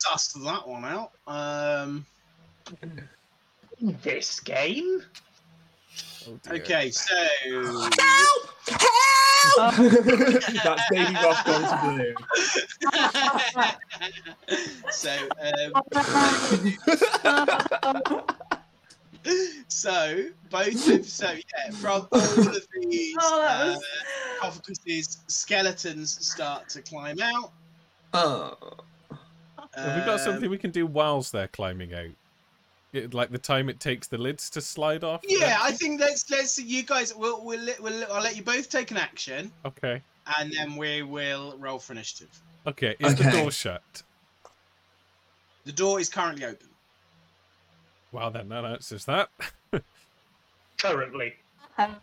dust 0.00 0.42
that 0.42 0.66
one 0.66 0.84
out. 0.84 1.12
Um, 1.26 2.06
This 3.80 4.40
game? 4.40 5.02
Oh 6.28 6.38
okay, 6.52 6.90
so 6.90 7.14
Help! 7.44 7.90
Help! 8.68 9.74
That's 9.74 10.88
baby 10.90 11.14
Rothgon 11.14 11.62
to 11.68 11.76
blue. 11.82 12.14
so, 14.92 15.10
um, 17.24 18.26
so 19.68 20.24
both 20.50 20.88
of 20.88 21.06
so 21.06 21.32
yeah, 21.32 21.70
from 21.74 22.06
all 22.12 22.20
of 22.20 22.66
these 22.82 23.16
Oh, 23.20 23.40
that 23.42 23.76
uh, 24.42 24.50
was- 24.86 25.18
skeletons 25.28 26.24
start 26.26 26.68
to 26.70 26.82
climb 26.82 27.20
out. 27.20 27.52
Oh. 28.14 28.56
Have 29.74 29.98
we 29.98 30.04
got 30.04 30.14
Um, 30.14 30.18
something 30.18 30.50
we 30.50 30.58
can 30.58 30.70
do 30.70 30.86
whilst 30.86 31.32
they're 31.32 31.48
climbing 31.48 31.94
out? 31.94 32.10
It, 32.92 33.14
like 33.14 33.30
the 33.30 33.38
time 33.38 33.70
it 33.70 33.80
takes 33.80 34.06
the 34.06 34.18
lids 34.18 34.50
to 34.50 34.60
slide 34.60 35.02
off? 35.02 35.22
Yeah, 35.26 35.56
I 35.62 35.72
think 35.72 35.98
let's 35.98 36.28
let's 36.30 36.58
you 36.58 36.82
guys. 36.82 37.14
We'll 37.14 37.42
we'll, 37.42 37.60
let- 37.60 37.80
we'll 37.80 38.04
I'll 38.12 38.22
let 38.22 38.36
you 38.36 38.42
both 38.42 38.68
take 38.68 38.90
an 38.90 38.98
action, 38.98 39.50
Okay. 39.64 40.02
and 40.38 40.52
then 40.52 40.76
we 40.76 41.02
will 41.02 41.56
roll 41.58 41.78
for 41.78 41.94
initiative. 41.94 42.28
Okay. 42.66 42.94
Is 43.00 43.14
the 43.14 43.30
door 43.30 43.50
shut? 43.50 44.02
The 45.64 45.72
door 45.72 46.00
is 46.00 46.10
currently 46.10 46.44
open. 46.44 46.68
Well, 48.12 48.30
then 48.30 48.48
that 48.50 48.64
answers 48.64 49.06
that. 49.06 49.30
Currently. 50.78 51.34
Um, 51.78 51.96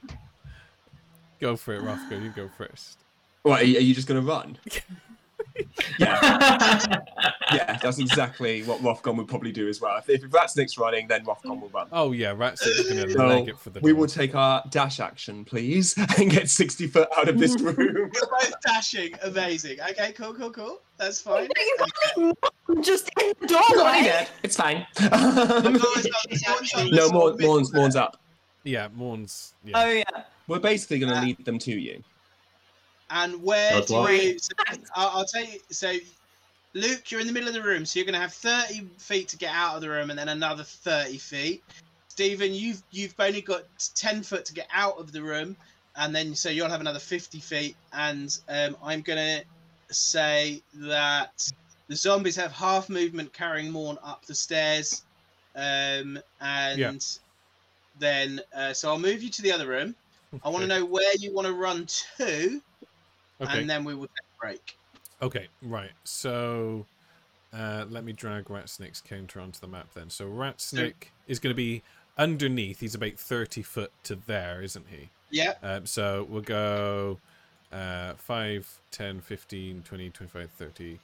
go 1.39 1.55
for 1.55 1.75
it, 1.75 1.83
Rothko. 1.83 2.21
You 2.21 2.29
go 2.29 2.49
first. 2.57 2.97
What, 3.43 3.61
are 3.61 3.65
you, 3.65 3.77
are 3.77 3.81
you 3.81 3.93
just 3.93 4.07
going 4.07 4.19
to 4.19 4.27
run? 4.27 4.57
yeah, 5.99 6.85
yeah, 7.53 7.77
that's 7.81 7.99
exactly 7.99 8.63
what 8.63 8.79
Rothgon 8.81 9.17
would 9.17 9.27
probably 9.27 9.51
do 9.51 9.67
as 9.67 9.79
well. 9.81 9.97
If, 9.97 10.09
if 10.09 10.21
Ratsnick's 10.31 10.77
running, 10.77 11.07
then 11.07 11.25
Rothgon 11.25 11.59
will 11.61 11.69
run. 11.69 11.87
Oh 11.91 12.11
yeah, 12.11 12.33
Rat's 12.35 12.61
is 12.65 12.87
gonna 12.89 13.09
So, 13.11 13.27
leg 13.27 13.47
it 13.49 13.57
for 13.59 13.69
the 13.69 13.79
we 13.81 13.91
door. 13.91 14.01
will 14.01 14.07
take 14.07 14.35
our 14.35 14.63
dash 14.69 14.99
action, 14.99 15.45
please, 15.45 15.95
and 16.17 16.29
get 16.31 16.49
60 16.49 16.87
foot 16.87 17.07
out 17.17 17.27
of 17.29 17.37
this 17.37 17.59
room. 17.61 17.75
You're 17.77 18.09
both 18.11 18.53
dashing, 18.65 19.13
amazing. 19.23 19.79
Okay, 19.91 20.11
cool, 20.13 20.33
cool, 20.33 20.51
cool. 20.51 20.81
That's 20.97 21.21
fine. 21.21 21.49
Just 22.81 23.09
in 23.21 23.33
the 23.41 23.47
doorway. 23.47 24.27
It's 24.43 24.55
fine. 24.57 24.85
The 24.95 25.09
door's 25.81 26.05
up, 26.05 26.13
the 26.29 26.39
door's 26.45 26.73
up, 26.73 26.91
no, 26.91 27.07
the 27.07 27.13
more, 27.13 27.29
door- 27.31 27.39
Morn's, 27.47 27.73
Morn's 27.73 27.95
up. 27.95 28.17
Yeah, 28.63 28.89
Morn's. 28.93 29.53
Yeah. 29.63 29.81
Oh 29.83 29.89
yeah. 29.89 30.03
We're 30.47 30.59
basically 30.59 30.99
going 30.99 31.13
to 31.13 31.19
uh, 31.19 31.23
lead 31.23 31.45
them 31.45 31.57
to 31.59 31.71
you. 31.71 32.03
And 33.09 33.41
where 33.41 33.73
That's 33.73 33.87
do 33.87 33.95
why. 33.95 34.15
you? 34.15 34.39
So, 34.39 34.53
I'll, 34.95 35.19
I'll 35.19 35.25
tell 35.25 35.43
you. 35.43 35.59
So, 35.71 35.93
Luke, 36.75 37.09
you're 37.09 37.21
in 37.21 37.27
the 37.27 37.33
middle 37.33 37.49
of 37.49 37.55
the 37.55 37.63
room, 37.63 37.85
so 37.85 37.97
you're 37.99 38.05
going 38.05 38.13
to 38.13 38.19
have 38.19 38.33
30 38.33 38.91
feet 38.99 39.29
to 39.29 39.37
get 39.37 39.53
out 39.53 39.75
of 39.75 39.81
the 39.81 39.89
room, 39.89 40.09
and 40.09 40.19
then 40.19 40.29
another 40.29 40.63
30 40.63 41.17
feet. 41.17 41.63
Stephen, 42.07 42.53
you've 42.53 42.83
you've 42.91 43.15
only 43.19 43.41
got 43.41 43.63
10 43.95 44.23
foot 44.23 44.45
to 44.45 44.53
get 44.53 44.67
out 44.71 44.99
of 44.99 45.11
the 45.11 45.23
room, 45.23 45.57
and 45.95 46.15
then 46.15 46.35
so 46.35 46.49
you'll 46.49 46.69
have 46.69 46.81
another 46.81 46.99
50 46.99 47.39
feet. 47.39 47.77
And 47.93 48.29
um, 48.47 48.77
I'm 48.83 49.01
going 49.01 49.17
to 49.39 49.45
say 49.91 50.61
that 50.73 51.31
the 51.87 51.95
zombies 51.95 52.35
have 52.35 52.51
half 52.51 52.89
movement 52.89 53.33
carrying 53.33 53.71
Morn 53.71 53.97
up 54.03 54.25
the 54.25 54.35
stairs, 54.35 55.03
um, 55.55 56.19
and 56.39 56.79
Yeah. 56.79 56.91
then 57.97 58.41
uh, 58.55 58.73
so 58.73 58.89
I'll 58.89 58.99
move 58.99 59.23
you 59.23 59.29
to 59.31 59.41
the 59.41 59.51
other 59.51 59.67
room. 59.67 59.95
I 60.43 60.49
want 60.49 60.61
to 60.63 60.67
know 60.67 60.85
where 60.85 61.13
you 61.17 61.33
want 61.33 61.47
to 61.47 61.53
run 61.53 61.87
to 62.17 62.61
Okay. 63.41 63.59
and 63.61 63.69
then 63.69 63.83
we 63.83 63.95
will 63.95 64.07
take 64.07 64.25
a 64.37 64.39
break. 64.39 64.77
Okay. 65.21 65.47
Right. 65.61 65.91
So, 66.03 66.85
uh, 67.53 67.85
let 67.89 68.03
me 68.03 68.13
drag 68.13 68.45
Ratsnick's 68.45 69.01
counter 69.01 69.39
onto 69.39 69.59
the 69.59 69.67
map 69.67 69.87
then. 69.93 70.09
So 70.09 70.27
Ratsnick 70.29 70.93
is 71.27 71.39
going 71.39 71.51
to 71.53 71.57
be 71.57 71.81
underneath. 72.17 72.79
He's 72.79 72.95
about 72.95 73.13
thirty 73.13 73.61
foot 73.61 73.91
to 74.03 74.15
there, 74.15 74.61
isn't 74.61 74.85
he? 74.89 75.09
Yeah, 75.31 75.53
Um, 75.61 75.85
so 75.85 76.25
we'll 76.27 76.41
go 76.41 77.19
uh, 77.71 78.13
5, 78.15 78.79
10, 78.89 79.21
15, 79.21 79.83
20, 79.83 80.09
25, 80.09 80.49
30. 80.49 80.99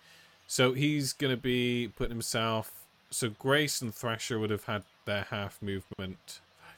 So 0.47 0.73
he's 0.73 1.13
going 1.13 1.29
to 1.29 1.39
be 1.41 1.91
putting 1.95 2.11
himself. 2.11 2.85
So 3.11 3.29
Grace 3.29 3.83
and 3.83 3.93
Thrasher 3.93 4.39
would 4.39 4.49
have 4.49 4.63
had 4.63 4.83
their 5.05 5.25
half 5.29 5.61
movement. 5.61 6.39
5, 6.59 6.69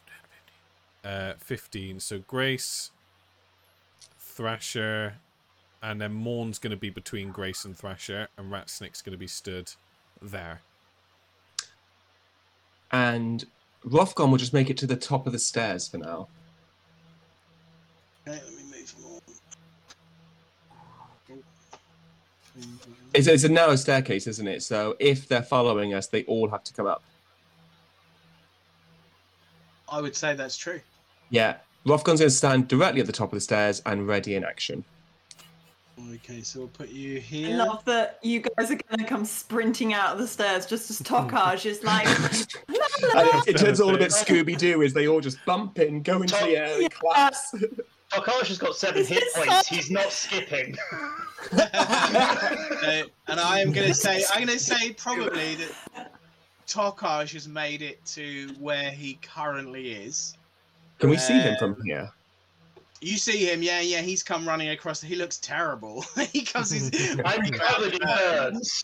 10, 1.04 1.12
15. 1.14 1.30
Uh, 1.32 1.34
15. 1.40 2.00
So 2.02 2.20
Grace, 2.20 2.92
Thrasher, 4.20 5.16
and 5.82 6.02
then 6.02 6.14
Morn's 6.14 6.60
going 6.60 6.72
to 6.72 6.78
be 6.78 6.90
between 6.90 7.32
Grace 7.32 7.66
and 7.66 7.78
Thrasher, 7.78 8.28
and 8.38 8.52
Ratsnick's 8.52 9.02
going 9.02 9.14
to 9.14 9.18
be 9.18 9.28
stood 9.28 9.72
there. 10.22 10.62
And 12.92 13.46
Rothgon 13.86 14.32
will 14.32 14.38
just 14.38 14.54
make 14.54 14.70
it 14.70 14.78
to 14.78 14.88
the 14.88 14.96
top 14.96 15.28
of 15.28 15.34
the 15.34 15.40
stairs 15.40 15.88
for 15.88 15.98
now. 15.98 16.28
okay, 18.28 18.42
let 18.44 18.54
me 18.54 18.64
move 18.64 18.96
on. 19.06 19.22
It's, 23.14 23.28
it's 23.28 23.44
a 23.44 23.50
narrow 23.50 23.76
staircase, 23.76 24.28
isn't 24.28 24.48
it? 24.48 24.64
So 24.64 24.96
if 25.00 25.28
they're 25.28 25.44
following 25.44 25.94
us, 25.94 26.08
they 26.08 26.24
all 26.24 26.50
have 26.50 26.64
to 26.66 26.74
come 26.74 26.88
up. 26.88 27.04
I 29.90 30.02
would 30.02 30.16
say 30.16 30.36
that's 30.36 30.58
true. 30.58 30.82
Yeah. 31.30 31.58
Rothgon's 31.86 32.20
going 32.20 32.30
to 32.30 32.32
stand 32.32 32.68
directly 32.68 33.00
at 33.00 33.08
the 33.08 33.14
top 33.14 33.32
of 33.32 33.38
the 33.38 33.42
stairs 33.42 33.82
and 33.86 34.08
ready 34.08 34.36
in 34.36 34.44
action. 34.44 34.84
Okay, 36.14 36.42
so 36.42 36.60
we'll 36.60 36.68
put 36.70 36.90
you 36.90 37.20
here. 37.20 37.50
I 37.60 37.66
love 37.66 37.84
that 37.86 38.20
you 38.22 38.42
guys 38.42 38.70
are 38.70 38.78
gonna 38.90 39.08
come 39.08 39.26
sprinting 39.26 39.94
out 39.94 40.14
of 40.14 40.20
the 40.20 40.28
stairs 40.28 40.66
just 40.68 40.92
as 40.92 41.02
Tokaj 41.02 41.66
is 41.66 41.84
like 41.84 42.08
And 42.08 43.28
it, 43.48 43.48
it 43.48 43.58
turns 43.58 43.82
all 43.82 43.94
a 43.96 43.98
bit 43.98 44.12
Scooby 44.12 44.58
Doo 44.58 44.84
as 44.84 44.94
they 44.94 45.08
all 45.08 45.22
just 45.22 45.44
bump 45.46 45.80
in, 45.80 46.04
go 46.04 46.22
into 46.22 46.36
the 46.36 46.58
air, 46.58 46.82
and 46.82 46.92
collapse. 46.92 47.54
Tokaj 48.14 48.48
has 48.48 48.58
got 48.58 48.76
seven 48.76 49.02
Is 49.02 49.08
hit 49.10 49.24
points. 49.36 49.68
so- 49.68 49.76
He's 49.76 49.92
not 49.92 50.12
skipping. 50.12 50.76
Uh, 51.54 53.04
and 53.28 53.40
I 53.40 53.60
am 53.60 53.72
going 53.72 53.88
to 53.88 53.94
say, 53.94 54.24
I'm 54.34 54.46
going 54.46 54.58
to 54.58 54.64
say 54.64 54.92
probably 54.94 55.56
that 55.56 56.12
Tokaj 56.68 57.32
has 57.34 57.48
made 57.48 57.82
it 57.82 58.04
to 58.08 58.50
where 58.60 58.90
he 58.90 59.20
currently 59.22 59.92
is. 59.92 60.36
Can 61.00 61.10
we 61.10 61.18
see 61.18 61.40
him 61.40 61.56
from 61.58 61.82
here? 61.84 62.10
You 63.02 63.18
see 63.18 63.46
him, 63.46 63.62
yeah, 63.62 63.80
yeah. 63.82 64.02
He's 64.02 64.24
come 64.24 64.48
running 64.48 64.70
across. 64.70 65.02
He 65.02 65.16
looks 65.16 65.38
terrible. 65.38 66.04
he 66.34 66.42
comes. 66.44 66.72
He's, 66.72 67.20
I'm 67.24 67.44
covered 67.52 67.94
in 67.94 68.00
burns. 68.00 68.84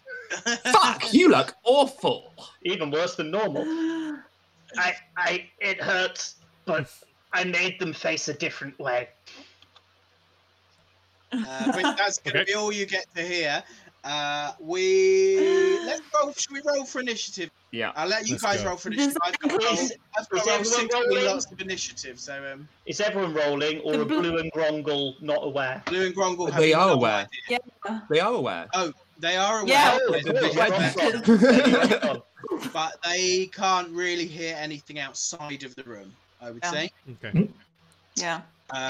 Fuck, 0.72 1.14
you 1.14 1.30
look 1.30 1.56
awful. 1.64 2.34
Even 2.64 2.92
worse 2.92 3.16
than 3.16 3.32
normal. 3.32 3.64
I, 4.78 4.94
I, 5.18 5.50
it 5.60 5.82
hurts, 5.82 6.36
but 6.66 6.92
I 7.34 7.44
made 7.44 7.80
them 7.80 7.94
face 7.94 8.28
a 8.28 8.34
different 8.34 8.78
way. 8.80 9.10
Uh, 11.32 11.72
but 11.72 11.98
that's 11.98 12.20
going 12.20 12.34
to 12.36 12.42
Okay. 12.42 12.52
be 12.52 12.54
all 12.54 12.72
you 12.72 12.86
get 12.86 13.06
to 13.16 13.24
hear. 13.24 13.64
Uh, 14.04 14.52
we 14.60 15.38
let's 15.86 16.02
roll. 16.14 16.34
Should 16.34 16.52
we 16.52 16.62
roll 16.66 16.86
for 16.86 17.00
initiative? 17.00 17.50
Yeah. 17.72 17.92
I'll 17.96 18.08
let 18.08 18.28
you 18.28 18.38
guys 18.38 18.62
go. 18.62 18.70
roll 18.70 18.78
for 18.78 18.90
initiative. 18.92 19.18
I've 19.24 19.40
got, 19.40 19.52
roll, 19.52 19.62
I've 20.18 20.30
got 20.30 20.46
roll 20.46 20.50
everyone 20.50 20.66
16 20.66 20.90
rolling? 20.94 21.26
lots 21.26 21.52
of 21.52 21.62
initiative. 21.62 22.20
So 22.20 22.52
um, 22.54 22.68
Is 22.86 23.00
everyone 23.02 23.34
rolling, 23.34 23.80
or 23.82 23.94
The 23.94 24.02
are 24.02 24.06
blue- 24.06 24.22
Blue 24.22 24.38
and 24.40 24.52
Grongle 24.52 25.16
not 25.22 25.40
aware? 25.44 25.82
Blue 25.86 26.06
and 26.06 26.16
Grongle 26.16 26.48
They 26.56 26.74
are 26.74 26.88
no 26.88 26.94
aware. 26.94 27.28
idea. 27.48 27.60
They 28.10 28.20
are 28.20 28.34
aware. 28.34 28.68
Oh, 28.74 28.92
they 29.20 29.38
are 29.38 29.60
aware, 29.62 29.70
Yeah. 29.74 29.98
Oh, 30.02 30.12
that 30.12 30.24
good. 30.24 30.36
there's 30.36 30.56
Right 30.56 30.70
red 30.70 31.16
on. 31.16 31.22
there, 31.24 31.78
Right 31.80 32.04
on. 32.10 32.22
but 32.74 32.96
they 33.04 33.46
can't 33.48 33.90
really 33.90 34.26
hear 34.28 34.56
anything 34.60 35.00
outside 35.00 35.64
of 35.64 35.74
the 35.76 35.84
room. 35.84 36.14
I 36.42 36.52
would 36.52 36.62
Yeah. 36.64 36.72
say. 36.72 36.92
Okay. 37.24 37.50
Yeah. 38.16 38.42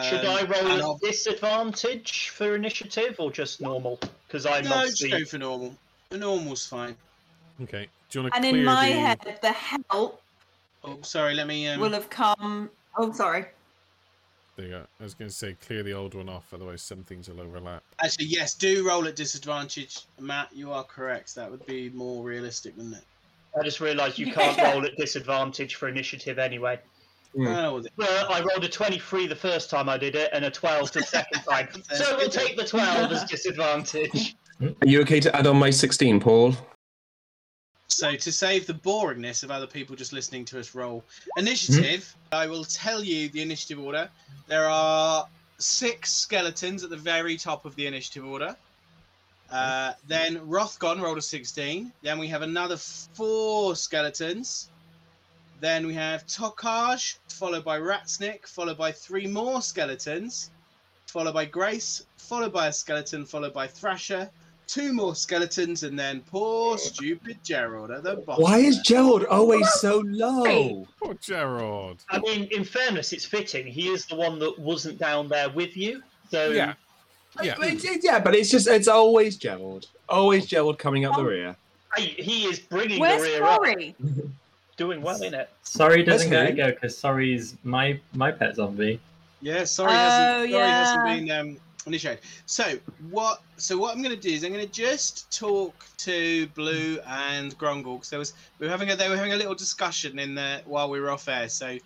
Should 0.03 0.23
Um, 0.23 0.37
I 0.37 0.43
roll 0.43 0.71
and 0.71 0.81
a 0.81 0.83
I'll- 0.83 0.97
disadvantage 0.99 2.29
for 2.29 2.55
initiative, 2.55 3.19
or 3.19 3.31
just 3.31 3.59
normal? 3.59 3.99
Because 4.27 4.45
I'm 4.45 4.63
No, 4.63 4.69
just 4.69 5.03
obviously 5.03 5.09
go 5.09 5.25
for 5.25 5.37
normal. 5.39 5.75
The 6.09 6.17
normal's 6.17 6.65
fine. 6.65 6.95
Okay. 7.61 7.89
Do 8.09 8.19
you 8.19 8.23
want 8.23 8.33
to 8.33 8.37
And 8.37 8.43
clear 8.45 8.57
in 8.59 8.63
my 8.65 8.87
the... 8.89 8.93
head 8.99 9.39
the 9.41 9.51
help 9.51 10.21
Oh, 10.85 10.99
sorry. 11.01 11.33
Let 11.33 11.47
me. 11.47 11.67
Um, 11.67 11.79
will 11.79 11.91
have 11.91 12.09
come 12.09 12.69
oh 12.97 13.11
sorry. 13.13 13.45
There 14.55 14.65
you 14.65 14.71
go. 14.71 14.83
I 14.99 15.03
was 15.03 15.13
going 15.15 15.29
to 15.29 15.35
say 15.35 15.55
clear 15.65 15.81
the 15.81 15.93
old 15.93 16.13
one 16.13 16.29
off, 16.29 16.53
otherwise 16.53 16.81
some 16.81 17.03
things 17.03 17.27
will 17.27 17.41
overlap. 17.41 17.83
Actually, 18.03 18.25
yes. 18.25 18.53
Do 18.53 18.87
roll 18.87 19.07
at 19.07 19.15
disadvantage, 19.15 20.01
Matt. 20.19 20.49
You 20.53 20.71
are 20.71 20.83
correct. 20.83 21.35
That 21.35 21.49
would 21.49 21.65
be 21.65 21.89
more 21.89 22.23
realistic, 22.23 22.75
wouldn't 22.77 22.95
it? 22.95 23.03
I 23.59 23.63
just 23.63 23.79
realised 23.81 24.17
you 24.17 24.31
can't 24.33 24.57
roll 24.57 24.85
at 24.85 24.95
disadvantage 24.97 25.75
for 25.75 25.87
initiative 25.89 26.37
anyway. 26.39 26.79
Hmm. 27.35 27.47
Oh, 27.47 27.73
well, 27.73 27.83
Well, 27.97 28.31
I 28.31 28.41
rolled 28.41 28.63
a 28.63 28.69
23 28.69 29.27
the 29.27 29.35
first 29.35 29.69
time 29.69 29.89
I 29.89 29.97
did 29.97 30.15
it, 30.15 30.29
and 30.33 30.45
a 30.45 30.51
12 30.51 30.91
the 30.91 31.01
second 31.01 31.41
time. 31.49 31.67
so 31.93 32.15
we'll 32.17 32.29
take 32.29 32.55
the 32.57 32.65
12 32.65 33.11
as 33.11 33.23
disadvantage. 33.25 34.35
Are 34.61 34.87
you 34.87 35.01
okay 35.01 35.19
to 35.19 35.35
add 35.35 35.47
on 35.47 35.57
my 35.57 35.69
16, 35.71 36.19
Paul? 36.19 36.55
So 37.87 38.15
to 38.15 38.31
save 38.31 38.65
the 38.65 38.73
boringness 38.73 39.43
of 39.43 39.51
other 39.51 39.67
people 39.67 39.95
just 39.95 40.13
listening 40.13 40.45
to 40.45 40.59
us 40.59 40.73
roll 40.73 41.03
initiative, 41.37 42.15
I 42.31 42.47
will 42.47 42.63
tell 42.65 43.03
you 43.03 43.29
the 43.29 43.41
initiative 43.41 43.79
order. 43.83 44.09
There 44.47 44.69
are 44.69 45.27
six 45.59 46.11
skeletons 46.13 46.83
at 46.83 46.89
the 46.89 46.97
very 46.97 47.37
top 47.37 47.65
of 47.65 47.75
the 47.75 47.85
initiative 47.85 48.25
order. 48.25 48.55
Uh, 49.51 49.93
then 50.07 50.37
Rothgon 50.39 51.01
rolled 51.01 51.19
a 51.19 51.21
16. 51.21 51.91
Then 52.01 52.17
we 52.17 52.27
have 52.27 52.41
another 52.41 52.77
four 52.77 53.75
skeletons. 53.75 54.69
Then 55.63 55.87
we 55.87 55.93
have 55.93 56.27
Tokaj, 56.27 57.19
followed 57.29 57.63
by 57.63 57.79
Ratsnick, 57.79 58.45
followed 58.45 58.77
by 58.77 58.91
three 58.91 59.27
more 59.27 59.61
skeletons. 59.61 60.49
followed 61.05 61.33
by 61.35 61.45
Grace, 61.45 62.03
followed 62.17 62.51
by 62.51 62.67
a 62.67 62.73
skeleton, 62.73 63.23
followed 63.25 63.53
by 63.53 63.67
Thrasher, 63.67 64.29
two 64.67 64.91
more 64.91 65.15
skeletons, 65.15 65.83
and 65.83 65.97
then 65.97 66.19
poor 66.29 66.77
stupid 66.77 67.37
Gerald 67.45 67.91
at 67.91 68.03
the 68.03 68.17
bottom. 68.17 68.43
Why 68.43 68.57
is. 68.57 68.79
Gerald 68.79 69.23
always 69.23 69.71
so 69.75 70.03
low? 70.05 70.85
Poor 71.01 71.13
Gerald. 71.21 72.03
I 72.09 72.19
mean, 72.19 72.49
in 72.51 72.65
fairness, 72.65 73.13
it's 73.13 73.23
fitting. 73.23 73.65
He 73.65 73.87
is 73.87 74.05
the 74.05 74.15
one 74.17 74.39
that 74.39 74.59
wasn't 74.59 74.97
down 74.99 75.29
there 75.29 75.49
with 75.49 75.77
you. 75.77 76.03
So 76.29 76.49
Yeah. 76.49 76.73
Yeah. 77.41 77.55
But 77.57 77.67
it's- 77.69 78.03
yeah, 78.03 78.19
but 78.19 78.35
it's 78.35 78.49
just 78.49 78.67
it's 78.67 78.89
always 78.89 79.37
Gerald. 79.37 79.87
Always 80.09 80.45
Gerald 80.45 80.77
coming 80.77 81.05
up 81.05 81.15
the 81.15 81.23
rear. 81.23 81.55
hey, 81.95 82.07
he 82.21 82.47
is 82.47 82.59
bringing 82.59 82.99
Where's 82.99 83.21
the 83.21 83.29
rear 83.29 83.43
up, 83.45 83.59
Cory? 83.59 83.95
doing 84.77 85.01
well 85.01 85.21
in 85.21 85.33
it. 85.33 85.49
Sorry 85.63 86.03
doesn't 86.03 86.29
That's 86.29 86.53
get 86.55 86.67
a 86.67 86.71
go 86.71 86.71
because 86.71 86.97
sorry's 86.97 87.55
my 87.63 87.99
my 88.13 88.31
pet 88.31 88.55
zombie. 88.55 88.99
Yeah, 89.41 89.65
sorry, 89.65 89.91
Oh, 89.91 89.95
hasn't, 89.95 90.51
sorry 90.51 90.63
hasn't 90.63 91.05
been 91.05 91.31
um, 91.31 91.57
initiated. 91.85 92.23
So 92.45 92.77
what? 93.09 93.41
So 93.57 93.77
what 93.77 93.95
I'm 93.95 94.01
going 94.01 94.15
to 94.15 94.21
do 94.21 94.29
is 94.33 94.43
I'm 94.43 94.53
going 94.53 94.65
to 94.65 94.71
just 94.71 95.37
talk 95.37 95.85
to 95.97 96.47
Blue 96.47 96.99
and 97.05 97.57
Grongle 97.57 97.95
because 97.95 98.09
there 98.09 98.19
was 98.19 98.33
we 98.59 98.67
were 98.67 98.71
having 98.71 98.89
a 98.91 98.95
they 98.95 99.09
were 99.09 99.17
having 99.17 99.33
a 99.33 99.37
little 99.37 99.55
discussion 99.55 100.19
in 100.19 100.35
there 100.35 100.61
while 100.65 100.89
we 100.89 100.99
were 100.99 101.09
off 101.09 101.27
air. 101.27 101.49
So 101.49 101.77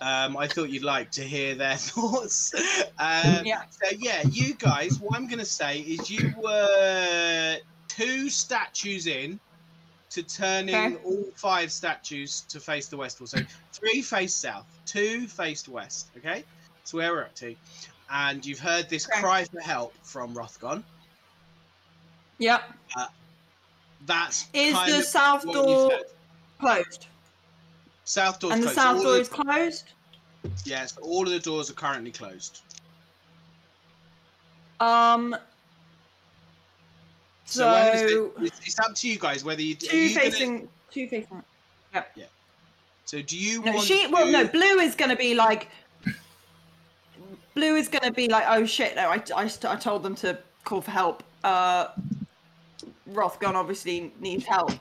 um, 0.00 0.36
I 0.36 0.48
thought 0.48 0.68
you'd 0.70 0.82
like 0.82 1.10
to 1.12 1.22
hear 1.22 1.54
their 1.54 1.76
thoughts. 1.76 2.54
Um, 2.98 3.44
Yeah. 3.44 3.62
So 3.70 3.96
yeah, 3.98 4.22
you 4.30 4.54
guys, 4.54 4.98
what 4.98 5.16
I'm 5.16 5.26
going 5.26 5.38
to 5.38 5.44
say 5.44 5.80
is 5.80 6.10
you 6.10 6.32
were 6.42 7.56
two 7.88 8.30
statues 8.30 9.06
in 9.06 9.38
to 10.12 10.22
turning 10.22 10.74
Okay. 10.74 10.96
all 11.04 11.24
five 11.36 11.72
statues 11.72 12.42
to 12.48 12.60
face 12.60 12.86
the 12.88 12.96
west 12.96 13.20
wall. 13.20 13.26
So 13.26 13.38
three 13.72 14.02
face 14.02 14.34
south, 14.34 14.66
two 14.86 15.26
faced 15.26 15.68
west. 15.68 16.08
Okay, 16.18 16.44
that's 16.76 16.92
where 16.94 17.12
we're 17.12 17.22
up 17.22 17.34
to. 17.36 17.54
And 18.10 18.44
you've 18.44 18.58
heard 18.58 18.88
this 18.90 19.06
cry 19.06 19.44
for 19.44 19.60
help 19.60 19.94
from 20.02 20.34
Rothgon. 20.34 20.82
Yep. 22.38 22.62
That's 24.04 24.46
Is 24.52 24.74
the 24.74 25.02
south 25.02 25.44
door 25.44 25.92
closed? 26.60 27.06
South 28.04 28.40
door 28.40 28.52
and 28.52 28.62
the 28.62 28.66
closed. 28.66 28.78
south 28.78 28.96
all 28.98 29.02
door 29.04 29.16
is 29.16 29.28
closed? 29.28 29.92
yes, 30.64 30.96
all 30.98 31.22
of 31.24 31.30
the 31.30 31.38
doors 31.38 31.70
are 31.70 31.74
currently 31.74 32.10
closed. 32.10 32.60
Um. 34.80 35.36
So, 37.52 37.66
what 37.66 37.76
I'm 37.76 37.86
gonna 37.86 37.98
So 37.98 38.32
say- 38.38 38.46
it's, 38.46 38.60
it's 38.66 38.78
up 38.78 38.94
to 38.94 39.08
you 39.08 39.18
guys 39.18 39.44
whether 39.44 39.62
you 39.62 39.74
two 39.74 39.96
you 39.96 40.14
gonna- 40.14 40.30
facing, 40.30 40.68
two 40.90 41.08
Yeah. 41.94 42.24
so 43.04 43.20
do 43.22 43.36
you 43.36 43.62
No, 43.62 43.72
want 43.72 43.86
she. 43.86 44.06
Well, 44.06 44.26
no. 44.26 44.46
Blue 44.46 44.78
is 44.80 44.94
going 44.94 45.10
to 45.10 45.16
be 45.16 45.34
like. 45.34 45.68
Blue 47.54 47.76
is 47.76 47.88
going 47.88 48.04
to 48.04 48.12
be 48.12 48.28
like, 48.28 48.44
oh 48.48 48.64
shit! 48.64 48.96
No, 48.96 49.10
I, 49.10 49.22
I, 49.36 49.50
I 49.68 49.76
told 49.76 50.02
them 50.02 50.14
to 50.16 50.38
call 50.64 50.80
for 50.80 50.90
help. 50.90 51.22
Uh, 51.44 51.88
Rothgon 53.10 53.54
obviously 53.54 54.10
needs 54.20 54.46
help. 54.46 54.72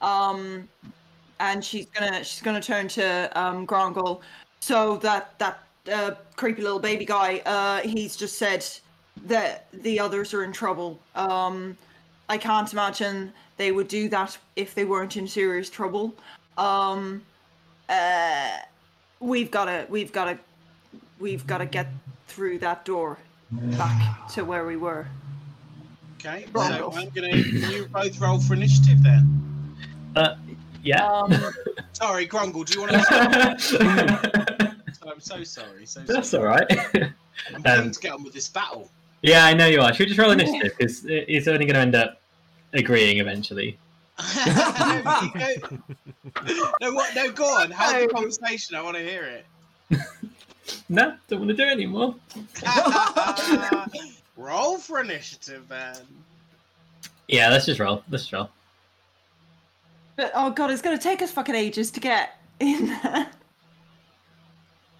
Um, 0.00 0.68
and 1.38 1.64
she's 1.64 1.86
gonna 1.86 2.24
she's 2.24 2.42
gonna 2.42 2.60
turn 2.60 2.88
to 2.88 3.30
um 3.40 3.66
Grongle. 3.66 4.20
So 4.58 4.96
that 4.98 5.38
that 5.38 5.62
uh, 5.92 6.12
creepy 6.34 6.62
little 6.62 6.80
baby 6.80 7.04
guy. 7.04 7.40
Uh, 7.46 7.80
he's 7.82 8.16
just 8.16 8.36
said 8.38 8.66
that 9.26 9.66
the 9.72 10.00
others 10.00 10.34
are 10.34 10.42
in 10.42 10.52
trouble. 10.52 10.98
Um, 11.14 11.76
I 12.28 12.36
can't 12.38 12.70
imagine 12.72 13.32
they 13.56 13.72
would 13.72 13.88
do 13.88 14.08
that 14.10 14.36
if 14.56 14.74
they 14.74 14.84
weren't 14.84 15.16
in 15.16 15.26
serious 15.26 15.70
trouble. 15.70 16.14
Um, 16.56 17.22
uh, 17.88 18.50
we've 19.20 19.50
gotta 19.50 19.86
we've 19.88 20.12
gotta 20.12 20.38
we've 21.18 21.46
gotta 21.46 21.66
get 21.66 21.88
through 22.26 22.58
that 22.58 22.84
door 22.84 23.18
back 23.50 24.28
to 24.30 24.44
where 24.44 24.66
we 24.66 24.76
were. 24.76 25.06
Okay, 26.16 26.44
so 26.46 26.52
Grongle. 26.52 26.96
I'm 26.96 27.08
gonna 27.10 27.36
you 27.36 27.86
both 27.92 28.20
roll 28.20 28.38
for 28.38 28.54
initiative 28.54 29.02
then. 29.02 29.40
Yeah. 30.82 31.06
Um, 31.06 31.34
Sorry, 31.92 32.26
Grongle, 32.26 32.64
do 32.64 32.74
you 32.74 32.80
want 32.80 32.92
to? 32.92 34.76
I'm 35.08 35.20
so 35.20 35.42
sorry. 35.42 35.86
So 35.86 36.00
sorry. 36.04 36.06
That's 36.06 36.34
all 36.34 36.44
right. 36.44 36.66
I'm 37.54 37.62
keen 37.62 37.66
Um, 37.66 37.90
to 37.90 38.00
get 38.00 38.12
on 38.12 38.22
with 38.22 38.32
this 38.34 38.48
battle. 38.48 38.90
Yeah, 39.22 39.44
I 39.44 39.54
know 39.54 39.66
you 39.66 39.80
are. 39.80 39.92
Should 39.92 40.04
we 40.04 40.06
just 40.06 40.18
roll 40.18 40.30
initiative? 40.38 40.72
Because 40.76 41.04
it's 41.06 41.48
only 41.48 41.64
going 41.64 41.74
to 41.74 41.80
end 41.80 41.94
up 41.94 42.20
agreeing 42.72 43.18
eventually. 43.18 43.78
no, 44.36 44.52
no, 46.80 46.92
what? 46.92 47.14
No, 47.14 47.30
go 47.30 47.44
on. 47.44 47.70
Have 47.70 48.00
the 48.00 48.08
conversation. 48.08 48.74
I 48.76 48.82
want 48.82 48.96
to 48.96 49.02
hear 49.02 49.24
it. 49.24 49.46
No, 50.90 51.14
don't 51.28 51.40
want 51.40 51.50
to 51.50 51.56
do 51.56 51.62
it 51.62 51.72
anymore. 51.72 52.14
Roll 54.36 54.78
for 54.78 55.00
initiative, 55.00 55.66
then. 55.68 55.96
Yeah, 57.26 57.48
let's 57.48 57.66
just 57.66 57.80
roll. 57.80 58.02
Let's 58.10 58.24
just 58.24 58.32
roll. 58.32 58.48
but 60.16 60.30
oh 60.34 60.50
god, 60.50 60.70
it's 60.70 60.82
gonna 60.82 60.98
take 60.98 61.22
us 61.22 61.30
fucking 61.30 61.54
ages 61.54 61.90
to 61.92 62.00
get 62.00 62.38
in 62.60 62.86
there. 62.86 63.28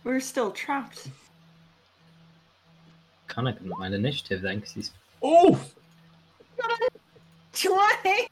We're 0.05 0.21
still 0.21 0.51
trapped. 0.51 1.09
Connor 3.29 3.53
couldn't 3.53 3.79
mind 3.79 3.95
initiative 3.95 4.43
then 4.43 4.57
because 4.57 4.73
he's. 4.73 4.93
Oh, 5.23 5.61
Twenty. 7.53 8.29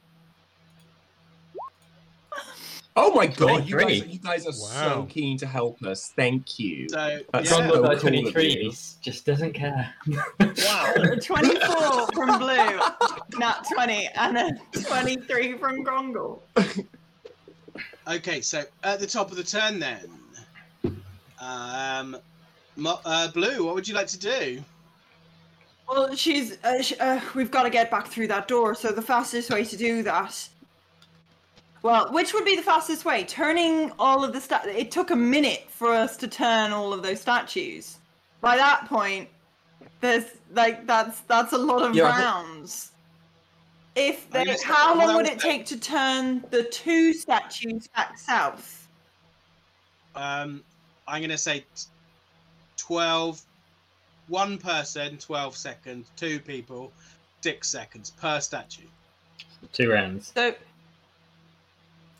oh 2.96 3.12
my 3.14 3.26
god! 3.26 3.68
You 3.68 3.78
guys, 3.78 4.06
you 4.06 4.18
guys 4.18 4.46
are 4.46 4.52
so 4.52 5.06
keen 5.08 5.36
to 5.38 5.46
help 5.46 5.82
us. 5.82 6.12
Thank 6.14 6.58
you. 6.58 6.88
So, 6.88 7.20
That's 7.32 7.50
yeah. 7.50 7.68
so 7.68 7.82
cool 7.82 7.98
23. 7.98 8.62
you. 8.62 8.72
Just 9.02 9.26
doesn't 9.26 9.52
care. 9.52 9.92
Wow. 10.08 10.94
Twenty-four 11.22 12.08
from 12.14 12.38
Blue, 12.38 12.80
not 13.38 13.66
twenty, 13.72 14.08
and 14.14 14.36
then 14.36 14.60
twenty-three 14.72 15.58
from 15.58 15.82
Grongle. 15.84 16.42
Okay, 18.08 18.40
so 18.40 18.62
at 18.84 19.00
the 19.00 19.06
top 19.06 19.30
of 19.30 19.36
the 19.36 19.42
turn, 19.42 19.80
then. 19.80 20.08
Um, 21.40 22.16
uh, 22.84 23.30
Blue, 23.32 23.64
what 23.64 23.74
would 23.74 23.88
you 23.88 23.94
like 23.94 24.06
to 24.08 24.18
do? 24.18 24.62
Well, 25.88 26.14
she's. 26.14 26.58
Uh, 26.64 26.82
sh- 26.82 26.94
uh, 26.98 27.20
we've 27.34 27.50
got 27.50 27.62
to 27.62 27.70
get 27.70 27.90
back 27.90 28.06
through 28.06 28.28
that 28.28 28.48
door. 28.48 28.74
So 28.74 28.90
the 28.90 29.02
fastest 29.02 29.50
way 29.50 29.64
to 29.64 29.76
do 29.76 30.02
that. 30.02 30.48
Well, 31.82 32.12
which 32.12 32.34
would 32.34 32.44
be 32.44 32.56
the 32.56 32.62
fastest 32.62 33.04
way? 33.04 33.24
Turning 33.24 33.92
all 33.98 34.24
of 34.24 34.32
the 34.32 34.40
sta- 34.40 34.64
It 34.66 34.90
took 34.90 35.10
a 35.10 35.16
minute 35.16 35.66
for 35.68 35.92
us 35.92 36.16
to 36.16 36.28
turn 36.28 36.72
all 36.72 36.92
of 36.92 37.02
those 37.02 37.20
statues. 37.20 37.98
By 38.40 38.56
that 38.56 38.86
point, 38.86 39.28
there's 40.00 40.24
like 40.52 40.86
that's 40.86 41.20
that's 41.20 41.52
a 41.52 41.58
lot 41.58 41.82
of 41.82 41.94
Yeah, 41.94 42.04
rounds. 42.04 42.92
If 43.94 44.28
they, 44.30 44.44
how 44.62 44.94
long 44.98 45.10
on 45.10 45.16
would 45.16 45.26
it 45.26 45.38
take 45.38 45.64
to 45.66 45.80
turn 45.80 46.44
the 46.50 46.64
two 46.64 47.14
statues 47.14 47.88
back 47.88 48.18
south? 48.18 48.88
Um, 50.14 50.62
I'm 51.08 51.20
going 51.20 51.30
to 51.30 51.38
say 51.38 51.60
t- 51.60 51.86
12. 52.76 53.40
One 54.28 54.58
person, 54.58 55.18
12 55.18 55.56
seconds. 55.56 56.10
Two 56.16 56.40
people, 56.40 56.92
six 57.42 57.68
seconds 57.68 58.10
per 58.10 58.40
statue. 58.40 58.82
Two 59.72 59.90
rounds. 59.90 60.32
So 60.34 60.54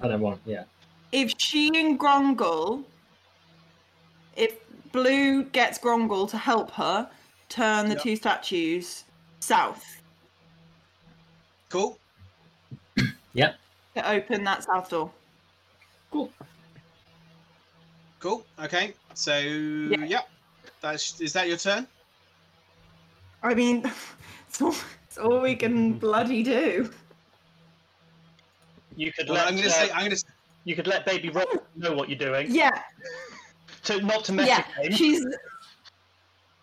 I 0.00 0.08
don't 0.08 0.20
want. 0.20 0.40
Yeah. 0.44 0.64
if 1.12 1.32
she 1.38 1.68
and 1.74 1.98
Grongle, 1.98 2.84
if 4.36 4.56
Blue 4.92 5.44
gets 5.44 5.78
Grongle 5.78 6.28
to 6.30 6.38
help 6.38 6.70
her 6.72 7.08
turn 7.48 7.88
the 7.88 7.94
Yep. 7.94 8.02
two 8.02 8.16
statues 8.16 9.04
south 9.40 10.02
Cool. 11.68 11.98
Yep. 13.34 13.56
to 13.96 14.10
open 14.10 14.44
that 14.44 14.64
south 14.64 14.88
door. 14.88 15.10
Cool. 16.10 16.30
Cool. 18.20 18.46
Okay. 18.62 18.94
So, 19.14 19.36
yep. 19.38 20.28
That's 20.80 21.20
is 21.20 21.32
that 21.34 21.48
your 21.48 21.58
turn? 21.58 21.86
I 23.46 23.54
mean, 23.54 23.90
it's 24.48 24.60
all, 24.62 24.74
it's 25.06 25.18
all 25.18 25.40
we 25.40 25.54
can 25.54 25.94
bloody 25.94 26.42
do. 26.42 26.90
You 28.96 29.12
could 29.12 29.28
Well, 29.28 29.36
let 29.36 29.46
I'm 29.48 29.54
going 29.56 29.68
to 29.68 29.70
uh, 29.70 29.72
say 29.72 29.90
I'm 29.90 30.06
going 30.06 30.16
to 30.16 30.24
you 30.64 30.74
could 30.74 30.86
let 30.88 31.06
Baby 31.06 31.28
Rob 31.30 31.46
know 31.76 31.92
what 31.92 32.08
you're 32.08 32.18
doing. 32.18 32.48
Yeah, 32.52 32.82
To 33.84 34.00
not 34.02 34.24
to 34.24 34.32
mess 34.32 34.48
yeah, 34.48 34.64
with 34.78 34.88
him. 34.88 34.96
she's. 34.96 35.24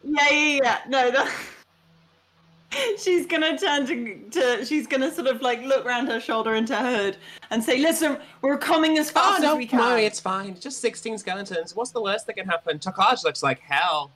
Yeah, 0.03 0.29
yeah, 0.29 0.59
yeah. 0.61 0.79
No, 0.89 1.09
that. 1.11 1.33
She's 2.97 3.27
gonna 3.27 3.55
turn 3.55 3.85
to, 3.85 4.29
to. 4.31 4.65
She's 4.65 4.87
gonna 4.87 5.11
sort 5.13 5.27
of 5.27 5.41
like 5.43 5.61
look 5.61 5.85
round 5.85 6.07
her 6.07 6.19
shoulder 6.19 6.55
into 6.55 6.75
her 6.75 6.97
hood 7.03 7.17
and 7.51 7.63
say, 7.63 7.77
"Listen, 7.77 8.17
we're 8.41 8.57
coming 8.57 8.97
as 8.97 9.09
Oh, 9.11 9.13
fast 9.13 9.37
as 9.37 9.41
don't 9.43 9.57
we 9.59 9.67
can." 9.67 9.77
No, 9.77 9.95
it's 9.95 10.19
fine. 10.19 10.59
Just 10.59 10.81
16 10.81 11.19
skeletons. 11.19 11.75
What's 11.75 11.91
the 11.91 12.01
worst 12.01 12.25
that 12.25 12.33
can 12.33 12.47
happen? 12.47 12.79
Tokaj 12.79 13.23
looks 13.23 13.43
like 13.43 13.59
hell. 13.59 14.09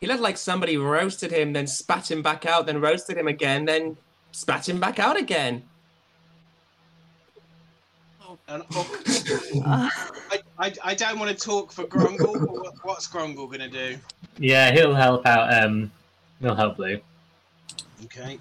He 0.00 0.06
looked 0.06 0.20
like 0.22 0.36
somebody 0.36 0.76
roasted 0.76 1.30
him, 1.32 1.52
then 1.52 1.66
spat 1.66 2.10
him 2.10 2.22
back 2.22 2.46
out, 2.46 2.66
then 2.66 2.80
roasted 2.80 3.16
him 3.18 3.26
again, 3.28 3.64
then 3.64 3.96
spat 4.32 4.68
him 4.68 4.78
back 4.78 4.98
out 4.98 5.18
again. 5.18 5.64
and, 8.48 8.62
oh, 8.74 9.00
I, 10.30 10.38
I, 10.58 10.72
I 10.84 10.94
don't 10.94 11.18
want 11.18 11.36
to 11.36 11.44
talk 11.44 11.72
for 11.72 11.84
Grongle. 11.84 12.38
but 12.38 12.50
what, 12.50 12.74
what's 12.82 13.06
Grongle 13.08 13.46
going 13.48 13.60
to 13.60 13.68
do? 13.68 13.98
Yeah, 14.38 14.70
he'll 14.70 14.94
help 14.94 15.26
out 15.26 15.52
um, 15.64 15.90
We'll 16.40 16.54
help 16.54 16.76
Blue. 16.76 17.00
Okay. 18.04 18.38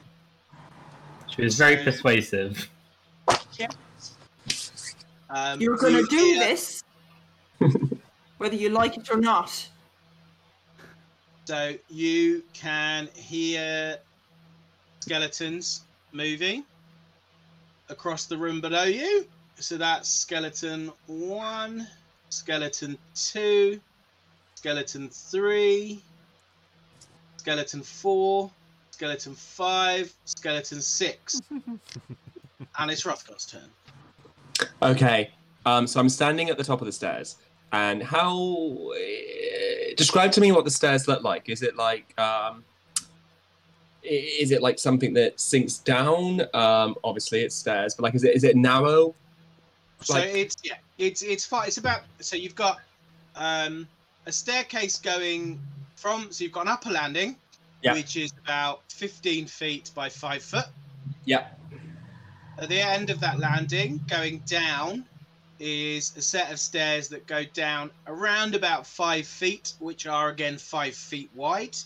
She 1.28 1.42
was 1.42 1.58
very 1.58 1.78
So- 1.78 1.84
persuasive. 1.86 2.70
Um, 5.30 5.60
You're 5.60 5.76
gonna 5.76 5.98
you 5.98 6.08
do 6.08 6.16
hear- 6.18 6.40
this, 6.40 6.84
whether 8.38 8.56
you 8.56 8.70
like 8.70 8.96
it 8.98 9.12
or 9.12 9.18
not. 9.18 9.68
So 11.48 11.76
you 11.88 12.44
can 12.52 13.08
hear 13.16 14.00
skeletons 15.00 15.84
moving 16.12 16.66
across 17.88 18.26
the 18.26 18.38
room 18.38 18.60
below 18.60 18.84
you. 18.84 19.26
So 19.56 19.78
that's 19.78 20.10
skeleton 20.10 20.92
one, 21.06 21.88
skeleton 22.28 22.98
two, 23.16 23.80
skeleton 24.56 25.08
three, 25.08 26.02
skeleton 27.38 27.82
four, 27.82 28.52
skeleton 28.92 29.34
five, 29.34 30.14
skeleton 30.26 30.82
six. 30.82 31.42
and 32.78 32.92
it's 32.92 33.06
Rothgon's 33.06 33.46
turn. 33.46 34.68
Okay, 34.82 35.32
um, 35.66 35.88
so 35.88 36.02
I'm 36.02 36.10
standing 36.10 36.50
at 36.50 36.58
the 36.58 36.64
top 36.66 36.82
of 36.82 36.88
the 36.88 36.92
stairs, 36.92 37.38
and 37.72 38.02
how? 38.02 38.92
Uh, 38.92 39.94
describe 39.96 40.32
to 40.34 40.42
me 40.42 40.52
what 40.52 40.66
the 40.66 40.72
stairs 40.72 41.08
look 41.08 41.24
like. 41.24 41.50
Is 41.50 41.62
it 41.64 41.76
like? 41.76 42.18
Um, 42.20 42.64
is 44.04 44.52
it 44.52 44.62
like 44.62 44.80
something 44.80 45.14
that 45.16 45.40
sinks 45.40 45.78
down? 45.80 46.42
Um, 46.54 46.96
obviously, 47.04 47.42
it's 47.42 47.56
stairs, 47.56 47.94
but 47.96 48.04
like, 48.04 48.16
is 48.16 48.24
it 48.24 48.36
is 48.36 48.44
it 48.44 48.56
narrow? 48.56 49.14
So 50.02 50.14
Like- 50.14 50.30
it's 50.34 50.56
yeah, 50.64 50.76
it's 50.98 51.22
it's 51.24 51.46
fine. 51.46 51.68
It's 51.68 51.78
about 51.78 52.02
so 52.20 52.36
you've 52.36 52.56
got 52.56 52.80
um 53.36 53.88
a 54.26 54.32
staircase 54.32 54.98
going 54.98 55.60
from 55.96 56.32
so 56.32 56.44
you've 56.44 56.54
got 56.54 56.62
an 56.62 56.68
upper 56.70 56.92
landing, 56.92 57.36
Yeah. 57.82 57.94
which 57.94 58.16
is 58.16 58.32
about 58.44 58.82
fifteen 58.92 59.46
feet 59.48 59.92
by 59.96 60.08
five 60.10 60.44
foot. 60.44 60.66
Yeah. 61.26 61.48
At 62.60 62.70
the 62.70 62.80
end 62.80 63.10
of 63.10 63.20
that 63.20 63.40
landing, 63.40 64.00
going 64.08 64.40
down, 64.48 65.06
is 65.60 66.14
a 66.18 66.22
set 66.22 66.52
of 66.52 66.60
stairs 66.60 67.08
that 67.10 67.26
go 67.28 67.44
down 67.54 67.92
around 68.08 68.56
about 68.56 68.86
five 68.86 69.26
feet, 69.28 69.74
which 69.80 70.06
are 70.08 70.30
again 70.30 70.58
five 70.58 70.96
feet 70.96 71.30
wide. 71.36 71.78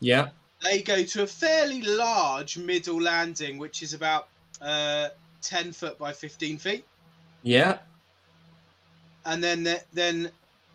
Yeah. 0.00 0.28
They 0.62 0.82
go 0.82 1.02
to 1.04 1.22
a 1.22 1.26
fairly 1.26 1.82
large 1.82 2.56
middle 2.58 3.00
landing, 3.00 3.58
which 3.58 3.82
is 3.82 3.92
about 3.92 4.28
uh, 4.60 5.08
ten 5.42 5.72
foot 5.72 5.98
by 5.98 6.12
fifteen 6.12 6.58
feet. 6.58 6.84
Yeah. 7.42 7.78
and 9.24 9.42
then 9.42 9.62
the, 9.64 9.82
then 9.92 10.30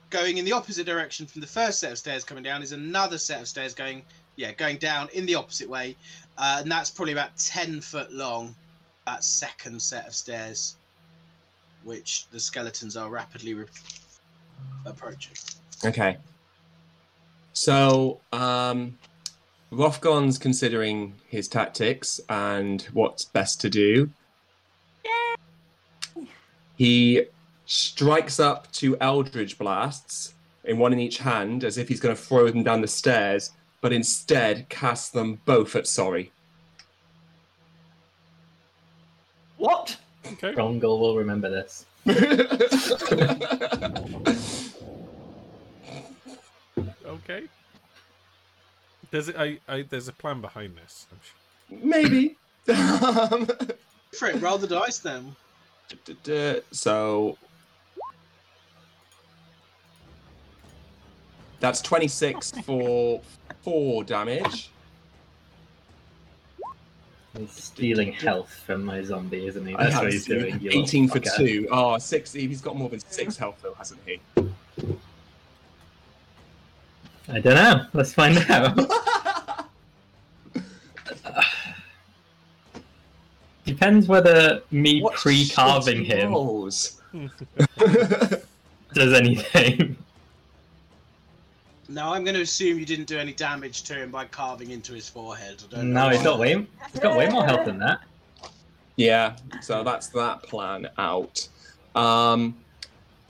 going 0.10 0.38
in 0.38 0.46
the 0.46 0.52
opposite 0.52 0.86
direction 0.86 1.26
from 1.26 1.42
the 1.42 1.48
first 1.48 1.80
set 1.80 1.92
of 1.92 1.98
stairs 1.98 2.24
coming 2.24 2.44
down 2.44 2.62
is 2.62 2.72
another 2.74 3.18
set 3.18 3.42
of 3.42 3.48
stairs 3.48 3.74
going 3.74 4.04
yeah 4.36 4.52
going 4.52 4.78
down 4.78 5.10
in 5.14 5.26
the 5.26 5.36
opposite 5.36 5.70
way 5.70 5.96
uh, 6.38 6.58
and 6.62 6.72
that's 6.72 6.90
probably 6.90 7.14
about 7.14 7.36
10 7.38 7.82
foot 7.82 8.12
long 8.14 8.54
that 9.06 9.24
second 9.24 9.82
set 9.82 10.08
of 10.08 10.14
stairs 10.14 10.76
which 11.84 12.28
the 12.32 12.40
skeletons 12.40 12.96
are 12.96 13.10
rapidly 13.10 13.54
re- 13.54 13.66
approaching 14.86 15.34
Okay. 15.84 16.18
So, 17.54 18.22
um, 18.32 18.98
Rothgon's 19.72 20.38
considering 20.38 21.16
his 21.28 21.48
tactics 21.48 22.20
and 22.30 22.82
what's 22.94 23.26
best 23.26 23.60
to 23.62 23.70
do. 23.70 24.10
He 26.76 27.26
strikes 27.66 28.40
up 28.40 28.72
two 28.72 28.98
Eldritch 29.00 29.58
blasts, 29.58 30.34
in 30.66 30.78
one 30.78 30.94
in 30.94 31.00
each 31.00 31.18
hand, 31.18 31.64
as 31.64 31.78
if 31.78 31.88
he's 31.88 32.00
going 32.00 32.16
to 32.16 32.22
throw 32.22 32.50
them 32.50 32.64
down 32.64 32.82
the 32.82 32.88
stairs, 32.88 33.52
but 33.82 33.94
instead 33.94 34.68
casts 34.70 35.10
them 35.10 35.42
both 35.46 35.76
at 35.76 35.88
Sorry. 35.88 36.32
What? 39.58 39.98
Okay. 40.34 40.54
Grongle 40.54 41.00
will 41.00 41.18
remember 41.18 41.50
this. 41.50 41.86
Okay. 47.24 47.44
There's 49.12 49.30
a, 49.30 49.42
I, 49.42 49.60
I, 49.68 49.82
there's 49.84 50.08
a 50.08 50.14
plan 50.14 50.42
behind 50.42 50.78
this. 50.78 51.08
Sure. 51.10 51.80
Maybe. 51.84 52.38
Um, 52.70 53.48
roll 54.36 54.58
the 54.58 54.68
dice 54.68 55.00
then 55.00 55.36
So 56.72 57.38
that's 61.60 61.82
26 61.82 62.52
for 62.64 63.22
4 63.64 64.04
damage. 64.04 64.70
He's 67.38 67.52
stealing 67.52 68.12
health 68.12 68.52
from 68.66 68.84
my 68.84 69.02
zombie, 69.04 69.48
isn't 69.48 69.66
he? 69.66 69.74
That's 69.76 69.96
what 69.96 70.12
he's 70.12 70.26
doing. 70.26 70.60
you 70.60 70.70
little 70.70 70.84
18 70.84 71.08
for 71.08 71.20
fucker. 71.20 71.38
2. 71.38 71.68
Oh, 71.72 71.98
6. 71.98 72.34
He's 72.34 72.62
got 72.62 72.76
more 72.76 72.90
than 72.90 73.00
6 73.00 73.38
health, 73.38 73.60
though, 73.64 73.74
hasn't 73.76 74.02
he? 74.06 74.20
I 77.30 77.40
don't 77.40 77.56
know. 77.56 77.86
Let's 77.94 78.14
find 78.14 78.38
out. 78.50 78.78
Depends 83.66 84.08
whether 84.08 84.62
me 84.72 85.02
What 85.02 85.14
pre-carving 85.14 86.04
him 86.04 86.34
does 88.94 89.14
anything. 89.14 89.96
No 91.92 92.14
i'm 92.14 92.24
going 92.24 92.36
to 92.36 92.42
assume 92.42 92.80
you 92.80 92.86
didn't 92.86 93.08
do 93.08 93.18
any 93.18 93.34
damage 93.34 93.84
to 93.84 93.94
him 93.94 94.12
by 94.12 94.26
carving 94.26 94.72
into 94.72 94.94
his 94.94 95.10
forehead 95.10 95.62
I 95.72 95.76
don't 95.76 95.94
No, 95.94 96.04
know 96.04 96.10
he's 96.10 96.20
why. 96.20 96.24
got 96.24 96.40
way 96.40 96.68
he's 96.92 97.02
got 97.02 97.18
way 97.18 97.28
more 97.30 97.46
health 97.46 97.66
than 97.66 97.80
that. 97.80 98.00
Yeah, 98.98 99.36
so 99.62 99.84
that's 99.84 100.10
that 100.10 100.44
plan 100.44 100.88
out. 100.98 101.48
Um, 101.96 102.56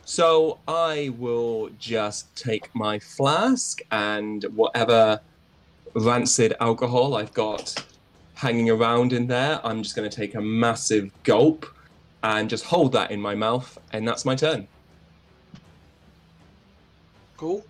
so 0.03 0.59
I 0.67 1.13
will 1.17 1.69
just 1.79 2.35
take 2.35 2.73
my 2.75 2.99
flask 2.99 3.79
and 3.91 4.43
whatever 4.55 5.21
rancid 5.93 6.55
alcohol 6.59 7.15
I've 7.15 7.33
got 7.33 7.73
hanging 8.35 8.69
around 8.69 9.13
in 9.13 9.27
there, 9.27 9.61
I'm 9.65 9.83
just 9.83 9.95
going 9.95 10.09
to 10.09 10.15
take 10.15 10.35
a 10.35 10.41
massive 10.41 11.11
gulp 11.23 11.65
and 12.23 12.49
just 12.49 12.65
hold 12.65 12.91
that 12.93 13.11
in 13.11 13.21
my 13.21 13.35
mouth, 13.35 13.77
and 13.91 14.05
that's 14.07 14.25
my 14.25 14.35
turn. 14.35 14.67
cool 17.37 17.63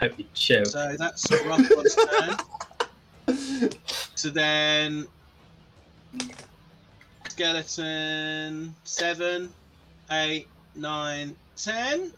I 0.00 0.06
hope 0.06 0.18
you 0.18 0.24
choke. 0.34 0.66
so 0.66 0.96
that's 0.98 1.30
Rothgon's 1.44 1.94
turn 1.94 3.70
So 4.14 4.30
then, 4.30 5.06
skeleton 7.28 8.74
seven, 8.84 9.50
eight, 10.10 10.48
nine, 10.74 11.36
ten. 11.56 12.12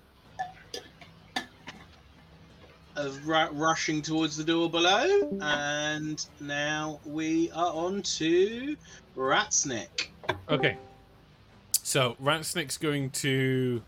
Of 2.94 3.26
ru- 3.26 3.48
rushing 3.52 4.02
towards 4.02 4.36
the 4.36 4.44
door 4.44 4.68
below, 4.68 5.38
and 5.40 6.24
now 6.40 7.00
we 7.06 7.50
are 7.52 7.72
on 7.72 8.02
to 8.02 8.76
Ratsnick. 9.16 10.08
Okay. 10.50 10.76
So 11.82 12.16
Ratsnick's 12.22 12.76
going 12.76 13.10
to 13.10 13.80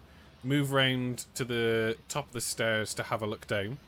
move 0.43 0.73
round 0.73 1.27
to 1.35 1.45
the 1.45 1.97
top 2.09 2.29
of 2.29 2.33
the 2.33 2.41
stairs 2.41 2.95
to 2.95 3.03
have 3.03 3.23
a 3.23 3.27
look 3.27 3.47
down. 3.47 3.79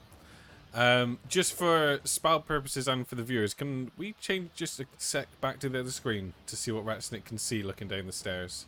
Um, 0.76 1.18
just 1.26 1.54
for 1.54 2.00
spell 2.04 2.40
purposes 2.40 2.86
and 2.86 3.08
for 3.08 3.14
the 3.14 3.22
viewers, 3.22 3.54
can 3.54 3.90
we 3.96 4.12
change 4.20 4.50
just 4.54 4.78
a 4.78 4.84
sec 4.98 5.26
back 5.40 5.58
to 5.60 5.70
the 5.70 5.80
other 5.80 5.90
screen 5.90 6.34
to 6.46 6.54
see 6.54 6.70
what 6.70 6.84
Ratsnick 6.84 7.24
can 7.24 7.38
see 7.38 7.62
looking 7.62 7.88
down 7.88 8.06
the 8.06 8.12
stairs? 8.12 8.66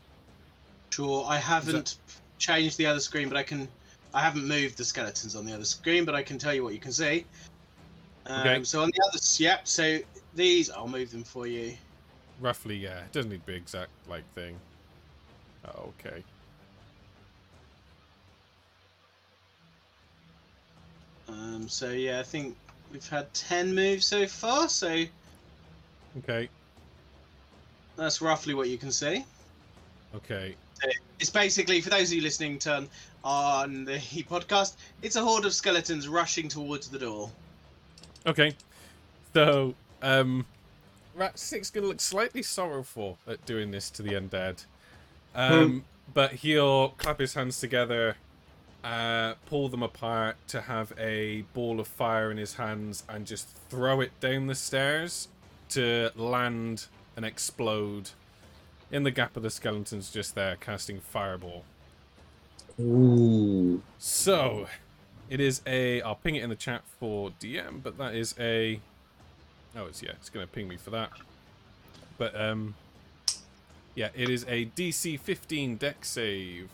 Sure, 0.88 1.26
I 1.28 1.36
haven't 1.36 1.98
changed 2.38 2.78
the 2.78 2.86
other 2.86 3.00
screen, 3.00 3.28
but 3.28 3.36
I 3.36 3.42
can. 3.42 3.68
I 4.14 4.20
haven't 4.20 4.48
moved 4.48 4.78
the 4.78 4.84
skeletons 4.84 5.36
on 5.36 5.44
the 5.44 5.52
other 5.52 5.66
screen, 5.66 6.06
but 6.06 6.14
I 6.14 6.22
can 6.22 6.38
tell 6.38 6.54
you 6.54 6.64
what 6.64 6.72
you 6.72 6.80
can 6.80 6.92
see. 6.92 7.26
Um, 8.24 8.40
Okay. 8.40 8.64
So 8.64 8.80
on 8.80 8.90
the 8.94 9.02
other, 9.06 9.18
yep. 9.36 9.68
So 9.68 9.98
these, 10.34 10.70
I'll 10.70 10.88
move 10.88 11.10
them 11.10 11.24
for 11.24 11.46
you. 11.46 11.74
Roughly, 12.40 12.76
yeah. 12.76 13.00
It 13.00 13.12
doesn't 13.12 13.30
need 13.30 13.42
to 13.42 13.46
be 13.46 13.54
exact 13.54 13.90
like 14.08 14.24
thing. 14.34 14.56
Oh, 15.66 15.92
okay. 16.00 16.24
Um, 21.28 21.68
so 21.68 21.90
yeah, 21.90 22.20
I 22.20 22.22
think 22.22 22.56
we've 22.92 23.06
had 23.08 23.32
ten 23.34 23.74
moves 23.74 24.06
so 24.06 24.26
far. 24.26 24.68
So 24.68 25.04
Okay. 26.18 26.48
that's 27.96 28.20
roughly 28.20 28.54
what 28.54 28.68
you 28.68 28.78
can 28.78 28.90
see. 28.90 29.24
Okay. 30.14 30.54
It's 31.20 31.30
basically 31.30 31.80
for 31.80 31.90
those 31.90 32.10
of 32.10 32.16
you 32.16 32.22
listening 32.22 32.58
to 32.60 32.86
on 33.24 33.84
the 33.84 33.98
he 33.98 34.22
podcast, 34.30 34.74
it's 35.02 35.16
a 35.16 35.22
horde 35.22 35.44
of 35.44 35.52
skeletons 35.52 36.08
rushing 36.08 36.48
towards 36.48 36.88
the 36.88 36.98
door. 36.98 37.30
Okay. 38.26 38.54
So, 39.34 39.74
um, 40.02 40.46
Ratsnick's 41.16 41.70
gonna 41.70 41.88
look 41.88 42.00
slightly 42.00 42.42
sorrowful 42.42 43.18
at 43.26 43.44
doing 43.44 43.70
this 43.70 43.90
to 43.90 44.02
the 44.02 44.12
undead. 44.12 44.64
Um, 45.34 45.84
but 46.12 46.32
he'll 46.32 46.90
clap 46.90 47.20
his 47.20 47.34
hands 47.34 47.60
together 47.60 48.16
uh, 48.84 49.34
pull 49.46 49.68
them 49.68 49.82
apart 49.82 50.36
to 50.48 50.62
have 50.62 50.92
a 50.98 51.42
ball 51.54 51.80
of 51.80 51.88
fire 51.88 52.30
in 52.30 52.36
his 52.36 52.54
hands 52.54 53.02
and 53.08 53.26
just 53.26 53.48
throw 53.68 54.00
it 54.00 54.18
down 54.20 54.46
the 54.46 54.54
stairs 54.54 55.28
to 55.70 56.10
land 56.16 56.86
and 57.16 57.24
explode 57.24 58.10
in 58.90 59.02
the 59.02 59.10
gap 59.10 59.36
of 59.36 59.42
the 59.42 59.50
skeletons 59.50 60.10
just 60.10 60.34
there, 60.34 60.56
casting 60.56 61.00
fireball. 61.00 61.64
Ooh. 62.80 63.82
So, 63.98 64.68
it 65.28 65.40
is 65.40 65.60
a. 65.66 66.00
I'll 66.02 66.14
ping 66.14 66.36
it 66.36 66.42
in 66.42 66.48
the 66.48 66.56
chat 66.56 66.82
for 66.98 67.32
DM, 67.40 67.82
but 67.82 67.98
that 67.98 68.14
is 68.14 68.34
a. 68.38 68.80
Oh, 69.76 69.86
it's 69.86 70.02
yeah, 70.02 70.12
it's 70.12 70.30
gonna 70.30 70.46
ping 70.46 70.68
me 70.68 70.76
for 70.76 70.90
that. 70.90 71.10
But 72.16 72.40
um, 72.40 72.74
yeah, 73.94 74.08
it 74.14 74.30
is 74.30 74.44
a 74.48 74.66
DC 74.66 75.18
15 75.18 75.76
dex 75.76 76.08
save 76.08 76.70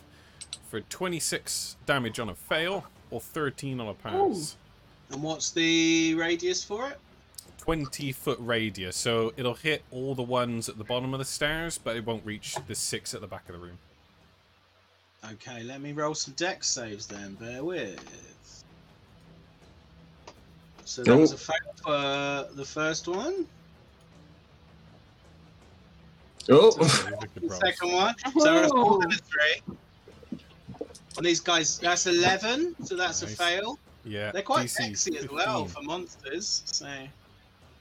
for 0.70 0.80
26 0.80 1.76
damage 1.86 2.18
on 2.18 2.28
a 2.28 2.34
fail 2.34 2.84
or 3.10 3.20
13 3.20 3.80
on 3.80 3.88
a 3.88 3.94
pass. 3.94 4.56
And 5.10 5.22
what's 5.22 5.50
the 5.50 6.14
radius 6.14 6.64
for 6.64 6.88
it? 6.88 6.98
20 7.58 8.12
foot 8.12 8.38
radius, 8.40 8.96
so 8.96 9.32
it'll 9.36 9.54
hit 9.54 9.82
all 9.90 10.14
the 10.14 10.22
ones 10.22 10.68
at 10.68 10.76
the 10.76 10.84
bottom 10.84 11.14
of 11.14 11.18
the 11.18 11.24
stairs, 11.24 11.78
but 11.78 11.96
it 11.96 12.04
won't 12.04 12.24
reach 12.26 12.56
the 12.66 12.74
six 12.74 13.14
at 13.14 13.20
the 13.22 13.26
back 13.26 13.48
of 13.48 13.54
the 13.54 13.58
room. 13.60 13.78
Okay, 15.32 15.62
let 15.62 15.80
me 15.80 15.92
roll 15.92 16.14
some 16.14 16.34
dex 16.34 16.66
saves 16.68 17.06
then. 17.06 17.34
Bear 17.34 17.64
with. 17.64 18.62
So 20.84 21.02
that 21.04 21.16
was 21.16 21.32
a 21.32 21.38
fail 21.38 21.56
for 21.82 22.54
the 22.54 22.64
first 22.64 23.08
one. 23.08 23.46
Oh. 26.50 26.70
Very 26.72 27.16
good 27.34 27.42
The 27.42 27.48
rolls. 27.48 27.60
second 27.64 27.92
one. 27.92 28.14
So 28.38 28.52
we're 28.52 28.58
at 28.58 28.64
a 28.66 28.68
four 28.68 28.78
Oh. 28.96 29.00
and 29.00 29.12
a 29.12 29.16
three. 29.16 29.76
And 31.16 31.24
these 31.26 31.40
guys, 31.40 31.78
that's 31.78 32.06
11, 32.06 32.74
so 32.84 32.96
that's 32.96 33.22
Nice. 33.22 33.32
a 33.32 33.36
fail. 33.36 33.78
Yeah, 34.04 34.32
They're 34.32 34.42
quite 34.42 34.66
DC 34.66 34.96
sexy 34.96 35.18
as 35.18 35.28
well 35.30 35.64
for 35.66 35.82
monsters. 35.82 36.62
So 36.66 36.88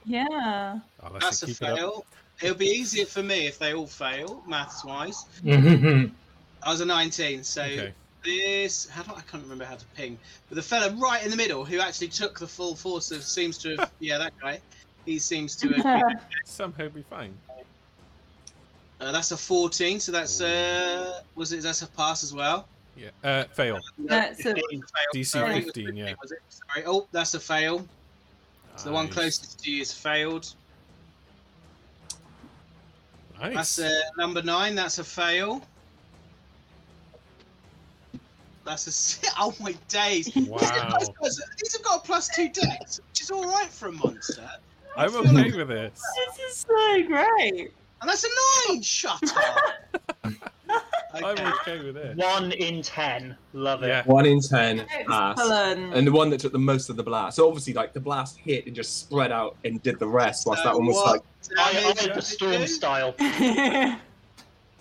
Yeah. 0.06 0.78
Oh, 1.02 1.08
that's 1.18 1.42
a 1.42 1.46
keep 1.46 1.56
it 1.56 1.58
fail. 1.58 2.04
It'll 2.42 2.56
be 2.56 2.66
easier 2.66 3.06
for 3.06 3.22
me 3.22 3.46
if 3.46 3.58
they 3.58 3.74
all 3.74 3.86
fail, 3.86 4.42
maths 4.46 4.84
wise. 4.84 5.24
Mhm. 5.42 6.10
I 6.62 6.70
was 6.70 6.80
a 6.80 6.84
19, 6.86 7.44
so 7.44 7.62
Okay. 7.62 7.92
this 8.24 8.88
how 8.88 9.02
do 9.02 9.12
I, 9.12 9.18
I 9.18 9.20
can't 9.22 9.42
remember 9.42 9.64
how 9.66 9.76
to 9.76 9.84
ping, 9.96 10.18
but 10.48 10.56
the 10.56 10.62
fella 10.62 10.90
right 10.94 11.22
in 11.22 11.30
the 11.30 11.36
middle 11.36 11.64
who 11.64 11.78
actually 11.80 12.08
took 12.08 12.38
the 12.38 12.46
full 12.48 12.74
force 12.74 13.10
of 13.10 13.22
seems 13.22 13.58
to 13.58 13.76
have 13.76 13.92
yeah 14.00 14.16
that 14.18 14.32
guy, 14.40 14.60
he 15.04 15.18
seems 15.18 15.56
to 15.56 15.68
have. 15.74 16.02
Somehow 16.46 16.88
be 16.88 17.02
fine. 17.02 17.36
uh, 19.00 19.12
that's 19.12 19.30
a 19.32 19.36
14, 19.36 20.00
so 20.00 20.10
that's 20.12 20.40
uh 20.40 21.20
was 21.34 21.52
it 21.52 21.62
that's 21.62 21.82
a 21.82 21.86
pass 21.88 22.22
as 22.24 22.32
well. 22.32 22.66
Yeah. 22.96 23.10
Uh, 23.22 23.44
fail. 23.52 23.78
That's 23.98 24.44
a- 24.46 24.54
DC 24.54 25.26
Sorry. 25.26 25.60
15, 25.62 25.96
yeah. 25.96 26.14
Was 26.22 26.32
it? 26.32 26.38
Sorry. 26.48 26.84
Oh, 26.86 27.06
that's 27.12 27.34
a 27.34 27.40
fail. 27.40 27.86
So 28.76 28.88
the 28.88 28.92
one 28.92 29.06
Nice. 29.06 29.14
closest 29.14 29.62
to 29.64 29.70
you 29.70 29.82
is 29.82 29.92
failed. 29.92 30.52
Nice. 33.40 33.54
That's 33.54 33.78
uh, 33.80 34.00
number 34.16 34.42
nine. 34.42 34.74
That's 34.74 34.98
a 34.98 35.04
fail. 35.04 35.62
That's 38.64 38.86
a 38.86 38.92
si- 38.92 39.28
oh 39.38 39.54
my 39.60 39.74
days. 39.88 40.34
Wow. 40.34 40.58
These 41.22 41.72
have 41.74 41.82
got 41.82 41.98
a 42.02 42.06
plus 42.06 42.28
two 42.34 42.48
dex, 42.48 43.00
which 43.10 43.20
is 43.22 43.30
all 43.30 43.44
right 43.44 43.68
for 43.68 43.88
a 43.88 43.92
monster. 43.92 44.48
I'm 44.96 45.14
okay 45.14 45.30
like- 45.32 45.54
with 45.54 45.68
this. 45.68 46.00
This 46.36 46.38
is 46.52 46.56
so 46.68 47.02
great. 47.06 47.72
And 48.00 48.10
that's 48.10 48.24
a 48.24 48.28
nine. 48.72 48.82
Shut 48.82 49.20
up. 49.36 50.34
I'm 51.14 51.24
Okay. 51.24 51.46
okay 51.60 51.84
with 51.84 51.96
it. 51.96 52.16
One 52.16 52.52
in 52.52 52.82
ten. 52.82 53.36
Love 53.52 53.82
it. 53.82 53.88
Yeah. 53.88 54.02
One 54.04 54.26
in 54.26 54.40
ten 54.40 54.86
pass. 55.06 55.38
And 55.40 56.06
the 56.06 56.12
one 56.12 56.30
that 56.30 56.40
took 56.40 56.52
the 56.52 56.58
most 56.58 56.88
of 56.90 56.96
the 56.96 57.02
blast. 57.02 57.36
So 57.36 57.46
obviously, 57.46 57.72
like 57.72 57.92
the 57.92 58.00
blast 58.00 58.38
hit 58.38 58.66
and 58.66 58.74
just 58.74 58.98
spread 59.00 59.30
out 59.32 59.56
and 59.64 59.82
did 59.82 59.98
the 59.98 60.08
rest, 60.08 60.46
whilst 60.46 60.62
So 60.62 60.70
that 60.70 60.76
one 60.76 60.86
was 60.86 60.96
what 60.96 61.06
like 61.12 61.22
I, 61.58 61.88
I 61.90 61.92
did 61.92 62.14
the 62.14 62.22
storm 62.22 62.66
style. 62.66 63.14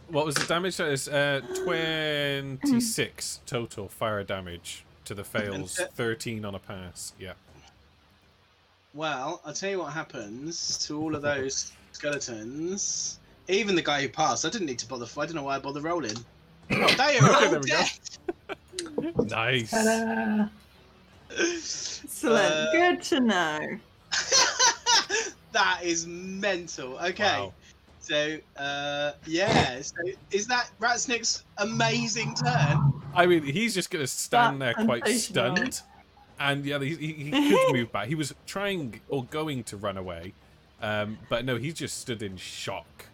What 0.10 0.26
was 0.28 0.36
the 0.36 0.46
damage? 0.46 0.78
That 0.78 0.90
is 0.90 1.08
uh, 1.08 1.42
26 1.64 3.40
total 3.48 3.88
fire 3.88 4.24
damage 4.24 4.86
to 5.06 5.16
the 5.16 5.24
fails, 5.24 5.80
uh, 5.80 5.88
13 5.96 6.46
on 6.46 6.54
a 6.54 6.60
pass. 6.60 7.14
Yeah. 7.18 7.34
Well, 8.94 9.42
I'll 9.44 9.54
tell 9.54 9.72
you 9.72 9.80
what 9.80 9.92
happens 9.94 10.86
to 10.86 11.02
all 11.02 11.16
of 11.16 11.24
those 11.24 11.72
skeletons. 11.94 13.18
Even 13.48 13.76
the 13.76 13.82
guy 13.82 14.02
who 14.02 14.10
passed, 14.10 14.46
I 14.46 14.50
didn't 14.50 14.68
need 14.68 14.80
to 14.80 14.88
bother. 14.88 15.06
I 15.18 15.26
don't 15.26 15.36
know 15.36 15.44
why 15.44 15.56
I 15.56 15.60
bother 15.60 15.82
rolling. 15.82 16.16
They 16.70 17.18
are 17.20 17.34
all 17.34 17.42
there 17.52 17.60
we 17.60 17.70
go. 17.70 17.78
dead. 17.78 19.30
Nice. 19.30 19.70
Ta-da. 19.72 20.48
Excellent. 21.38 22.54
Uh, 22.54 22.72
Good 22.72 23.02
to 23.04 23.20
know. 23.20 23.60
that 25.52 25.80
is 25.84 26.08
mental. 26.08 26.98
Okay. 27.00 27.24
Wow. 27.24 27.54
So, 28.00 28.38
uh, 28.58 29.12
yeah. 29.26 29.82
So, 29.82 29.96
is 30.32 30.48
that 30.48 30.70
Ratsnick's 30.80 31.44
amazing 31.58 32.34
turn? 32.36 32.94
I 33.14 33.26
mean, 33.26 33.44
he's 33.44 33.74
just 33.74 33.90
going 33.92 34.04
to 34.04 34.08
stand 34.08 34.62
there 34.62 34.74
quite 34.74 35.06
sensational. 35.06 35.56
stunned. 35.56 35.82
And 36.40 36.66
yeah, 36.66 36.80
he, 36.80 36.96
he, 36.96 37.14
he 37.14 37.32
could 37.32 37.74
move 37.74 37.92
back. 37.92 38.08
He 38.08 38.16
was 38.16 38.34
trying 38.46 39.00
or 39.08 39.24
going 39.26 39.64
to 39.66 39.78
run 39.78 39.98
away. 39.98 40.34
Um, 40.82 41.18
but 41.30 41.46
no, 41.46 41.58
he 41.58 41.72
just 41.72 42.00
stood 42.00 42.22
in 42.24 42.36
shock. 42.38 43.06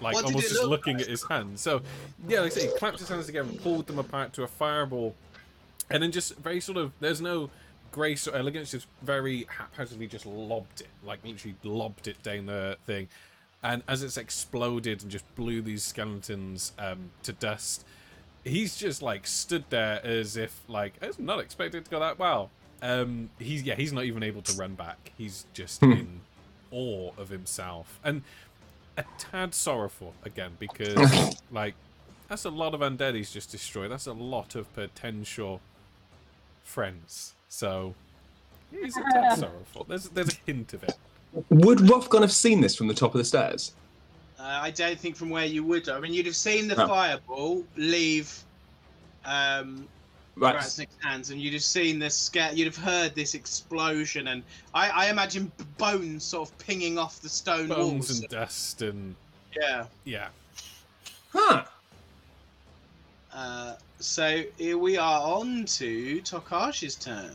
Like 0.00 0.14
What 0.14 0.24
almost 0.24 0.48
just 0.48 0.60
look 0.62 0.70
looking 0.70 0.94
like? 0.94 1.02
at 1.04 1.10
his 1.10 1.24
hands. 1.24 1.60
So, 1.60 1.82
yeah, 2.28 2.40
like 2.40 2.52
I 2.52 2.54
say, 2.54 2.66
he 2.68 2.76
clamped 2.78 2.98
his 3.00 3.08
hands 3.08 3.26
together, 3.26 3.48
pulled 3.62 3.86
them 3.86 3.98
apart 3.98 4.32
to 4.34 4.42
a 4.44 4.46
fireball, 4.48 5.14
and 5.90 6.02
then 6.02 6.12
just 6.12 6.36
very 6.36 6.60
sort 6.60 6.78
of, 6.78 6.92
there's 7.00 7.20
no 7.20 7.50
grace 7.90 8.26
or 8.28 8.34
elegance, 8.36 8.70
just 8.70 8.86
very 9.02 9.46
haphazardly 9.56 10.06
just 10.06 10.24
lobbed 10.24 10.80
it, 10.82 10.88
like 11.04 11.24
literally 11.24 11.56
lobbed 11.62 12.08
it 12.08 12.22
down 12.22 12.46
the 12.46 12.76
thing. 12.86 13.08
And 13.62 13.82
as 13.86 14.02
it's 14.02 14.16
exploded 14.16 15.02
and 15.02 15.10
just 15.10 15.24
blew 15.36 15.60
these 15.62 15.82
skeletons 15.84 16.72
um, 16.78 17.10
to 17.24 17.32
dust, 17.32 17.84
he's 18.44 18.76
just 18.76 19.02
like 19.02 19.26
stood 19.26 19.64
there 19.70 20.04
as 20.04 20.36
if 20.36 20.60
like 20.68 20.94
I 21.02 21.06
was 21.08 21.18
not 21.18 21.38
expected 21.38 21.84
to 21.84 21.90
go 21.90 22.00
that 22.00 22.18
well. 22.18 22.50
Um, 22.82 23.30
he's 23.38 23.62
yeah, 23.62 23.76
he's 23.76 23.92
not 23.92 24.04
even 24.04 24.22
able 24.24 24.42
to 24.42 24.52
run 24.54 24.74
back. 24.74 25.12
He's 25.16 25.44
just 25.54 25.80
Hmm. 25.80 25.92
in 25.92 26.20
awe 26.72 27.12
of 27.18 27.28
himself 27.28 28.00
and 28.02 28.22
a 28.96 29.04
tad 29.18 29.54
sorrowful 29.54 30.14
again 30.24 30.52
because 30.58 31.36
like 31.50 31.74
that's 32.28 32.44
a 32.44 32.50
lot 32.50 32.74
of 32.74 32.80
undead 32.80 33.14
he's 33.14 33.30
just 33.30 33.50
destroyed. 33.50 33.90
That's 33.90 34.06
a 34.06 34.12
lot 34.12 34.54
of 34.54 34.72
potential 34.74 35.60
friends. 36.64 37.34
So 37.48 37.94
he's 38.70 38.96
a 38.96 39.02
tad 39.12 39.38
sorrowful. 39.38 39.84
There's 39.88 40.08
there's 40.10 40.30
a 40.34 40.38
hint 40.46 40.72
of 40.74 40.82
it. 40.84 40.96
Would 41.50 41.78
Rothgon 41.78 42.20
have 42.20 42.32
seen 42.32 42.60
this 42.60 42.74
from 42.76 42.88
the 42.88 42.94
top 42.94 43.14
of 43.14 43.18
the 43.18 43.24
stairs? 43.24 43.72
Uh, 44.38 44.42
I 44.62 44.70
don't 44.70 44.98
think 44.98 45.16
from 45.16 45.30
where 45.30 45.46
you 45.46 45.62
would. 45.64 45.88
I 45.88 46.00
mean, 46.00 46.12
you'd 46.12 46.26
have 46.26 46.36
seen 46.36 46.68
the 46.68 46.82
Oh. 46.82 46.86
fireball 46.88 47.64
leave 47.76 48.42
um, 49.24 49.86
Right. 50.34 50.56
Ratsnick's 50.56 50.96
hands, 51.02 51.30
and 51.30 51.40
you'd 51.40 51.52
have 51.52 51.62
seen 51.62 51.98
this. 51.98 52.16
Sca- 52.16 52.52
you'd 52.54 52.66
have 52.66 52.76
heard 52.76 53.14
this 53.14 53.34
explosion, 53.34 54.28
and 54.28 54.42
I, 54.72 54.88
I 54.88 55.10
imagine 55.10 55.52
bones 55.76 56.24
sort 56.24 56.48
of 56.48 56.58
pinging 56.58 56.96
off 56.98 57.20
the 57.20 57.28
stone 57.28 57.68
Bones 57.68 58.08
walls. 58.08 58.20
and 58.20 58.28
dust 58.30 58.80
and 58.82 59.14
Yeah. 59.60 59.84
yeah. 60.04 60.28
Huh. 61.32 61.64
Uh, 63.32 63.76
so 63.98 64.42
here 64.58 64.78
we 64.78 64.96
are 64.96 65.20
on 65.20 65.64
to 65.66 66.20
Tokashi's 66.22 66.94
turn. 66.96 67.34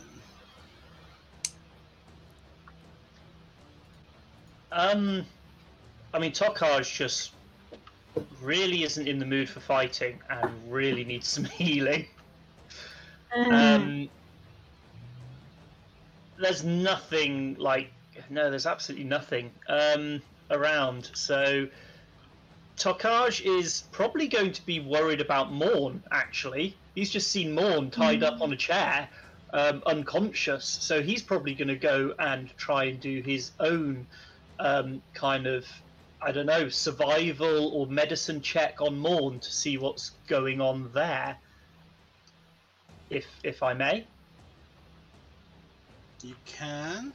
Um, 4.70 5.24
I 6.12 6.18
mean, 6.18 6.32
Tokaj 6.32 6.92
just 6.92 7.32
really 8.42 8.82
isn't 8.82 9.06
in 9.08 9.18
the 9.18 9.24
mood 9.26 9.48
for 9.48 9.60
fighting 9.60 10.18
and 10.30 10.50
really 10.72 11.04
needs 11.04 11.26
some 11.28 11.44
healing. 11.44 12.06
Um, 13.36 14.08
there's 16.38 16.64
nothing 16.64 17.56
like 17.58 17.92
no, 18.30 18.50
there's 18.50 18.66
absolutely 18.66 19.06
nothing 19.06 19.50
um, 19.68 20.22
around. 20.50 21.10
So 21.14 21.68
Tokaj 22.76 23.44
is 23.44 23.84
probably 23.92 24.28
going 24.28 24.52
to 24.52 24.64
be 24.66 24.80
worried 24.80 25.20
about 25.20 25.52
Morn. 25.52 26.02
Actually, 26.10 26.76
he's 26.94 27.10
just 27.10 27.30
seen 27.30 27.54
Morn 27.54 27.90
tied 27.90 28.22
up 28.22 28.40
on 28.40 28.52
a 28.52 28.56
chair, 28.56 29.08
um, 29.52 29.82
unconscious. 29.86 30.64
So 30.64 31.02
he's 31.02 31.22
probably 31.22 31.54
going 31.54 31.68
to 31.68 31.76
go 31.76 32.14
and 32.18 32.54
try 32.56 32.84
and 32.84 33.00
do 33.00 33.22
his 33.22 33.52
own 33.60 34.06
um, 34.58 35.02
kind 35.14 35.46
of 35.46 35.66
I 36.20 36.32
don't 36.32 36.46
know 36.46 36.68
survival 36.68 37.68
or 37.68 37.86
medicine 37.86 38.40
check 38.40 38.80
on 38.80 38.98
Morn 38.98 39.38
to 39.38 39.52
see 39.52 39.78
what's 39.78 40.12
going 40.26 40.60
on 40.60 40.90
there. 40.92 41.38
If 43.10 43.26
if 43.44 43.62
I 43.62 43.74
may. 43.74 44.06
You 46.22 46.34
can. 46.44 47.12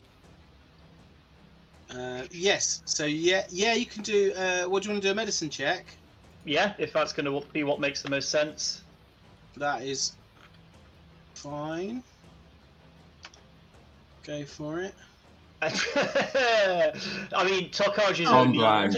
Uh, 1.94 2.24
yes. 2.32 2.82
So 2.86 3.06
yeah, 3.06 3.46
yeah, 3.50 3.74
you 3.74 3.86
can 3.86 4.02
do. 4.04 4.34
Uh, 4.34 4.64
what 4.66 4.84
do 4.84 4.90
you 4.90 4.94
want 4.94 5.04
to 5.04 5.10
do? 5.10 5.12
A 5.12 5.16
medicine 5.16 5.50
check. 5.50 5.98
Yeah, 6.46 6.74
if 6.80 6.94
that's 6.94 7.14
going 7.14 7.26
to 7.26 7.48
be 7.54 7.64
what 7.64 7.80
makes 7.80 8.02
the 8.02 8.10
most 8.10 8.30
sense. 8.30 8.84
That 9.58 9.84
is 9.84 10.18
Fine. 11.36 12.04
Go 14.26 14.46
for 14.46 14.80
it. 14.80 14.96
I 17.34 17.44
mean, 17.46 17.70
Tokaj 17.70 18.20
is 18.20 18.28
only 18.30 18.58
brand. 18.60 18.94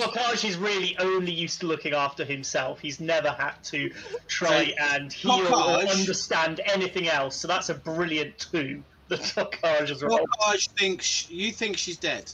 Really 0.58 0.98
only 1.00 1.32
used 1.32 1.60
to 1.62 1.68
looking 1.68 1.94
after 1.94 2.24
himself. 2.26 2.80
He's 2.80 3.00
never 3.00 3.30
had 3.30 3.54
to 3.66 3.92
try 4.28 4.74
and 4.80 5.12
heal 5.12 5.32
or 5.54 5.80
understand 6.00 6.62
anything 6.66 7.08
else. 7.08 7.36
So 7.36 7.48
that's 7.48 7.70
a 7.70 7.76
brilliant 7.76 8.38
two. 8.40 8.84
The 9.08 9.18
Tokaj 9.18 9.90
has 9.90 10.02
rolled. 10.02 10.28
Tokaj 10.42 10.70
thinks 10.80 11.30
you 11.30 11.52
think 11.52 11.78
she's 11.78 11.98
dead. 11.98 12.32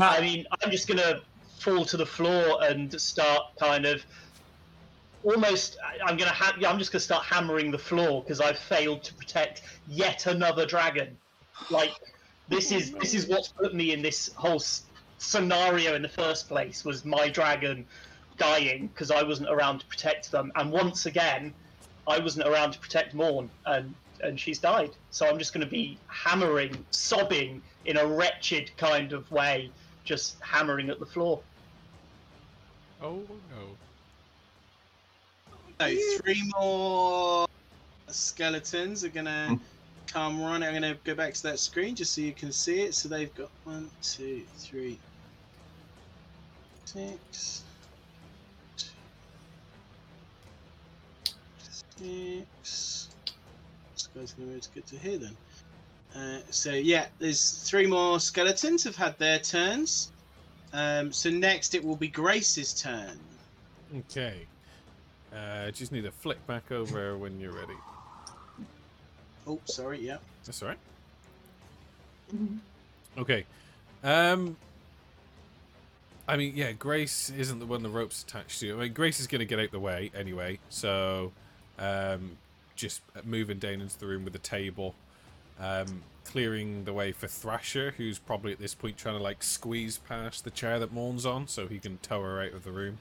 I 0.00 0.20
mean, 0.22 0.46
I'm 0.62 0.70
just 0.70 0.88
gonna 0.88 1.20
fall 1.58 1.84
to 1.84 1.98
the 1.98 2.06
floor 2.06 2.62
and 2.62 2.98
start 2.98 3.42
kind 3.60 3.84
of 3.84 4.02
almost. 5.22 5.76
I'm 6.02 6.16
gonna. 6.16 6.30
Ha- 6.30 6.56
I'm 6.66 6.78
just 6.78 6.92
gonna 6.92 7.00
start 7.00 7.24
hammering 7.24 7.70
the 7.70 7.78
floor 7.78 8.22
because 8.22 8.40
I've 8.40 8.58
failed 8.58 9.02
to 9.04 9.14
protect 9.14 9.62
yet 9.86 10.26
another 10.26 10.64
dragon. 10.64 11.16
Like 11.70 11.92
this 12.48 12.72
is 12.72 12.92
oh, 12.94 12.98
this 12.98 13.14
is 13.14 13.26
what's 13.26 13.48
put 13.48 13.74
me 13.74 13.92
in 13.92 14.02
this 14.02 14.30
whole 14.34 14.56
s- 14.56 14.84
scenario 15.18 15.94
in 15.94 16.02
the 16.02 16.08
first 16.08 16.48
place. 16.48 16.84
Was 16.84 17.04
my 17.04 17.28
dragon 17.28 17.86
dying 18.38 18.88
because 18.88 19.10
I 19.10 19.22
wasn't 19.22 19.50
around 19.50 19.80
to 19.80 19.86
protect 19.86 20.30
them, 20.30 20.52
and 20.56 20.72
once 20.72 21.06
again, 21.06 21.52
I 22.06 22.18
wasn't 22.18 22.48
around 22.48 22.72
to 22.72 22.78
protect 22.78 23.14
Morn, 23.14 23.50
and 23.66 23.94
and 24.22 24.38
she's 24.38 24.58
died. 24.58 24.90
So 25.10 25.28
I'm 25.28 25.38
just 25.38 25.52
going 25.52 25.64
to 25.64 25.70
be 25.70 25.98
hammering, 26.08 26.84
sobbing 26.90 27.62
in 27.84 27.96
a 27.98 28.06
wretched 28.06 28.70
kind 28.76 29.12
of 29.12 29.30
way, 29.30 29.70
just 30.04 30.36
hammering 30.40 30.90
at 30.90 30.98
the 30.98 31.06
floor. 31.06 31.40
Oh 33.02 33.22
no. 33.50 33.76
No, 35.80 35.96
three 36.20 36.42
more 36.58 37.46
skeletons 38.08 39.04
are 39.04 39.08
gonna 39.10 39.48
hmm. 39.48 39.54
Come 40.08 40.40
running. 40.42 40.68
I'm 40.68 40.74
gonna 40.74 40.96
go 41.04 41.14
back 41.14 41.34
to 41.34 41.42
that 41.44 41.58
screen 41.58 41.94
just 41.94 42.14
so 42.14 42.20
you 42.20 42.32
can 42.32 42.52
see 42.52 42.80
it. 42.80 42.94
So 42.94 43.08
they've 43.08 43.34
got 43.34 43.50
one, 43.64 43.90
two, 44.02 44.42
three, 44.56 44.98
six, 46.84 47.62
six. 51.96 53.08
This 53.94 54.08
guy's 54.14 54.32
gonna 54.32 54.46
be 54.46 54.52
able 54.52 54.60
to 54.60 54.70
get 54.74 54.86
to 54.86 54.98
here 54.98 55.18
then. 55.18 55.36
Uh, 56.16 56.40
so 56.50 56.72
yeah, 56.72 57.06
there's 57.18 57.68
three 57.68 57.86
more 57.86 58.18
skeletons 58.18 58.82
have 58.84 58.96
had 58.96 59.18
their 59.18 59.38
turns. 59.38 60.10
Um, 60.72 61.12
so 61.12 61.30
next 61.30 61.74
it 61.74 61.84
will 61.84 61.96
be 61.96 62.08
Grace's 62.08 62.72
turn. 62.74 63.18
Okay. 63.96 64.46
Uh, 65.34 65.70
just 65.70 65.92
need 65.92 66.04
to 66.04 66.10
flick 66.10 66.44
back 66.46 66.72
over 66.72 67.16
when 67.16 67.38
you're 67.38 67.52
ready. 67.52 67.74
Oh, 69.48 69.58
sorry, 69.64 70.00
yeah. 70.00 70.18
That's 70.44 70.62
all 70.62 70.68
right. 70.68 70.78
Okay. 73.16 73.46
Um. 74.04 74.56
I 76.28 76.36
mean, 76.36 76.52
yeah, 76.54 76.72
Grace 76.72 77.30
isn't 77.30 77.58
the 77.58 77.64
one 77.64 77.82
the 77.82 77.88
rope's 77.88 78.22
attached 78.22 78.60
to. 78.60 78.74
I 78.74 78.82
mean, 78.82 78.92
Grace 78.92 79.18
is 79.18 79.26
going 79.26 79.38
to 79.38 79.46
get 79.46 79.58
out 79.58 79.70
the 79.70 79.80
way 79.80 80.10
anyway, 80.14 80.58
so 80.68 81.32
um, 81.78 82.36
just 82.76 83.00
moving 83.24 83.58
down 83.58 83.80
into 83.80 83.98
the 83.98 84.06
room 84.06 84.24
with 84.24 84.34
the 84.34 84.38
table, 84.38 84.94
um, 85.58 86.02
clearing 86.24 86.84
the 86.84 86.92
way 86.92 87.12
for 87.12 87.28
Thrasher, 87.28 87.94
who's 87.96 88.18
probably 88.18 88.52
at 88.52 88.58
this 88.58 88.74
point 88.74 88.98
trying 88.98 89.16
to 89.16 89.22
like 89.22 89.42
squeeze 89.42 89.96
past 89.96 90.44
the 90.44 90.50
chair 90.50 90.78
that 90.78 90.92
Morn's 90.92 91.24
on, 91.24 91.48
so 91.48 91.66
he 91.66 91.78
can 91.78 91.96
tow 92.02 92.20
her 92.20 92.42
out 92.42 92.52
of 92.52 92.62
the 92.62 92.72
room. 92.72 92.98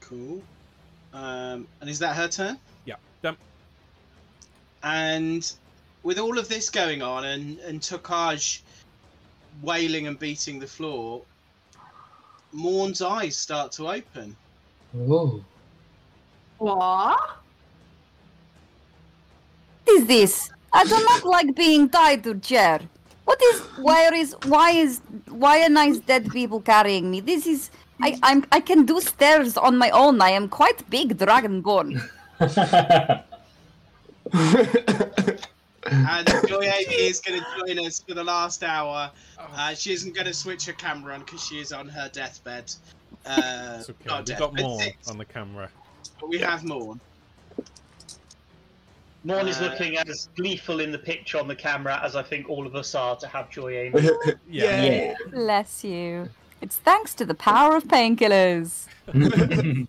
Cool. 0.00 0.42
Um, 1.14 1.66
and 1.80 1.88
is 1.88 1.98
that 2.00 2.16
her 2.16 2.28
turn? 2.28 2.58
Yeah, 2.84 2.96
done. 3.22 3.38
And 4.82 5.52
with 6.02 6.18
all 6.18 6.38
of 6.38 6.48
this 6.48 6.68
going 6.70 7.02
on 7.02 7.24
and, 7.24 7.58
and 7.60 7.80
Tokaj 7.80 8.60
wailing 9.62 10.06
and 10.06 10.18
beating 10.18 10.58
the 10.58 10.66
floor, 10.66 11.22
Morn's 12.52 13.00
eyes 13.00 13.36
start 13.36 13.72
to 13.72 13.88
open. 13.88 14.36
Oh. 15.08 15.42
What? 16.58 17.18
What 19.84 19.96
is 19.96 20.06
this? 20.06 20.50
I 20.72 20.84
do 20.84 20.90
not 20.90 21.24
like 21.36 21.54
being 21.54 21.88
tied 21.88 22.24
to 22.24 22.38
chair. 22.38 22.80
What 23.24 23.40
is? 23.42 23.60
Where 23.78 24.14
is? 24.14 24.36
Why 24.46 24.70
is? 24.70 25.00
Why 25.28 25.62
are 25.62 25.68
nice 25.68 25.98
dead 25.98 26.30
people 26.30 26.60
carrying 26.60 27.10
me? 27.10 27.20
This 27.20 27.46
is. 27.46 27.70
I 28.00 28.18
I'm 28.22 28.44
I 28.50 28.60
can 28.60 28.84
do 28.84 29.00
stairs 29.00 29.56
on 29.56 29.78
my 29.78 29.90
own. 29.90 30.20
I 30.20 30.30
am 30.30 30.48
quite 30.48 30.88
big, 30.90 31.16
dragonborn. 31.18 32.02
And 35.84 36.28
Joy 36.48 36.62
Amy 36.62 36.94
is 36.94 37.20
going 37.20 37.40
to 37.40 37.46
join 37.66 37.84
us 37.86 38.00
for 38.06 38.14
the 38.14 38.22
last 38.22 38.62
hour. 38.62 39.10
Uh, 39.38 39.74
she 39.74 39.92
isn't 39.92 40.14
going 40.14 40.26
to 40.28 40.32
switch 40.34 40.64
her 40.66 40.72
camera 40.72 41.14
on 41.14 41.20
because 41.20 41.44
she 41.44 41.58
is 41.58 41.72
on 41.72 41.88
her 41.88 42.08
deathbed. 42.12 42.72
Uh, 43.26 43.76
It's 43.80 43.90
okay. 43.90 44.16
We've 44.16 44.24
death, 44.24 44.38
got 44.38 44.52
but 44.54 44.62
more 44.62 44.80
six. 44.80 45.08
on 45.08 45.18
the 45.18 45.24
camera. 45.24 45.68
But 46.20 46.28
we 46.28 46.38
have 46.38 46.62
Morn. 46.64 47.00
Morn 49.24 49.48
is 49.48 49.60
Uh, 49.60 49.64
looking 49.70 49.96
as 49.98 50.28
gleeful 50.36 50.80
in 50.80 50.92
the 50.92 50.98
picture 50.98 51.38
on 51.38 51.48
the 51.48 51.54
camera 51.56 52.00
as 52.02 52.14
I 52.16 52.22
think 52.22 52.48
all 52.48 52.66
of 52.66 52.74
us 52.76 52.94
are 52.94 53.16
to 53.16 53.26
have 53.26 53.50
Joy 53.50 53.76
Amy. 53.78 54.08
Yeah. 54.48 54.82
Yeah. 54.84 55.14
Bless 55.30 55.82
you. 55.84 56.28
It's 56.60 56.76
thanks 56.76 57.12
to 57.16 57.24
the 57.24 57.34
power 57.34 57.74
of 57.76 57.84
painkillers. 57.84 58.86
Tokaj 59.08 59.86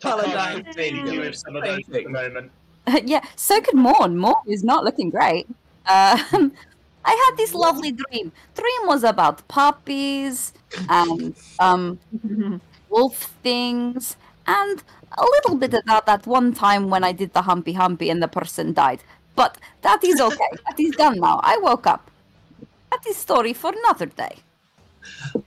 Paladin. 0.00 0.64
could 0.64 0.76
really 0.76 1.10
do 1.10 1.20
with 1.20 1.36
some 1.36 1.56
of 1.56 1.64
those 1.64 1.78
at 1.88 2.04
the 2.04 2.08
moment. 2.08 2.50
yeah, 3.04 3.24
so 3.36 3.60
could 3.60 3.74
Morn. 3.74 4.16
Morn 4.16 4.44
is 4.46 4.64
not 4.64 4.84
looking 4.84 5.10
great. 5.10 5.46
Um, 5.86 6.52
I 7.04 7.10
had 7.10 7.36
this 7.36 7.54
lovely 7.54 7.92
dream. 7.92 8.30
Dream 8.54 8.82
was 8.86 9.02
about 9.02 9.46
puppies 9.48 10.52
and 10.88 11.34
um, 11.58 11.98
wolf 12.88 13.32
things, 13.42 14.16
and 14.46 14.82
a 15.18 15.22
little 15.22 15.56
bit 15.56 15.74
about 15.74 16.06
that 16.06 16.26
one 16.26 16.54
time 16.54 16.90
when 16.90 17.02
I 17.02 17.12
did 17.12 17.32
the 17.32 17.42
humpy 17.42 17.72
humpy 17.72 18.08
and 18.08 18.22
the 18.22 18.28
person 18.28 18.72
died. 18.72 19.02
But 19.34 19.58
that 19.82 20.04
is 20.04 20.20
okay. 20.20 20.50
that 20.68 20.78
is 20.78 20.94
done 20.96 21.18
now. 21.18 21.40
I 21.42 21.58
woke 21.58 21.86
up. 21.86 22.10
That 22.90 23.04
is 23.06 23.16
story 23.16 23.52
for 23.52 23.72
another 23.72 24.06
day. 24.06 24.36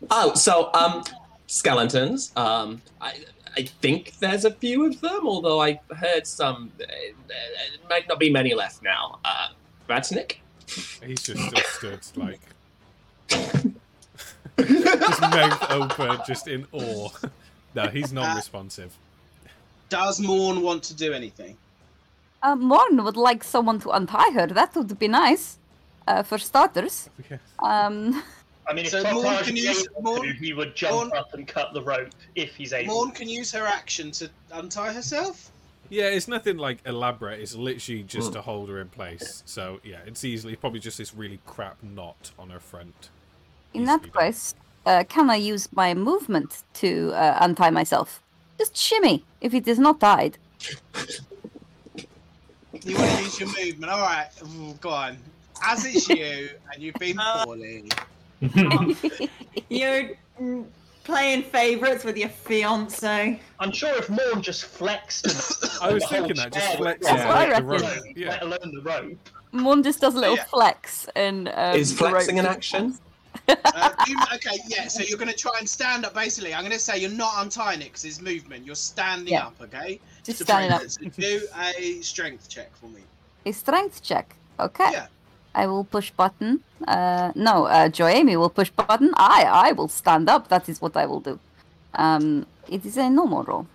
Oh, 0.09 0.33
so 0.33 0.73
um, 0.73 1.03
skeletons. 1.47 2.31
Um, 2.35 2.81
I 2.99 3.19
I 3.57 3.63
think 3.63 4.17
there's 4.19 4.45
a 4.45 4.51
few 4.51 4.85
of 4.85 4.99
them, 5.01 5.27
although 5.27 5.61
I 5.61 5.79
heard 5.95 6.27
some. 6.27 6.71
Uh, 6.79 6.83
uh, 6.83 7.89
might 7.89 8.07
not 8.07 8.19
be 8.19 8.29
many 8.29 8.53
left 8.53 8.83
now. 8.83 9.19
Uh, 9.23 9.49
Ratsnick. 9.89 10.37
He's 11.05 11.21
just 11.21 11.41
still 11.75 11.99
stood 11.99 12.17
like 12.17 12.39
just 14.57 15.21
mouth 15.21 15.71
open, 15.71 16.19
just 16.25 16.47
in 16.47 16.65
awe. 16.71 17.09
No, 17.75 17.87
he's 17.87 18.11
non-responsive. 18.11 18.95
Does 19.89 20.19
Morn 20.19 20.61
want 20.61 20.83
to 20.83 20.93
do 20.95 21.13
anything? 21.13 21.57
Uh, 22.41 22.55
Morn 22.55 23.03
would 23.03 23.17
like 23.17 23.43
someone 23.43 23.79
to 23.81 23.89
untie 23.91 24.31
her. 24.31 24.47
That 24.47 24.75
would 24.75 24.97
be 24.97 25.07
nice, 25.07 25.57
uh, 26.07 26.23
for 26.23 26.37
starters. 26.37 27.09
Yeah. 27.29 27.37
Um, 27.59 28.23
I 28.67 28.73
mean, 28.73 28.85
if 28.85 28.91
So 28.91 29.03
Morn 29.03 29.25
Tokaj 29.27 29.43
can 29.45 29.55
use- 29.55 29.87
able 29.91 30.01
Morn- 30.01 30.21
to, 30.23 30.33
he 30.33 30.53
would 30.53 30.75
jump 30.75 30.93
Morn- 30.93 31.11
up 31.17 31.33
and 31.33 31.47
cut 31.47 31.73
the 31.73 31.81
rope 31.81 32.09
if 32.35 32.55
he's 32.55 32.73
able. 32.73 32.93
Morn 32.93 33.11
can 33.11 33.29
use 33.29 33.51
her 33.51 33.65
action 33.65 34.11
to 34.11 34.29
untie 34.51 34.91
herself? 34.91 35.51
Yeah, 35.89 36.05
it's 36.05 36.27
nothing 36.27 36.57
like 36.57 36.79
elaborate. 36.85 37.39
It's 37.41 37.53
literally 37.55 38.01
just 38.03 38.33
to 38.33 38.41
hold 38.41 38.69
her 38.69 38.81
in 38.81 38.89
place. 38.89 39.43
So 39.45 39.79
yeah, 39.83 39.99
it's 40.07 40.23
easily 40.23 40.55
probably 40.55 40.79
just 40.79 40.97
this 40.97 41.13
really 41.13 41.39
crap 41.45 41.77
knot 41.83 42.31
on 42.39 42.49
her 42.49 42.59
front. 42.59 43.09
in 43.75 43.83
Easily 43.83 43.97
that 43.99 44.13
done. 44.13 44.23
case, 44.23 44.55
uh, 44.87 45.03
can 45.07 45.29
I 45.29 45.35
use 45.35 45.69
my 45.73 45.93
movement 45.93 46.63
to 46.75 47.11
uh, 47.13 47.37
untie 47.41 47.69
myself? 47.69 48.21
Just 48.57 48.75
shimmy 48.75 49.23
if 49.41 49.53
it 49.53 49.67
is 49.67 49.77
not 49.77 49.99
tied. 49.99 50.37
You 52.83 52.95
want 52.97 53.11
to 53.17 53.23
use 53.23 53.39
your 53.39 53.49
movement? 53.49 53.91
All 53.91 53.99
right, 54.01 54.27
Ooh, 54.43 54.73
go 54.81 54.89
on. 54.89 55.17
As 55.63 55.85
it's 55.85 56.07
you, 56.09 56.49
and 56.73 56.81
you've 56.81 56.95
been 56.95 57.17
poorly. 57.43 57.89
You're 59.69 60.11
mm, 60.41 60.65
playing 61.03 61.43
favourites 61.43 62.03
with 62.03 62.17
your 62.17 62.29
fiance. 62.29 63.39
I'm 63.59 63.71
sure 63.71 63.95
if 63.97 64.09
Morn 64.09 64.41
just 64.41 64.65
flexed. 64.65 65.25
I 65.81 65.93
was 65.93 66.05
thinking 66.07 66.35
that 66.35 66.51
just 66.51 66.67
chair 66.67 66.77
flex 66.77 67.05
That's 67.05 67.25
what 67.25 67.35
I 67.35 67.45
like 67.47 67.55
the 67.57 67.63
reckon. 67.63 67.87
rope. 67.87 68.03
let 68.05 68.17
Yeah. 68.17 68.43
alone 68.43 68.71
the 68.73 68.81
rope. 68.83 69.29
Morn 69.51 69.83
just 69.83 70.01
does 70.01 70.15
a 70.15 70.19
little 70.19 70.35
Yeah. 70.35 70.43
flex 70.45 71.07
and 71.15 71.47
um, 71.49 71.75
Is 71.77 71.93
flexing 71.93 72.35
rope 72.37 72.45
an 72.45 72.51
action? 72.51 72.97
Uh, 73.47 73.91
you, 74.07 74.17
okay, 74.33 74.57
yeah. 74.67 74.87
So 74.87 75.03
you're 75.03 75.17
going 75.19 75.29
to 75.31 75.35
try 75.37 75.51
and 75.59 75.69
stand 75.69 76.03
up. 76.05 76.13
Basically, 76.13 76.53
I'm 76.53 76.61
going 76.61 76.71
to 76.71 76.79
say 76.79 76.97
you're 76.97 77.11
not 77.11 77.33
untying 77.43 77.81
it 77.81 77.85
because 77.85 78.03
it's 78.05 78.19
movement. 78.21 78.65
You're 78.65 78.75
standing 78.75 79.33
Yeah. 79.33 79.47
up. 79.47 79.55
Okay. 79.61 79.99
Just 80.23 80.39
To 80.39 80.43
standing 80.45 80.71
up. 80.71 80.81
it. 80.81 80.91
So 80.91 81.03
do 81.09 81.47
a 81.57 82.01
strength 82.01 82.49
check 82.49 82.75
for 82.75 82.87
me. 82.87 83.01
A 83.45 83.51
strength 83.51 84.01
check. 84.01 84.35
Okay. 84.59 84.89
Yeah. 84.91 85.07
I 85.55 85.67
will 85.67 85.85
push 85.85 86.11
button. 86.11 86.61
Uh, 86.87 87.31
no, 87.35 87.65
uh, 87.65 87.89
Joami 87.89 88.37
will 88.37 88.49
push 88.49 88.69
button. 88.69 89.11
I, 89.15 89.69
I 89.69 89.71
will 89.71 89.87
stand 89.87 90.29
up. 90.29 90.49
That 90.49 90.67
is 90.69 90.81
what 90.81 90.95
I 90.97 91.05
will 91.05 91.21
do. 91.21 91.39
Um, 91.93 92.45
it 92.67 92.85
is 92.85 92.97
a 92.97 93.09
normal 93.09 93.43
roll. 93.43 93.67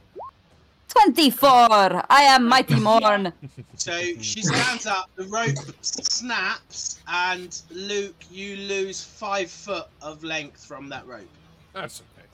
24. 0.89 1.49
I 1.51 2.23
am 2.23 2.47
Mighty 2.47 2.75
Morn. 2.89 3.33
So 3.77 3.99
she 4.21 4.43
stands 4.43 4.87
up, 4.87 5.09
the 5.17 5.25
rope 5.25 5.57
snaps, 5.81 7.01
and 7.09 7.63
Luke, 7.71 8.23
you 8.31 8.57
lose 8.57 9.03
five 9.03 9.51
foot 9.51 9.87
of 10.03 10.23
length 10.23 10.65
from 10.65 10.89
that 10.91 11.07
rope. 11.07 11.29
That's 11.73 12.03
okay. 12.03 12.27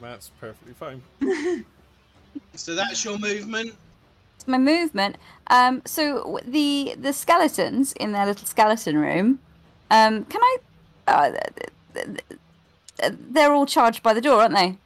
That's 0.00 0.30
perfectly 0.40 0.74
fine. 0.74 1.02
So 2.54 2.74
that's 2.74 3.04
your 3.04 3.18
movement. 3.18 3.74
My 4.46 4.58
movement. 4.58 5.16
Um, 5.48 5.82
so 5.84 6.38
the 6.44 6.94
the 6.98 7.12
skeletons 7.12 7.92
in 7.94 8.12
their 8.12 8.26
little 8.26 8.46
skeleton 8.46 8.96
room. 8.98 9.40
Um, 9.90 10.24
can 10.26 10.40
I? 10.42 10.56
Uh, 11.06 11.30
th- 11.30 11.70
th- 11.94 12.20
th- 12.98 13.14
they're 13.30 13.52
all 13.52 13.66
charged 13.66 14.02
by 14.02 14.14
the 14.14 14.20
door, 14.20 14.42
aren't 14.42 14.54
they? 14.54 14.76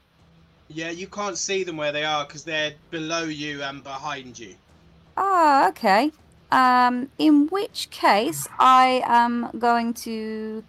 Yeah, 0.68 0.90
you 0.90 1.06
can't 1.06 1.36
see 1.36 1.62
them 1.62 1.76
where 1.76 1.92
they 1.92 2.04
are 2.04 2.24
because 2.24 2.44
they're 2.44 2.72
below 2.90 3.24
you 3.24 3.62
and 3.62 3.82
behind 3.84 4.38
you. 4.38 4.54
Ah, 5.16 5.68
okay. 5.68 6.10
Um, 6.50 7.10
in 7.18 7.48
which 7.48 7.90
case, 7.90 8.48
I 8.58 9.02
am 9.06 9.50
going 9.58 9.92
to 9.94 10.64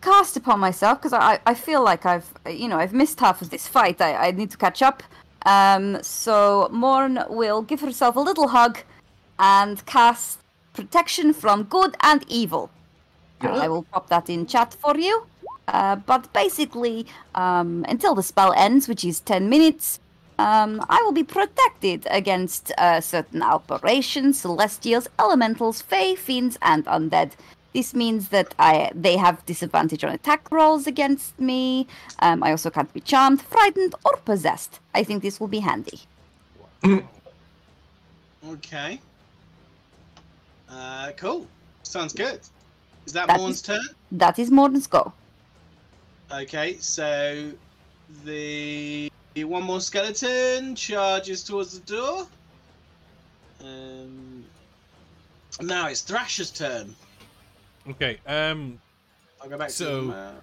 cast 0.00 0.36
upon 0.36 0.60
myself 0.60 0.98
because 0.98 1.12
I, 1.12 1.38
I 1.46 1.54
feel 1.54 1.82
like 1.82 2.06
I've, 2.06 2.32
you 2.48 2.68
know, 2.68 2.78
I've 2.78 2.92
missed 2.92 3.20
half 3.20 3.42
of 3.42 3.50
this 3.50 3.66
fight. 3.66 4.00
I, 4.00 4.28
I 4.28 4.30
need 4.32 4.50
to 4.50 4.56
catch 4.56 4.82
up. 4.82 5.02
Um, 5.46 6.02
so 6.02 6.68
Morn 6.72 7.20
will 7.28 7.62
give 7.62 7.80
herself 7.80 8.16
a 8.16 8.20
little 8.20 8.48
hug 8.48 8.80
and 9.38 9.84
cast 9.86 10.40
protection 10.74 11.32
from 11.32 11.62
good 11.62 11.96
and 12.02 12.24
evil. 12.28 12.70
Uh, 13.40 13.48
I 13.48 13.68
will 13.68 13.84
pop 13.84 14.08
that 14.08 14.28
in 14.28 14.46
chat 14.46 14.74
for 14.74 14.98
you. 14.98 15.26
Uh, 15.68 15.96
but 15.96 16.32
basically, 16.32 17.06
um, 17.34 17.84
until 17.88 18.14
the 18.14 18.22
spell 18.22 18.52
ends, 18.52 18.88
which 18.88 19.04
is 19.04 19.20
10 19.20 19.48
minutes, 19.48 20.00
um, 20.38 20.84
I 20.88 21.00
will 21.02 21.12
be 21.12 21.24
protected 21.24 22.06
against 22.10 22.72
uh, 22.76 23.00
certain 23.00 23.42
aberrations, 23.42 24.40
celestials, 24.40 25.08
elementals, 25.18 25.80
fae, 25.80 26.14
fiends, 26.14 26.58
and 26.60 26.84
undead. 26.86 27.32
This 27.76 27.92
means 27.92 28.30
that 28.30 28.54
I 28.58 28.90
they 28.94 29.18
have 29.18 29.44
disadvantage 29.44 30.02
on 30.02 30.10
attack 30.10 30.50
rolls 30.50 30.86
against 30.86 31.38
me. 31.38 31.86
Um, 32.20 32.42
I 32.42 32.50
also 32.52 32.70
can't 32.70 32.90
be 32.94 33.02
charmed, 33.02 33.42
frightened, 33.42 33.94
or 34.02 34.16
possessed. 34.24 34.80
I 34.94 35.04
think 35.04 35.22
this 35.22 35.38
will 35.38 35.48
be 35.58 35.60
handy. 35.60 36.00
Okay. 38.48 39.00
Uh, 40.70 41.10
cool. 41.16 41.46
Sounds 41.82 42.12
good. 42.12 42.38
Is 43.06 43.12
that 43.12 43.26
That 43.26 43.38
Morn's 43.38 43.56
is- 43.56 43.62
turn? 43.62 43.82
That 44.12 44.38
is 44.38 44.50
Morden's 44.52 44.86
go. 44.86 45.12
Okay, 46.30 46.76
so 46.78 47.50
the 48.24 49.10
one 49.36 49.64
more 49.64 49.80
skeleton 49.80 50.76
charges 50.76 51.42
towards 51.42 51.78
the 51.78 51.84
door. 51.96 52.26
Um, 53.64 54.44
now 55.60 55.88
it's 55.88 56.02
Thrasher's 56.02 56.52
turn. 56.52 56.94
Okay. 57.90 58.18
Um. 58.26 58.80
I'll 59.42 59.48
go 59.48 59.58
back 59.58 59.70
So- 59.70 60.00
to 60.02 60.06
map. 60.08 60.42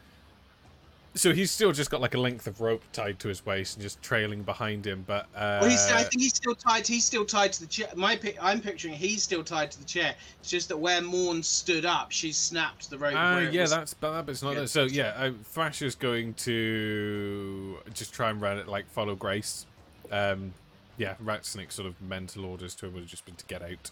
So 1.16 1.32
he's 1.32 1.52
still 1.52 1.72
just 1.72 1.92
got 1.92 2.02
like 2.02 2.16
a 2.16 2.20
length 2.20 2.48
of 2.48 2.60
rope 2.60 2.82
tied 2.92 3.20
to 3.20 3.28
his 3.28 3.46
waist 3.46 3.76
and 3.76 3.84
just 3.84 4.02
trailing 4.02 4.42
behind 4.42 4.88
him. 4.88 5.04
But 5.06 5.28
uh, 5.36 5.60
Well, 5.62 5.70
he's, 5.70 5.86
I 5.92 6.02
think 6.02 6.20
he's 6.24 6.34
still 6.34 6.56
tied. 6.56 6.88
He's 6.88 7.06
still 7.06 7.24
tied 7.24 7.54
to 7.54 7.62
the 7.62 7.68
chair. 7.68 7.88
My, 7.96 8.20
I'm 8.42 8.60
picturing 8.60 8.96
he's 8.96 9.22
still 9.22 9.44
tied 9.44 9.70
to 9.74 9.78
the 9.80 9.86
chair. 9.86 10.16
It's 10.40 10.50
just 10.50 10.70
that 10.70 10.78
where 10.78 11.02
Morn 11.04 11.44
stood 11.44 11.86
up, 11.86 12.12
she 12.12 12.32
snapped 12.32 12.90
the 12.90 12.98
rope. 12.98 13.12
It 13.14 13.54
yeah, 13.54 13.62
was- 13.62 13.70
that's 13.70 13.94
but 13.94 14.12
that 14.14 14.26
bit's 14.26 14.42
not 14.42 14.54
Yeah. 14.54 14.60
there. 14.60 14.68
So 14.68 14.86
yeah, 14.86 15.14
uh, 15.16 15.32
Thrasher's 15.54 15.94
going 15.94 16.34
to 16.34 17.78
just 17.94 18.12
try 18.12 18.32
and 18.32 18.42
run 18.42 18.58
it 18.58 18.68
like 18.68 18.90
follow 18.90 19.14
Grace. 19.14 19.68
Um, 20.12 20.52
yeah, 20.98 21.14
Ratsnick's 21.24 21.76
sort 21.76 21.88
of 21.88 22.02
mental 22.02 22.44
orders 22.44 22.74
to 22.76 22.88
him 22.88 22.94
would 22.94 23.02
have 23.02 23.10
just 23.10 23.26
been 23.26 23.36
to 23.36 23.46
get 23.46 23.62
out. 23.62 23.92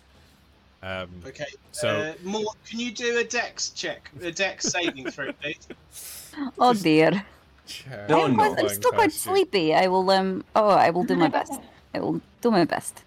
Um, 0.84 1.10
Okay. 1.28 1.46
so 1.72 1.88
uh, 1.90 2.14
Morn, 2.24 2.46
can 2.68 2.80
you 2.80 2.92
do 2.92 3.18
a 3.20 3.24
dex 3.24 3.70
check, 3.70 4.10
a 4.22 4.32
dex 4.32 4.66
saving 4.66 5.12
throw, 5.12 5.32
please? 5.42 5.68
Oh 6.58 6.74
dear. 6.74 7.24
No, 8.10 8.26
I'm, 8.26 8.36
no. 8.36 8.44
quite- 8.54 8.60
I'm 8.60 8.70
still 8.70 8.92
quite 8.92 9.12
sleepy. 9.12 9.74
I 9.76 9.88
will 9.88 10.10
um. 10.10 10.44
Oh, 10.56 10.70
I 10.70 10.90
will 10.90 11.04
do 11.04 11.16
my 11.16 11.28
best. 11.28 11.54
I 11.94 12.00
will 12.00 12.20
do 12.42 12.50
my 12.52 12.66
best. 12.66 13.04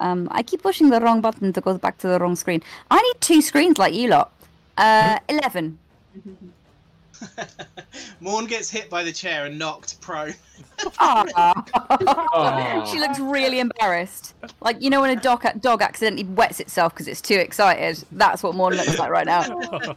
Um, 0.00 0.28
I 0.32 0.42
keep 0.42 0.62
pushing 0.62 0.90
the 0.90 1.00
wrong 1.00 1.20
button 1.22 1.52
to 1.54 1.60
go 1.60 1.78
back 1.78 1.96
to 1.98 2.08
the 2.08 2.18
wrong 2.18 2.36
screen. 2.36 2.62
I 2.90 3.00
need 3.00 3.20
two 3.20 3.40
screens 3.40 3.78
like 3.78 3.94
you 3.94 4.08
lot. 4.08 4.32
Uh, 4.76 5.18
eleven. 5.28 5.78
Morn 8.20 8.46
gets 8.46 8.70
hit 8.70 8.88
by 8.90 9.02
the 9.02 9.12
chair 9.12 9.46
and 9.46 9.58
knocked 9.58 10.00
prone. 10.00 10.34
Aw. 10.98 12.84
she 12.92 12.98
looks 12.98 13.18
really 13.18 13.60
embarrassed. 13.66 14.34
Like 14.60 14.80
you 14.80 14.90
know 14.90 15.00
when 15.00 15.16
a 15.16 15.20
dog 15.20 15.44
dog 15.60 15.82
accidentally 15.82 16.24
wets 16.24 16.60
itself 16.60 16.92
because 16.94 17.08
it's 17.08 17.20
too 17.20 17.36
excited. 17.36 18.04
That's 18.12 18.42
what 18.42 18.54
Morn 18.54 18.74
looks 18.74 18.98
like 18.98 19.10
right 19.10 19.26
now. 19.26 19.96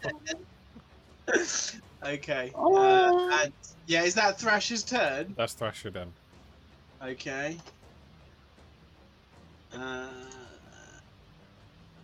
Okay. 2.03 2.51
Uh, 2.55 3.41
and 3.43 3.53
yeah, 3.87 4.03
is 4.03 4.15
that 4.15 4.39
Thrasher's 4.39 4.83
turn? 4.83 5.33
That's 5.37 5.53
Thrasher 5.53 5.89
then. 5.89 6.11
Okay. 7.03 7.57
Uh, 9.73 10.07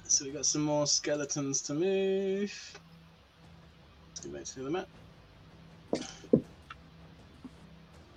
so 0.03 0.25
we 0.25 0.31
got 0.31 0.45
some 0.45 0.61
more 0.61 0.85
skeletons 0.85 1.61
to 1.61 1.73
move. 1.73 2.79
Let's 4.09 4.19
go 4.25 4.31
back 4.31 4.43
to 4.45 4.59
the 4.63 4.69
map. 4.69 4.87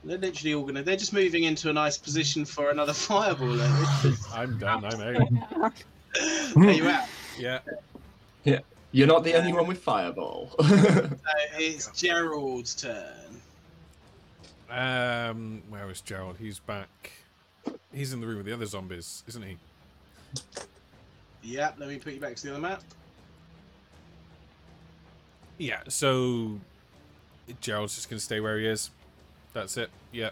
They're 0.05 0.17
literally 0.17 0.55
all 0.55 0.65
gonna. 0.65 0.83
They're 0.83 0.97
just 0.97 1.13
moving 1.13 1.45
into 1.45 1.69
a 1.69 1.73
nice 1.73 1.99
position 1.99 2.47
for 2.47 2.71
another 2.71 2.93
fireball. 2.95 3.57
There 3.57 4.15
I'm 4.33 4.59
done. 4.59 4.85
I'm 4.85 5.63
out. 5.63 5.73
there 6.57 6.71
you 6.73 6.89
are. 6.89 7.05
Yeah. 7.39 7.59
Yeah. 8.45 8.61
You're 8.93 9.07
not 9.07 9.23
the 9.23 9.35
only 9.35 9.53
one 9.53 9.67
with 9.67 9.79
fireball. 9.79 10.55
So 10.61 11.61
it's 11.61 11.91
Gerald's 11.91 12.75
turn. 12.75 13.43
Um, 14.71 15.63
where 15.69 15.91
is 15.91 16.01
Gerald? 16.01 16.37
He's 16.39 16.59
back. 16.59 17.11
He's 17.93 18.13
in 18.13 18.21
the 18.21 18.27
room 18.27 18.39
with 18.39 18.47
the 18.47 18.53
other 18.53 18.67
zombies, 18.67 19.25
isn't 19.29 19.43
he? 19.43 19.57
Yep. 21.43 21.75
Let 21.79 21.89
me 21.89 21.99
put 21.99 22.15
you 22.15 22.21
back 22.21 22.37
to 22.37 22.43
the 22.45 22.53
other 22.53 22.61
map. 22.61 22.83
Yeah. 25.59 25.81
So 25.89 26.59
Gerald's 27.61 27.95
just 27.95 28.09
gonna 28.11 28.21
stay 28.21 28.41
where 28.41 28.59
he 28.59 28.67
is. 28.67 28.91
That's 29.53 29.77
it. 29.77 29.91
Yeah. 30.13 30.31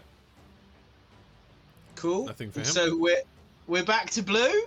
Cool. 1.95 2.25
Nothing 2.25 2.51
for 2.51 2.59
him. 2.59 2.65
So 2.65 2.95
we're 2.97 3.21
we're 3.67 3.83
back 3.83 4.09
to 4.11 4.21
blue. 4.21 4.63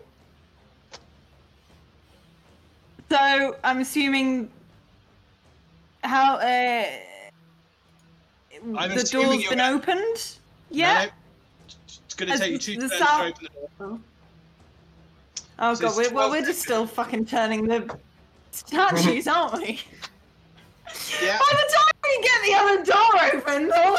So 3.10 3.56
I'm 3.64 3.80
assuming 3.80 4.50
how 6.04 6.36
uh, 6.36 6.84
I'm 8.76 8.90
the 8.90 8.96
assuming 8.96 9.26
door's 9.26 9.42
you're 9.42 9.50
been 9.50 9.58
gonna- 9.58 9.76
opened. 9.76 10.36
Yeah. 10.70 11.04
No, 11.06 11.10
it's 12.04 12.14
gonna 12.14 12.32
As 12.32 12.40
take 12.40 12.52
you 12.52 12.58
two 12.58 12.76
turns 12.76 12.96
sound- 12.96 13.34
to 13.36 13.44
open 13.46 13.48
the 13.78 13.84
door. 13.84 13.98
Oh 15.62 15.74
So 15.74 15.80
god, 15.88 15.96
we're, 15.96 16.12
well 16.12 16.30
we're 16.30 16.44
just 16.44 16.62
still 16.62 16.86
fucking 16.86 17.26
turning 17.26 17.66
the 17.66 17.96
statues, 18.50 19.26
aren't 19.28 19.54
we? 19.60 19.80
Yeah. 21.22 21.38
By 21.38 21.46
the 21.50 21.72
time 21.72 21.89
we 22.10 22.16
get 22.22 22.38
the 22.44 22.54
other 22.54 22.84
door 22.84 23.12
open, 23.34 23.72
all 23.72 23.96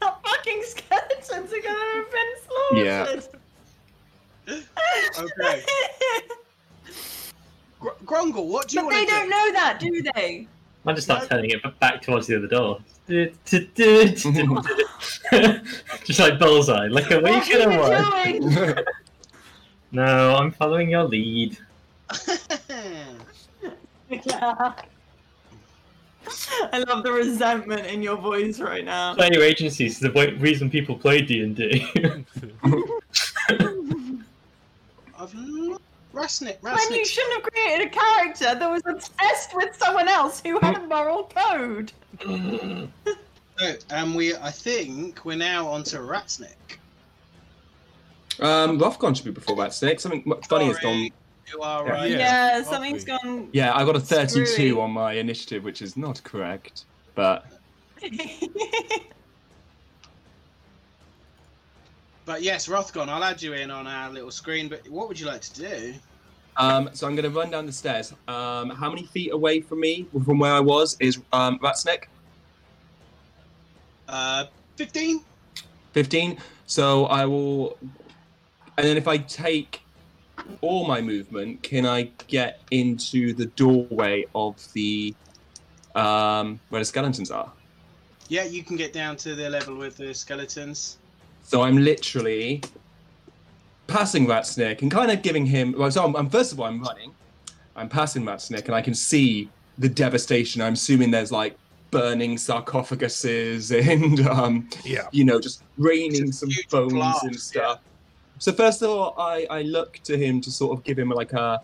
the 0.00 0.12
fucking 0.28 0.62
skeletons 0.64 1.52
are 1.52 1.62
gonna 1.62 1.94
have 1.94 2.10
been 2.12 2.32
Yeah. 2.84 3.20
Okay. 5.18 5.64
Gr- 7.80 7.98
Grongle, 8.04 8.46
what 8.46 8.68
do 8.68 8.76
you 8.76 8.82
want? 8.84 8.92
but 8.92 8.94
want 8.94 8.94
they 8.94 9.04
to 9.06 9.10
don't 9.10 9.28
know 9.30 9.52
that, 9.52 9.78
do 9.80 10.02
they? 10.14 10.46
I 10.86 10.92
just 10.92 11.06
start 11.08 11.22
No. 11.22 11.28
turning 11.28 11.50
it 11.50 11.60
back 11.80 12.00
towards 12.02 12.26
the 12.28 12.36
other 12.36 12.46
door. 12.46 12.78
just 16.04 16.20
like 16.20 16.38
bullseye, 16.38 16.86
like 16.88 17.10
a 17.10 17.20
What 17.20 17.46
week 17.46 17.54
are 17.54 17.70
and 17.70 17.72
you 17.72 17.82
away. 17.82 18.38
doing? 18.38 18.84
No, 19.92 20.36
I'm 20.36 20.50
following 20.52 20.90
your 20.90 21.04
lead. 21.04 21.56
Yeah. 24.08 24.72
I 26.72 26.78
love 26.88 27.02
the 27.04 27.12
resentment 27.12 27.86
in 27.86 28.02
your 28.02 28.16
voice 28.16 28.60
right 28.60 28.84
now. 28.84 29.14
Player 29.14 29.42
agencies 29.42 29.94
is 29.94 30.00
the 30.00 30.10
reason 30.38 30.70
people 30.70 30.96
play 30.96 31.22
D 31.22 31.42
and 31.42 31.54
D. 31.56 31.86
I've 35.18 35.34
lo- 35.34 35.78
Ratsnick, 36.12 36.62
When 36.62 36.76
you 36.92 37.04
shouldn't 37.04 37.34
have 37.34 37.42
created 37.52 37.88
a 37.88 37.90
character 37.90 38.54
that 38.58 38.70
was 38.70 38.82
obsessed 38.86 39.54
with 39.54 39.76
someone 39.76 40.08
else 40.08 40.40
who 40.40 40.58
had 40.60 40.76
a 40.76 40.86
moral 40.86 41.24
code. 41.24 41.92
No, 43.58 43.74
and 43.88 44.14
we, 44.14 44.36
I 44.36 44.50
think 44.50 45.24
we're 45.24 45.34
now 45.34 45.66
onto 45.66 45.96
Ratsnick. 45.96 46.76
um, 48.38 48.78
Rothgon 48.78 49.16
should 49.16 49.24
be 49.24 49.30
before 49.30 49.56
that 49.56 49.72
snake. 49.72 49.98
Something 49.98 50.30
funny 50.46 50.66
has 50.66 50.78
Sorry, 50.78 51.08
gone. 51.08 51.10
You 51.52 51.60
are 51.62 51.84
Yeah. 51.86 51.92
right. 51.92 52.10
Yeah, 52.10 52.18
Yeah, 52.18 52.62
something's 52.62 53.04
probably. 53.04 53.30
gone. 53.40 53.48
Yeah, 53.52 53.74
I 53.74 53.84
got 53.84 53.96
a 53.96 54.00
32 54.00 54.46
Screwy. 54.46 54.72
on 54.80 54.90
my 54.92 55.12
initiative, 55.12 55.64
which 55.64 55.80
is 55.82 55.96
not 55.96 56.22
correct. 56.24 56.84
But 57.14 57.46
But 62.24 62.42
yes, 62.42 62.66
Rothgon, 62.66 63.08
I'll 63.08 63.22
add 63.22 63.40
you 63.40 63.52
in 63.52 63.70
on 63.70 63.86
our 63.86 64.10
little 64.10 64.30
screen. 64.32 64.68
But 64.68 64.88
what 64.88 65.06
would 65.08 65.18
you 65.18 65.26
like 65.26 65.40
to 65.42 65.54
do? 65.54 65.94
Um, 66.56 66.90
so 66.92 67.06
I'm 67.06 67.14
going 67.14 67.30
to 67.30 67.38
run 67.38 67.50
down 67.50 67.66
the 67.66 67.72
stairs. 67.72 68.12
Um, 68.26 68.70
how 68.70 68.88
many 68.88 69.04
feet 69.06 69.32
away 69.32 69.60
from 69.60 69.80
me, 69.80 70.06
from 70.24 70.38
where 70.38 70.52
I 70.52 70.60
was, 70.60 70.96
is 70.98 71.18
um, 71.32 71.58
Ratsnick? 71.60 72.04
Uh, 74.08 74.46
fifteen. 74.76 75.22
15. 75.92 76.38
So 76.66 77.06
I 77.06 77.24
will. 77.26 77.78
And 78.76 78.86
then 78.86 78.96
if 78.98 79.06
I 79.08 79.16
take 79.18 79.80
all 80.60 80.86
my 80.86 81.00
movement, 81.00 81.62
can 81.62 81.86
I 81.86 82.10
get 82.28 82.60
into 82.70 83.32
the 83.34 83.46
doorway 83.46 84.24
of 84.34 84.56
the. 84.72 85.14
Um, 85.94 86.60
where 86.68 86.80
the 86.80 86.84
skeletons 86.84 87.30
are? 87.30 87.50
Yeah, 88.28 88.44
you 88.44 88.62
can 88.62 88.76
get 88.76 88.92
down 88.92 89.16
to 89.18 89.34
the 89.34 89.48
level 89.48 89.76
with 89.76 89.96
the 89.96 90.12
skeletons. 90.12 90.98
So 91.42 91.62
I'm 91.62 91.78
literally 91.78 92.60
passing 93.86 94.26
Ratsnick 94.26 94.82
and 94.82 94.90
kind 94.90 95.10
of 95.10 95.22
giving 95.22 95.46
him. 95.46 95.74
Well, 95.76 95.90
so 95.90 96.04
I'm, 96.04 96.14
I'm 96.16 96.28
first 96.28 96.52
of 96.52 96.60
all 96.60 96.66
I'm 96.66 96.82
running. 96.82 97.14
I'm 97.76 97.88
passing 97.88 98.24
Ratsnick 98.24 98.66
and 98.66 98.74
I 98.74 98.82
can 98.82 98.94
see 98.94 99.48
the 99.78 99.88
devastation. 99.88 100.60
I'm 100.60 100.72
assuming 100.74 101.10
there's 101.10 101.32
like 101.32 101.56
burning 101.90 102.36
sarcophaguses 102.36 103.70
and 103.92 104.20
um, 104.26 104.68
Yeah. 104.84 105.08
you 105.12 105.24
know 105.24 105.40
just 105.40 105.62
raining 105.78 106.32
some 106.32 106.50
bones 106.70 106.92
blast, 106.92 107.24
and 107.24 107.38
stuff. 107.38 107.80
So 108.38 108.52
first 108.52 108.82
of 108.82 108.90
all, 108.90 109.14
I 109.18 109.46
I 109.50 109.62
look 109.62 110.00
to 110.04 110.16
him 110.16 110.40
to 110.42 110.50
sort 110.50 110.76
of 110.76 110.84
give 110.84 110.98
him 110.98 111.08
like 111.08 111.32
a 111.32 111.60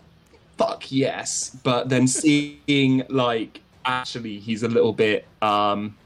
fuck 0.57 0.91
yes, 0.91 1.55
but 1.63 1.89
then 1.89 2.07
seeing 2.21 3.03
like 3.09 3.61
actually 3.85 4.39
he's 4.39 4.63
a 4.63 4.67
little 4.67 4.93
bit 4.93 5.25
um, 5.41 5.97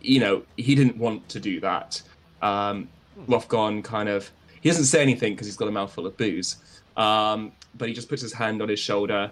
you 0.00 0.20
know 0.20 0.42
he 0.56 0.74
didn't 0.74 0.96
want 0.96 1.28
to 1.30 1.40
do 1.40 1.60
that. 1.60 2.02
Um, 2.42 2.88
Rothgon 3.28 3.82
kind 3.82 4.08
of 4.08 4.30
he 4.60 4.68
doesn't 4.68 4.84
say 4.84 5.02
anything 5.02 5.34
because 5.34 5.46
he's 5.46 5.56
got 5.56 5.68
a 5.68 5.72
mouthful 5.72 6.06
of 6.06 6.16
booze, 6.16 6.56
um, 6.96 7.52
but 7.76 7.88
he 7.88 7.94
just 7.94 8.08
puts 8.08 8.22
his 8.22 8.32
hand 8.32 8.62
on 8.62 8.68
his 8.68 8.80
shoulder 8.80 9.30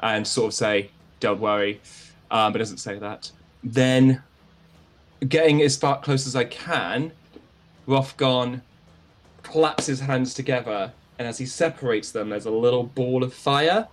and 0.00 0.26
sort 0.26 0.48
of 0.48 0.54
say, 0.54 0.90
"Don't 1.20 1.40
worry," 1.40 1.80
um, 2.30 2.52
but 2.52 2.58
doesn't 2.58 2.78
say 2.78 2.98
that. 2.98 3.30
Then, 3.62 4.22
getting 5.28 5.60
as 5.60 5.76
far 5.76 6.00
close 6.00 6.26
as 6.26 6.34
I 6.34 6.44
can, 6.44 7.12
Rothgon 7.86 8.62
claps 9.50 9.86
his 9.86 10.00
hands 10.00 10.34
together, 10.34 10.92
and 11.18 11.26
as 11.28 11.38
he 11.38 11.46
separates 11.46 12.12
them, 12.12 12.30
there's 12.30 12.46
a 12.46 12.50
little 12.50 12.84
ball 12.84 13.22
of 13.24 13.34
fire, 13.34 13.86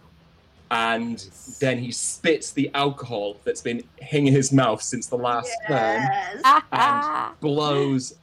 and 0.72 1.12
Nice. 1.12 1.58
then 1.60 1.78
he 1.80 1.92
spits 1.92 2.52
the 2.52 2.70
alcohol 2.74 3.38
that's 3.44 3.62
been 3.62 3.84
hanging 4.02 4.28
in 4.28 4.34
his 4.34 4.52
mouth 4.52 4.82
since 4.82 5.08
the 5.08 5.18
last 5.18 5.52
turn 5.68 6.02
Yes. 6.12 6.42
Ah, 6.72 7.34
blows 7.40 8.14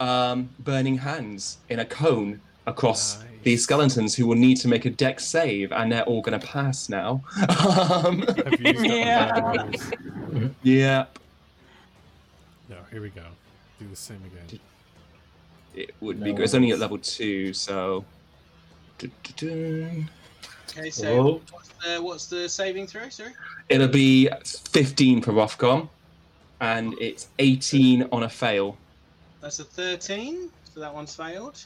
um, 0.00 0.48
burning 0.60 0.98
hands 0.98 1.58
in 1.68 1.80
a 1.80 1.84
cone 1.84 2.40
across 2.66 3.18
Nice. 3.18 3.26
the 3.42 3.56
skeletons 3.56 4.14
who 4.14 4.26
will 4.26 4.36
need 4.36 4.56
to 4.58 4.68
make 4.68 4.84
a 4.84 4.90
dex 4.90 5.24
save, 5.26 5.72
and 5.72 5.90
they're 5.90 6.04
all 6.04 6.20
going 6.22 6.38
to 6.38 6.46
pass 6.46 6.88
now. 6.88 7.22
um, 7.48 8.24
I've 8.46 8.60
used 8.60 8.84
up 8.84 8.86
Yeah. 8.86 9.40
my 9.42 10.50
yeah, 10.62 11.04
No, 12.68 12.76
here 12.90 13.00
we 13.02 13.10
go. 13.10 13.22
Do 13.78 13.86
the 13.88 13.96
same 13.96 14.20
again. 14.24 14.60
It 15.76 15.94
would 16.00 16.18
be 16.20 16.30
No 16.30 16.36
good. 16.36 16.44
It's 16.44 16.54
only 16.54 16.72
at 16.72 16.78
level 16.78 16.98
two, 16.98 17.52
so. 17.52 18.04
Okay, 19.02 20.90
so 20.90 21.42
what's 21.50 21.68
the 21.84 22.02
what's 22.02 22.26
the 22.26 22.48
saving 22.48 22.86
throw? 22.86 23.08
Sorry. 23.10 23.32
It'll 23.68 23.88
be 23.88 24.28
15 24.70 25.20
for 25.20 25.32
Rothgon, 25.32 25.88
and 26.60 26.94
it's 26.98 27.28
18 27.38 28.08
on 28.10 28.22
a 28.22 28.28
fail. 28.28 28.78
That's 29.42 29.58
a 29.58 29.64
thirteen. 29.64 30.50
So 30.72 30.80
that 30.80 30.92
one's 30.92 31.14
failed. 31.14 31.62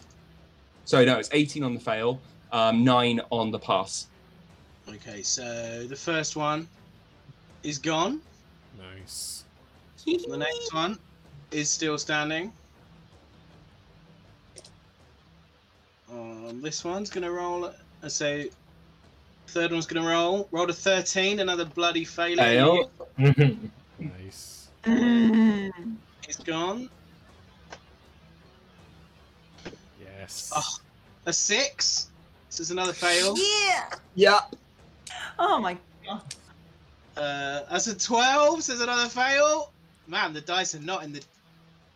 Sorry, 0.84 1.04
no, 1.04 1.18
it's 1.18 1.28
18 1.32 1.62
on 1.62 1.74
the 1.74 1.80
fail, 1.80 2.20
um, 2.52 2.84
9 2.84 3.20
on 3.30 3.50
the 3.50 3.58
pass. 3.58 4.08
Okay, 4.88 5.22
so 5.22 5.86
the 5.88 5.96
first 5.96 6.36
one 6.36 6.68
is 7.62 7.78
gone. 7.78 8.20
Nice. 8.78 9.44
The 10.04 10.36
next 10.36 10.74
one 10.74 10.98
is 11.50 11.68
still 11.68 11.98
standing. 11.98 12.52
Um, 16.12 16.60
this 16.60 16.84
one's 16.84 17.10
gonna 17.10 17.30
roll. 17.30 17.72
I 18.02 18.08
say, 18.08 18.50
third 19.48 19.72
one's 19.72 19.86
gonna 19.86 20.06
roll. 20.06 20.48
Rolled 20.50 20.70
a 20.70 20.72
thirteen. 20.72 21.40
Another 21.40 21.64
bloody 21.64 22.04
failure. 22.04 22.36
Fail. 22.36 22.90
Nice. 23.98 24.68
It's 26.28 26.38
gone. 26.44 26.88
Yes. 30.00 30.52
Oh. 30.54 30.78
A 31.26 31.32
six. 31.32 32.08
This 32.48 32.60
is 32.60 32.70
another 32.70 32.92
fail. 32.92 33.34
Yeah. 33.36 33.90
Yeah. 34.14 34.38
Oh 35.40 35.58
my 35.58 35.76
god. 36.06 36.22
Uh, 37.16 37.62
that's 37.68 37.88
a 37.88 37.98
twelve. 37.98 38.62
So 38.62 38.72
there's 38.72 38.82
another 38.82 39.08
fail. 39.08 39.72
Man, 40.06 40.32
the 40.32 40.40
dice 40.40 40.74
are 40.76 40.80
not 40.80 41.02
in 41.02 41.12
the 41.12 41.22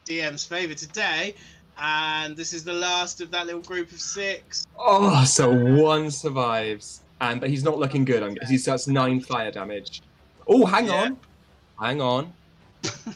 DM's 0.07 0.45
favor 0.45 0.75
today. 0.75 1.37
And 1.79 2.37
this 2.37 2.53
is 2.53 2.63
the 2.65 2.73
last 2.73 3.21
of 3.21 3.31
that 3.33 3.47
little 3.47 3.61
group 3.61 3.91
of 3.93 4.01
six. 4.01 4.67
Oh, 4.79 5.25
so 5.25 5.53
one 5.53 6.11
survives, 6.11 7.01
and 7.21 7.41
but 7.41 7.51
he's 7.51 7.65
not 7.65 7.79
looking 7.79 8.05
good. 8.05 8.23
I'm 8.23 8.37
He 8.49 8.59
starts 8.59 8.87
nine 8.87 9.21
fire 9.21 9.51
damage. 9.51 10.03
Oh, 10.47 10.65
hang 10.67 10.87
Yeah. 10.87 11.03
on, 11.03 11.17
hang 11.81 12.01
on. 12.01 12.33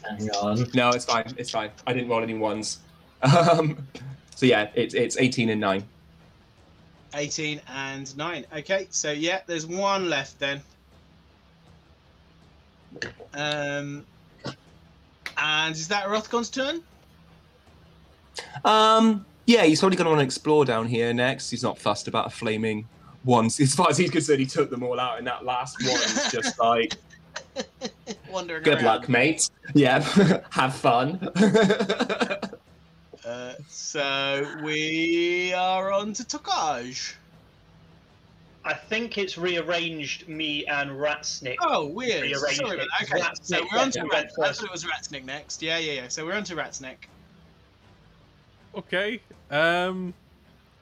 Hang 0.02 0.30
on. 0.30 0.66
No, 0.74 0.90
it's 0.90 1.04
fine. 1.04 1.32
It's 1.36 1.50
fine. 1.50 1.70
I 1.86 1.92
didn't 1.92 2.08
roll 2.08 2.22
any 2.22 2.34
ones. 2.34 2.78
Um, 3.22 3.86
so 4.36 4.46
yeah, 4.46 4.70
it's 4.74 4.94
it's 4.94 5.16
18 5.18 5.48
and 5.50 5.60
nine. 5.60 5.82
18 7.14 7.60
and 7.68 8.16
9. 8.16 8.46
Okay, 8.58 8.86
so 8.90 9.10
yeah, 9.10 9.40
there's 9.46 9.66
one 9.66 10.08
left 10.08 10.38
then. 10.38 10.62
Um, 13.34 14.06
and 15.36 15.74
is 15.74 15.88
that 15.88 16.08
Rothgon's 16.08 16.48
turn? 16.50 16.82
Um, 18.64 19.24
yeah, 19.46 19.64
he's 19.64 19.80
probably 19.80 19.96
going 19.96 20.06
to 20.06 20.10
want 20.10 20.20
to 20.20 20.24
explore 20.24 20.64
down 20.64 20.86
here 20.86 21.12
next. 21.14 21.50
He's 21.50 21.62
not 21.62 21.78
fussed 21.78 22.06
about 22.08 22.26
a 22.26 22.30
flaming 22.30 22.86
ones. 23.24 23.58
As 23.60 23.74
far 23.74 23.88
as 23.88 23.96
he's 23.96 24.10
concerned, 24.10 24.40
he 24.40 24.46
took 24.46 24.70
them 24.70 24.82
all 24.82 25.00
out, 25.00 25.18
and 25.18 25.26
that 25.26 25.44
last 25.44 25.76
one 25.82 25.94
is 25.96 26.30
just 26.30 26.58
like, 26.60 26.94
Wandering 28.30 28.62
good 28.62 28.74
around. 28.78 28.84
luck, 28.84 29.08
mate. 29.08 29.48
Yeah, 29.74 30.00
have 30.50 30.74
fun. 30.74 31.28
Uh, 33.24 33.52
so 33.68 34.46
we 34.64 35.52
are 35.52 35.92
on 35.92 36.14
to 36.14 36.24
Tokaj. 36.24 37.12
I 38.64 38.72
think 38.72 39.18
it's 39.18 39.36
rearranged 39.36 40.26
me 40.28 40.64
and 40.64 40.92
Ratsnick. 40.92 41.56
Oh, 41.60 41.88
weird. 41.88 42.22
Rearrange 42.22 42.56
Sorry 42.56 42.76
about 42.76 42.86
that. 43.00 43.12
Okay, 43.12 43.20
Ratsnick 43.20 43.44
so 43.44 43.66
we're 43.70 43.78
on 43.80 43.90
to 43.90 44.00
went 44.00 44.12
Rat. 44.12 44.30
I 44.42 44.52
thought 44.52 44.64
it 44.64 44.72
was 44.72 44.84
Ratsnick 44.84 45.24
next. 45.24 45.60
Yeah, 45.60 45.76
yeah, 45.76 45.92
yeah. 45.92 46.08
So 46.08 46.24
we're 46.24 46.36
on 46.36 46.44
to 46.44 46.56
Ratsnick. 46.56 46.96
Okay. 48.78 49.20
Um, 49.50 50.14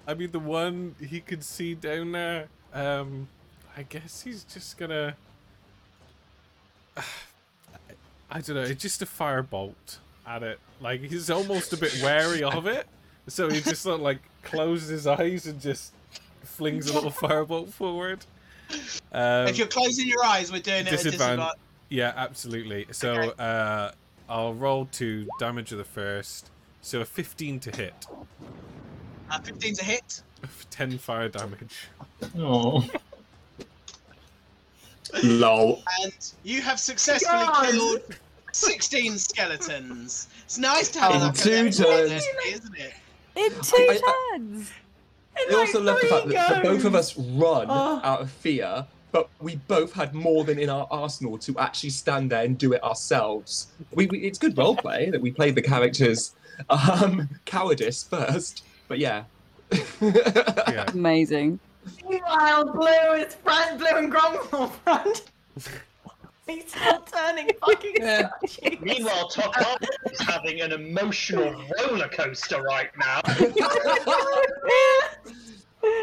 I 0.07 0.15
mean, 0.15 0.31
the 0.31 0.39
one 0.39 0.95
he 1.01 1.21
could 1.21 1.43
see 1.43 1.75
down 1.75 2.13
there. 2.13 2.49
Um, 2.73 3.29
I 3.77 3.83
guess 3.83 4.23
he's 4.23 4.45
just 4.45 4.79
gonna. 4.79 5.17
I 8.31 8.41
don't 8.41 8.57
know. 8.57 8.63
It's 8.63 8.83
just 8.83 9.03
a 9.03 9.07
firebolt 9.07 9.99
at 10.27 10.43
it. 10.43 10.59
Like 10.81 11.01
he's 11.01 11.31
almost 11.31 11.73
a 11.73 11.77
bit 11.77 11.99
wary 12.03 12.43
of 12.43 12.67
it, 12.67 12.87
so 13.29 13.49
he 13.49 13.61
just 13.61 13.83
sort 13.83 13.97
of 13.97 14.01
like 14.03 14.19
closes 14.43 14.89
his 14.89 15.07
eyes 15.07 15.47
and 15.47 15.61
just 15.61 15.93
flings 16.43 16.89
a 16.91 16.95
little 16.95 17.11
firebolt 17.29 17.71
forward. 17.71 18.25
Um, 19.13 19.47
if 19.47 19.59
you're 19.59 19.69
closing 19.69 20.09
your 20.09 20.25
eyes, 20.25 20.51
we're 20.51 20.61
doing 20.61 20.81
it 20.81 20.87
at 20.89 20.91
disadvantage. 20.91 21.21
disadvantage. 21.21 21.59
yeah, 21.89 22.13
absolutely. 22.17 22.87
So 22.91 23.13
Okay. 23.13 23.33
uh, 23.39 23.93
I'll 24.29 24.55
roll 24.55 24.87
to 24.93 25.27
damage 25.39 25.71
of 25.73 25.79
the 25.79 25.85
first. 25.85 26.51
So 26.83 27.01
a 27.01 27.05
15 27.05 27.61
to 27.61 27.71
hit, 27.77 28.07
Uh, 29.31 29.39
15's 29.41 29.81
a 29.81 29.85
hit. 29.85 30.23
10 30.71 30.99
fire 30.99 31.29
damage. 31.29 31.89
Oh. 32.39 32.85
Lol. 35.23 35.83
And 36.03 36.33
you 36.43 36.61
have 36.63 36.81
successfully 36.81 37.45
God. 37.47 37.71
killed 37.71 38.01
16 38.53 39.19
skeletons. 39.19 40.29
It's 40.45 40.59
nice 40.59 40.89
to 40.91 41.01
have 41.01 41.15
In 41.15 41.21
like 41.21 41.35
two 41.35 41.51
turns. 41.71 41.81
Isn't 41.81 42.77
it? 42.77 42.95
in 43.37 43.51
two 43.63 43.77
I- 43.77 44.01
I- 44.05 44.37
turns. 44.39 44.71
It's 45.39 45.55
I 45.55 45.59
also 45.59 45.81
like 45.83 45.95
love 45.95 46.01
the 46.03 46.09
fact 46.09 46.29
that, 46.29 46.49
that 46.49 46.63
both 46.63 46.85
of 46.87 46.95
us 46.95 47.15
run 47.19 47.67
Oh. 47.69 48.01
out 48.03 48.23
of 48.23 48.31
fear, 48.31 48.87
but 49.17 49.31
we 49.41 49.57
both 49.67 49.95
had 49.95 50.15
more 50.15 50.45
than 50.45 50.59
in 50.59 50.69
our 50.69 50.87
arsenal 50.91 51.39
to 51.39 51.59
actually 51.59 51.89
stand 51.89 52.31
there 52.31 52.45
and 52.45 52.59
do 52.59 52.75
it 52.75 52.85
ourselves. 52.85 53.69
We, 53.95 54.05
we 54.09 54.19
it's 54.19 54.39
good 54.39 54.59
role 54.59 54.77
play 54.77 55.09
that 55.09 55.19
we 55.23 55.31
played 55.31 55.55
the 55.55 55.63
characters 55.63 56.35
um, 56.69 57.27
cowardice 57.47 58.03
first, 58.05 58.63
but 58.89 58.99
yeah. 58.99 59.25
Yeah. 60.03 60.85
Amazing. 60.93 61.59
Meanwhile, 62.07 62.73
Blue 62.75 63.13
is 63.15 63.35
front, 63.37 63.79
Blue 63.79 63.89
and 63.97 64.11
Grumble 64.11 64.67
front. 64.85 65.31
He's 66.47 66.69
still 66.69 67.01
turning 67.01 67.49
fucking 67.67 67.95
Yeah. 67.99 68.29
statues. 68.45 68.81
Meanwhile, 68.83 69.31
Tokar 69.31 69.79
is 70.13 70.21
having 70.21 70.61
an 70.61 70.73
emotional 70.73 71.55
roller 71.81 72.09
coaster 72.09 72.61
right 72.61 72.91
now. 72.99 73.23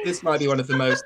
this 0.03 0.23
might 0.23 0.40
be 0.40 0.48
one 0.48 0.60
of 0.60 0.65
the 0.65 0.76
most 0.76 1.03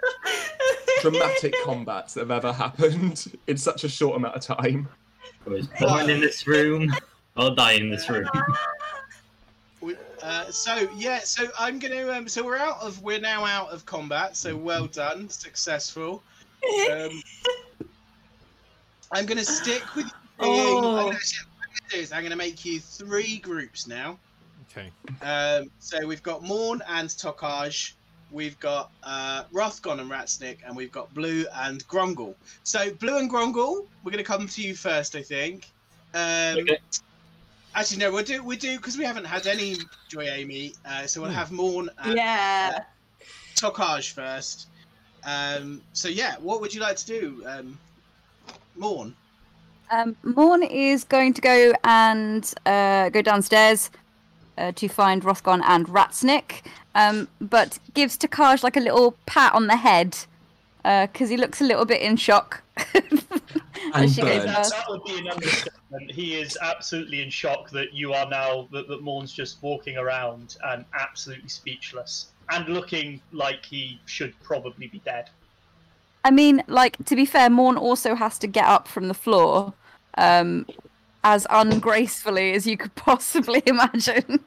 dramatic 1.02 1.54
combats 1.64 2.14
that 2.14 2.22
have 2.22 2.32
ever 2.32 2.54
happened 2.54 3.34
in 3.48 3.58
such 3.58 3.84
a 3.84 3.90
short 3.90 4.16
amount 4.16 4.36
of 4.36 4.42
time. 4.42 4.88
I 5.46 5.50
was 5.50 5.68
born 5.80 6.10
in 6.10 6.20
this 6.20 6.48
room. 6.48 6.94
I'll 7.36 7.56
die 7.56 7.74
in 7.74 7.90
this 7.90 8.10
room. 8.10 8.30
Uh, 10.24 10.50
so 10.50 10.90
yeah, 10.98 11.20
so 11.20 11.48
I'm 11.60 11.78
gonna. 11.80 12.10
Um, 12.12 12.28
so 12.28 12.44
we're 12.44 12.58
out 12.58 12.82
of. 12.82 13.02
We're 13.02 13.20
now 13.20 13.46
out 13.46 13.70
of 13.70 13.86
combat. 13.86 14.36
So 14.36 14.58
well 14.58 14.88
done, 14.88 15.30
successful. 15.30 16.24
Um, 16.92 17.22
I'm 19.12 19.26
gonna 19.26 19.46
stick 19.46 19.84
with. 19.96 20.06
Being, 20.06 20.12
Oh. 20.40 20.78
I'm 20.78 20.96
gonna, 20.96 21.14
what 21.14 21.16
I'm 21.16 22.02
gonna 22.02 22.08
I'm 22.16 22.24
gonna 22.24 22.36
make 22.36 22.66
you 22.66 22.80
three 22.80 23.38
groups 23.38 23.88
now. 23.88 24.18
Okay. 24.70 24.92
Um, 25.22 25.70
so 25.80 26.06
we've 26.06 26.24
got 26.24 26.44
Morn 26.44 26.82
and 26.88 27.10
Tokaj, 27.10 27.94
we've 28.32 28.60
got 28.60 28.92
uh, 29.04 29.44
Rothgon 29.54 30.00
and 30.00 30.10
Ratsnick, 30.10 30.58
and 30.66 30.76
we've 30.76 30.92
got 30.92 31.14
Blue 31.14 31.46
and 31.56 31.88
Grongle. 31.88 32.36
So 32.64 32.92
Blue 32.94 33.18
and 33.18 33.30
Grongle, 33.30 33.86
we're 34.04 34.12
going 34.12 34.24
to 34.24 34.30
come 34.30 34.48
to 34.48 34.62
you 34.62 34.76
first, 34.76 35.16
I 35.16 35.22
think. 35.22 35.70
Um, 36.14 36.60
Okay. 36.60 36.78
Actually, 37.76 37.98
no, 37.98 38.12
we'll 38.12 38.24
do 38.24 38.42
we 38.42 38.58
do 38.58 38.78
because 38.78 38.98
we 38.98 39.04
haven't 39.04 39.26
had 39.26 39.46
any 39.46 39.76
Joy 40.10 40.28
Amy, 40.30 40.74
uh, 40.84 41.06
so 41.06 41.22
we'll 41.22 41.30
have 41.30 41.52
Morn 41.52 41.92
and 42.00 42.16
Yeah. 42.16 42.80
Tokaj 43.56 44.14
first. 44.14 44.68
Um, 45.24 45.82
so 45.94 46.08
yeah, 46.08 46.38
what 46.40 46.60
would 46.60 46.74
you 46.74 46.82
like 46.82 46.96
to 46.98 47.06
do, 47.06 47.44
um, 47.46 47.78
Morn? 48.76 49.16
Um, 49.92 50.16
Morn 50.24 50.64
is 50.64 51.04
going 51.04 51.34
to 51.36 51.42
go 51.42 51.74
and 51.84 52.52
uh, 52.66 53.10
go 53.10 53.22
downstairs 53.22 53.92
uh, 54.58 54.72
to 54.74 54.88
find 54.88 55.24
Rothgon 55.24 55.62
and 55.64 55.88
Ratsnick, 55.88 56.62
um, 56.96 57.28
but 57.40 57.80
gives 57.94 58.18
Tokaj 58.18 58.64
like 58.64 58.78
a 58.78 58.82
little 58.82 59.16
pat 59.26 59.54
on 59.54 59.68
the 59.68 59.78
head 59.78 60.18
because 60.84 61.30
he 61.30 61.36
looks 61.36 61.60
a 61.60 61.66
little 61.66 61.86
bit 61.86 62.02
in 62.02 62.16
shock. 62.16 62.64
And 63.94 64.12
she 64.12 64.22
goes 64.22 64.44
burnt. 64.44 64.70
That 64.70 64.86
would 64.90 65.04
be 65.04 65.18
an 65.18 65.30
understatement. 65.30 66.12
He 66.12 66.36
is 66.36 66.58
absolutely 66.62 67.22
in 67.22 67.30
shock 67.30 67.70
that 67.72 67.94
you 67.94 68.14
are 68.14 68.30
now 68.30 68.68
that, 68.72 68.88
that 68.88 69.02
Morn's 69.02 69.32
just 69.32 69.62
walking 69.62 69.98
around 69.98 70.58
and 70.66 70.86
absolutely 70.94 71.50
speechless 71.50 72.28
and 72.50 72.68
looking 72.70 73.22
like 73.32 73.66
he 73.66 74.00
should 74.06 74.34
probably 74.42 74.88
be 74.88 75.00
dead. 75.00 75.30
I 76.24 76.32
mean, 76.32 76.64
like 76.68 77.04
to 77.06 77.16
be 77.16 77.26
fair, 77.26 77.50
Morn 77.50 77.78
also 77.78 78.16
has 78.16 78.38
to 78.40 78.48
get 78.48 78.66
up 78.66 78.88
from 78.88 79.08
the 79.08 79.14
floor 79.14 79.74
um, 80.18 80.66
as 81.28 81.46
ungracefully 81.50 82.54
as 82.54 82.66
you 82.66 82.78
could 82.78 82.96
possibly 82.96 83.62
imagine. 83.76 84.40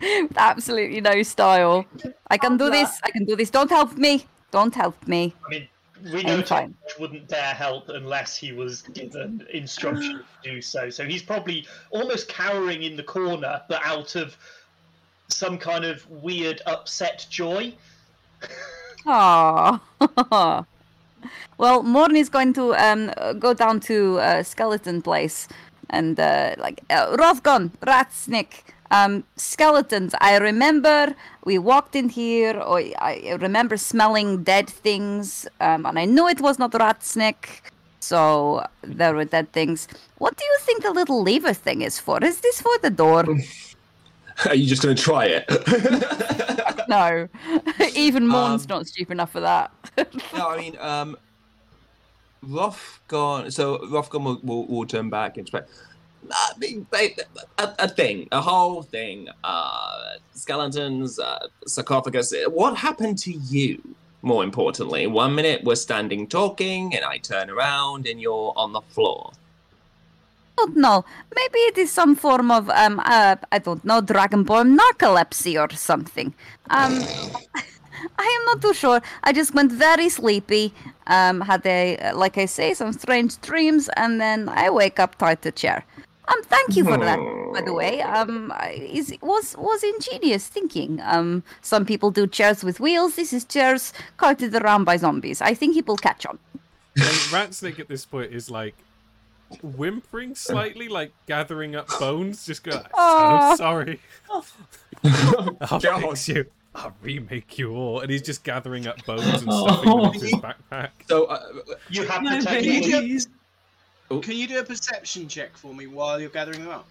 With 0.00 0.36
absolutely 0.38 1.02
no 1.02 1.22
style. 1.22 1.84
I 2.30 2.38
can 2.38 2.56
do 2.56 2.70
this. 2.70 2.98
I 3.04 3.10
can 3.10 3.24
do 3.26 3.36
this. 3.36 3.50
Don't 3.50 3.68
help 3.68 3.96
me. 3.96 4.24
Don't 4.50 4.74
help 4.74 4.96
me. 5.06 5.34
I 5.46 5.50
mean, 5.50 5.68
we 6.14 6.22
know. 6.22 6.40
George 6.40 6.72
wouldn't 6.98 7.28
dare 7.28 7.52
help 7.52 7.90
unless 7.90 8.36
he 8.36 8.52
was 8.52 8.82
given 8.82 9.44
instruction 9.52 10.24
to 10.42 10.50
do 10.50 10.62
so. 10.62 10.88
So 10.88 11.04
he's 11.04 11.22
probably 11.22 11.66
almost 11.90 12.28
cowering 12.28 12.84
in 12.84 12.96
the 12.96 13.02
corner, 13.02 13.60
but 13.68 13.84
out 13.84 14.16
of 14.16 14.34
some 15.28 15.58
kind 15.58 15.84
of 15.84 16.08
weird 16.08 16.62
upset 16.64 17.26
joy. 17.28 17.74
Aww. 19.06 20.66
well, 21.58 21.82
Morn 21.82 22.16
is 22.16 22.30
going 22.30 22.54
to 22.54 22.74
um, 22.76 23.12
go 23.38 23.52
down 23.52 23.80
to 23.80 24.18
uh, 24.20 24.42
Skeleton 24.42 25.02
Place 25.02 25.48
and 25.90 26.18
uh, 26.18 26.54
like 26.58 26.82
uh, 26.90 27.16
Rothgon, 27.16 27.70
Ratsnick, 27.86 28.62
um, 28.90 29.24
skeletons. 29.36 30.14
I 30.20 30.38
remember 30.38 31.14
we 31.44 31.58
walked 31.58 31.94
in 31.96 32.08
here. 32.08 32.58
Or 32.60 32.78
I 32.98 33.36
remember 33.40 33.76
smelling 33.76 34.42
dead 34.44 34.68
things, 34.68 35.46
um, 35.60 35.86
and 35.86 35.98
I 35.98 36.04
knew 36.04 36.28
it 36.28 36.40
was 36.40 36.58
not 36.58 36.72
Ratsnick. 36.72 37.60
So 38.00 38.64
there 38.82 39.14
were 39.14 39.24
dead 39.24 39.52
things. 39.52 39.88
What 40.18 40.36
do 40.36 40.44
you 40.44 40.56
think 40.60 40.82
the 40.82 40.92
little 40.92 41.22
lever 41.22 41.52
thing 41.54 41.82
is 41.82 41.98
for? 41.98 42.22
Is 42.24 42.40
this 42.40 42.60
for 42.60 42.76
the 42.82 42.90
door? 42.90 43.24
Are 44.46 44.54
you 44.54 44.66
just 44.66 44.82
going 44.82 44.94
to 44.96 45.02
try 45.02 45.26
it? 45.26 45.44
no. 46.88 47.28
Even 47.94 48.26
Morn's 48.26 48.64
Um, 48.64 48.68
not 48.68 48.86
stupid 48.86 49.12
enough 49.12 49.32
for 49.32 49.40
that. 49.40 49.72
no, 50.32 50.48
I 50.50 50.56
mean, 50.58 50.76
um, 50.78 51.16
Rothgon. 52.44 53.52
So 53.52 53.78
Rothgon 53.78 54.24
will, 54.24 54.40
will, 54.42 54.66
will 54.66 54.86
turn 54.86 55.10
back 55.10 55.36
and 55.36 55.46
try. 55.46 55.62
I 56.30 56.52
mean, 56.58 56.86
a, 56.92 57.74
a 57.78 57.88
thing, 57.88 58.28
a 58.32 58.40
whole 58.40 58.82
thing. 58.82 59.28
Uh, 59.44 60.16
skeletons, 60.34 61.18
uh, 61.18 61.46
sarcophagus. 61.66 62.34
What 62.48 62.76
happened 62.76 63.18
to 63.18 63.32
you? 63.32 63.82
More 64.22 64.42
importantly, 64.42 65.06
one 65.06 65.34
minute 65.36 65.62
we're 65.62 65.76
standing 65.76 66.26
talking, 66.26 66.94
and 66.94 67.04
I 67.04 67.18
turn 67.18 67.50
around 67.50 68.08
and 68.08 68.20
you're 68.20 68.52
on 68.56 68.72
the 68.72 68.80
floor. 68.80 69.30
don't 70.56 70.76
know. 70.76 71.04
Maybe 71.34 71.58
it 71.70 71.78
is 71.78 71.92
some 71.92 72.16
form 72.16 72.50
of 72.50 72.68
um 72.70 73.00
uh, 73.04 73.36
I 73.52 73.58
don't 73.58 73.84
know 73.84 74.00
Dragonborn 74.02 74.76
narcolepsy 74.76 75.54
or 75.56 75.74
something. 75.76 76.34
Um, 76.70 77.00
I 78.18 78.38
am 78.38 78.44
not 78.46 78.62
too 78.62 78.74
sure. 78.74 79.00
I 79.24 79.32
just 79.32 79.54
went 79.54 79.72
very 79.72 80.08
sleepy. 80.08 80.72
Um, 81.06 81.40
had 81.40 81.64
a 81.66 82.12
like 82.14 82.36
I 82.38 82.46
say 82.46 82.74
some 82.74 82.92
strange 82.92 83.40
dreams, 83.40 83.88
and 83.96 84.20
then 84.20 84.48
I 84.48 84.70
wake 84.70 84.98
up 85.00 85.16
tied 85.18 85.42
to 85.42 85.52
chair. 85.52 85.84
Um, 86.28 86.42
thank 86.44 86.76
you 86.76 86.84
for 86.84 86.98
that. 86.98 87.18
By 87.54 87.62
the 87.62 87.72
way, 87.72 88.02
um, 88.02 88.52
is 88.76 89.14
was 89.22 89.56
was 89.56 89.82
ingenious 89.82 90.46
thinking. 90.46 91.00
Um, 91.02 91.42
some 91.62 91.86
people 91.86 92.10
do 92.10 92.26
chairs 92.26 92.62
with 92.62 92.80
wheels. 92.80 93.16
This 93.16 93.32
is 93.32 93.44
chairs 93.44 93.92
carted 94.18 94.54
around 94.54 94.84
by 94.84 94.98
zombies. 94.98 95.40
I 95.40 95.54
think 95.54 95.74
he 95.74 95.80
will 95.80 95.96
catch 95.96 96.26
on. 96.26 96.38
And 96.96 97.06
Ratsnick 97.32 97.78
at 97.78 97.88
this 97.88 98.04
point 98.04 98.32
is 98.32 98.50
like 98.50 98.74
whimpering 99.62 100.34
slightly, 100.34 100.88
like 100.88 101.12
gathering 101.26 101.74
up 101.74 101.88
bones. 101.98 102.44
Just 102.44 102.62
go, 102.62 102.82
Aw. 102.94 103.50
I'm 103.50 103.56
sorry. 103.56 104.00
I'll 105.62 105.80
fix 105.80 106.28
you. 106.28 106.44
I'll 106.78 106.94
remake 107.02 107.58
you 107.58 107.74
all. 107.74 108.00
And 108.00 108.10
he's 108.10 108.22
just 108.22 108.44
gathering 108.44 108.86
up 108.86 109.04
bones 109.04 109.24
and 109.26 109.52
stuffing 109.52 109.90
them 109.90 110.00
into 110.06 110.20
his 110.20 110.32
backpack. 110.34 110.90
So, 111.08 111.24
uh, 111.26 111.48
You 111.90 112.06
have 112.06 112.22
No, 112.22 112.38
to 112.38 112.44
Can 112.46 112.62
take 112.62 112.86
you, 112.86 112.96
it. 113.18 113.26
do, 114.10 114.20
can 114.20 114.36
you 114.36 114.46
do 114.46 114.58
a 114.58 114.64
perception 114.64 115.28
check 115.28 115.56
for 115.56 115.74
me 115.74 115.86
while 115.86 116.20
you're 116.20 116.30
gathering 116.30 116.60
them 116.64 116.70
up? 116.70 116.86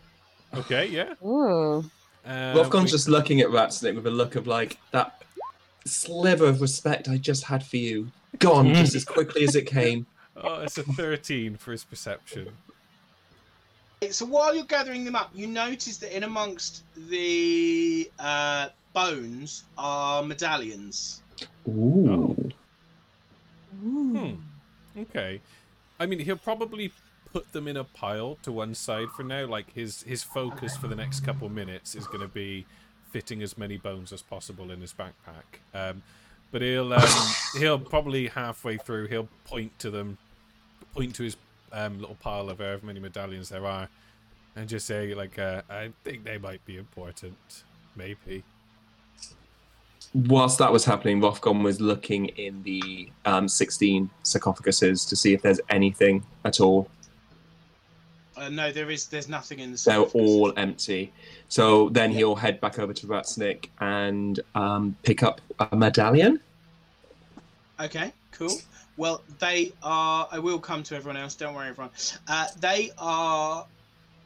Okay, 0.56 0.88
yeah. 0.88 1.14
Ooh. 1.26 1.80
Uh, 2.26 2.54
Rothgon's 2.56 2.86
we- 2.86 2.92
just 2.92 3.08
looking 3.08 3.42
at 3.42 3.48
Ratsnick 3.48 3.96
with 3.96 4.06
a 4.08 4.12
look 4.12 4.36
of 4.36 4.48
like 4.48 4.78
that 4.92 5.22
sliver 5.86 6.46
of 6.48 6.62
respect 6.62 7.08
I 7.08 7.18
just 7.18 7.44
had 7.46 7.66
for 7.66 7.78
you, 7.78 8.12
gone 8.40 8.74
just 8.74 8.94
as 8.96 9.06
quickly 9.06 9.44
as 9.44 9.56
it 9.56 9.66
came. 9.68 10.06
Oh, 10.40 10.62
it's 10.62 10.78
a 10.78 10.84
13 10.84 11.58
for 11.58 11.72
his 11.72 11.84
perception. 11.84 12.50
So 14.12 14.24
while 14.24 14.54
you're 14.54 14.66
gathering 14.66 15.04
them 15.04 15.16
up, 15.16 15.32
you 15.34 15.48
notice 15.48 15.98
that 15.98 16.16
in 16.16 16.22
amongst 16.22 16.84
the 17.10 18.08
uh, 18.20 18.68
bones 18.98 19.64
are 19.78 20.24
medallions. 20.24 21.22
Ooh. 21.68 22.52
Hmm. 23.80 24.34
Okay. 24.98 25.40
I 26.00 26.08
mean, 26.08 26.18
he'll 26.18 26.36
probably 26.36 26.92
put 27.32 27.52
them 27.52 27.68
in 27.68 27.78
a 27.78 27.84
pile 27.84 28.40
to 28.42 28.52
one 28.52 28.74
side 28.74 29.10
for 29.16 29.22
now. 29.22 29.46
Like 29.46 29.72
his 29.74 30.02
his 30.02 30.24
focus 30.24 30.76
for 30.76 30.88
the 30.88 30.96
next 30.96 31.20
couple 31.20 31.48
minutes 31.48 31.94
is 31.94 32.08
going 32.08 32.22
to 32.22 32.28
be 32.28 32.66
fitting 33.12 33.44
as 33.44 33.56
many 33.56 33.78
bones 33.78 34.12
as 34.12 34.24
possible 34.24 34.72
in 34.72 34.82
his 34.82 34.94
backpack. 34.94 35.62
Um, 35.76 36.02
but 36.52 36.64
he'll 36.64 36.92
um, 36.92 37.08
he'll 37.60 37.78
probably 37.78 38.28
halfway 38.30 38.78
through 38.78 39.10
he'll 39.10 39.30
point 39.46 39.78
to 39.78 39.92
them, 39.92 40.18
point 40.96 41.14
to 41.16 41.24
his 41.24 41.38
um, 41.72 42.00
little 42.00 42.18
pile 42.20 42.50
of 42.50 42.58
however 42.58 42.88
many 42.88 43.00
medallions 43.00 43.50
there 43.50 43.68
are, 43.68 43.90
and 44.56 44.68
just 44.68 44.88
say 44.88 45.14
like, 45.14 45.38
uh, 45.38 45.62
"I 45.70 45.92
think 46.04 46.24
they 46.24 46.40
might 46.40 46.66
be 46.66 46.78
important, 46.78 47.38
maybe." 47.96 48.44
Whilst 50.14 50.58
that 50.60 50.72
was 50.72 50.86
happening, 50.86 51.22
Rothgon 51.22 51.64
was 51.64 51.80
looking 51.80 52.28
in 52.28 52.64
the 52.64 53.10
um, 53.26 53.48
16 53.48 54.10
sarcophaguses 54.24 55.08
to 55.10 55.16
see 55.16 55.34
if 55.34 55.42
there's 55.42 55.62
anything 55.70 56.24
at 56.46 56.60
all. 56.60 56.90
Uh, 58.38 58.50
no, 58.50 58.72
there 58.72 58.90
is. 58.92 59.08
There's 59.08 59.28
nothing 59.28 59.60
in 59.60 59.72
the. 59.72 59.84
They're 59.84 60.00
all 60.00 60.54
empty. 60.58 61.12
So 61.50 61.90
then 61.90 62.12
he'll 62.12 62.36
head 62.36 62.62
back 62.62 62.78
over 62.78 62.94
to 62.94 63.08
Ratsnick 63.08 63.70
and 63.80 64.40
um, 64.54 64.96
pick 65.04 65.24
up 65.24 65.42
a 65.60 65.76
medallion. 65.76 66.40
Okay, 67.80 68.14
cool. 68.32 68.54
Well, 68.96 69.22
they 69.40 69.74
are. 69.82 70.28
I 70.32 70.40
will 70.40 70.60
come 70.60 70.84
to 70.84 70.96
everyone 70.96 71.18
else. 71.18 71.36
Don't 71.36 71.56
worry, 71.56 71.70
everyone. 71.70 71.92
Uh, 72.28 72.48
they 72.60 72.92
are 73.00 73.66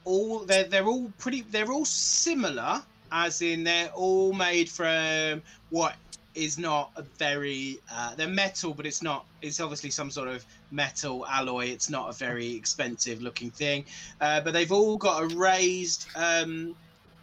all. 0.03 0.39
They're 0.39 0.65
they're 0.65 0.85
all 0.85 1.11
pretty. 1.17 1.41
They're 1.41 1.71
all 1.71 1.85
similar, 1.85 2.81
as 3.11 3.41
in 3.41 3.63
they're 3.63 3.89
all 3.89 4.33
made 4.33 4.69
from 4.69 5.41
what 5.69 5.95
is 6.33 6.57
not 6.57 6.91
a 6.95 7.01
very 7.01 7.79
uh, 7.91 8.15
they're 8.15 8.27
metal, 8.27 8.73
but 8.73 8.85
it's 8.85 9.01
not. 9.01 9.25
It's 9.41 9.59
obviously 9.59 9.89
some 9.89 10.09
sort 10.09 10.29
of 10.29 10.45
metal 10.71 11.25
alloy. 11.27 11.65
It's 11.65 11.89
not 11.89 12.09
a 12.09 12.13
very 12.13 12.55
expensive 12.55 13.21
looking 13.21 13.51
thing, 13.51 13.85
uh, 14.21 14.41
but 14.41 14.53
they've 14.53 14.71
all 14.71 14.97
got 14.97 15.23
a 15.23 15.35
raised 15.35 16.07
um, 16.15 16.75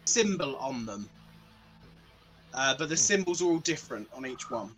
symbol 0.05 0.55
on 0.57 0.85
them. 0.85 1.09
Uh, 2.53 2.75
but 2.77 2.89
the 2.89 2.97
symbols 2.97 3.41
are 3.41 3.45
all 3.45 3.59
different 3.59 4.07
on 4.15 4.25
each 4.25 4.49
one. 4.49 4.71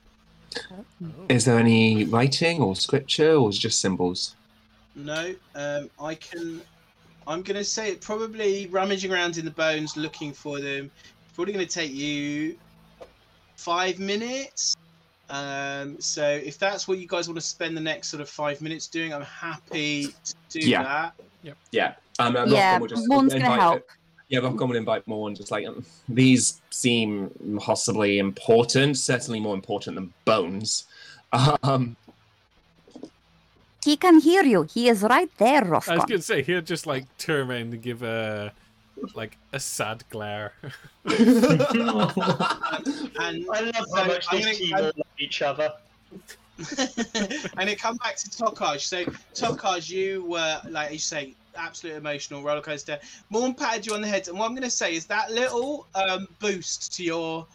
Is 1.29 1.45
there 1.45 1.57
any 1.57 2.03
writing 2.03 2.61
or 2.61 2.75
scripture, 2.75 3.35
or 3.35 3.49
is 3.49 3.57
it 3.57 3.61
just 3.61 3.79
symbols? 3.79 4.35
No, 4.95 5.33
um, 5.55 5.89
I 6.01 6.15
can. 6.15 6.61
I'm 7.31 7.41
gonna 7.43 7.63
say 7.63 7.91
it 7.91 8.01
probably 8.01 8.67
rummaging 8.67 9.11
around 9.11 9.37
in 9.37 9.45
the 9.45 9.51
bones 9.51 9.95
looking 9.95 10.33
for 10.33 10.59
them. 10.59 10.91
Probably 11.33 11.53
gonna 11.53 11.65
take 11.65 11.93
you 11.93 12.57
five 13.55 13.99
minutes. 13.99 14.75
Um, 15.29 15.99
so 16.01 16.27
if 16.27 16.59
that's 16.59 16.89
what 16.89 16.97
you 16.97 17.07
guys 17.07 17.29
want 17.29 17.37
to 17.39 17.45
spend 17.45 17.75
the 17.77 17.81
next 17.81 18.09
sort 18.09 18.19
of 18.21 18.29
five 18.29 18.61
minutes 18.61 18.87
doing, 18.87 19.13
I'm 19.13 19.21
happy 19.21 20.07
to 20.07 20.35
do 20.49 20.59
that. 20.59 21.13
Yeah. 21.41 21.53
that. 21.53 21.57
Yeah. 21.71 21.93
Um, 22.19 22.35
uh, 22.35 22.45
Yeah, 22.47 22.77
Rockcom 22.77 22.81
will 22.81 22.87
just 22.87 23.07
Morn's 23.07 23.33
gonna 23.33 23.45
invite- 23.45 23.59
help. 23.61 23.89
Yeah, 24.27 24.39
Rockcom 24.39 24.69
will 24.69 24.75
invite 24.77 25.07
more 25.07 25.27
and 25.29 25.35
just 25.37 25.51
like 25.51 25.65
um, 25.65 25.85
these 26.09 26.61
seem 26.69 27.31
possibly 27.59 28.19
important, 28.19 28.97
certainly 28.97 29.39
more 29.39 29.55
important 29.55 29.95
than 29.95 30.13
bones. 30.25 30.85
Um, 31.63 31.95
He 33.83 33.97
can 33.97 34.19
hear 34.19 34.43
you. 34.43 34.63
He 34.63 34.89
is 34.89 35.01
right 35.01 35.29
there, 35.37 35.61
Rothgon. 35.61 35.93
I 35.93 35.95
was 35.95 36.05
gonna 36.05 36.21
say 36.21 36.43
he'll 36.43 36.61
just 36.61 36.85
like 36.85 37.05
turn 37.17 37.49
around 37.49 37.73
and 37.73 37.81
give 37.81 38.03
a 38.03 38.53
like 39.15 39.37
a 39.53 39.59
sad 39.59 40.03
glare. 40.09 40.53
And 43.19 43.45
I 43.51 43.61
love 43.61 43.85
how 43.95 44.05
much 44.05 44.25
I'm 44.31 44.41
team 44.41 44.75
all 44.75 44.83
love 44.83 44.93
each 45.19 45.41
other. 45.41 45.73
and 47.57 47.69
it 47.69 47.79
come 47.79 47.97
back 47.97 48.15
to 48.17 48.29
Tokaj. 48.29 48.79
So 48.81 49.05
Tokaj, 49.33 49.89
you 49.89 50.25
were 50.25 50.61
like 50.69 50.91
you 50.91 50.99
say, 50.99 51.35
absolute 51.55 51.95
emotional 51.95 52.43
roller 52.43 52.61
coaster. 52.61 52.99
Morn 53.29 53.53
patted 53.53 53.85
you 53.85 53.93
on 53.93 54.01
the 54.01 54.07
head, 54.07 54.27
and 54.27 54.37
what 54.37 54.45
I'm 54.45 54.51
going 54.51 54.63
to 54.63 54.69
say 54.69 54.95
is 54.95 55.05
that 55.07 55.31
little 55.31 55.87
um, 55.95 56.27
boost 56.39 56.93
to 56.97 57.03
your 57.03 57.45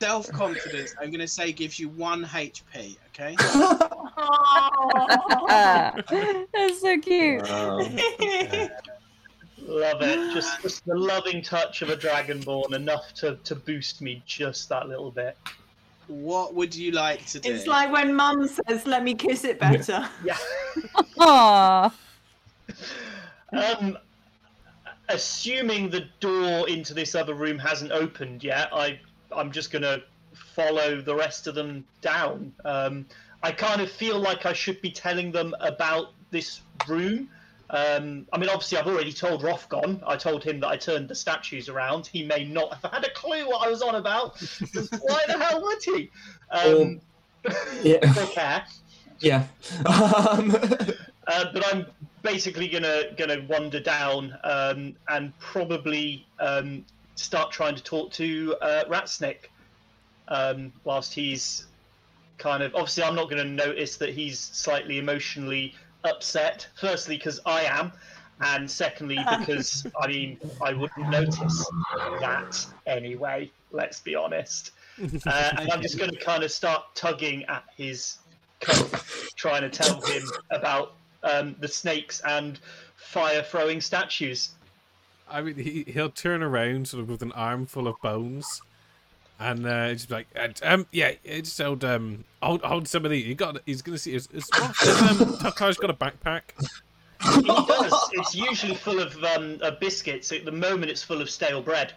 self 0.00 0.30
confidence. 0.32 0.94
I'm 1.00 1.10
going 1.10 1.20
to 1.20 1.28
say 1.28 1.52
gives 1.52 1.78
you 1.78 1.88
one 1.90 2.24
HP. 2.24 2.96
Okay. 3.08 3.36
That's 6.52 6.80
so 6.80 6.98
cute. 7.00 7.42
wow. 7.42 7.78
Love 9.66 10.02
it. 10.02 10.34
Just, 10.34 10.62
just 10.62 10.84
the 10.84 10.94
loving 10.94 11.42
touch 11.42 11.82
of 11.82 11.88
a 11.88 11.96
dragonborn, 11.96 12.74
enough 12.74 13.14
to, 13.14 13.36
to 13.44 13.54
boost 13.54 14.02
me 14.02 14.22
just 14.26 14.68
that 14.68 14.88
little 14.88 15.10
bit. 15.10 15.36
What 16.06 16.54
would 16.54 16.74
you 16.74 16.92
like 16.92 17.24
to 17.26 17.40
do? 17.40 17.50
It's 17.50 17.66
like 17.66 17.90
when 17.90 18.14
mum 18.14 18.46
says, 18.46 18.86
let 18.86 19.02
me 19.02 19.14
kiss 19.14 19.44
it 19.44 19.58
better. 19.58 20.06
Yeah. 20.24 20.36
Aww. 21.16 21.92
Um, 23.52 23.96
assuming 25.08 25.88
the 25.88 26.06
door 26.20 26.68
into 26.68 26.92
this 26.92 27.14
other 27.14 27.34
room 27.34 27.58
hasn't 27.58 27.92
opened 27.92 28.44
yet, 28.44 28.68
I 28.72 28.98
I'm 29.34 29.50
just 29.50 29.70
gonna 29.70 30.02
follow 30.34 31.00
the 31.00 31.14
rest 31.14 31.46
of 31.46 31.54
them 31.54 31.84
down. 32.00 32.52
Um, 32.64 33.06
I 33.44 33.52
kind 33.52 33.80
of 33.80 33.90
feel 33.90 34.18
like 34.18 34.46
I 34.46 34.52
should 34.52 34.80
be 34.80 34.90
telling 34.90 35.30
them 35.30 35.54
about 35.60 36.12
this 36.30 36.62
room. 36.88 37.28
Um, 37.70 38.26
I 38.32 38.38
mean, 38.38 38.48
obviously, 38.48 38.78
I've 38.78 38.86
already 38.86 39.12
told 39.12 39.42
Rothgon. 39.42 40.02
I 40.06 40.16
told 40.16 40.42
him 40.42 40.60
that 40.60 40.68
I 40.68 40.76
turned 40.76 41.08
the 41.08 41.14
statues 41.14 41.68
around. 41.68 42.06
He 42.06 42.24
may 42.24 42.44
not 42.44 42.74
have 42.74 42.90
had 42.92 43.04
a 43.04 43.10
clue 43.12 43.46
what 43.46 43.66
I 43.66 43.70
was 43.70 43.82
on 43.82 43.96
about. 43.96 44.40
Why 44.72 45.24
the 45.26 45.38
hell 45.38 45.62
would 45.62 45.82
he? 45.82 46.10
Um, 46.50 47.00
yeah. 47.82 47.98
care. 48.32 48.64
Yeah. 49.20 49.44
Um, 49.86 50.56
Uh, 51.26 51.46
but 51.52 51.64
I'm 51.74 51.86
basically 52.22 52.68
gonna 52.68 53.04
gonna 53.16 53.44
wander 53.48 53.80
down 53.80 54.36
um, 54.44 54.94
and 55.08 55.36
probably 55.38 56.26
um, 56.38 56.84
start 57.14 57.50
trying 57.50 57.74
to 57.76 57.82
talk 57.82 58.12
to 58.12 58.54
uh, 58.60 58.84
Ratsnick 58.84 59.48
um, 60.28 60.72
whilst 60.84 61.14
he's 61.14 61.66
kind 62.38 62.62
of 62.62 62.74
obviously 62.74 63.04
I'm 63.04 63.14
not 63.14 63.30
going 63.30 63.42
to 63.42 63.66
notice 63.66 63.96
that 63.96 64.10
he's 64.10 64.38
slightly 64.38 64.98
emotionally 64.98 65.74
upset. 66.04 66.66
Firstly, 66.74 67.16
because 67.16 67.40
I 67.46 67.62
am, 67.62 67.92
and 68.40 68.70
secondly 68.70 69.18
because 69.38 69.86
I 70.00 70.06
mean 70.06 70.38
I 70.62 70.72
wouldn't 70.72 71.08
notice 71.10 71.70
that 72.20 72.66
anyway. 72.86 73.50
Let's 73.72 74.00
be 74.00 74.14
honest. 74.14 74.72
Uh, 75.26 75.50
and 75.58 75.72
I'm 75.72 75.82
just 75.82 75.98
going 75.98 76.12
to 76.12 76.16
kind 76.16 76.44
of 76.44 76.52
start 76.52 76.84
tugging 76.94 77.42
at 77.46 77.64
his 77.76 78.18
coat, 78.60 78.88
trying 79.34 79.62
to 79.62 79.68
tell 79.68 80.00
him 80.02 80.22
about 80.52 80.94
um, 81.24 81.56
the 81.58 81.66
snakes 81.66 82.20
and 82.24 82.60
fire 82.94 83.42
throwing 83.42 83.80
statues. 83.80 84.50
I 85.28 85.42
mean, 85.42 85.56
he 85.56 85.84
he'll 85.88 86.10
turn 86.10 86.42
around 86.42 86.88
sort 86.88 87.02
of 87.02 87.08
with 87.08 87.22
an 87.22 87.32
armful 87.32 87.88
of 87.88 87.96
bones, 88.02 88.62
and 89.38 89.66
uh, 89.66 89.92
just 89.92 90.10
like, 90.10 90.26
"Uh, 90.36 90.48
um, 90.62 90.86
yeah, 90.92 91.12
it's 91.24 91.50
just 91.50 91.60
hold 91.60 91.84
um, 91.84 92.24
hold, 92.42 92.62
hold 92.62 92.88
some 92.88 93.04
of 93.04 93.10
these. 93.10 93.24
He 93.24 93.34
got, 93.34 93.58
he's 93.66 93.82
gonna 93.82 93.98
see. 93.98 94.14
Is, 94.14 94.28
is, 94.32 94.48
has, 94.52 95.20
um, 95.20 95.34
Tokaj's 95.38 95.76
got 95.76 95.90
a 95.90 95.94
backpack? 95.94 96.42
He 97.34 97.42
does. 97.42 98.10
It's 98.12 98.34
usually 98.34 98.74
full 98.74 99.00
of 99.00 99.16
um, 99.24 99.58
uh, 99.62 99.72
biscuits. 99.80 100.30
At 100.32 100.44
the 100.44 100.52
moment, 100.52 100.90
it's 100.90 101.02
full 101.02 101.20
of 101.20 101.30
stale 101.30 101.62
bread. 101.62 101.92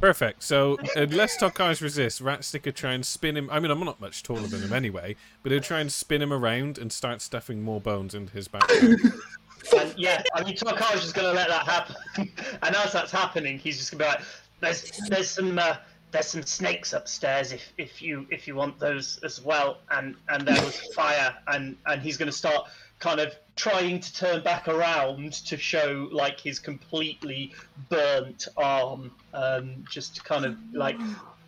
Perfect. 0.00 0.42
So 0.42 0.78
unless 0.96 1.36
Tokaj's 1.36 1.82
resist, 1.82 2.22
Ratsnick 2.22 2.64
will 2.64 2.72
try 2.72 2.94
and 2.94 3.04
spin 3.04 3.36
him. 3.36 3.50
I 3.50 3.60
mean, 3.60 3.70
I'm 3.70 3.80
not 3.80 4.00
much 4.00 4.22
taller 4.22 4.46
than 4.46 4.62
him 4.62 4.72
anyway, 4.72 5.14
but 5.42 5.52
he'll 5.52 5.60
try 5.60 5.80
and 5.80 5.92
spin 5.92 6.22
him 6.22 6.32
around 6.32 6.78
and 6.78 6.90
start 6.90 7.20
stuffing 7.20 7.62
more 7.62 7.80
bones 7.80 8.14
into 8.14 8.32
his 8.32 8.48
backpack. 8.48 9.12
And 9.78 9.94
yeah, 9.98 10.22
I 10.34 10.42
mean, 10.42 10.56
Tokaj's 10.56 11.02
just 11.02 11.14
going 11.14 11.26
to 11.26 11.34
let 11.34 11.48
that 11.48 11.66
happen. 11.66 11.94
and 12.62 12.74
as 12.76 12.94
that's 12.94 13.12
happening, 13.12 13.58
he's 13.58 13.76
just 13.76 13.92
going 13.92 13.98
to 13.98 14.04
be 14.04 14.08
like, 14.08 14.26
"There's, 14.60 14.90
there's 15.08 15.30
some, 15.30 15.58
uh, 15.58 15.76
there's 16.10 16.26
some 16.26 16.42
snakes 16.42 16.92
upstairs. 16.92 17.52
If, 17.52 17.72
if 17.78 18.02
you, 18.02 18.26
if 18.30 18.46
you 18.46 18.54
want 18.54 18.78
those 18.78 19.18
as 19.22 19.40
well." 19.40 19.78
And 19.90 20.16
and 20.28 20.46
there 20.46 20.62
was 20.64 20.76
fire, 20.94 21.34
and 21.48 21.76
and 21.86 22.02
he's 22.02 22.16
going 22.16 22.30
to 22.30 22.36
start 22.36 22.68
kind 22.98 23.20
of 23.20 23.34
trying 23.56 23.98
to 24.00 24.14
turn 24.14 24.42
back 24.42 24.68
around 24.68 25.32
to 25.32 25.56
show 25.56 26.08
like 26.12 26.38
his 26.38 26.58
completely 26.58 27.52
burnt 27.88 28.48
arm. 28.56 29.10
Um, 29.34 29.84
just 29.88 30.16
to 30.16 30.22
kind 30.22 30.44
of 30.44 30.56
like, 30.72 30.96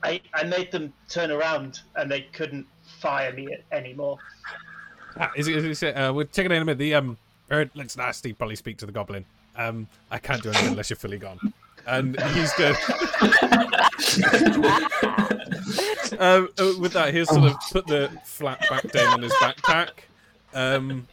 I, 0.03 0.21
I 0.35 0.45
made 0.45 0.71
them 0.71 0.93
turn 1.09 1.31
around, 1.31 1.81
and 1.97 2.11
they 2.11 2.23
couldn't 2.33 2.67
fire 3.01 3.33
me 3.33 3.57
anymore. 3.71 4.19
Ah, 5.19 5.31
is 5.37 5.49
it? 5.49 5.65
Is 5.65 5.83
it 5.83 5.95
uh, 5.95 6.13
we're 6.15 6.25
taking 6.25 6.53
it 6.53 6.57
in 6.57 6.63
a 6.63 6.65
minute. 6.65 6.79
The 6.79 6.95
um, 6.95 7.19
Erd 7.51 7.71
looks 7.75 7.97
nasty. 7.97 8.33
Probably 8.33 8.57
speak 8.57 8.79
to 8.79 8.87
the 8.87 8.93
goblin. 8.93 9.25
Um, 9.57 9.87
I 10.11 10.19
can't 10.19 10.43
do 10.43 10.49
anything 10.49 10.71
unless 10.71 10.89
you're 10.89 10.97
fully 10.97 11.19
gone. 11.19 11.53
And 11.87 12.21
he's 12.21 12.53
good. 12.55 12.77
um, 16.19 16.49
uh, 16.59 16.73
with 16.79 16.93
that, 16.93 17.11
he'll 17.13 17.27
sort 17.27 17.51
of 17.51 17.57
put 17.73 17.87
the 17.87 18.11
flat 18.25 18.61
back 18.69 18.91
down 18.93 19.15
on 19.15 19.23
his 19.23 19.33
backpack, 19.35 19.91
um, 20.55 21.09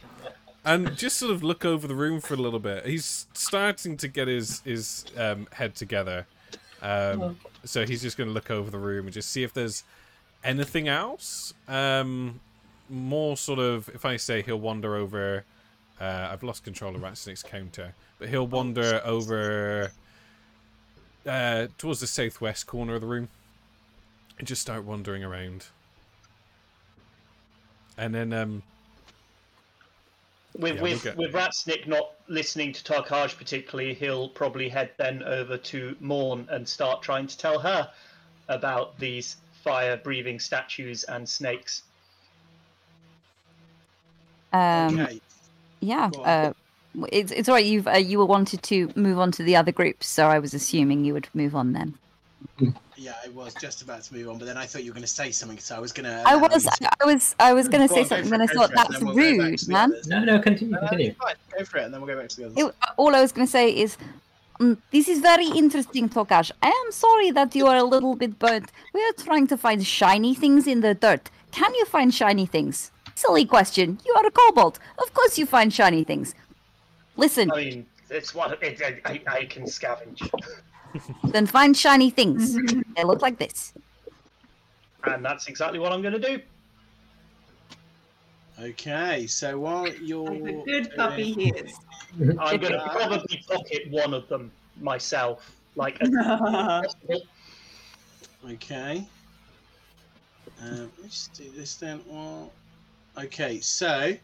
and 0.64 0.96
just 0.96 1.16
sort 1.16 1.32
of 1.32 1.42
look 1.42 1.64
over 1.64 1.88
the 1.88 1.94
room 1.94 2.20
for 2.20 2.34
a 2.34 2.36
little 2.36 2.60
bit. 2.60 2.86
He's 2.86 3.26
starting 3.32 3.96
to 3.98 4.08
get 4.08 4.28
his 4.28 4.60
his 4.60 5.04
um, 5.16 5.48
head 5.52 5.74
together, 5.74 6.26
um, 6.82 7.38
so 7.64 7.84
he's 7.84 8.02
just 8.02 8.16
going 8.16 8.28
to 8.28 8.34
look 8.34 8.50
over 8.50 8.70
the 8.70 8.78
room 8.78 9.06
and 9.06 9.12
just 9.12 9.30
see 9.30 9.42
if 9.42 9.52
there's 9.52 9.82
anything 10.44 10.88
else. 10.88 11.52
Um, 11.68 12.40
more 12.88 13.36
sort 13.36 13.58
of, 13.58 13.88
if 13.90 14.04
I 14.04 14.16
say 14.16 14.42
he'll 14.42 14.60
wander 14.60 14.96
over. 14.96 15.44
Uh, 16.00 16.30
I've 16.32 16.42
lost 16.42 16.64
control 16.64 16.94
of 16.96 17.02
Ratsnick's 17.02 17.42
counter, 17.42 17.94
but 18.18 18.30
he'll 18.30 18.46
wander 18.46 19.02
over 19.04 19.92
uh, 21.26 21.66
towards 21.78 22.00
the 22.00 22.06
southwest 22.06 22.66
corner 22.66 22.94
of 22.94 23.00
the 23.00 23.06
room 23.06 23.28
and 24.38 24.46
just 24.48 24.62
start 24.62 24.84
wandering 24.84 25.22
around. 25.24 25.66
And 27.98 28.14
then, 28.14 28.32
um, 28.32 28.62
With 30.58 30.76
Yeah, 30.76 30.82
we'll 30.82 30.92
with 30.92 31.02
get- 31.04 31.16
with 31.16 31.32
Ratsnick 31.32 31.86
not 31.86 32.14
listening 32.26 32.72
to 32.72 32.82
Tokaj 32.82 33.36
particularly, 33.38 33.94
he'll 33.94 34.28
probably 34.28 34.68
head 34.68 34.90
then 34.96 35.22
over 35.22 35.56
to 35.56 35.96
Morn 36.00 36.48
and 36.50 36.68
start 36.68 37.02
trying 37.02 37.28
to 37.28 37.38
tell 37.38 37.60
her 37.60 37.90
about 38.48 38.98
these 38.98 39.36
fire-breathing 39.62 40.40
statues 40.40 41.04
and 41.04 41.28
snakes. 41.28 41.84
Um, 44.52 44.98
okay. 44.98 45.20
yeah. 45.78 46.10
Go. 46.10 46.22
Uh, 46.22 46.52
it's 47.12 47.32
it's 47.32 47.48
all 47.48 47.54
right. 47.54 47.64
You've 47.64 47.86
uh, 47.88 47.92
you 47.92 48.18
were 48.18 48.26
wanted 48.26 48.62
to 48.64 48.90
move 48.96 49.18
on 49.18 49.30
to 49.32 49.42
the 49.42 49.56
other 49.56 49.72
groups, 49.72 50.06
so 50.06 50.26
I 50.26 50.38
was 50.38 50.54
assuming 50.54 51.04
you 51.04 51.12
would 51.14 51.28
move 51.34 51.54
on 51.54 51.72
then. 51.72 51.94
Yeah, 52.96 53.14
I 53.24 53.28
was 53.30 53.54
just 53.54 53.80
about 53.80 54.02
to 54.02 54.14
move 54.14 54.28
on, 54.28 54.38
but 54.38 54.44
then 54.44 54.58
I 54.58 54.66
thought 54.66 54.84
you 54.84 54.90
were 54.90 54.94
going 54.94 55.02
to 55.02 55.08
say 55.08 55.30
something, 55.30 55.58
so 55.58 55.74
I 55.74 55.78
was 55.78 55.92
going 55.92 56.04
to. 56.10 56.22
I 56.26 56.36
was 56.36 56.66
I 57.00 57.04
was 57.06 57.34
I 57.38 57.52
was 57.52 57.68
going 57.68 57.86
to 57.86 57.92
say 57.92 58.04
something, 58.04 58.32
and 58.32 58.42
I 58.42 58.46
thought 58.46 58.70
for 58.70 58.74
it, 58.74 58.78
and 58.86 58.94
that's 58.94 59.02
we'll 59.02 59.14
rude, 59.14 59.68
man. 59.68 59.90
others. 59.92 60.06
No, 60.08 60.24
no, 60.24 60.38
continue, 60.38 60.74
No, 60.74 60.80
no, 60.82 60.88
continue. 60.88 61.10
it's 61.10 61.18
fine. 61.18 61.34
Go 61.56 61.64
for 61.64 61.78
it, 61.78 61.84
and 61.84 61.94
then 61.94 62.00
we'll 62.00 62.14
go 62.14 62.20
back 62.20 62.28
to 62.30 62.36
the 62.36 62.44
others. 62.46 62.56
It, 62.58 62.74
all 62.96 63.14
I 63.14 63.20
was 63.20 63.32
going 63.32 63.46
to 63.46 63.50
say 63.50 63.70
is, 63.70 63.96
mm, 64.58 64.76
this 64.90 65.08
is 65.08 65.20
very 65.20 65.46
interesting, 65.46 66.08
Tokaj. 66.08 66.50
I 66.62 66.68
am 66.68 66.92
sorry 66.92 67.30
that 67.30 67.54
you 67.54 67.66
are 67.66 67.76
a 67.76 67.84
little 67.84 68.16
bit 68.16 68.38
burnt. 68.38 68.70
We 68.92 69.00
are 69.02 69.12
trying 69.24 69.46
to 69.48 69.56
find 69.56 69.86
shiny 69.86 70.34
things 70.34 70.66
in 70.66 70.80
the 70.80 70.94
dirt. 70.94 71.30
Can 71.52 71.72
you 71.74 71.84
find 71.86 72.12
shiny 72.12 72.46
things? 72.46 72.90
Silly 73.14 73.44
question. 73.44 73.98
You 74.06 74.14
are 74.18 74.26
a 74.26 74.30
kobold. 74.30 74.78
Of 74.98 75.12
course 75.14 75.38
you 75.38 75.46
find 75.46 75.72
shiny 75.72 76.04
things. 76.04 76.34
Listen, 77.20 77.50
I 77.52 77.56
mean, 77.56 77.86
it's 78.08 78.34
what 78.34 78.52
it, 78.62 78.80
it, 78.80 79.02
I, 79.04 79.20
I 79.28 79.44
can 79.44 79.64
scavenge, 79.64 80.26
then 81.24 81.44
find 81.46 81.76
shiny 81.76 82.08
things. 82.08 82.56
they 82.96 83.04
look 83.04 83.20
like 83.20 83.38
this. 83.38 83.74
and 85.04 85.22
that's 85.22 85.46
exactly 85.46 85.78
what 85.78 85.92
I'm 85.92 86.00
going 86.00 86.14
to 86.14 86.36
do. 86.36 86.40
Okay, 88.58 89.26
so 89.26 89.58
while 89.58 89.86
you're 89.88 90.30
Like 90.30 90.44
the 90.44 90.62
good 90.64 90.96
puppy 90.96 91.34
doing- 91.34 91.54
he 91.54 91.60
is. 91.60 91.74
I'm 92.40 92.58
going 92.58 92.72
to 92.72 92.88
probably 92.90 93.44
pocket 93.46 93.90
one 93.90 94.14
of 94.14 94.26
them 94.28 94.50
myself, 94.80 95.54
like 95.76 96.00
as 96.00 96.08
possible. 96.14 97.22
Okay. 98.50 99.06
Um, 100.62 100.90
let's 101.02 101.28
do 101.28 101.50
this 101.54 101.74
then. 101.76 102.00
Well, 102.06 102.50
okay, 103.18 103.60
so 103.60 104.14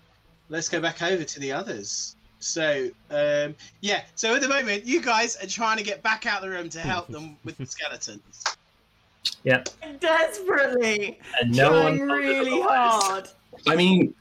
let's 0.48 0.68
go 0.70 0.81
back 0.81 1.02
over 1.02 1.24
to 1.24 1.40
the 1.40 1.52
others. 1.52 2.15
So, 2.39 2.91
um, 3.11 3.55
yeah, 3.81 4.03
so 4.15 4.35
at 4.35 4.41
the 4.41 4.49
moment, 4.49 4.85
you 4.85 5.01
guys 5.01 5.37
are 5.43 5.47
trying 5.47 5.79
to 5.79 5.83
get 5.85 6.03
back 6.03 6.27
out 6.27 6.43
the 6.43 6.51
room 6.51 6.69
to 6.71 6.81
help 6.81 7.09
them 7.09 7.37
with 7.45 7.57
the 7.59 7.67
skeletons. 7.67 8.45
Yeah. 9.43 9.65
Desperately. 10.01 11.19
And 11.41 11.57
no 11.57 11.83
one 11.83 11.99
trying 11.99 12.09
told 12.09 12.11
us 12.11 12.27
really 12.27 12.63
hard. 12.63 13.29
I 13.67 13.77
mean, 13.77 14.15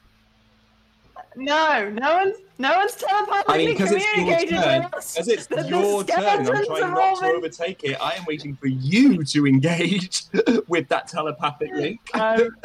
No, 1.36 1.90
no 1.90 2.14
one's 2.16 2.36
no 2.58 2.74
one's 2.74 2.94
telepathically 2.94 3.54
I 3.54 3.58
mean, 3.58 3.68
because 3.76 3.92
it's 3.92 4.04
your 4.04 4.14
communicating 4.14 4.58
turn. 4.62 4.84
with 4.84 4.94
us. 4.94 5.18
As 5.18 5.28
it's 5.28 5.46
that 5.48 5.64
the 5.64 5.68
your 5.68 6.04
turn, 6.04 6.24
I'm 6.24 6.46
trying 6.46 6.80
not 6.94 7.20
to 7.20 7.26
overtake 7.26 7.84
it. 7.84 8.00
I 8.00 8.12
am 8.12 8.24
waiting 8.24 8.56
for 8.56 8.68
you 8.68 9.22
to 9.22 9.46
engage 9.46 10.22
with 10.66 10.88
that 10.88 11.06
telepathic 11.08 11.70
link. 11.72 12.00
Um, 12.14 12.48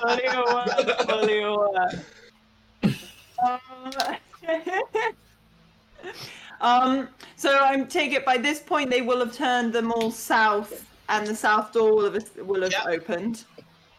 fully 0.00 0.24
aware, 0.26 0.66
fully 1.06 1.42
aware. 1.42 2.04
Um, 6.60 7.08
so 7.36 7.58
I 7.62 7.78
take 7.82 8.12
it 8.12 8.24
by 8.24 8.36
this 8.38 8.60
point 8.60 8.88
they 8.90 9.02
will 9.02 9.18
have 9.18 9.34
turned 9.36 9.72
them 9.72 9.92
all 9.92 10.10
south, 10.10 10.86
and 11.08 11.26
the 11.26 11.34
south 11.34 11.72
door 11.72 11.94
will 11.94 12.12
have 12.12 12.36
will 12.36 12.62
have 12.62 12.72
Yeah. 12.72 12.84
opened. 12.86 13.44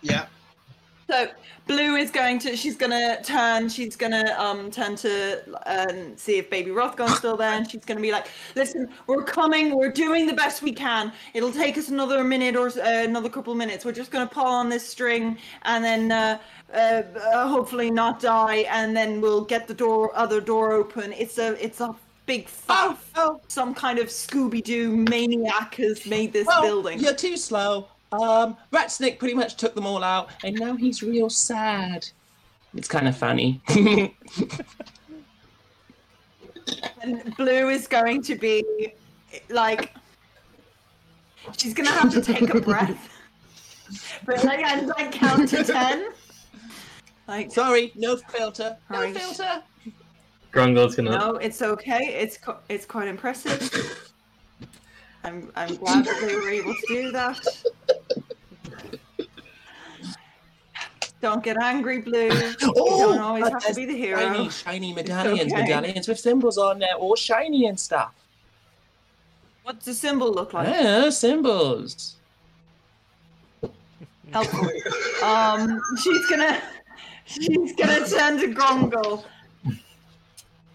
yeah. 0.02 0.26
So 1.08 1.28
Blue 1.68 1.96
is 1.96 2.10
going 2.10 2.40
to. 2.40 2.56
She's 2.56 2.76
gonna 2.76 3.22
turn. 3.22 3.70
She's 3.70 3.96
gonna 3.96 4.36
um 4.40 4.72
turn 4.72 4.96
to 4.98 5.42
um, 5.68 6.18
see 6.18 6.38
if 6.40 6.50
Baby 6.50 6.72
Rothgon's 6.72 7.18
still 7.20 7.38
there, 7.38 7.52
and 7.54 7.70
she's 7.70 7.86
gonna 7.86 8.02
be 8.02 8.12
like, 8.12 8.28
"Listen, 8.56 8.88
we're 9.06 9.24
coming. 9.24 9.76
We're 9.78 9.92
doing 9.92 10.26
the 10.26 10.34
best 10.34 10.64
we 10.64 10.72
can. 10.72 11.12
It'll 11.36 11.52
take 11.52 11.78
us 11.78 11.90
another 11.90 12.24
minute 12.24 12.56
or 12.56 12.68
uh, 12.70 13.04
another 13.04 13.30
couple 13.30 13.52
of 13.54 13.58
minutes. 13.60 13.86
We're 13.86 13.92
just 13.92 14.10
gonna 14.10 14.26
pull 14.26 14.46
on 14.48 14.70
this 14.70 14.88
string, 14.88 15.38
and 15.64 15.84
then 15.84 16.12
uh, 16.12 16.40
uh, 16.74 17.04
uh, 17.34 17.48
hopefully 17.48 17.90
not 17.92 18.20
die, 18.20 18.66
and 18.70 18.96
then 18.96 19.22
we'll 19.22 19.46
get 19.46 19.68
the 19.68 19.74
door, 19.74 20.12
other 20.16 20.42
door 20.42 20.72
open. 20.74 21.14
It's 21.14 21.38
a, 21.38 21.64
it's 21.64 21.80
a 21.82 21.96
big 22.26 22.48
faff. 22.48 22.98
oh. 23.16 23.40
Some 23.48 23.74
kind 23.74 24.00
of 24.00 24.08
Scooby 24.08 24.64
Doo 24.64 24.96
maniac 24.96 25.76
has 25.76 26.06
made 26.06 26.34
this 26.34 26.48
Well, 26.48 26.62
building. 26.62 27.00
You're 27.00 27.14
too 27.14 27.38
slow. 27.38 27.88
Um, 28.12 28.56
Ratsnick 28.72 29.20
pretty 29.20 29.34
much 29.36 29.56
took 29.58 29.76
them 29.76 29.86
all 29.86 30.04
out, 30.04 30.30
and 30.44 30.56
now 30.58 30.76
he's 30.76 31.02
real 31.04 31.30
sad. 31.30 32.08
It's 32.76 32.88
kind 32.88 33.08
of 33.08 33.16
funny. 33.18 33.62
And 37.02 37.36
Blue 37.38 37.70
is 37.70 37.88
going 37.88 38.24
to 38.24 38.36
be 38.36 38.64
like 39.50 39.94
she's 41.58 41.74
gonna 41.76 41.92
have 41.92 42.12
to 42.12 42.22
take 42.22 42.54
a 42.54 42.60
breath. 42.60 43.10
But 44.26 44.44
like 44.44 44.62
and 44.66 44.88
like 44.88 45.12
count 45.12 45.48
to 45.50 45.64
ten. 45.64 46.08
Like 47.28 47.52
Sorry, 47.52 47.92
no 47.96 48.18
filter. 48.18 48.78
No 48.90 49.02
Right. 49.02 49.18
filter. 49.18 49.64
Grongle's 50.52 50.96
gonna. 50.96 51.12
no, 51.18 51.36
it's 51.36 51.62
okay. 51.62 52.16
It's 52.20 52.38
co- 52.38 52.60
it's 52.70 52.86
quite 52.86 53.08
impressive. 53.08 54.12
I'm 55.24 55.52
I'm 55.56 55.76
glad 55.76 56.06
that 56.06 56.22
they 56.22 56.36
were 56.36 56.50
able 56.50 56.74
to 56.74 56.86
do 56.88 57.12
that. 57.12 57.40
Don't 61.22 61.44
get 61.44 61.58
angry, 61.58 62.02
Blue. 62.02 62.26
You 62.28 62.56
don't 62.62 63.20
always 63.20 63.48
have 63.50 63.66
to 63.66 63.74
be 63.74 63.86
the 63.86 63.98
hero. 63.98 64.20
Shiny, 64.20 64.50
shiny 64.50 64.94
medallions, 64.94 65.52
okay. 65.52 65.62
medallions 65.64 66.08
with 66.08 66.20
symbols 66.20 66.58
on 66.60 66.78
there, 66.78 66.94
all 66.96 67.16
shiny 67.16 67.66
and 67.66 67.80
stuff. 67.80 68.14
What's 69.64 69.86
the 69.86 69.94
symbol 69.96 70.32
look 70.32 70.54
like? 70.54 70.68
Yeah, 70.68 71.10
symbols. 71.10 72.18
helpful. 74.32 74.70
Um, 75.24 75.82
she's 76.04 76.26
gonna 76.28 76.62
she's 77.26 77.74
gonna 77.76 78.08
turn 78.08 78.40
to 78.40 78.48
Grongle 78.54 79.26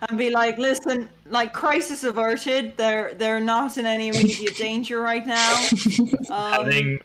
and 0.09 0.18
be 0.18 0.31
like, 0.31 0.59
"Listen, 0.59 1.09
like 1.27 1.52
crisis 1.52 2.05
averted. 2.05 2.77
They're 2.77 3.14
they're 3.14 3.40
not 3.40 3.77
in 3.78 3.86
any 3.86 4.09
immediate 4.09 4.56
danger 4.56 5.01
right 5.01 5.27
now. 5.27 5.66
Um, 6.31 6.52
Having 6.52 7.01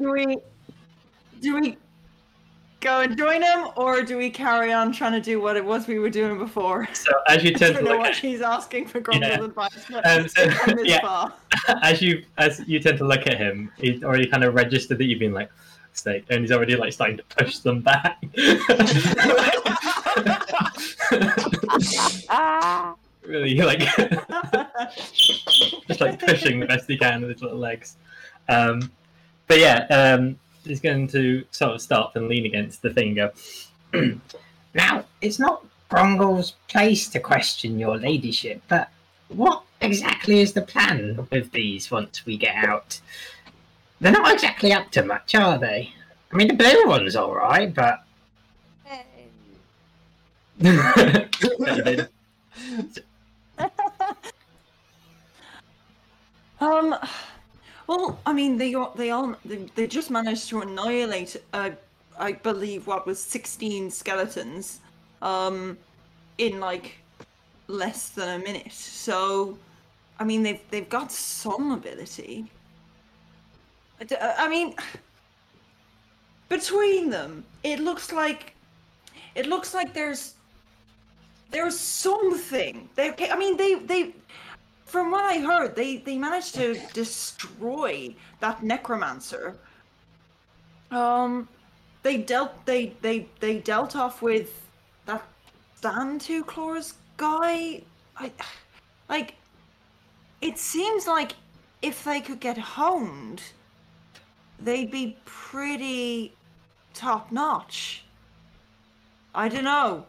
do 0.00 0.10
we 0.12 0.38
do 1.40 1.60
we 1.60 1.76
go 2.80 3.00
and 3.00 3.16
join 3.16 3.40
them, 3.40 3.68
or 3.76 4.02
do 4.02 4.16
we 4.18 4.28
carry 4.30 4.72
on 4.72 4.92
trying 4.92 5.12
to 5.12 5.20
do 5.20 5.40
what 5.40 5.56
it 5.56 5.64
was 5.64 5.86
we 5.86 5.98
were 5.98 6.10
doing 6.10 6.36
before?" 6.38 6.88
so 6.92 7.10
as 7.28 7.42
you 7.44 7.50
I 7.54 7.58
turn 7.58 7.68
to 7.68 7.74
don't 7.74 7.84
know 7.84 7.90
look 7.92 7.98
what 8.00 8.08
at 8.10 8.16
she's 8.16 8.40
asking 8.42 8.86
for 8.88 9.00
Grongle's 9.00 9.38
Yeah. 9.38 9.44
advice, 9.44 9.86
but 9.90 10.06
Um, 10.06 10.28
so- 10.28 10.42
it's 10.42 10.54
come 10.58 10.76
this 10.76 10.88
yeah. 10.88 11.00
far. 11.00 11.32
as 11.82 12.02
you 12.02 12.22
as 12.38 12.60
you 12.66 12.80
tend 12.80 12.98
to 12.98 13.04
look 13.06 13.26
at 13.26 13.38
him, 13.38 13.70
he's 13.78 14.02
already 14.02 14.26
kind 14.26 14.44
of 14.44 14.54
registered 14.54 14.98
that 14.98 15.04
you've 15.04 15.20
been 15.20 15.32
like 15.32 15.50
snake, 15.98 16.24
and 16.30 16.40
he's 16.40 16.52
already 16.52 16.76
like 16.76 16.92
starting 16.92 17.16
to 17.16 17.24
push 17.24 17.58
them 17.58 17.80
back. 17.80 18.22
Really 23.26 23.56
like 23.56 23.80
just 25.88 26.00
like 26.00 26.20
pushing 26.20 26.60
the 26.60 26.66
best 26.66 26.88
he 26.88 26.96
can 26.96 27.22
with 27.22 27.30
his 27.30 27.42
little 27.42 27.58
legs. 27.58 27.96
Um, 28.48 28.92
but 29.48 29.58
yeah, 29.58 29.84
um, 29.90 30.38
he's 30.64 30.80
going 30.80 31.08
to 31.08 31.44
sort 31.50 31.72
of 31.72 31.82
stop 31.82 32.14
and 32.14 32.28
lean 32.28 32.46
against 32.46 32.82
the 32.82 32.94
thing 32.94 33.14
go. 33.14 33.32
Now, 34.76 35.06
it's 35.22 35.38
not 35.38 35.64
Grongle's 35.88 36.52
place 36.68 37.08
to 37.08 37.18
question 37.18 37.78
your 37.78 37.96
ladyship, 37.96 38.60
but 38.68 38.90
what 39.28 39.62
exactly 39.80 40.40
is 40.40 40.52
the 40.52 40.60
plan 40.60 41.26
with 41.30 41.50
these 41.52 41.90
once 41.90 42.26
we 42.26 42.36
get 42.36 42.56
out? 42.56 43.00
They're 44.00 44.12
not 44.12 44.32
exactly 44.32 44.72
up 44.72 44.90
to 44.92 45.04
much, 45.04 45.34
are 45.34 45.58
they? 45.58 45.92
I 46.32 46.36
mean, 46.36 46.48
the 46.48 46.54
blue 46.54 46.86
one's 46.86 47.16
all 47.16 47.34
right, 47.34 47.72
but 47.72 48.02
Um, 56.60 56.96
well, 57.86 58.18
I 58.24 58.32
mean, 58.32 58.56
they 58.58 58.74
all- 58.74 58.92
they 58.96 59.10
all 59.10 59.36
they, 59.44 59.56
they 59.74 59.86
just 59.86 60.10
managed 60.10 60.48
to 60.48 60.60
annihilate, 60.62 61.36
uh, 61.52 61.70
I 62.18 62.32
believe, 62.32 62.86
what 62.86 63.06
was 63.06 63.22
sixteen 63.22 63.90
skeletons, 63.90 64.80
um, 65.22 65.76
in 66.38 66.60
like 66.60 66.94
less 67.68 68.08
than 68.10 68.40
a 68.40 68.44
minute. 68.44 68.72
So, 68.72 69.58
I 70.18 70.24
mean, 70.24 70.42
they've 70.42 70.60
they've 70.70 70.88
got 70.88 71.12
some 71.12 71.72
ability. 71.72 72.46
Uh, 74.00 74.34
I 74.38 74.48
mean, 74.48 74.74
between 76.48 77.10
them, 77.10 77.44
it 77.62 77.80
looks 77.80 78.12
like 78.12 78.54
it 79.34 79.46
looks 79.46 79.74
like 79.74 79.92
there's 79.94 80.34
there's 81.50 81.78
something. 81.78 82.88
They, 82.94 83.14
I 83.30 83.36
mean, 83.36 83.56
they 83.56 83.74
they 83.74 84.14
from 84.84 85.10
what 85.10 85.24
I 85.24 85.38
heard, 85.38 85.74
they 85.76 85.98
they 85.98 86.16
managed 86.16 86.54
to 86.54 86.78
destroy 86.92 88.14
that 88.40 88.62
necromancer. 88.62 89.56
Um, 90.90 91.48
they 92.02 92.18
dealt 92.18 92.64
they 92.66 92.94
they 93.02 93.26
they 93.40 93.58
dealt 93.58 93.96
off 93.96 94.22
with 94.22 94.68
that 95.06 95.22
Stan 95.74 96.18
Two 96.18 96.44
Claws 96.44 96.94
guy. 97.16 97.82
I 98.16 98.30
like. 99.08 99.34
It 100.40 100.58
seems 100.58 101.06
like 101.06 101.32
if 101.82 102.04
they 102.04 102.20
could 102.20 102.40
get 102.40 102.58
honed, 102.58 103.42
they'd 104.60 104.90
be 104.90 105.16
pretty 105.24 106.34
top 106.94 107.30
notch. 107.32 108.04
I 109.34 109.48
don't 109.48 109.64
know. 109.64 110.04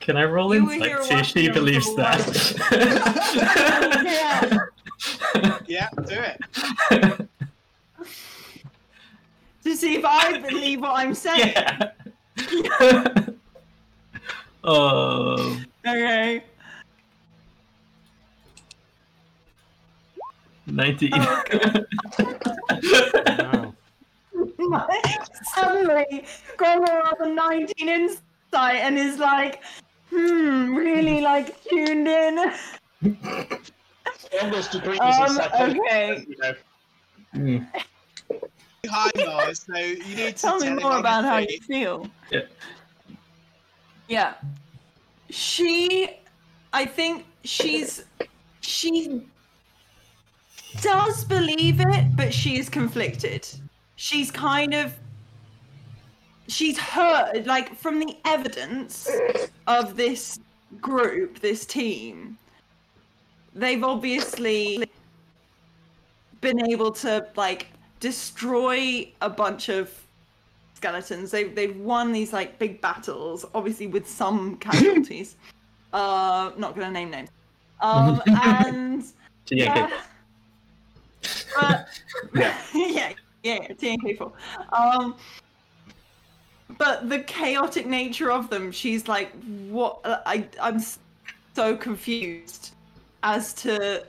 can 0.00 0.16
I 0.16 0.24
roll 0.24 0.54
You 0.54 0.64
were 0.66 0.72
insight 0.74 1.04
see 1.04 1.14
if 1.14 1.26
she 1.26 1.48
believes 1.50 1.94
that? 1.96 2.18
Yeah, 5.68 5.88
do 6.06 6.14
it. 6.14 7.28
To 9.64 9.76
see 9.76 9.96
if 9.96 10.04
I 10.04 10.38
believe 10.38 10.80
what 10.80 10.92
I'm 10.92 11.12
saying. 11.14 11.52
yeah. 11.54 11.90
oh, 14.64 15.60
Okay. 15.86 16.42
19. 20.66 21.10
Wow. 21.10 21.42
Suddenly, 25.54 26.24
Gromor 26.56 27.02
has 27.04 27.20
a 27.20 27.28
19 27.28 27.88
insight 27.88 28.80
and 28.80 28.98
is 28.98 29.18
like, 29.18 29.62
hmm, 30.10 30.74
really 30.74 31.20
like 31.20 31.62
tuned 31.64 32.08
in. 32.08 32.52
Almost 34.42 34.72
degree 34.72 34.98
is 34.98 35.38
Um, 35.38 35.40
okay. 35.70 36.26
you. 36.28 36.54
Hmm. 37.32 37.58
Hi, 38.86 39.10
Mars. 39.16 39.66
So 39.66 39.76
you 39.78 40.16
need 40.16 40.36
to 40.36 40.42
Tell 40.42 40.60
me 40.60 40.70
more 40.70 40.92
how 40.92 41.00
about 41.00 41.24
how 41.24 41.38
you 41.38 41.60
feel. 41.60 42.08
Yeah. 42.30 42.40
Yeah. 44.08 44.34
She, 45.30 46.16
I 46.72 46.86
think 46.86 47.26
she's, 47.44 48.04
she 48.60 49.26
does 50.80 51.24
believe 51.24 51.80
it, 51.80 52.16
but 52.16 52.32
she 52.32 52.58
is 52.58 52.68
conflicted. 52.68 53.46
She's 54.00 54.30
kind 54.30 54.74
of, 54.74 54.94
she's 56.46 56.78
heard, 56.78 57.46
like, 57.46 57.74
from 57.74 57.98
the 57.98 58.16
evidence 58.24 59.08
of 59.66 59.96
this 59.96 60.38
group, 60.80 61.40
this 61.40 61.66
team, 61.66 62.38
they've 63.56 63.82
obviously 63.82 64.84
been 66.40 66.64
able 66.70 66.92
to, 66.92 67.26
like, 67.34 67.66
destroy 67.98 69.10
a 69.20 69.28
bunch 69.28 69.68
of 69.68 69.92
skeletons. 70.74 71.32
They've 71.32 71.52
they've 71.52 71.76
won 71.76 72.12
these 72.12 72.32
like 72.32 72.56
big 72.60 72.80
battles, 72.80 73.44
obviously 73.52 73.88
with 73.88 74.08
some 74.08 74.56
casualties. 74.66 75.34
uh, 75.92 76.52
not 76.56 76.76
gonna 76.76 76.92
name 76.92 77.10
names. 77.10 77.30
Um, 77.80 78.22
and 78.44 79.02
Yeah, 79.50 79.90
uh, 81.58 81.68
but 81.68 81.88
Yeah. 82.32 82.56
yeah, 82.74 83.12
yeah, 83.42 83.68
TNK 83.68 84.18
four. 84.18 84.32
Um, 84.72 85.16
but 86.76 87.08
the 87.08 87.20
chaotic 87.20 87.86
nature 87.86 88.30
of 88.30 88.50
them, 88.50 88.70
she's 88.70 89.08
like, 89.08 89.32
what? 89.68 90.00
I 90.04 90.46
I'm 90.60 90.80
so 91.54 91.76
confused 91.76 92.72
as 93.22 93.52
to 93.54 94.04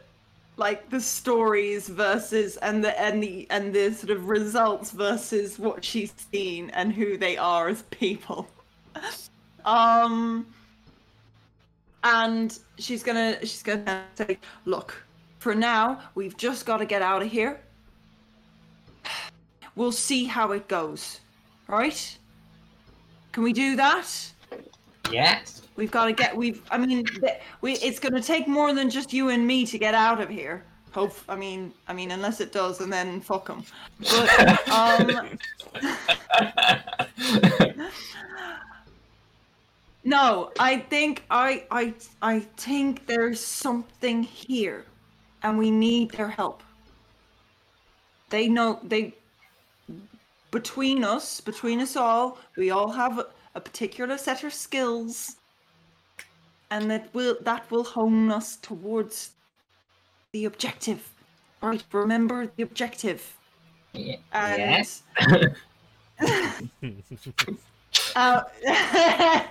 like 0.57 0.89
the 0.89 0.99
stories 0.99 1.87
versus 1.87 2.57
and 2.57 2.83
the 2.83 2.99
and 3.01 3.23
the 3.23 3.47
and 3.49 3.73
the 3.73 3.93
sort 3.93 4.11
of 4.11 4.27
results 4.27 4.91
versus 4.91 5.57
what 5.57 5.83
she's 5.83 6.13
seen 6.31 6.69
and 6.71 6.93
who 6.93 7.17
they 7.17 7.37
are 7.37 7.69
as 7.69 7.83
people. 7.83 8.47
um 9.65 10.45
and 12.03 12.59
she's 12.77 13.03
gonna 13.03 13.39
she's 13.41 13.63
gonna 13.63 14.03
say, 14.15 14.37
look, 14.65 15.01
for 15.39 15.55
now, 15.55 15.99
we've 16.15 16.37
just 16.37 16.65
gotta 16.65 16.85
get 16.85 17.01
out 17.01 17.21
of 17.21 17.29
here. 17.29 17.61
We'll 19.79 19.93
see 19.93 20.25
how 20.25 20.51
it 20.51 20.67
goes. 20.67 21.21
Right? 21.69 22.17
Can 23.31 23.43
we 23.43 23.53
do 23.53 23.77
that? 23.77 24.07
Yes. 25.09 25.61
We've 25.77 25.89
got 25.89 26.07
to 26.07 26.11
get. 26.11 26.35
We've. 26.35 26.61
I 26.69 26.77
mean, 26.77 27.05
we. 27.61 27.75
It's 27.75 27.97
going 27.97 28.13
to 28.13 28.21
take 28.21 28.45
more 28.45 28.73
than 28.73 28.89
just 28.89 29.13
you 29.13 29.29
and 29.29 29.47
me 29.47 29.65
to 29.67 29.77
get 29.77 29.93
out 29.93 30.19
of 30.19 30.27
here. 30.27 30.65
Hope. 30.91 31.15
I 31.29 31.37
mean. 31.37 31.71
I 31.87 31.93
mean, 31.93 32.11
unless 32.11 32.41
it 32.41 32.51
does, 32.51 32.81
and 32.81 32.91
then 32.91 33.21
fuck 33.21 33.47
them. 33.47 33.63
But 34.01 34.69
um, 34.69 35.39
no, 40.03 40.51
I 40.59 40.79
think 40.89 41.23
I. 41.31 41.63
I. 41.71 41.93
I 42.21 42.41
think 42.57 43.07
there's 43.07 43.39
something 43.39 44.23
here, 44.23 44.83
and 45.41 45.57
we 45.57 45.71
need 45.71 46.11
their 46.11 46.27
help. 46.27 46.63
They 48.29 48.49
know. 48.49 48.81
They. 48.83 49.13
Between 50.51 51.03
us, 51.03 51.41
between 51.41 51.79
us 51.79 51.95
all, 51.95 52.37
we 52.57 52.71
all 52.71 52.89
have 52.91 53.19
a, 53.19 53.27
a 53.55 53.61
particular 53.61 54.17
set 54.17 54.43
of 54.43 54.53
skills 54.53 55.35
and 56.71 56.89
that 56.89 57.13
will 57.13 57.35
that 57.41 57.69
will 57.71 57.83
hone 57.83 58.31
us 58.31 58.55
towards 58.57 59.31
the 60.33 60.45
objective. 60.45 61.09
Right, 61.61 61.83
remember 61.91 62.47
the 62.55 62.63
objective. 62.63 63.35
Ye- 63.93 64.19
And 64.31 64.57
yes. 64.59 65.03
uh, 68.15 68.41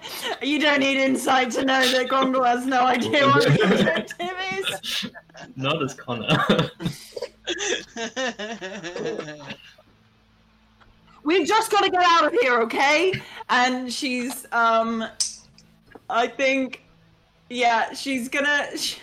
you 0.42 0.58
don't 0.60 0.80
need 0.80 0.96
insight 0.96 1.50
to 1.52 1.64
know 1.64 1.86
that 1.92 2.08
Gondor 2.08 2.46
has 2.46 2.64
no 2.66 2.82
idea 2.86 3.26
what 3.26 3.44
the 3.44 3.62
objective 3.64 4.36
is. 4.58 5.10
Not 5.56 5.82
as 5.82 5.94
Connor. 5.94 6.38
We've 11.24 11.46
just 11.46 11.70
got 11.70 11.84
to 11.84 11.90
get 11.90 12.02
out 12.02 12.26
of 12.26 12.32
here, 12.40 12.60
okay? 12.62 13.12
And 13.48 13.92
she's, 13.92 14.46
um, 14.52 15.04
I 16.08 16.26
think, 16.26 16.82
yeah, 17.50 17.92
she's 17.92 18.28
gonna. 18.28 18.76
She, 18.76 18.98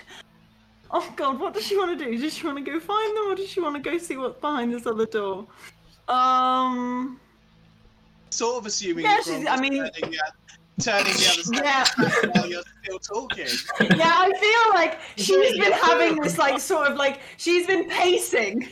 oh 0.91 1.11
God, 1.15 1.39
what 1.39 1.53
does 1.53 1.65
she 1.65 1.77
want 1.77 1.97
to 1.97 2.05
do? 2.05 2.17
Does 2.17 2.33
she 2.33 2.45
want 2.45 2.57
to 2.57 2.63
go 2.63 2.79
find 2.79 3.17
them, 3.17 3.27
or 3.31 3.35
does 3.35 3.49
she 3.49 3.59
want 3.59 3.75
to 3.75 3.81
go 3.91 3.97
see 3.97 4.17
what's 4.17 4.39
behind 4.39 4.73
this 4.73 4.85
other 4.87 5.05
door? 5.05 5.45
Um, 6.07 7.19
sort 8.29 8.57
of 8.57 8.65
assuming. 8.65 9.05
Yeah, 9.05 9.19
she's- 9.21 9.45
I 9.49 9.59
mean- 9.59 9.73
turning 9.73 10.11
the, 10.11 10.83
turning 10.83 11.13
the 11.13 11.29
other 11.31 11.43
side 11.43 11.63
Yeah. 11.63 12.31
while 12.33 12.49
you're 12.49 12.63
still 12.83 12.99
talking. 12.99 13.47
yeah, 13.97 14.13
I 14.15 14.31
feel 14.39 14.73
like 14.73 14.99
she's 15.17 15.57
been 15.57 15.71
having 15.73 16.15
this 16.21 16.37
like 16.37 16.59
sort 16.59 16.87
of 16.91 16.97
like 16.97 17.19
she's 17.37 17.65
been 17.67 17.89
pacing. 17.89 18.69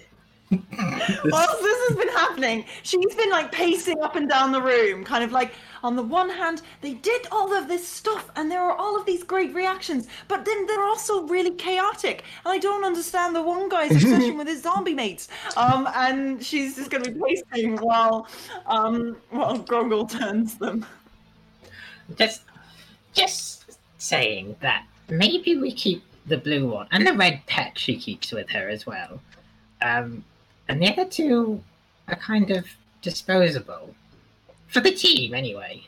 Whilst 1.25 1.61
this 1.61 1.89
has 1.89 1.97
been 1.97 2.09
happening, 2.09 2.65
she's 2.83 3.15
been 3.15 3.29
like 3.29 3.51
pacing 3.51 4.01
up 4.01 4.15
and 4.15 4.29
down 4.29 4.51
the 4.51 4.61
room, 4.61 5.03
kind 5.03 5.23
of 5.23 5.31
like 5.31 5.53
on 5.83 5.97
the 5.97 6.03
one 6.03 6.29
hand, 6.29 6.61
they 6.79 6.93
did 6.93 7.27
all 7.29 7.53
of 7.53 7.67
this 7.67 7.85
stuff 7.85 8.31
and 8.37 8.49
there 8.49 8.61
are 8.61 8.75
all 8.75 8.97
of 8.97 9.05
these 9.05 9.21
great 9.21 9.53
reactions, 9.53 10.07
but 10.29 10.45
then 10.45 10.65
they're 10.65 10.85
also 10.85 11.23
really 11.27 11.51
chaotic. 11.51 12.23
And 12.45 12.53
I 12.53 12.57
don't 12.57 12.85
understand 12.85 13.35
the 13.35 13.41
one 13.41 13.67
guy's 13.67 13.91
obsession 13.95 14.37
with 14.37 14.47
his 14.47 14.63
zombie 14.63 14.93
mates. 14.93 15.27
Um, 15.57 15.89
and 15.93 16.43
she's 16.43 16.77
just 16.77 16.89
gonna 16.89 17.11
be 17.11 17.19
pacing 17.19 17.77
while 17.77 18.27
um 18.65 19.17
while 19.29 19.59
Grongle 19.59 20.09
turns 20.09 20.57
them. 20.57 20.85
Just, 22.15 22.43
just 23.13 23.77
saying 23.97 24.55
that 24.61 24.85
maybe 25.09 25.57
we 25.57 25.71
keep 25.71 26.03
the 26.25 26.37
blue 26.37 26.69
one 26.69 26.87
and 26.91 27.05
the 27.05 27.13
red 27.13 27.41
pet 27.47 27.77
she 27.77 27.97
keeps 27.97 28.31
with 28.31 28.49
her 28.49 28.69
as 28.69 28.85
well. 28.85 29.19
Um, 29.81 30.23
and 30.67 30.81
the 30.81 30.89
other 30.89 31.05
two 31.05 31.63
are 32.07 32.15
kind 32.15 32.51
of 32.51 32.65
disposable 33.01 33.93
for 34.67 34.79
the 34.79 34.91
team 34.91 35.33
anyway. 35.33 35.83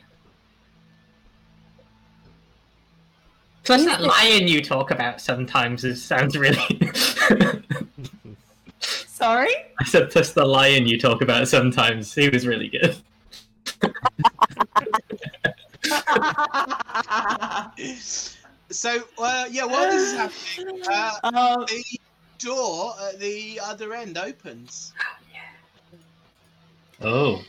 Plus, 3.64 3.84
that 3.84 4.00
lion 4.00 4.46
you 4.46 4.62
talk 4.62 4.92
about 4.92 5.20
sometimes 5.20 5.82
is, 5.82 6.02
sounds 6.02 6.36
really. 6.36 6.92
Sorry? 8.80 9.52
I 9.80 9.84
said, 9.84 10.10
plus 10.10 10.32
the 10.32 10.44
lion 10.44 10.86
you 10.86 11.00
talk 11.00 11.20
about 11.20 11.48
sometimes. 11.48 12.14
He 12.14 12.28
was 12.28 12.46
really 12.46 12.68
good. 12.68 12.96
So, 18.68 19.04
uh, 19.18 19.46
yeah, 19.48 19.64
while 19.64 19.88
this 19.90 20.12
is 20.12 20.18
happening, 20.18 20.82
uh, 20.90 21.12
Um, 21.22 21.64
the 21.66 22.00
door 22.38 22.94
at 23.08 23.18
the 23.18 23.60
other 23.62 23.92
end 23.94 24.18
opens, 24.18 24.92
Oh. 27.02 27.42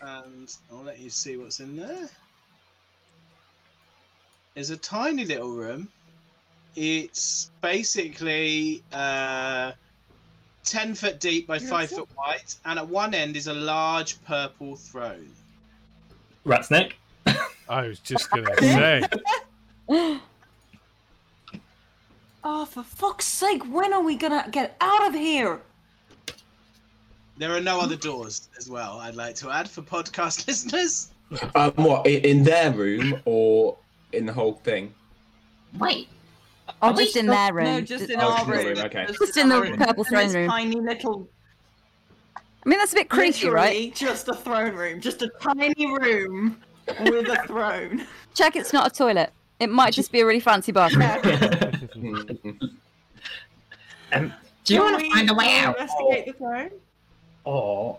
and 0.00 0.54
I'll 0.72 0.82
let 0.82 0.98
you 0.98 1.10
see 1.10 1.36
what's 1.36 1.60
in 1.60 1.76
there. 1.76 2.08
There's 4.54 4.70
a 4.70 4.76
tiny 4.76 5.24
little 5.24 5.50
room. 5.50 5.88
It's 6.76 7.50
basically 7.60 8.82
uh, 8.92 9.72
10 10.64 10.94
foot 10.94 11.20
deep 11.20 11.46
by 11.46 11.58
5 11.58 11.90
foot 11.90 12.08
wide, 12.16 12.42
and 12.64 12.78
at 12.78 12.88
one 12.88 13.14
end 13.14 13.36
is 13.36 13.46
a 13.46 13.54
large 13.54 14.22
purple 14.24 14.76
throne. 14.76 15.28
Rat 16.44 16.64
snake? 16.66 16.96
I 17.68 17.86
was 17.86 17.98
just 18.00 18.30
gonna 18.30 18.54
say. 18.58 19.02
Oh, 22.46 22.66
for 22.66 22.82
fuck's 22.82 23.24
sake, 23.26 23.62
when 23.72 23.92
are 23.92 24.02
we 24.02 24.16
gonna 24.16 24.46
get 24.50 24.76
out 24.80 25.06
of 25.08 25.14
here? 25.14 25.60
There 27.38 27.50
are 27.56 27.60
no 27.60 27.80
other 27.80 27.96
doors 27.96 28.48
as 28.58 28.68
well, 28.70 28.98
I'd 29.00 29.14
like 29.16 29.34
to 29.36 29.50
add 29.50 29.68
for 29.68 29.82
podcast 29.82 30.46
listeners. 30.46 31.10
Um, 31.54 31.72
what 31.76 32.06
i- 32.06 32.10
in 32.10 32.44
their 32.44 32.70
room 32.70 33.20
or 33.24 33.76
in 34.12 34.26
the 34.26 34.32
whole 34.32 34.54
thing? 34.64 34.94
Wait, 35.78 36.08
Oh, 36.80 36.88
Are 36.88 36.92
we 36.94 37.04
just 37.04 37.16
in 37.16 37.24
still- 37.24 37.34
their 37.34 37.52
room. 37.54 37.64
No, 37.64 37.80
just 37.80 38.08
in 38.10 38.20
Oh, 38.20 38.30
our 38.30 38.38
just 38.38 38.48
in 38.48 38.50
the 38.50 38.56
room. 38.56 38.66
room, 38.76 38.86
okay. 38.86 39.06
Just 39.18 39.36
in 39.36 39.48
the 39.48 39.54
our 39.56 39.62
room. 39.62 39.76
purple 39.76 40.04
And 40.04 40.06
throne 40.08 40.26
this 40.26 40.34
room. 40.34 40.48
Tiny 40.48 40.80
little, 40.80 41.28
I 42.36 42.68
mean, 42.68 42.78
that's 42.78 42.92
a 42.92 42.96
bit 42.96 43.08
creepy, 43.10 43.48
right? 43.48 43.64
literally 43.74 43.90
just 43.90 44.28
a 44.28 44.34
throne 44.34 44.74
room, 44.74 45.00
just 45.00 45.20
a 45.22 45.28
tiny 45.40 45.86
room 45.86 46.58
with 47.00 47.28
a 47.28 47.42
throne. 47.46 48.06
Check 48.34 48.56
it's 48.56 48.72
not 48.72 48.86
a 48.90 48.94
toilet. 48.94 49.32
It 49.60 49.68
might 49.70 49.92
just 49.94 50.10
be 50.12 50.20
a 50.20 50.26
really 50.26 50.40
fancy 50.40 50.72
bathroom. 50.72 51.02
um, 54.12 54.32
Do 54.64 54.74
you 54.74 54.80
want 54.80 55.00
to 55.00 55.10
find 55.10 55.30
a 55.30 55.34
way 55.34 55.58
out? 55.58 55.78
Investigate 55.80 56.26
the 56.26 56.32
throne. 56.32 56.70
Or 57.44 57.98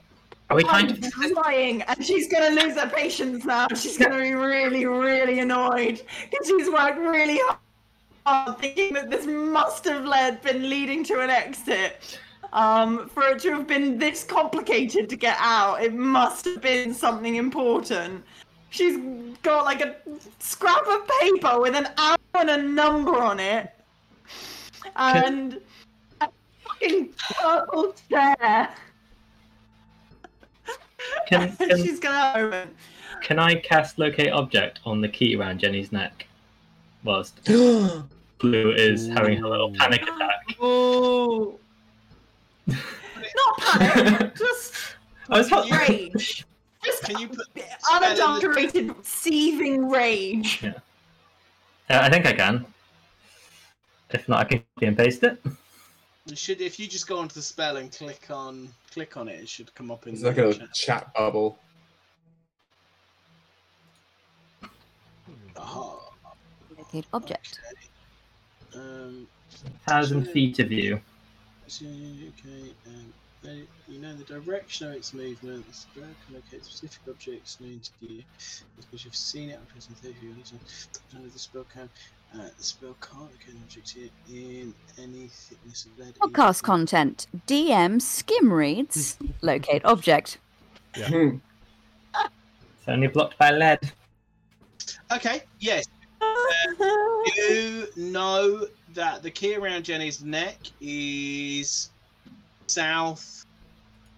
are 0.49 0.57
we 0.57 0.63
trying 0.63 0.89
I'm 0.89 1.01
to. 1.01 1.41
dying, 1.43 1.81
and 1.83 2.05
she's 2.05 2.31
gonna 2.31 2.61
lose 2.61 2.75
her 2.77 2.89
patience 2.89 3.45
now. 3.45 3.67
She's 3.69 3.97
gonna 3.97 4.21
be 4.21 4.33
really, 4.33 4.85
really 4.85 5.39
annoyed 5.39 6.01
because 6.29 6.47
she's 6.47 6.69
worked 6.69 6.99
really 6.99 7.39
hard, 8.25 8.59
thinking 8.59 8.93
that 8.93 9.09
this 9.09 9.25
must 9.25 9.85
have 9.85 10.05
led 10.05 10.41
been 10.41 10.69
leading 10.69 11.03
to 11.05 11.21
an 11.21 11.29
exit. 11.29 12.19
Um, 12.53 13.09
for 13.09 13.23
it 13.23 13.39
to 13.41 13.53
have 13.53 13.67
been 13.67 13.97
this 13.97 14.23
complicated 14.23 15.09
to 15.09 15.15
get 15.15 15.35
out, 15.39 15.83
it 15.83 15.93
must 15.93 16.45
have 16.45 16.61
been 16.61 16.93
something 16.93 17.35
important. 17.35 18.23
She's 18.69 18.97
got 19.41 19.65
like 19.65 19.81
a 19.81 19.95
scrap 20.39 20.85
of 20.87 21.07
paper 21.21 21.59
with 21.59 21.75
an 21.75 21.87
hour 21.97 22.17
and 22.35 22.49
a 22.49 22.61
number 22.61 23.21
on 23.21 23.39
it, 23.39 23.74
and 24.95 25.59
a 26.21 26.29
fucking 26.63 27.13
purple 27.39 27.93
chair. 28.09 28.69
Can, 31.27 31.55
can, 31.57 31.83
she's 31.83 31.99
gonna 31.99 32.17
have 32.17 32.35
a 32.35 32.49
moment. 32.49 32.75
can 33.21 33.39
I 33.39 33.55
cast 33.55 33.99
locate 33.99 34.31
object 34.31 34.79
on 34.85 35.01
the 35.01 35.09
key 35.09 35.35
around 35.35 35.59
Jenny's 35.59 35.91
neck? 35.91 36.27
Whilst 37.03 37.43
Blue 37.45 38.71
is 38.71 39.07
having 39.07 39.37
her 39.37 39.47
little 39.47 39.71
panic 39.71 40.01
attack. 40.03 40.55
Oh. 40.59 41.57
Not 42.67 43.57
panic, 43.59 44.35
just 44.37 44.73
I 45.29 45.37
was 45.39 45.47
Can 45.47 45.69
rage. 45.71 46.45
Just 46.83 47.03
Can 47.03 47.19
you 47.19 47.27
put 47.27 47.47
unadulterated, 47.91 48.93
seething 49.03 49.89
rage. 49.89 50.63
Uh, 50.63 50.73
I 51.89 52.09
think 52.09 52.27
I 52.27 52.33
can. 52.33 52.65
If 54.11 54.29
not, 54.29 54.39
I 54.41 54.43
can 54.45 54.63
copy 54.75 54.85
and 54.87 54.97
paste 54.97 55.23
it. 55.23 55.41
You 56.27 56.35
should 56.35 56.61
if 56.61 56.79
you 56.79 56.87
just 56.87 57.07
go 57.07 57.17
onto 57.19 57.35
the 57.35 57.41
spell 57.41 57.77
and 57.77 57.91
click 57.91 58.27
on 58.31 58.69
click 58.91 59.15
on 59.17 59.27
it, 59.27 59.39
it 59.41 59.49
should 59.49 59.73
come 59.75 59.91
up 59.91 60.07
in 60.07 60.13
It's 60.13 60.21
the 60.21 60.29
like 60.29 60.37
a 60.37 60.53
chat. 60.53 60.73
chat 60.73 61.13
bubble. 61.13 61.57
Aha. 65.57 65.99
Locate 66.77 67.05
object. 67.13 67.59
Okay. 68.73 68.81
Um, 68.81 69.27
Thousand 69.87 70.25
feet 70.25 70.59
of 70.59 70.69
view. 70.69 70.99
so, 71.67 71.85
okay, 71.85 72.71
um, 72.87 73.13
they, 73.41 73.63
you 73.87 73.99
know 73.99 74.13
the 74.15 74.23
direction 74.25 74.87
of 74.89 74.93
its 74.95 75.13
movement. 75.13 75.65
The 75.67 75.73
spell 75.73 76.03
can 76.25 76.35
locate 76.35 76.65
specific 76.65 76.99
objects 77.07 77.59
known 77.61 77.79
to 77.79 78.13
you, 78.13 78.23
because 78.77 79.05
you've 79.05 79.15
seen 79.15 79.49
it 79.51 79.59
on 79.59 79.65
presentation. 79.67 80.15
You 80.23 80.35
listen. 80.37 80.59
None 81.13 81.23
of 81.25 81.31
the 81.33 81.39
spell 81.39 81.65
can. 81.73 81.89
Uh, 82.35 82.49
the 82.57 82.63
spell 82.63 82.95
can't 82.99 83.21
locate 83.21 84.11
an 84.27 84.35
in 84.35 84.73
any 85.01 85.27
thickness 85.27 85.85
of 85.85 85.97
lead. 85.97 86.15
Podcast 86.15 86.63
content. 86.63 87.27
DM 87.47 88.01
skim 88.01 88.51
reads. 88.51 89.17
Locate 89.41 89.85
object. 89.85 90.37
Hmm. 90.95 91.37
It's 92.13 92.87
only 92.87 93.07
blocked 93.07 93.37
by 93.37 93.51
lead. 93.51 93.79
Okay. 95.13 95.43
Yes. 95.59 95.85
you 97.37 97.87
know 97.95 98.67
that 98.93 99.23
the 99.23 99.31
key 99.31 99.55
around 99.55 99.83
Jenny's 99.85 100.21
neck 100.23 100.57
is 100.81 101.89
south 102.67 103.45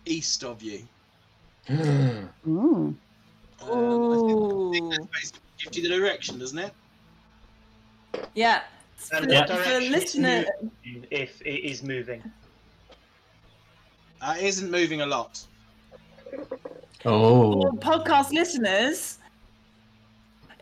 east 0.05 0.43
of 0.43 0.63
you. 0.63 0.87
Ooh. 1.69 2.29
Um, 2.47 2.97
I 3.59 3.65
think- 3.65 3.69
I 3.69 3.69
think 3.69 3.75
Ooh. 3.75 4.81
gives 5.59 5.77
you 5.77 5.83
the 5.83 5.89
direction, 5.89 6.39
doesn't 6.39 6.57
it? 6.59 6.73
Yeah. 8.33 8.61
For, 8.95 9.15
And 9.17 9.31
Yeah. 9.31 9.39
what 9.41 9.49
for 9.49 9.55
direction 9.55 9.81
it's 9.83 9.91
listener, 9.91 10.45
moving 10.61 11.07
if 11.11 11.41
it 11.41 11.59
is 11.71 11.83
moving. 11.83 12.23
Uh, 14.21 14.35
it 14.39 14.45
isn't 14.45 14.71
moving 14.71 15.01
a 15.01 15.05
lot. 15.05 15.39
Oh. 17.05 17.61
for 17.61 17.71
podcast 17.77 18.31
listeners, 18.33 19.19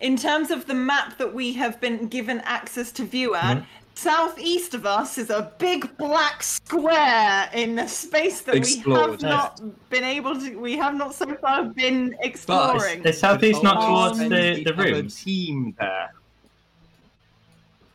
in 0.02 0.18
terms 0.18 0.52
of 0.52 0.66
the 0.68 0.74
map 0.74 1.18
that 1.18 1.34
we 1.34 1.54
have 1.54 1.80
been 1.80 2.08
given 2.08 2.42
access 2.42 2.92
to 2.92 3.06
view 3.06 3.34
at, 3.36 3.58
Mhm. 3.58 3.66
southeast 3.96 4.74
of 4.74 4.86
us 4.86 5.18
is 5.18 5.30
a 5.30 5.54
big 5.58 5.96
black 5.98 6.44
square 6.44 7.50
in 7.54 7.76
the 7.76 7.88
space 7.88 8.42
that 8.42 8.56
we 8.56 8.76
have 8.94 9.22
not 9.22 9.62
been 9.90 10.04
able 10.04 10.38
to. 10.40 10.56
We 10.60 10.76
have 10.78 10.94
not 10.94 11.16
so 11.16 11.34
far 11.36 11.64
been 11.64 12.16
exploring. 12.20 12.68
But 12.68 12.76
exploring. 12.76 13.04
Is 13.06 13.20
southeast 13.20 13.64
not 13.64 13.80
towards 13.88 14.20
the, 14.20 14.28
the 14.64 14.74
other 14.74 14.84
rooms? 14.84 15.24
team 15.24 15.74
there. 15.80 16.14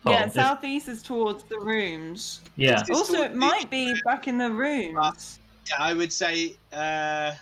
Oh, 0.06 0.12
yeah, 0.12 0.26
is- 0.26 0.34
southeast 0.34 0.88
is 0.88 1.02
towards 1.02 1.44
the 1.44 1.58
rooms. 1.58 2.40
Yeah. 2.56 2.80
It's 2.80 2.90
Also, 2.90 3.22
it 3.22 3.34
might 3.34 3.68
be 3.70 3.94
back 4.04 4.28
in 4.28 4.38
the 4.38 4.50
rooms. 4.50 5.38
Yeah, 5.68 5.76
I 5.78 5.92
would 5.92 6.12
say. 6.12 6.56
Uh, 6.72 7.32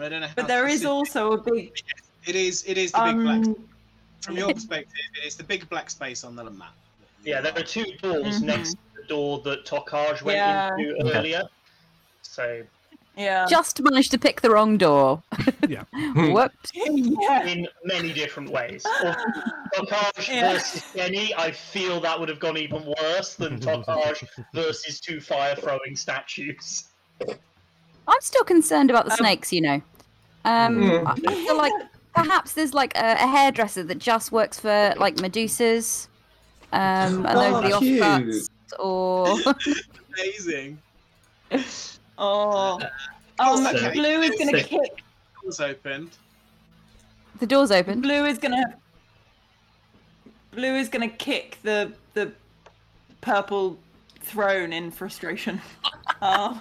I 0.00 0.08
don't 0.08 0.20
know. 0.20 0.28
But 0.36 0.46
there 0.46 0.68
is 0.68 0.84
also 0.84 1.32
a 1.32 1.38
big. 1.38 1.72
It 2.26 2.36
is. 2.36 2.64
It 2.66 2.78
is 2.78 2.92
the 2.92 3.02
big 3.04 3.16
black. 3.16 3.38
Um, 3.46 3.68
From 4.20 4.36
your 4.36 4.52
perspective, 4.52 4.92
it 5.22 5.26
is 5.26 5.36
the 5.36 5.44
big 5.44 5.68
black 5.68 5.90
space 5.90 6.22
on 6.24 6.36
the 6.36 6.44
map. 6.44 6.74
Yeah, 7.24 7.40
there 7.40 7.52
are 7.56 7.62
two 7.62 7.84
doors 8.02 8.40
Mhm. 8.40 8.42
next 8.42 8.70
to 8.72 8.78
the 9.00 9.06
door 9.08 9.40
that 9.40 9.64
Tokaj 9.64 10.22
went 10.22 10.36
Yeah. 10.36 10.76
into 10.76 10.96
Okay. 11.00 11.18
earlier. 11.18 11.42
So 12.22 12.62
yeah. 13.18 13.46
Just 13.50 13.80
managed 13.82 14.10
to 14.12 14.18
pick 14.18 14.40
the 14.40 14.50
wrong 14.50 14.78
door. 14.78 15.22
Yeah. 15.68 15.82
Whoops. 16.32 16.70
yeah. 16.74 17.44
in 17.46 17.68
many 17.84 18.12
different 18.14 18.50
ways. 18.50 18.82
Tokaj 19.76 20.28
Yeah. 20.28 20.52
versus 20.54 20.82
Jenny, 20.94 21.34
I 21.36 21.50
feel 21.50 22.00
that 22.00 22.18
would 22.18 22.30
have 22.30 22.40
gone 22.40 22.56
even 22.56 22.86
worse 23.02 23.34
than 23.34 23.60
Tokaj 23.60 24.26
versus 24.54 24.98
two 25.00 25.20
fire 25.20 25.54
throwing 25.56 25.94
statues. 25.94 26.84
I'm 27.20 28.20
still 28.20 28.44
concerned 28.44 28.88
about 28.88 29.04
the 29.04 29.10
Um, 29.12 29.16
snakes, 29.18 29.52
you 29.52 29.60
know. 29.60 29.82
Um, 30.46 30.76
Mm. 30.80 31.06
I 31.06 31.32
I 31.32 31.34
feel 31.44 31.56
like 31.58 31.72
perhaps 32.14 32.52
there's 32.54 32.72
like 32.72 32.96
a, 32.96 33.12
a 33.12 33.26
hairdresser 33.26 33.82
that 33.82 33.98
just 33.98 34.32
works 34.32 34.58
for 34.58 34.94
like 34.96 35.16
Medusas. 35.16 36.06
Um, 36.72 37.26
and 37.26 37.38
those 37.38 37.52
are 37.54 37.62
the 37.62 37.72
Oh, 37.74 37.80
offcuts. 37.80 38.48
Or 38.78 39.36
Amazing. 40.18 40.78
Oh. 42.18 42.80
Um, 43.40 43.64
Okay. 43.66 43.92
Blue 43.92 44.20
is 44.22 44.36
gonna 44.38 44.58
Sick. 44.58 44.66
kick. 44.66 45.02
Doors 45.42 45.60
opened. 45.60 46.10
the 47.38 47.46
door's 47.46 47.70
open. 47.70 48.00
Blue 48.00 48.24
is 48.26 48.36
gonna. 48.38 48.74
Blue 50.50 50.74
is 50.74 50.88
gonna 50.88 51.08
kick 51.08 51.58
the 51.62 51.92
the 52.14 52.32
purple 53.20 53.78
throne 54.20 54.72
in 54.72 54.90
frustration. 54.90 55.60
Oh. 56.20 56.60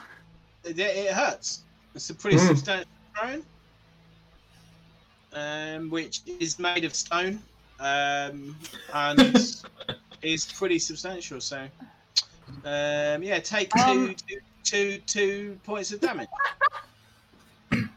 It, 0.65 0.77
it 0.77 1.11
hurts. 1.13 1.61
It's 1.95 2.09
a 2.11 2.13
pretty 2.13 2.37
Mm. 2.37 2.47
substantial 2.47 2.91
throne, 3.17 3.43
um, 5.33 5.89
which 5.89 6.21
is 6.39 6.59
made 6.59 6.83
of 6.85 6.93
stone, 6.93 7.41
um, 7.79 8.55
and 8.93 9.19
is 10.21 10.45
pretty 10.45 10.77
substantial. 10.79 11.41
So, 11.41 11.67
um, 12.65 13.23
yeah, 13.23 13.39
take 13.39 13.71
two, 13.73 13.79
Um, 13.81 14.15
two, 14.27 14.39
two, 14.67 14.99
two 15.05 15.57
points 15.63 15.91
of 15.91 16.01
damage. 16.01 16.27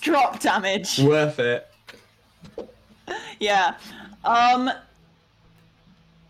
Drop 0.00 0.40
damage. 0.40 0.98
Worth 0.98 1.38
it. 1.38 1.68
Yeah. 3.40 3.74
Um. 4.24 4.70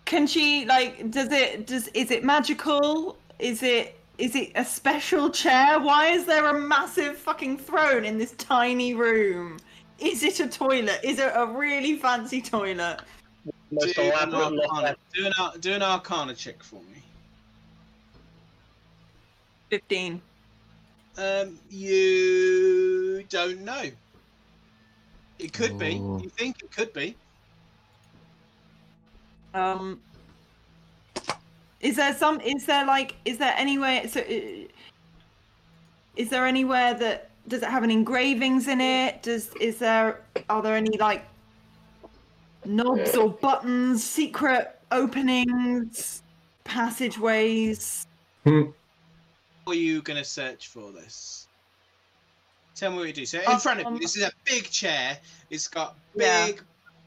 Can 0.04 0.26
she 0.26 0.64
like? 0.66 1.10
Does 1.10 1.32
it? 1.32 1.66
Does 1.66 1.88
is 1.88 2.10
it 2.10 2.24
magical? 2.24 3.16
Is 3.38 3.62
it? 3.62 3.98
Is 4.18 4.34
it 4.34 4.52
a 4.56 4.64
special 4.64 5.30
chair? 5.30 5.78
Why 5.78 6.08
is 6.08 6.24
there 6.24 6.46
a 6.46 6.58
massive 6.58 7.16
fucking 7.16 7.58
throne 7.58 8.04
in 8.04 8.18
this 8.18 8.32
tiny 8.32 8.94
room? 8.94 9.58
Is 9.98 10.22
it 10.22 10.40
a 10.40 10.48
toilet? 10.48 11.00
Is 11.02 11.18
it 11.18 11.32
a 11.34 11.46
really 11.46 11.96
fancy 11.96 12.40
toilet? 12.40 13.00
Most 13.70 13.94
do, 13.94 14.02
an 14.02 14.08
elaborate 14.08 14.52
lock 14.54 14.72
arcana, 14.72 14.96
do, 15.14 15.26
an, 15.26 15.60
do 15.60 15.72
an 15.72 15.82
arcana 15.82 16.34
check 16.34 16.62
for 16.62 16.76
me. 16.76 17.02
Fifteen. 19.70 20.20
Um, 21.16 21.58
you 21.68 23.24
don't 23.28 23.60
know. 23.60 23.90
It 25.38 25.52
could 25.52 25.78
be. 25.78 25.94
You 25.94 26.30
think 26.36 26.62
it 26.62 26.70
could 26.70 26.92
be. 26.92 27.16
Um. 29.54 30.00
Is 31.80 31.96
there 31.96 32.14
some? 32.14 32.40
Is 32.40 32.66
there 32.66 32.84
like? 32.86 33.16
Is 33.24 33.38
there 33.38 33.54
anywhere? 33.56 34.08
So, 34.08 34.20
uh, 34.20 34.66
is 36.16 36.30
there 36.30 36.46
anywhere 36.46 36.94
that 36.94 37.30
does 37.48 37.62
it 37.62 37.68
have 37.68 37.82
any 37.84 37.94
engravings 37.94 38.68
in 38.68 38.80
it? 38.80 39.22
Does 39.22 39.52
is 39.60 39.78
there? 39.78 40.22
Are 40.48 40.62
there 40.62 40.76
any 40.76 40.96
like 40.98 41.24
knobs 42.64 43.16
or 43.16 43.30
buttons, 43.30 44.04
secret 44.04 44.78
openings, 44.90 46.22
passageways? 46.64 48.06
Are 49.68 49.74
you 49.74 50.00
going 50.02 50.16
to 50.16 50.24
search 50.24 50.68
for 50.68 50.92
this? 50.92 51.46
Tell 52.74 52.90
me 52.90 52.98
what 52.98 53.08
you 53.08 53.12
do. 53.12 53.26
So 53.26 53.40
in 53.40 53.50
Um, 53.50 53.60
front 53.60 53.80
of 53.80 53.86
you, 53.86 53.92
um, 53.92 53.98
this 53.98 54.16
is 54.16 54.22
a 54.22 54.32
big 54.44 54.70
chair. 54.70 55.18
It's 55.50 55.68
got 55.68 55.96
Yeah. 56.14 56.46
big, 56.46 56.62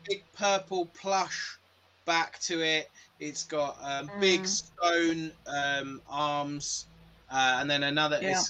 big 0.08 0.24
purple 0.34 0.86
plush 0.88 1.58
back 2.06 2.40
to 2.42 2.62
it. 2.62 2.92
It's 3.20 3.44
got 3.46 3.78
um, 3.82 4.12
big 4.20 4.42
Mm. 4.42 4.48
stone 4.48 5.32
um, 5.48 6.02
arms, 6.10 6.86
uh, 7.32 7.58
and 7.60 7.70
then 7.70 7.84
another. 7.84 8.20
Yeah. 8.22 8.42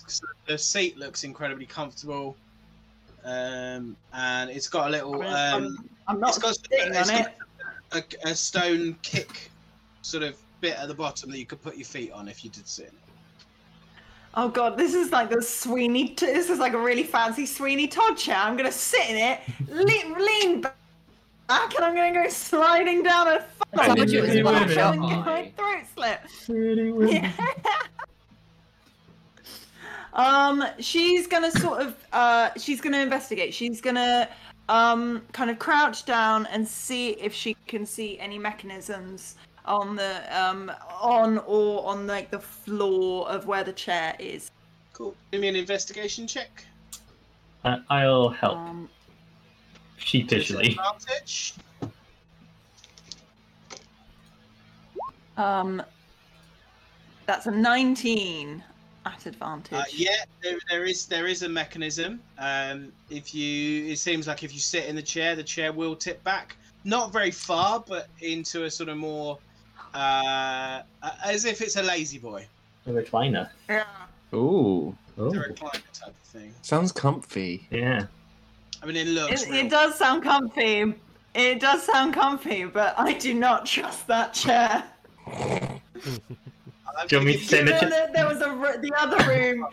The 0.47 0.57
seat 0.57 0.97
looks 0.97 1.23
incredibly 1.23 1.65
comfortable, 1.65 2.35
um, 3.23 3.95
and 4.13 4.49
it's 4.49 4.67
got 4.67 4.87
a 4.87 4.91
little. 4.91 5.21
I 5.21 5.59
mean, 5.59 5.65
Um, 5.65 5.89
I'm 6.07 6.19
not 6.19 6.29
it's 6.29 6.39
got, 6.39 6.55
sitting 6.55 6.95
it's 6.95 7.09
on 7.09 7.17
got 7.17 7.33
it. 7.93 8.17
a, 8.25 8.29
a 8.29 8.35
stone 8.35 8.97
kick 9.03 9.51
sort 10.01 10.23
of 10.23 10.35
bit 10.59 10.77
at 10.77 10.87
the 10.87 10.93
bottom 10.93 11.29
that 11.29 11.37
you 11.37 11.45
could 11.45 11.61
put 11.61 11.77
your 11.77 11.85
feet 11.85 12.11
on 12.11 12.27
if 12.27 12.43
you 12.43 12.49
did 12.49 12.67
sit 12.67 12.87
in 12.87 12.95
it. 12.95 13.10
Oh 14.33 14.47
god, 14.47 14.77
this 14.77 14.93
is 14.93 15.11
like 15.11 15.29
the 15.29 15.41
Sweeney. 15.41 16.09
T- 16.09 16.25
this 16.25 16.49
is 16.49 16.57
like 16.57 16.73
a 16.73 16.79
really 16.79 17.03
fancy 17.03 17.45
Sweeney 17.45 17.87
Todd 17.87 18.17
chair. 18.17 18.37
I'm 18.37 18.55
gonna 18.55 18.71
sit 18.71 19.09
in 19.09 19.17
it, 19.17 19.41
lean, 19.67 20.13
lean 20.13 20.61
back, 20.61 21.75
and 21.75 21.83
I'm 21.83 21.93
gonna 21.93 22.13
go 22.13 22.29
sliding 22.29 23.03
down 23.03 23.27
a 23.27 23.45
I 23.73 23.75
funnel 23.75 23.95
told 23.97 24.09
you 24.09 24.19
it 24.19 24.21
was 24.21 24.35
and 24.35 24.45
one 24.45 25.09
get 25.09 25.25
my 25.25 25.51
throat 25.57 25.83
slit. 25.93 27.11
Yeah. 27.11 27.31
um, 30.13 30.63
she's 30.79 31.27
gonna 31.27 31.51
sort 31.51 31.81
of 31.81 31.95
uh, 32.13 32.51
she's 32.55 32.79
gonna 32.79 32.99
investigate. 32.99 33.53
She's 33.53 33.81
gonna 33.81 34.29
um 34.69 35.21
kind 35.33 35.49
of 35.51 35.59
crouch 35.59 36.05
down 36.05 36.45
and 36.45 36.65
see 36.65 37.09
if 37.11 37.33
she 37.33 37.57
can 37.67 37.85
see 37.85 38.17
any 38.19 38.39
mechanisms 38.39 39.35
on 39.65 39.95
the 39.95 40.39
um 40.39 40.71
on 40.99 41.37
or 41.39 41.87
on 41.87 42.07
like 42.07 42.31
the 42.31 42.39
floor 42.39 43.29
of 43.29 43.45
where 43.45 43.63
the 43.63 43.73
chair 43.73 44.15
is. 44.19 44.51
Cool. 44.93 45.15
Give 45.31 45.41
me 45.41 45.47
an 45.47 45.55
investigation 45.55 46.27
check. 46.27 46.65
Uh, 47.63 47.77
I'll 47.89 48.29
help 48.29 48.57
Um, 48.57 48.89
sheepishly. 49.97 50.69
Disadvantage. 50.69 51.53
um, 55.37 55.81
that's 57.25 57.45
a 57.45 57.51
19 57.51 58.63
at 59.05 59.25
advantage. 59.25 59.73
Uh, 59.73 59.83
yeah, 59.91 60.09
there, 60.43 60.57
there 60.69 60.85
is 60.85 61.05
there 61.05 61.27
is 61.27 61.43
a 61.43 61.49
mechanism. 61.49 62.19
Um, 62.37 62.91
if 63.09 63.33
you, 63.33 63.85
it 63.91 63.97
seems 63.99 64.27
like 64.27 64.43
if 64.43 64.53
you 64.53 64.59
sit 64.59 64.85
in 64.85 64.95
the 64.95 65.01
chair, 65.01 65.35
the 65.35 65.43
chair 65.43 65.71
will 65.71 65.95
tip 65.95 66.23
back, 66.23 66.55
not 66.83 67.11
very 67.13 67.31
far, 67.31 67.83
but 67.87 68.07
into 68.21 68.65
a 68.65 68.71
sort 68.71 68.89
of 68.89 68.97
more, 68.97 69.37
uh, 69.93 70.81
as 71.25 71.45
if 71.45 71.61
it's 71.61 71.75
a 71.75 71.83
lazy 71.83 72.17
boy, 72.19 72.45
A 72.87 72.89
recliner. 72.91 73.49
Yeah. 73.69 73.83
Ooh, 74.33 74.95
a 75.17 75.21
Oh, 75.21 75.31
recliner 75.31 75.83
type 75.93 76.09
of 76.09 76.15
thing. 76.23 76.53
sounds 76.61 76.91
comfy. 76.91 77.67
yeah. 77.71 78.05
I 78.81 78.85
mean, 78.87 78.95
it 78.95 79.07
looks. 79.07 79.43
It, 79.43 79.49
real. 79.51 79.65
it 79.65 79.69
does 79.69 79.95
sound 79.95 80.23
comfy. 80.23 80.93
It 81.35 81.59
does 81.59 81.83
sound 81.83 82.13
comfy, 82.13 82.65
but 82.65 82.95
I 82.97 83.13
do 83.13 83.33
not 83.33 83.65
trust 83.65 84.07
that 84.07 84.33
chair. 84.33 84.83
I'm 85.27 87.07
Do 87.07 87.15
you 87.15 87.17
want 87.19 87.25
me 87.27 87.33
to 87.33 87.39
thinking- 87.39 87.47
sit 87.47 87.59
in 87.59 87.65
There, 87.65 87.89
there- 87.89 88.09
there 88.13 88.27
was 88.27 88.41
a 88.41 88.49
r- 88.49 88.77
the 88.77 88.91
other 88.97 89.17
room 89.29 89.67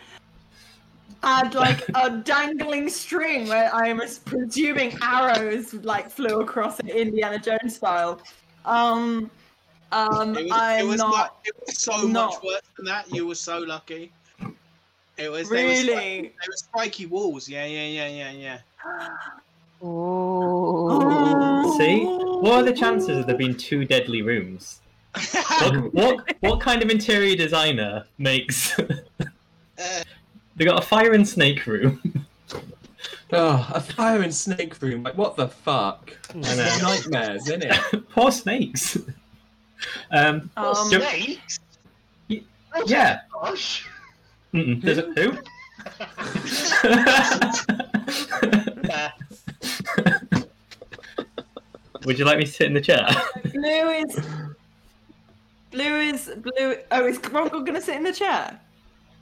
had 1.22 1.52
like 1.54 1.84
a 1.96 2.10
dangling 2.10 2.88
string 2.88 3.48
where 3.48 3.74
I 3.74 3.88
am 3.88 4.00
presuming 4.24 4.96
arrows 5.02 5.74
like 5.74 6.08
flew 6.10 6.40
across 6.42 6.78
it, 6.80 6.86
Indiana 6.90 7.38
Jones 7.40 7.74
style. 7.76 8.20
Um, 8.64 9.28
um, 9.92 10.36
It 10.36 10.44
was, 10.44 10.52
I'm 10.52 10.80
it 10.80 10.88
was 10.88 10.98
not 10.98 11.10
like- 11.10 11.30
it 11.44 11.54
was 11.66 11.78
so 11.78 12.08
much 12.08 12.34
worse 12.42 12.62
than 12.76 12.86
that. 12.86 13.12
You 13.12 13.26
were 13.26 13.34
so 13.34 13.58
lucky. 13.58 14.12
It 15.16 15.30
was 15.30 15.48
there 15.48 15.66
was, 15.66 15.78
really. 15.84 16.20
there 16.20 16.32
was 16.48 16.60
spiky 16.60 17.06
walls. 17.06 17.48
Yeah, 17.48 17.64
yeah, 17.64 17.86
yeah, 17.86 18.08
yeah, 18.08 18.30
yeah. 18.30 18.58
Oh. 19.82 21.76
See? 21.78 22.04
What 22.04 22.54
are 22.54 22.62
the 22.62 22.72
chances 22.72 23.18
of 23.18 23.26
there 23.26 23.36
being 23.36 23.56
two 23.56 23.84
deadly 23.84 24.22
rooms? 24.22 24.80
What, 25.32 25.74
what, 25.94 26.36
what 26.40 26.60
kind 26.60 26.82
of 26.82 26.90
interior 26.90 27.34
designer 27.34 28.04
makes. 28.18 28.78
Uh, 28.78 29.02
they 30.56 30.64
got 30.64 30.82
a 30.82 30.86
fire 30.86 31.12
and 31.12 31.26
snake 31.26 31.66
room. 31.66 32.24
Oh, 33.30 33.70
a 33.74 33.80
fire 33.82 34.22
and 34.22 34.34
snake 34.34 34.80
room. 34.80 35.02
Like, 35.02 35.18
what 35.18 35.36
the 35.36 35.48
fuck? 35.48 36.16
I 36.34 36.38
know. 36.38 36.78
Nightmares, 36.80 37.42
isn't 37.42 37.62
it? 37.62 38.08
Poor 38.08 38.32
snakes. 38.32 38.96
Um, 40.10 40.50
Um, 40.56 40.90
Yep. 40.90 41.02
Snakes? 41.02 41.60
Y- 42.30 42.42
Oh, 42.74 42.84
yeah. 42.86 43.20
Gosh. 43.32 43.86
mm-mm, 44.54 44.80
there's 44.82 44.98
a 44.98 45.12
who? 45.14 45.36
Would 52.04 52.18
you 52.18 52.24
like 52.24 52.38
me 52.38 52.44
to 52.44 52.50
sit 52.50 52.66
in 52.68 52.74
the 52.74 52.80
chair? 52.80 53.06
Blue 53.52 53.90
is. 53.90 54.20
Blue 55.70 56.00
is 56.00 56.30
blue. 56.36 56.76
Oh, 56.90 57.06
is 57.06 57.18
Grongle 57.18 57.64
gonna 57.64 57.80
sit 57.80 57.96
in 57.96 58.02
the 58.04 58.12
chair? 58.12 58.58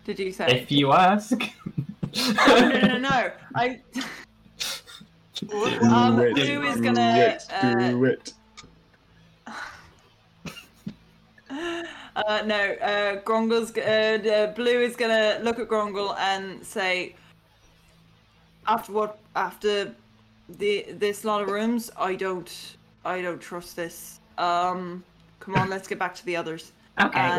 Did 0.05 0.19
you 0.21 0.33
say? 0.33 0.61
if 0.63 0.71
you 0.71 0.93
ask. 0.93 1.33
no, 2.47 2.69
no, 2.69 2.81
no, 2.81 2.99
no. 2.99 3.31
I. 3.55 3.81
Um, 5.83 6.17
Do 6.17 6.35
Blue 6.35 6.63
is 6.63 6.81
gonna, 6.81 7.17
it, 7.19 7.43
uh, 7.51 7.91
do 7.91 8.05
it. 8.05 8.33
Uh, 12.17 12.43
no, 12.47 12.73
uh, 12.81 13.21
Grongle's 13.25 13.77
uh, 13.77 14.51
Blue 14.57 14.81
is 14.81 14.97
gonna 14.97 15.39
look 15.43 15.59
at 15.59 15.69
Grongle 15.69 16.17
and 16.19 16.65
say, 16.65 17.15
after 18.67 18.91
what, 18.93 19.19
after 19.37 19.95
the 20.49 20.87
this 20.93 21.25
lot 21.27 21.43
of 21.43 21.51
rooms, 21.51 21.91
I 21.95 22.15
don't, 22.15 22.51
I 23.05 23.21
don't 23.21 23.39
trust 23.39 23.77
this. 23.77 24.21
Um, 24.39 25.05
come 25.41 25.57
on, 25.57 25.69
let's 25.69 25.87
get 25.87 25.99
back 25.99 26.15
to 26.15 26.25
the 26.25 26.37
others. 26.37 26.73
Okay, 26.99 27.19
and 27.21 27.39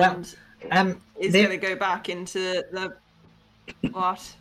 well, 0.69 0.79
um, 0.79 1.01
is 1.19 1.33
the- 1.33 1.41
gonna 1.41 1.57
go 1.57 1.75
back 1.75 2.09
into 2.09 2.63
the 2.71 2.93
what? 3.89 4.35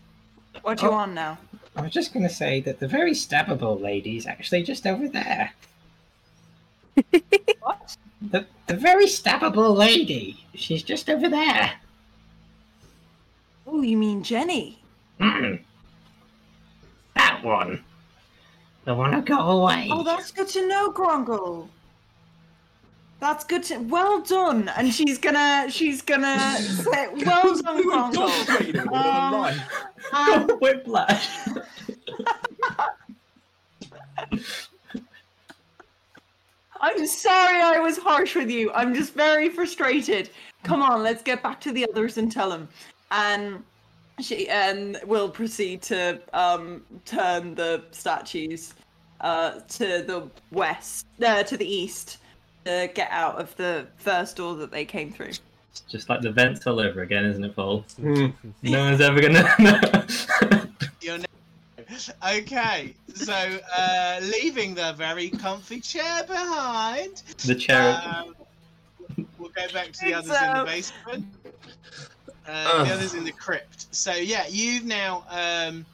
What 0.61 0.77
do 0.77 0.85
you 0.87 0.93
Oh. 0.93 0.97
on 0.97 1.15
now? 1.15 1.39
I 1.77 1.81
was 1.81 1.93
just 1.93 2.13
going 2.13 2.27
to 2.29 2.35
say 2.35 2.61
that 2.61 2.79
the 2.79 2.89
very 2.89 3.13
stabbable 3.13 3.81
lady's 3.81 4.27
actually 4.27 4.63
just 4.63 4.87
over 4.87 5.09
there. 5.09 5.53
What? 7.61 7.97
The, 8.31 8.47
the 8.67 8.75
very 8.75 9.07
stabbable 9.07 9.77
lady. 9.77 10.45
She's 10.55 10.83
just 10.83 11.09
over 11.09 11.29
there. 11.29 11.75
Oh, 13.67 13.83
you 13.83 13.97
mean 13.97 14.23
Jenny? 14.23 14.79
Mm. 15.21 15.61
That 17.15 17.43
one. 17.43 17.85
The 18.85 18.95
one 18.95 19.13
who 19.13 19.23
got 19.23 19.49
away. 19.49 19.89
Oh, 19.91 20.05
that's 20.05 20.31
good 20.31 20.49
to 20.49 20.67
know, 20.69 20.91
Grongle. 20.93 21.69
That's 23.19 23.45
good 23.45 23.63
to. 23.65 23.79
Well 23.79 24.21
done. 24.21 24.69
And 24.77 24.93
she's 24.93 25.19
gonna. 25.19 25.67
She's 25.71 26.03
gonna 26.03 26.39
say, 26.59 27.09
"Well 27.25 27.57
done, 27.63 27.83
Grongle." 27.83 28.93
Um, 28.93 29.61
and 30.13 30.51
Whiplash. 30.61 31.29
I'm 36.87 37.05
sorry 37.09 37.61
I 37.61 37.81
was 37.81 37.99
harsh 37.99 38.37
with 38.37 38.49
you. 38.49 38.71
I'm 38.73 38.95
just 38.95 39.13
very 39.13 39.49
frustrated. 39.49 40.31
Come 40.63 40.83
on, 40.83 41.03
let's 41.03 41.21
get 41.21 41.43
back 41.43 41.61
to 41.63 41.73
the 41.73 41.85
others 41.91 42.17
and 42.17 42.31
tell 42.31 42.49
them. 42.49 42.69
And 43.11 43.65
she 44.21 44.49
and 44.49 45.01
will 45.05 45.29
proceed 45.29 45.83
to 45.83 46.21
um, 46.33 46.85
turn 47.05 47.57
the 47.57 47.83
statues 47.91 48.75
uh, 49.21 49.59
to 49.69 50.05
the 50.07 50.31
west, 50.53 51.07
uh, 51.27 51.43
to 51.43 51.57
the 51.57 51.67
east, 51.67 52.19
to 52.65 52.89
get 52.95 53.11
out 53.11 53.35
of 53.41 53.57
the 53.57 53.89
first 53.97 54.37
door 54.37 54.55
that 54.55 54.71
they 54.71 54.85
came 54.85 55.11
through. 55.11 55.33
It's 55.73 55.81
just 55.89 56.09
like 56.09 56.21
the 56.21 56.31
vents 56.31 56.69
all 56.69 56.79
over 56.79 57.03
again, 57.03 57.25
isn't 57.25 57.43
it, 57.43 57.57
Paul? 57.57 57.85
Hmm. 58.01 58.27
No 58.63 58.85
one's 58.85 59.01
ever 59.01 59.21
gonna 59.21 59.43
know. 59.59 60.05
You're 60.41 60.51
ne- 60.51 60.66
okay, 62.27 62.95
so 63.15 63.59
uh, 63.77 64.21
leaving 64.23 64.75
the 64.75 64.95
very 64.97 65.31
comfy 65.31 65.81
chair 65.81 66.25
behind, 66.25 67.23
the 67.45 67.55
chair. 67.55 68.01
um, 68.05 68.35
we'll 69.39 69.51
go 69.51 69.69
back 69.73 69.93
to 69.93 70.01
the 70.05 70.19
It's, 70.19 70.29
others 70.29 70.43
in 70.43 70.53
the 70.53 70.59
uh, 70.59 70.65
basement. 70.65 71.27
Uh, 72.49 72.85
the 72.85 72.93
others 72.93 73.15
in 73.15 73.25
the 73.25 73.33
crypt. 73.33 73.95
So 73.95 74.13
yeah, 74.15 74.47
you've 74.49 74.85
now 74.85 75.25
um, 75.31 75.85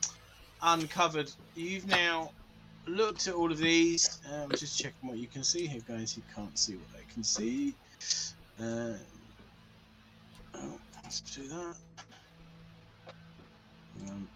uncovered. 0.62 1.30
You've 1.54 1.86
now 1.86 2.30
looked 2.86 3.28
at 3.28 3.34
all 3.34 3.50
of 3.50 3.58
these. 3.58 4.18
Um, 4.32 4.50
just 4.50 4.78
checking 4.78 5.08
what 5.08 5.18
you 5.18 5.26
can 5.26 5.44
see 5.44 5.66
here, 5.66 5.82
guys. 5.88 6.16
You 6.16 6.22
can't 6.34 6.58
see 6.58 6.74
what 6.74 6.92
they 6.94 7.12
can 7.12 7.24
see. 7.24 7.74
Uh, 8.60 8.94
oh, 10.54 10.78
let's 11.02 11.20
do 11.20 11.48
that. 11.48 11.74
Um, 14.08 14.28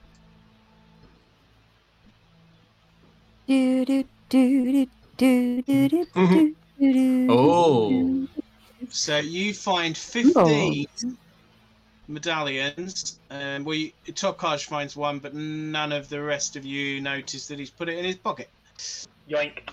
Do, 3.46 3.84
do, 3.84 4.04
do, 4.28 4.86
do, 5.18 5.62
do, 5.62 5.62
do, 5.62 6.06
do, 6.14 6.56
do, 6.80 7.26
Oh. 7.30 8.26
So 8.90 9.18
you 9.18 9.54
find 9.54 9.96
15 9.96 10.86
medallions. 12.08 13.20
Um, 13.30 13.64
we 13.64 13.94
Tokaj 14.08 14.64
finds 14.64 14.96
one, 14.96 15.20
but 15.20 15.34
none 15.34 15.92
of 15.92 16.08
the 16.08 16.20
rest 16.20 16.56
of 16.56 16.64
you 16.64 17.00
notice 17.00 17.46
that 17.46 17.60
he's 17.60 17.70
put 17.70 17.88
it 17.88 17.98
in 17.98 18.04
his 18.04 18.16
pocket. 18.16 18.48
Yoink. 19.30 19.68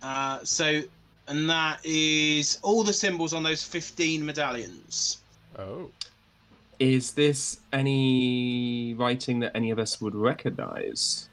Uh, 0.00 0.38
so, 0.44 0.82
and 1.26 1.50
that 1.50 1.84
is 1.84 2.58
all 2.62 2.84
the 2.84 2.92
symbols 2.92 3.32
on 3.34 3.42
those 3.42 3.64
15 3.64 4.24
medallions. 4.24 5.18
Oh. 5.58 5.90
Is 6.78 7.12
this 7.12 7.58
any 7.72 8.94
writing 8.94 9.40
that 9.40 9.52
any 9.56 9.70
of 9.70 9.78
us 9.78 10.00
would 10.00 10.14
recognize? 10.14 11.28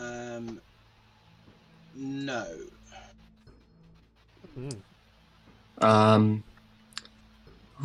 Um, 0.00 0.60
no. 1.94 2.46
Hmm. 4.54 4.68
Um. 5.84 6.44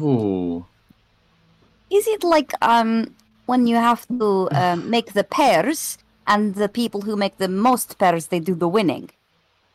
Ooh. 0.01 0.65
Is 1.89 2.07
it 2.07 2.23
like 2.23 2.51
um 2.61 3.13
when 3.45 3.67
you 3.67 3.75
have 3.75 4.07
to 4.07 4.49
um, 4.51 4.89
make 4.95 5.13
the 5.13 5.23
pairs 5.23 5.97
and 6.27 6.55
the 6.55 6.67
people 6.69 7.01
who 7.01 7.15
make 7.15 7.37
the 7.37 7.47
most 7.47 7.97
pairs 7.99 8.27
they 8.27 8.39
do 8.39 8.55
the 8.55 8.67
winning? 8.67 9.09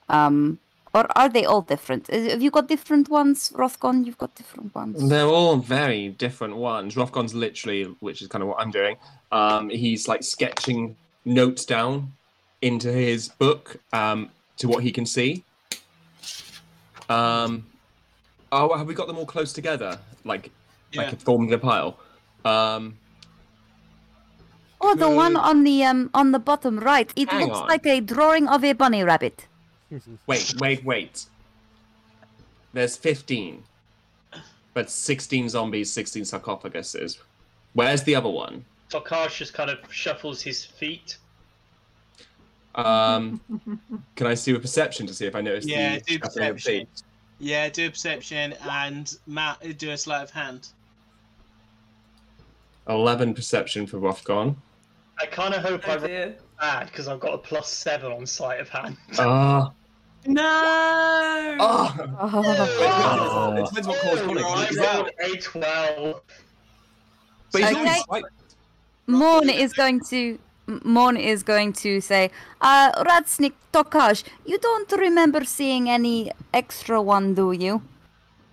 Um, 0.09 0.59
or 0.93 1.07
are 1.17 1.29
they 1.29 1.45
all 1.45 1.63
different? 1.63 2.11
Is- 2.11 2.33
Have 2.33 2.43
you 2.43 2.51
got 2.51 2.67
different 2.67 3.09
ones, 3.09 3.51
Rothgon? 3.55 4.05
You've 4.05 4.19
got 4.19 4.35
different 4.35 4.75
ones. 4.75 5.09
They're 5.09 5.27
all 5.27 5.57
very 5.59 6.09
different 6.09 6.57
ones. 6.57 6.97
Rothgon's 6.97 7.33
literally, 7.35 7.85
which 8.01 8.21
is 8.23 8.29
kind 8.29 8.43
of 8.43 8.49
what 8.49 8.59
I'm 8.61 8.73
doing. 8.73 8.97
Um, 9.31 9.71
he's 9.71 10.09
like 10.09 10.25
sketching 10.25 10.97
notes 11.25 11.65
down 11.65 12.13
into 12.63 12.93
his 12.93 13.29
book 13.29 13.77
um, 13.93 14.31
to 14.59 14.69
what 14.69 14.83
he 14.83 14.93
can 14.93 15.07
see. 15.07 15.45
Um, 17.09 17.67
oh, 18.53 18.77
have 18.77 18.87
we 18.87 18.95
got 18.95 19.07
them 19.07 19.19
all 19.19 19.27
close 19.27 19.53
together, 19.53 19.99
like 20.25 20.51
Yeah. 20.93 21.03
like 21.03 21.21
forming 21.21 21.53
a 21.53 21.59
pile? 21.59 21.99
Um, 22.45 22.97
Oh, 24.83 24.95
the 24.95 25.11
one 25.11 25.37
on 25.37 25.63
the 25.65 25.85
um 25.85 26.09
on 26.15 26.33
the 26.33 26.39
bottom 26.39 26.79
right. 26.79 27.13
It 27.15 27.29
Hang 27.31 27.47
looks 27.49 27.59
on. 27.59 27.69
like 27.69 27.85
a 27.87 28.01
drawing 28.01 28.49
of 28.49 28.65
a 28.65 28.73
bunny 28.73 29.05
rabbit. 29.05 29.47
wait, 30.27 30.55
wait, 30.59 30.83
wait. 30.85 31.27
There's 32.73 32.97
15, 32.97 33.63
but 34.73 34.89
16 34.89 35.49
zombies, 35.51 35.93
16 35.93 36.23
sarcophaguses. 36.23 37.19
Where's 37.75 38.05
the 38.05 38.15
other 38.15 38.29
one? 38.31 38.65
Tokaj 38.91 39.37
just 39.37 39.53
kind 39.53 39.69
of 39.69 39.79
shuffles 39.93 40.41
his 40.41 40.65
feet. 40.65 41.19
Um, 42.87 43.41
can 44.17 44.27
I 44.27 44.35
see 44.35 44.55
a 44.55 44.59
perception 44.59 45.07
to 45.07 45.15
see 45.15 45.27
if 45.27 45.35
I 45.35 45.41
notice 45.41 45.67
Yeah, 45.67 45.97
the 45.97 46.01
do 46.01 46.13
shuffling 46.15 46.55
perception. 46.55 46.87
Yeah, 47.39 47.69
do 47.71 47.87
a 47.87 47.91
perception, 47.91 48.55
and 48.69 49.15
Matt, 49.27 49.79
do 49.79 49.91
a 49.91 49.97
sleight 49.97 50.23
of 50.23 50.31
hand. 50.31 50.69
11 52.89 53.35
perception 53.35 53.87
for 53.87 53.99
Rothgon. 53.99 54.57
I 55.21 55.27
kind 55.27 55.55
of 55.55 55.63
hope 55.63 55.87
I 55.89 55.97
Oh 55.97 56.03
roll 56.03 56.35
bad 56.61 56.87
because 56.87 57.09
I've 57.09 57.21
got 57.21 57.35
a 57.35 57.39
plus 57.39 57.71
seven 57.71 58.11
on 58.13 58.27
sleight 58.27 58.61
of 58.61 58.69
hand. 58.69 58.97
Ah. 59.19 59.73
No. 60.27 61.57
Oh. 61.61 61.97
Oh. 62.21 63.57
It 63.57 63.67
depends 63.69 63.89
what 63.89 64.01
corresponding 64.01 64.45
I 64.45 64.95
rolled 64.95 65.11
a 65.23 65.37
twelve. 65.39 66.21
But 67.53 67.63
he's 67.63 67.71
Okay. 67.71 67.79
always 67.79 68.05
right. 68.11 68.25
Morn 69.07 69.49
is 69.51 69.73
going 69.73 70.01
to 70.11 70.39
M- 70.71 70.81
Morn 70.85 71.17
is 71.17 71.43
going 71.43 71.73
to 71.85 72.01
say, 72.01 72.31
uh, 72.61 72.93
Ratsnick 73.03 73.55
Tokaj, 73.73 74.25
you 74.47 74.59
don't 74.59 74.91
remember 74.93 75.45
seeing 75.45 75.91
any 75.91 76.31
extra 76.55 77.03
one, 77.03 77.35
do 77.35 77.53
you? 77.53 77.83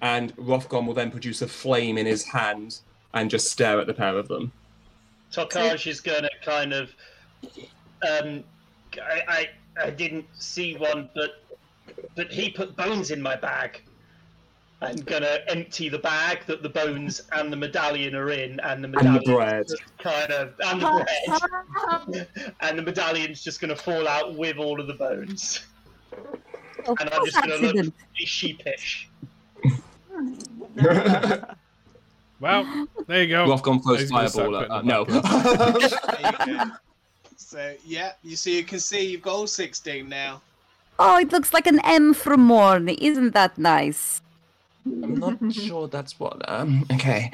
And 0.02 0.36
Rothgon 0.38 0.86
will 0.86 0.94
then 0.94 1.12
produce 1.12 1.42
a 1.42 1.48
flame 1.48 1.98
in 1.98 2.06
his 2.06 2.24
hand 2.24 2.80
and 3.14 3.30
just 3.30 3.50
stare 3.52 3.80
at 3.80 3.88
the 3.88 3.94
pair 3.94 4.18
of 4.18 4.28
them. 4.28 4.52
Tokaj 5.32 5.88
is 5.88 6.02
gonna 6.02 6.30
kind 6.44 6.74
of. 6.74 6.90
Um, 8.08 8.44
I, 9.02 9.22
I 9.28 9.50
I 9.86 9.90
didn't 9.90 10.26
see 10.34 10.76
one, 10.78 11.10
but 11.16 11.44
but 12.16 12.32
he 12.32 12.50
put 12.50 12.76
bones 12.76 13.12
in 13.12 13.22
my 13.22 13.36
bag. 13.36 13.82
I'm 14.82 14.98
gonna 14.98 15.40
empty 15.48 15.90
the 15.90 15.98
bag 15.98 16.46
that 16.46 16.62
the 16.62 16.70
bones 16.70 17.24
and 17.32 17.52
the 17.52 17.58
medallion 17.58 18.14
are 18.14 18.30
in, 18.30 18.60
and 18.60 18.84
the 18.84 19.00
And 19.00 19.16
the 19.16 19.22
bread. 19.22 19.66
kind 19.98 20.32
of 20.32 20.54
and 20.64 20.82
the 20.82 21.06
bread, 22.08 22.28
and 22.62 22.78
the 22.78 22.84
medallion's 22.84 23.44
just 23.44 23.60
gonna 23.60 23.76
fall 23.76 24.08
out 24.08 24.36
with 24.36 24.58
all 24.58 24.80
of 24.80 24.86
the 24.88 24.94
bones. 24.94 25.66
Oh, 26.88 26.96
And 27.00 27.10
I'm 27.10 27.26
just 27.26 27.38
gonna 27.38 27.56
look 27.56 27.64
accident. 27.76 27.94
really 28.14 28.26
sheepish. 28.26 29.10
Well, 32.40 32.88
there 33.08 33.24
you 33.24 33.30
go. 33.30 33.48
Rothgon 33.48 33.82
throws 33.84 34.02
He's 34.02 34.12
gonna 34.12 34.30
fireball 34.30 34.62
suck 34.62 34.70
at 34.70 34.78
it 34.78 34.84
in 34.84 34.92
uh, 34.92 34.94
No. 34.94 35.04
There 35.06 36.52
you 36.52 36.56
go. 36.68 36.72
So 37.36 37.74
yeah, 37.84 38.12
you 38.24 38.36
so 38.36 38.50
you 38.52 38.64
can 38.64 38.80
see 38.80 39.10
you've 39.10 39.24
got 39.24 39.34
all 39.34 39.48
16 39.48 40.08
now. 40.08 40.42
Oh, 41.00 41.18
it 41.18 41.32
looks 41.32 41.52
like 41.54 41.66
an 41.66 41.80
M 41.84 42.14
from 42.14 42.42
Morn. 42.42 42.90
Isn't 42.90 43.34
that 43.34 43.58
nice? 43.58 44.22
I'm 45.04 45.16
not 45.16 45.54
sure 45.54 45.88
that's 45.88 46.20
what. 46.20 46.48
Um, 46.50 46.86
okay, 46.92 47.32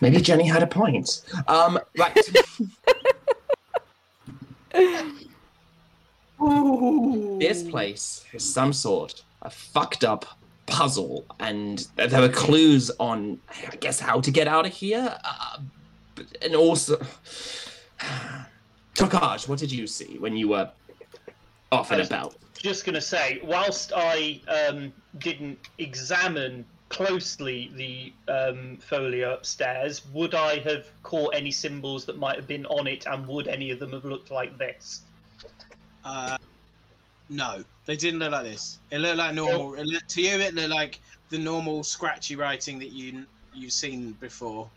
maybe 0.00 0.20
Jenny 0.28 0.46
had 0.46 0.62
a 0.62 0.66
point. 0.66 1.22
Um, 1.48 1.78
right. 1.98 2.18
Ooh. 6.42 7.38
this 7.38 7.62
place 7.62 8.24
is 8.32 8.42
some 8.42 8.72
sort 8.72 9.22
of 9.42 9.52
fucked 9.54 10.02
up 10.02 10.24
puzzle, 10.66 11.24
and 11.38 11.86
there 11.96 12.20
were 12.20 12.28
clues 12.28 12.90
on, 12.98 13.38
I 13.70 13.76
guess, 13.76 14.00
how 14.00 14.20
to 14.20 14.30
get 14.30 14.48
out 14.48 14.66
of 14.66 14.72
here. 14.72 15.16
Uh, 15.24 15.58
and 16.40 16.56
also, 16.56 16.96
Tokaj, 18.94 19.48
what 19.48 19.58
did 19.58 19.70
you 19.70 19.86
see 19.86 20.18
when 20.18 20.36
you 20.36 20.48
were 20.48 20.70
off 21.70 21.92
and 21.92 22.00
about? 22.00 22.34
just 22.62 22.84
going 22.84 22.94
to 22.94 23.00
say, 23.00 23.40
whilst 23.42 23.92
I 23.94 24.40
um, 24.46 24.92
didn't 25.18 25.58
examine 25.78 26.64
closely 26.92 27.72
the 27.74 28.12
um, 28.30 28.76
folio 28.76 29.32
upstairs, 29.32 30.02
would 30.12 30.34
I 30.34 30.58
have 30.60 30.86
caught 31.02 31.34
any 31.34 31.50
symbols 31.50 32.04
that 32.04 32.18
might 32.18 32.36
have 32.36 32.46
been 32.46 32.66
on 32.66 32.86
it, 32.86 33.06
and 33.06 33.26
would 33.26 33.48
any 33.48 33.70
of 33.70 33.78
them 33.78 33.92
have 33.92 34.04
looked 34.04 34.30
like 34.30 34.56
this? 34.58 35.02
Uh, 36.04 36.36
no, 37.30 37.64
they 37.86 37.96
didn't 37.96 38.20
look 38.20 38.32
like 38.32 38.44
this. 38.44 38.78
It 38.90 38.98
looked 38.98 39.16
like 39.16 39.34
normal. 39.34 39.74
It 39.74 39.86
looked, 39.86 40.10
to 40.10 40.22
you, 40.22 40.36
it 40.36 40.54
looked 40.54 40.68
like 40.68 41.00
the 41.30 41.38
normal 41.38 41.82
scratchy 41.82 42.36
writing 42.36 42.78
that 42.78 42.92
you 42.92 43.24
you've 43.54 43.72
seen 43.72 44.12
before. 44.20 44.68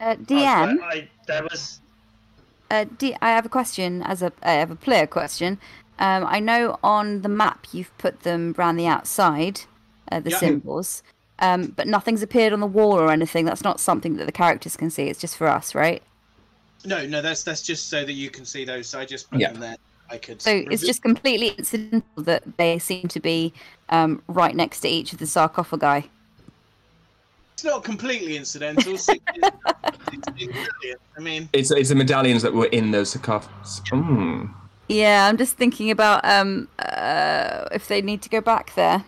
Uh, 0.00 0.14
DM, 0.14 0.80
I, 0.82 1.08
there 1.26 1.42
was 1.42 1.80
uh, 2.70 2.86
D- 2.96 3.16
I 3.20 3.30
have 3.30 3.44
a 3.44 3.50
question. 3.50 4.02
As 4.02 4.22
a, 4.22 4.32
I 4.42 4.52
have 4.52 4.70
a 4.70 4.76
player 4.76 5.06
question. 5.06 5.58
Um, 5.98 6.24
I 6.26 6.40
know 6.40 6.78
on 6.82 7.22
the 7.22 7.28
map 7.28 7.66
you've 7.72 7.96
put 7.98 8.20
them 8.20 8.54
around 8.56 8.76
the 8.76 8.86
outside, 8.86 9.62
uh, 10.10 10.20
the 10.20 10.30
Yeah. 10.30 10.38
symbols, 10.38 11.02
um, 11.38 11.72
but 11.76 11.86
nothing's 11.86 12.22
appeared 12.22 12.52
on 12.52 12.60
the 12.60 12.66
wall 12.66 12.98
or 12.98 13.10
anything. 13.10 13.44
That's 13.44 13.62
not 13.64 13.80
something 13.80 14.16
that 14.16 14.26
the 14.26 14.32
characters 14.32 14.76
can 14.76 14.90
see. 14.90 15.04
It's 15.04 15.20
just 15.20 15.36
for 15.36 15.46
us, 15.48 15.74
right? 15.74 16.02
No, 16.84 17.06
no, 17.06 17.20
that's 17.22 17.42
that's 17.42 17.62
just 17.62 17.88
so 17.88 18.04
that 18.04 18.12
you 18.12 18.30
can 18.30 18.44
see 18.44 18.64
those. 18.64 18.88
So 18.88 18.98
I 19.00 19.04
just 19.04 19.30
put 19.30 19.40
Yeah. 19.40 19.52
them 19.52 19.60
there. 19.60 19.76
I 20.10 20.16
could. 20.16 20.40
So 20.40 20.64
it's 20.70 20.86
just 20.86 21.02
completely 21.02 21.48
incidental 21.48 22.02
that 22.16 22.42
they 22.56 22.78
seem 22.78 23.08
to 23.08 23.20
be 23.20 23.52
um, 23.90 24.22
right 24.28 24.54
next 24.54 24.80
to 24.80 24.88
each 24.88 25.12
of 25.12 25.18
the 25.18 25.26
sarcophagi. 25.26 26.08
It's 27.54 27.64
not 27.64 27.84
completely 27.84 28.36
incidental. 28.36 28.96
16 28.96 29.42
16 30.10 30.52
brilliant. 30.52 31.00
I 31.16 31.20
mean, 31.20 31.48
It's, 31.52 31.70
it's 31.72 31.88
the 31.88 31.94
medallions 31.96 32.42
that 32.42 32.54
were 32.54 32.66
in 32.66 32.92
those 32.92 33.10
sarcophagus. 33.10 33.80
Mm. 33.92 34.54
Yeah, 34.88 35.26
I'm 35.28 35.36
just 35.36 35.56
thinking 35.56 35.90
about 35.90 36.24
um, 36.24 36.68
uh, 36.78 37.64
if 37.72 37.88
they 37.88 38.00
need 38.00 38.22
to 38.22 38.28
go 38.28 38.40
back 38.40 38.74
there. 38.76 39.04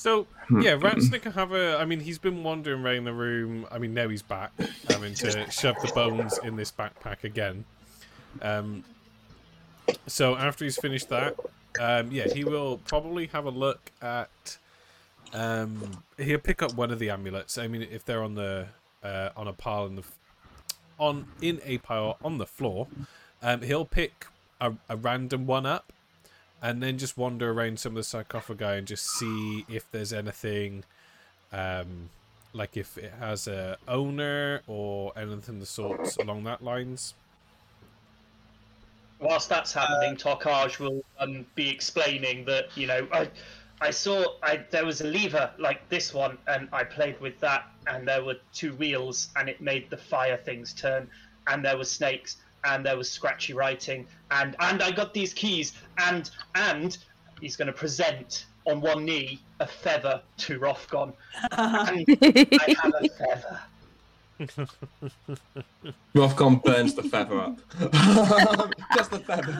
So 0.00 0.26
Hmm. 0.48 0.62
yeah, 0.62 0.76
Ratsnick 0.78 1.30
have 1.30 1.52
a. 1.52 1.76
I 1.76 1.84
mean, 1.84 2.00
he's 2.00 2.18
been 2.18 2.42
wandering 2.42 2.82
around 2.84 3.04
the 3.04 3.12
room. 3.12 3.66
I 3.70 3.78
mean, 3.78 3.92
now 3.92 4.08
he's 4.08 4.22
back, 4.22 4.50
having 4.88 5.12
to 5.14 5.50
shove 5.50 5.76
the 5.82 5.88
bones 5.88 6.38
in 6.42 6.56
this 6.56 6.72
backpack 6.72 7.22
again. 7.22 7.66
Um. 8.40 8.84
So 10.06 10.36
after 10.36 10.64
he's 10.64 10.78
finished 10.78 11.10
that, 11.10 11.36
um, 11.78 12.10
yeah, 12.10 12.28
he 12.28 12.44
will 12.44 12.78
probably 12.78 13.26
have 13.26 13.44
a 13.44 13.50
look 13.50 13.92
at. 14.00 14.56
Um, 15.34 16.02
he'll 16.16 16.38
pick 16.38 16.62
up 16.62 16.72
one 16.72 16.90
of 16.90 16.98
the 16.98 17.10
amulets. 17.10 17.58
I 17.58 17.68
mean, 17.68 17.82
if 17.82 18.04
they're 18.06 18.22
on 18.22 18.34
the 18.36 18.68
uh, 19.04 19.28
on 19.36 19.46
a 19.48 19.52
pile 19.52 19.84
in 19.84 19.96
the 19.96 20.04
on 20.98 21.26
in 21.42 21.60
a 21.64 21.76
pile 21.78 22.16
on 22.24 22.38
the 22.38 22.46
floor, 22.46 22.88
um, 23.42 23.60
he'll 23.60 23.84
pick 23.84 24.26
a, 24.62 24.72
a 24.88 24.96
random 24.96 25.46
one 25.46 25.66
up 25.66 25.92
and 26.62 26.82
then 26.82 26.98
just 26.98 27.16
wander 27.16 27.50
around 27.50 27.78
some 27.78 27.92
of 27.92 27.96
the 27.96 28.04
sarcophagi 28.04 28.64
and 28.64 28.86
just 28.86 29.06
see 29.06 29.64
if 29.68 29.90
there's 29.90 30.12
anything 30.12 30.84
um 31.52 32.10
like 32.52 32.76
if 32.76 32.98
it 32.98 33.12
has 33.20 33.46
a 33.46 33.76
owner 33.86 34.62
or 34.66 35.12
anything 35.16 35.56
of 35.56 35.60
the 35.60 35.66
sorts 35.66 36.16
along 36.16 36.44
that 36.44 36.62
lines. 36.62 37.14
Whilst 39.20 39.48
that's 39.48 39.72
happening, 39.72 40.16
Tokaj 40.16 40.78
will 40.78 41.04
um, 41.18 41.44
be 41.54 41.68
explaining 41.68 42.44
that 42.46 42.76
you 42.76 42.86
know 42.86 43.06
I, 43.12 43.28
I 43.80 43.90
saw 43.90 44.24
I 44.42 44.64
there 44.70 44.84
was 44.84 45.00
a 45.00 45.06
lever 45.06 45.50
like 45.58 45.88
this 45.88 46.14
one, 46.14 46.38
and 46.48 46.68
I 46.72 46.84
played 46.84 47.20
with 47.20 47.38
that, 47.40 47.66
and 47.86 48.08
there 48.08 48.24
were 48.24 48.36
two 48.52 48.74
wheels, 48.74 49.28
and 49.36 49.48
it 49.48 49.60
made 49.60 49.90
the 49.90 49.98
fire 49.98 50.38
things 50.38 50.72
turn, 50.72 51.08
and 51.46 51.64
there 51.64 51.76
were 51.76 51.84
snakes, 51.84 52.38
and 52.64 52.84
there 52.84 52.96
was 52.96 53.10
scratchy 53.10 53.52
writing, 53.52 54.06
and 54.30 54.56
and 54.60 54.82
I 54.82 54.90
got 54.90 55.14
these 55.14 55.32
keys, 55.32 55.72
and 55.98 56.30
and 56.54 56.96
he's 57.40 57.56
going 57.56 57.66
to 57.66 57.72
present 57.72 58.46
on 58.66 58.80
one 58.80 59.04
knee 59.04 59.40
a 59.60 59.66
feather 59.66 60.22
to 60.38 60.58
Rothgon, 60.58 61.12
and 61.52 62.04
I 62.08 62.76
have 62.82 62.94
a 63.02 63.08
feather. 63.08 63.60
Rothgon 66.14 66.62
burns 66.64 66.94
the 66.94 67.02
feather 67.02 67.40
up. 67.40 67.58
Just 68.96 69.10
the 69.10 69.18
feather. 69.18 69.52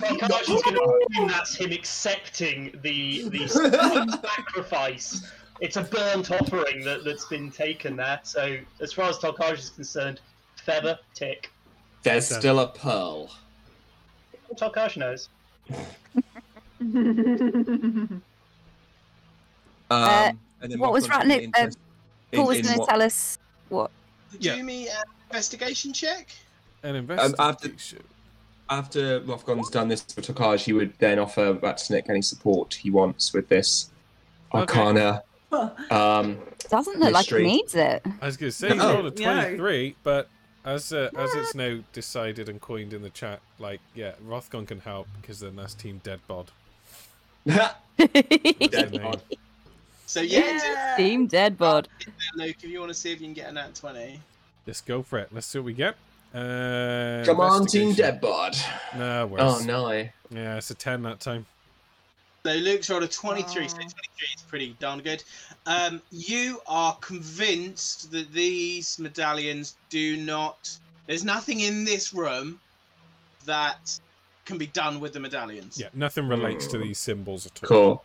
Takahashi 0.00 0.54
is 0.54 0.62
going 0.62 0.76
to 0.76 1.06
assume 1.10 1.28
that's 1.28 1.54
him 1.54 1.72
accepting 1.72 2.72
the 2.82 3.28
the 3.28 3.46
sacrifice. 4.36 5.30
It's 5.60 5.76
a 5.76 5.82
burnt 5.82 6.30
offering 6.30 6.84
that, 6.84 7.04
that's 7.04 7.26
been 7.26 7.50
taken 7.50 7.96
there. 7.96 8.20
So 8.22 8.56
as 8.80 8.92
far 8.92 9.10
as 9.10 9.18
Takahashi 9.18 9.62
is 9.62 9.70
concerned, 9.70 10.20
feather 10.56 10.98
tick. 11.14 11.50
There's 12.04 12.28
still 12.28 12.60
a 12.60 12.68
pearl. 12.68 13.30
Well, 14.48 14.56
Takahashi 14.56 15.00
knows. 15.00 15.28
Um, 16.80 18.22
Uh, 19.90 20.32
what 20.78 20.92
was 20.94 21.08
Rothgon's 21.08 21.32
Ratnik- 21.32 21.40
uh, 21.42 21.58
interest 21.60 21.78
in- 22.32 22.38
Who 22.40 22.46
was 22.46 22.62
going 22.62 22.78
to 22.78 22.86
tell 22.86 23.02
us 23.02 23.38
what? 23.68 23.90
Yeah. 24.40 24.56
Do 24.56 24.64
me 24.64 24.88
an 24.88 24.94
investigation 25.30 25.92
check. 25.92 26.28
An 26.82 26.96
Um, 26.96 27.10
after- 27.10 27.24
investigation. 27.68 28.04
After 28.70 29.20
Rothgon's 29.20 29.68
done 29.68 29.88
this 29.88 30.00
for 30.02 30.22
Tokaj, 30.22 30.60
he 30.64 30.72
would 30.72 30.94
then 30.98 31.18
offer 31.18 31.54
Ratsnick 31.56 32.08
any 32.08 32.22
support 32.22 32.72
he 32.74 32.88
wants 32.90 33.34
with 33.34 33.48
this 33.48 33.90
Okay. 34.54 34.60
Arcana. 34.80 35.22
Um, 35.90 36.38
Doesn't 36.70 36.98
look 36.98 37.12
like 37.12 37.26
he 37.26 37.42
needs 37.42 37.74
it. 37.74 38.02
I 38.22 38.26
was 38.26 38.38
going 38.38 38.50
to 38.50 38.56
say 38.56 38.68
he 38.70 38.74
No. 38.74 38.94
rolled 39.02 39.06
a 39.18 39.20
No. 39.22 39.34
23, 39.42 39.96
but 40.02 40.28
as 40.64 40.92
uh, 40.92 41.10
as 41.16 41.34
it's 41.34 41.54
now 41.54 41.80
decided 41.92 42.48
and 42.48 42.60
coined 42.60 42.92
in 42.92 43.02
the 43.02 43.10
chat, 43.10 43.40
like, 43.58 43.80
yeah, 43.94 44.12
Rothgon 44.26 44.66
can 44.66 44.80
help 44.80 45.06
because 45.20 45.40
then 45.40 45.56
that's 45.56 45.74
Team 45.74 46.00
Deadbod. 46.04 46.46
That's 47.46 47.74
the 47.98 48.68
Dead 48.70 48.92
name. 48.92 49.02
bod. 49.02 49.22
So 50.06 50.20
yeah, 50.22 50.94
Team 50.96 51.26
Dead 51.26 51.58
Bod. 51.58 51.88
Luke, 52.36 52.56
if 52.62 52.64
you 52.64 52.80
want 52.80 52.90
to 52.90 52.94
see 52.94 53.12
if 53.12 53.20
you 53.20 53.26
can 53.26 53.34
get 53.34 53.50
a 53.50 53.52
nat 53.52 53.74
twenty. 53.74 54.20
Let's 54.66 54.80
go 54.80 55.02
for 55.02 55.18
it. 55.18 55.28
Let's 55.30 55.46
see 55.46 55.58
what 55.58 55.66
we 55.66 55.74
get. 55.74 55.96
Uh, 56.34 57.22
Come 57.24 57.40
on, 57.40 57.66
Team 57.66 57.92
Dead 57.92 58.20
Bod. 58.20 58.56
Nah, 58.96 59.26
worse. 59.26 59.40
Oh 59.42 59.62
no. 59.64 59.90
Yeah, 60.30 60.56
it's 60.56 60.70
a 60.70 60.74
10 60.74 61.02
that 61.02 61.20
time. 61.20 61.46
So 62.46 62.52
Luke's 62.52 62.90
rolled 62.90 63.02
a 63.04 63.08
23, 63.08 63.68
so 63.68 63.74
Oh. 63.76 63.78
23 63.78 64.28
is 64.36 64.42
pretty 64.42 64.76
darn 64.78 65.00
good. 65.00 65.24
Um, 65.64 66.02
you 66.10 66.60
are 66.66 66.94
convinced 66.96 68.12
that 68.12 68.30
these 68.34 68.98
medallions 68.98 69.76
do 69.88 70.18
not. 70.18 70.76
There's 71.06 71.24
nothing 71.24 71.60
in 71.60 71.86
this 71.86 72.12
room 72.12 72.60
that 73.46 73.98
can 74.44 74.58
be 74.58 74.66
done 74.66 75.00
with 75.00 75.14
the 75.14 75.20
medallions. 75.20 75.78
Yeah, 75.80 75.88
nothing 75.94 76.28
relates 76.28 76.66
to 76.66 76.76
these 76.78 76.98
symbols 76.98 77.46
at 77.46 77.62
all. 77.62 77.68
Cool. 77.68 78.04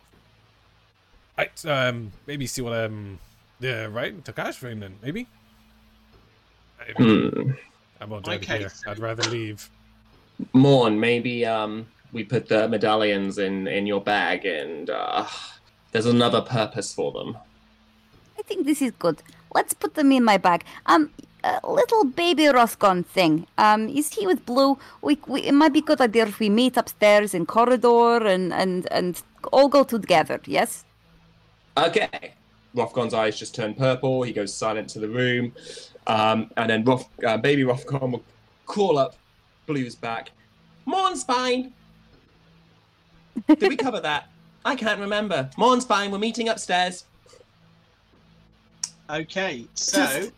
Right, 1.36 1.66
um, 1.66 2.10
maybe 2.26 2.46
see 2.46 2.62
what 2.62 2.72
um, 2.72 3.18
yeah, 3.60 3.84
right, 3.90 4.24
Tokaj 4.24 4.54
found 4.54 4.82
then 4.82 4.96
maybe. 5.02 5.26
Maybe. 6.78 6.94
Hmm. 6.94 7.52
I 8.00 8.06
won't 8.06 8.26
have 8.26 8.36
it 8.36 8.44
Okay, 8.44 8.58
here. 8.60 8.70
so- 8.70 8.90
I'd 8.90 8.98
rather 9.00 9.28
leave. 9.28 9.68
Morn, 10.54 10.98
maybe 10.98 11.44
um 11.44 11.86
we 12.12 12.24
put 12.24 12.48
the 12.48 12.68
medallions 12.68 13.38
in 13.38 13.66
in 13.66 13.86
your 13.86 14.00
bag 14.00 14.44
and 14.44 14.90
uh 14.90 15.26
there's 15.92 16.06
another 16.06 16.40
purpose 16.40 16.92
for 16.94 17.12
them. 17.12 17.36
I 18.38 18.42
think 18.42 18.64
this 18.64 18.80
is 18.80 18.92
good. 18.98 19.22
Let's 19.54 19.74
put 19.74 19.94
them 19.94 20.12
in 20.12 20.24
my 20.24 20.38
bag. 20.38 20.64
Um, 20.86 21.10
a 21.42 21.60
little 21.64 22.04
baby 22.04 22.44
Rothgon 22.44 23.04
thing. 23.04 23.46
Um, 23.58 23.88
is 23.88 24.12
he 24.12 24.26
with 24.26 24.44
Blue? 24.46 24.78
We, 25.02 25.18
we 25.26 25.42
it 25.42 25.52
might 25.52 25.72
be 25.72 25.80
a 25.80 25.82
good 25.82 26.00
idea 26.00 26.26
if 26.26 26.38
we 26.38 26.48
meet 26.48 26.76
upstairs 26.76 27.34
in 27.34 27.46
corridor 27.46 28.24
and 28.26 28.52
and 28.52 28.86
and 28.92 29.22
all 29.52 29.68
go 29.68 29.84
together. 29.84 30.40
Yes. 30.46 30.84
Okay. 31.76 32.34
Rothgon's 32.76 33.14
eyes 33.14 33.38
just 33.38 33.54
turn 33.54 33.74
purple. 33.74 34.22
He 34.22 34.32
goes 34.32 34.54
silent 34.54 34.88
to 34.90 35.00
the 35.00 35.08
room, 35.08 35.52
um, 36.06 36.50
and 36.56 36.70
then 36.70 36.84
Roth, 36.84 37.08
uh, 37.26 37.36
baby 37.36 37.64
Rothgon 37.64 38.12
will 38.12 38.24
crawl 38.66 38.96
up 38.96 39.16
Blue's 39.66 39.96
back. 39.96 40.30
Morn's 40.84 41.24
fine. 41.24 41.72
Did 43.48 43.68
we 43.68 43.76
cover 43.76 44.00
that? 44.00 44.28
I 44.64 44.76
can't 44.76 45.00
remember. 45.00 45.50
Morn's 45.56 45.84
fine. 45.84 46.10
We're 46.10 46.18
meeting 46.18 46.48
upstairs. 46.48 47.04
Okay, 49.08 49.66
so 49.74 50.06
Just- 50.06 50.32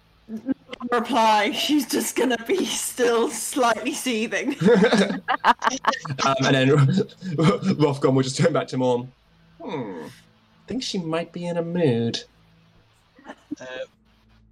Reply. 0.90 1.52
She's 1.52 1.86
just 1.86 2.16
gonna 2.16 2.42
be 2.46 2.64
still 2.64 3.28
slightly 3.28 3.92
seething. 3.92 4.56
um, 5.44 6.36
and 6.44 6.54
then 6.54 6.68
Rothgon 7.38 8.14
will 8.14 8.22
just 8.22 8.36
turn 8.36 8.52
back 8.52 8.68
to 8.68 8.78
Morn. 8.78 9.12
Hmm. 9.62 10.06
think 10.66 10.82
she 10.82 10.98
might 10.98 11.32
be 11.32 11.46
in 11.46 11.58
a 11.58 11.62
mood. 11.62 12.20
uh, 13.60 13.64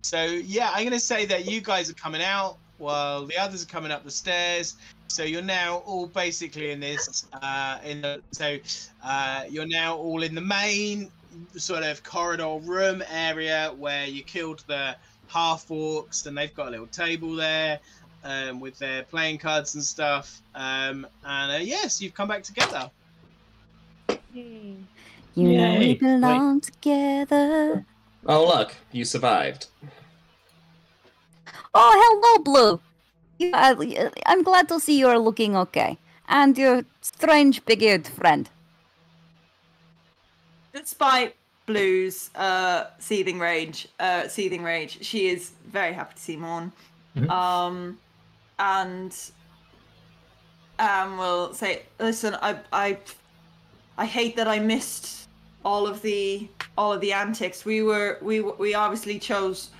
so 0.03 0.23
yeah, 0.25 0.71
I'm 0.73 0.85
gonna 0.85 1.01
say 1.01 1.25
that 1.27 1.47
you 1.51 1.61
guys 1.61 1.91
are 1.91 1.95
coming 1.95 2.23
out 2.23 2.59
while 2.81 3.27
the 3.27 3.37
others 3.37 3.63
are 3.63 3.67
coming 3.67 3.93
up 3.93 4.05
the 4.05 4.11
stairs. 4.11 4.77
So 5.09 5.23
you're 5.25 5.43
now 5.43 5.83
all 5.87 6.07
basically 6.07 6.71
in 6.71 6.81
this. 6.81 7.27
Uh, 7.33 7.79
in 7.85 8.03
the, 8.03 8.23
so 8.33 8.59
uh, 9.05 9.45
you're 9.49 9.67
now 9.67 9.97
all 9.97 10.23
in 10.23 10.35
the 10.35 10.41
main 10.41 11.11
sort 11.57 11.83
of 11.83 12.03
corridor 12.03 12.59
room 12.63 13.03
area 13.11 13.73
where 13.79 14.07
you 14.07 14.23
killed 14.23 14.65
the 14.67 14.97
half 15.29 15.69
orcs, 15.69 16.27
and 16.27 16.37
they've 16.37 16.55
got 16.55 16.69
a 16.69 16.71
little 16.71 16.87
table 16.87 17.35
there 17.35 17.81
um, 18.25 18.61
with 18.61 18.79
their 18.79 19.03
playing 19.05 19.39
cards 19.39 19.75
and 19.75 19.85
stuff. 19.85 20.41
Um, 20.55 21.07
and 21.25 21.53
uh, 21.53 21.59
yes, 21.63 22.01
you've 22.01 22.15
come 22.15 22.29
back 22.29 22.43
together. 22.43 22.91
You 24.33 24.77
know 25.35 25.79
we 25.79 25.95
belong 25.95 26.61
together. 26.61 27.85
Oh, 28.27 28.47
look, 28.47 28.75
you 28.93 29.05
survived. 29.05 29.69
Oh, 31.75 31.93
hello, 31.95 32.43
Blue. 32.43 32.81
You, 33.39 33.53
uh, 33.55 34.11
I'm 34.27 34.43
glad 34.43 34.69
to 34.69 34.81
see 34.81 34.99
you're 34.99 35.19
looking 35.19 35.57
okay, 35.57 35.99
and 36.29 36.59
your 36.59 36.85
strange 37.01 37.65
big-eared 37.65 38.07
friend. 38.07 38.49
Despite 40.73 41.37
Blue's 41.67 42.31
uh, 42.35 42.87
seething 42.99 43.39
rage, 43.39 43.89
uh, 43.99 44.29
seething 44.29 44.63
rage, 44.63 45.05
she 45.05 45.29
is 45.29 45.53
very 45.67 45.93
happy 45.93 46.15
to 46.15 46.21
see 46.21 46.37
Morn. 46.37 46.73
Mhm. 47.17 47.31
Um, 47.31 47.99
and 48.59 49.17
um, 50.79 51.19
will 51.19 51.55
say, 51.55 51.83
"Listen, 51.99 52.37
I, 52.43 52.57
I, 52.73 52.99
I 53.97 54.07
hate 54.07 54.37
that 54.37 54.49
I 54.49 54.59
missed 54.59 55.29
all 55.65 55.87
of 55.87 56.03
the 56.03 56.49
all 56.77 56.93
of 56.93 57.01
the 57.01 57.13
antics. 57.13 57.65
We 57.65 57.83
were 57.83 58.19
we 58.21 58.41
we 58.41 58.75
obviously 58.75 59.19
chose 59.19 59.71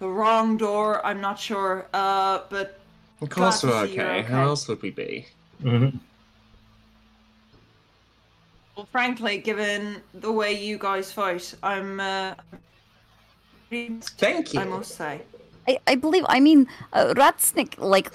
the 0.00 0.08
wrong 0.08 0.56
door. 0.56 1.04
I'm 1.06 1.20
not 1.20 1.38
sure, 1.38 1.86
uh, 1.94 2.40
but 2.50 2.80
Of 3.20 3.28
course 3.30 3.62
we're 3.62 3.70
okay. 3.84 4.00
okay. 4.00 4.22
How 4.22 4.44
else 4.48 4.66
would 4.66 4.82
we 4.82 4.90
be? 4.90 5.26
Mhm. 5.62 6.00
well, 8.76 8.88
frankly, 8.90 9.38
given 9.38 10.00
the 10.14 10.32
way 10.32 10.52
you 10.52 10.78
guys 10.78 11.12
fight, 11.12 11.54
I'm. 11.62 12.00
Uh, 12.00 12.34
Thank 13.70 14.52
you. 14.54 14.60
I 14.60 14.64
must 14.64 14.96
say. 14.96 15.20
I, 15.68 15.78
I 15.86 15.94
believe, 15.94 16.24
I 16.28 16.40
mean, 16.40 16.66
uh, 16.92 17.12
Ratsnick, 17.14 17.78
like, 17.78 18.10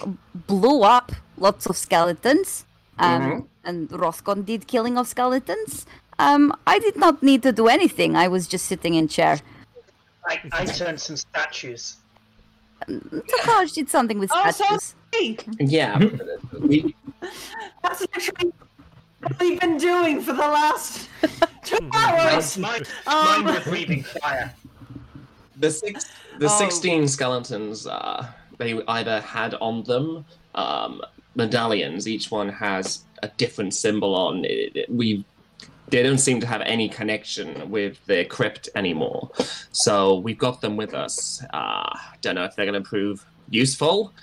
blew 0.47 0.81
up 0.83 1.13
lots 1.37 1.65
of 1.67 1.77
skeletons, 1.77 2.65
um, 2.99 3.21
Mhm. 3.21 3.45
and 3.63 3.89
Rothgon 3.89 4.43
did 4.45 4.67
killing 4.67 4.97
of 4.97 5.07
skeletons. 5.07 5.85
Um, 6.19 6.51
I 6.67 6.79
did 6.79 6.97
not 6.97 7.21
need 7.23 7.41
to 7.43 7.51
do 7.53 7.67
anything. 7.67 8.17
I 8.17 8.27
was 8.27 8.47
just 8.47 8.65
sitting 8.65 8.95
in 8.95 9.07
chair. 9.07 9.39
I, 10.27 10.41
I 10.51 10.65
turned 10.65 10.99
some 10.99 11.17
statues. 11.17 11.97
Tokaj 12.89 13.73
did 13.73 13.89
something 13.89 14.19
with 14.19 14.29
Oh, 14.33 14.51
statues. 14.51 14.95
Hey, 15.13 15.37
Yeah, 15.59 15.97
we, 16.59 16.93
that's 17.81 18.01
literally 18.01 18.53
what 19.21 19.39
we've 19.39 19.59
been 19.59 19.77
doing 19.77 20.21
for 20.21 20.33
the 20.33 20.39
last 20.39 21.09
two 21.63 21.77
hours. 21.93 22.57
Mine, 22.57 22.83
Um, 23.07 23.45
were 23.45 23.61
breathing 23.61 24.03
fire. 24.03 24.53
the 25.57 25.71
six, 25.71 26.05
the 26.39 26.47
Oh. 26.47 26.59
sixteen 26.59 27.07
skeletons. 27.07 27.87
Uh, 27.87 28.27
they 28.57 28.81
either 28.87 29.21
had 29.21 29.53
on 29.55 29.83
them 29.83 30.25
um, 30.53 31.01
medallions. 31.35 32.07
Each 32.07 32.29
one 32.29 32.49
has 32.49 33.03
a 33.23 33.29
different 33.37 33.73
symbol 33.73 34.15
on. 34.15 34.43
It, 34.45 34.75
it- 34.75 34.89
we 34.89 35.23
they 35.89 36.01
don't 36.03 36.17
seem 36.17 36.39
to 36.41 36.47
have 36.47 36.61
any 36.61 36.89
connection 36.89 37.69
with 37.69 38.03
the 38.05 38.25
crypt 38.25 38.69
anymore. 38.75 39.29
So 39.71 40.19
we've 40.19 40.37
got 40.37 40.61
them 40.61 40.77
with 40.77 40.93
us. 40.93 41.43
Uh, 41.53 41.89
don't 42.21 42.35
know 42.35 42.43
if 42.43 42.55
they're 42.55 42.65
going 42.65 42.81
to 42.81 42.87
prove 42.87 43.25
useful 43.49 44.13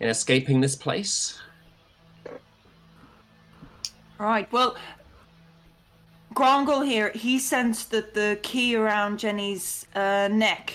in 0.00 0.08
escaping 0.08 0.60
this 0.60 0.74
place. 0.74 1.38
Right. 4.18 4.50
Well, 4.52 4.76
Grongle 6.34 6.84
here. 6.86 7.10
He 7.10 7.38
sensed 7.38 7.90
that 7.90 8.14
the 8.14 8.38
key 8.42 8.76
around 8.76 9.18
Jenny's 9.18 9.86
uh, 9.94 10.28
neck 10.32 10.74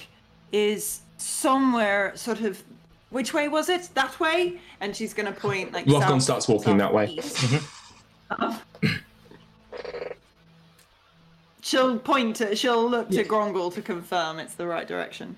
is 0.52 1.02
somewhere, 1.18 2.12
sort 2.16 2.42
of 2.42 2.64
which 3.10 3.34
way 3.34 3.48
was 3.48 3.70
it? 3.70 3.90
That 3.94 4.20
way? 4.20 4.60
And 4.82 4.96
she's 4.96 5.14
gonna 5.14 5.32
point 5.32 5.72
like. 5.72 5.90
South- 5.90 6.22
starts 6.22 6.48
walking 6.48 6.78
that 6.78 6.94
way. 6.94 7.18
She'll 11.68 12.00
point 12.00 12.38
to, 12.38 12.56
she'll 12.56 12.90
look 12.90 13.10
to 13.10 13.26
Grongle 13.26 13.72
to 13.72 13.82
confirm 13.82 14.40
it's 14.40 14.54
the 14.54 14.66
right 14.66 14.88
direction. 14.88 15.38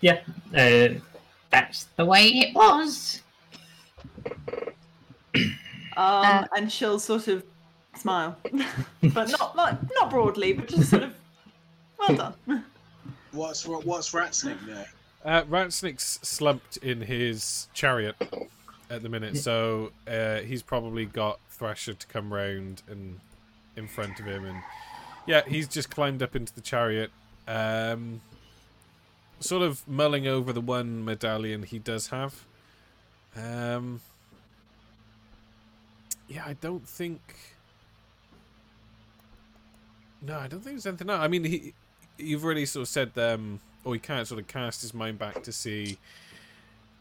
Yeah, 0.00 0.20
uh, 0.54 1.00
That's 1.50 1.88
the 1.96 2.04
way 2.04 2.28
it 2.28 2.54
was. 2.54 3.22
Um, 5.34 5.56
Uh, 5.96 6.44
and 6.56 6.70
she'll 6.70 7.00
sort 7.00 7.26
of 7.26 7.42
smile, 7.96 8.36
but 9.02 9.30
not 9.30 9.56
not 9.56 9.80
not 9.94 10.10
broadly, 10.10 10.52
but 10.52 10.68
just 10.68 10.90
sort 10.90 11.02
of, 11.02 11.14
well 11.98 12.16
done. 12.46 12.64
What's 13.32 13.66
what's 13.66 14.12
Ratsnick 14.12 14.64
there? 14.64 14.86
Uh, 15.24 15.42
Ratsnick's 15.42 16.20
slumped 16.22 16.76
in 16.76 17.00
his 17.00 17.66
chariot 17.74 18.14
at 18.90 19.02
the 19.02 19.08
minute, 19.08 19.36
so 19.38 19.90
uh, 20.06 20.36
he's 20.36 20.62
probably 20.62 21.04
got 21.04 21.40
Thrasher 21.50 21.94
to 21.94 22.06
come 22.06 22.32
round 22.32 22.82
and 22.88 23.18
in 23.74 23.88
front 23.88 24.20
of 24.20 24.26
him, 24.26 24.44
and 24.44 24.62
yeah, 25.28 25.42
he's 25.46 25.68
just 25.68 25.90
climbed 25.90 26.22
up 26.22 26.34
into 26.34 26.54
the 26.54 26.62
chariot, 26.62 27.10
um, 27.46 28.22
sort 29.40 29.62
of 29.62 29.86
mulling 29.86 30.26
over 30.26 30.54
the 30.54 30.60
one 30.60 31.04
medallion 31.04 31.64
he 31.64 31.78
does 31.78 32.08
have. 32.08 32.46
Um, 33.36 34.00
yeah, 36.28 36.44
I 36.46 36.54
don't 36.54 36.88
think. 36.88 37.20
No, 40.22 40.38
I 40.38 40.48
don't 40.48 40.60
think 40.60 40.76
there's 40.76 40.86
anything 40.86 41.10
else. 41.10 41.20
I 41.20 41.28
mean, 41.28 41.44
he, 41.44 41.74
you've 42.16 42.42
already 42.42 42.64
sort 42.64 42.82
of 42.82 42.88
said 42.88 43.12
um, 43.18 43.60
or 43.84 43.92
he 43.92 44.00
can't 44.00 44.26
sort 44.26 44.40
of 44.40 44.48
cast 44.48 44.80
his 44.80 44.94
mind 44.94 45.18
back 45.18 45.42
to 45.42 45.52
see 45.52 45.98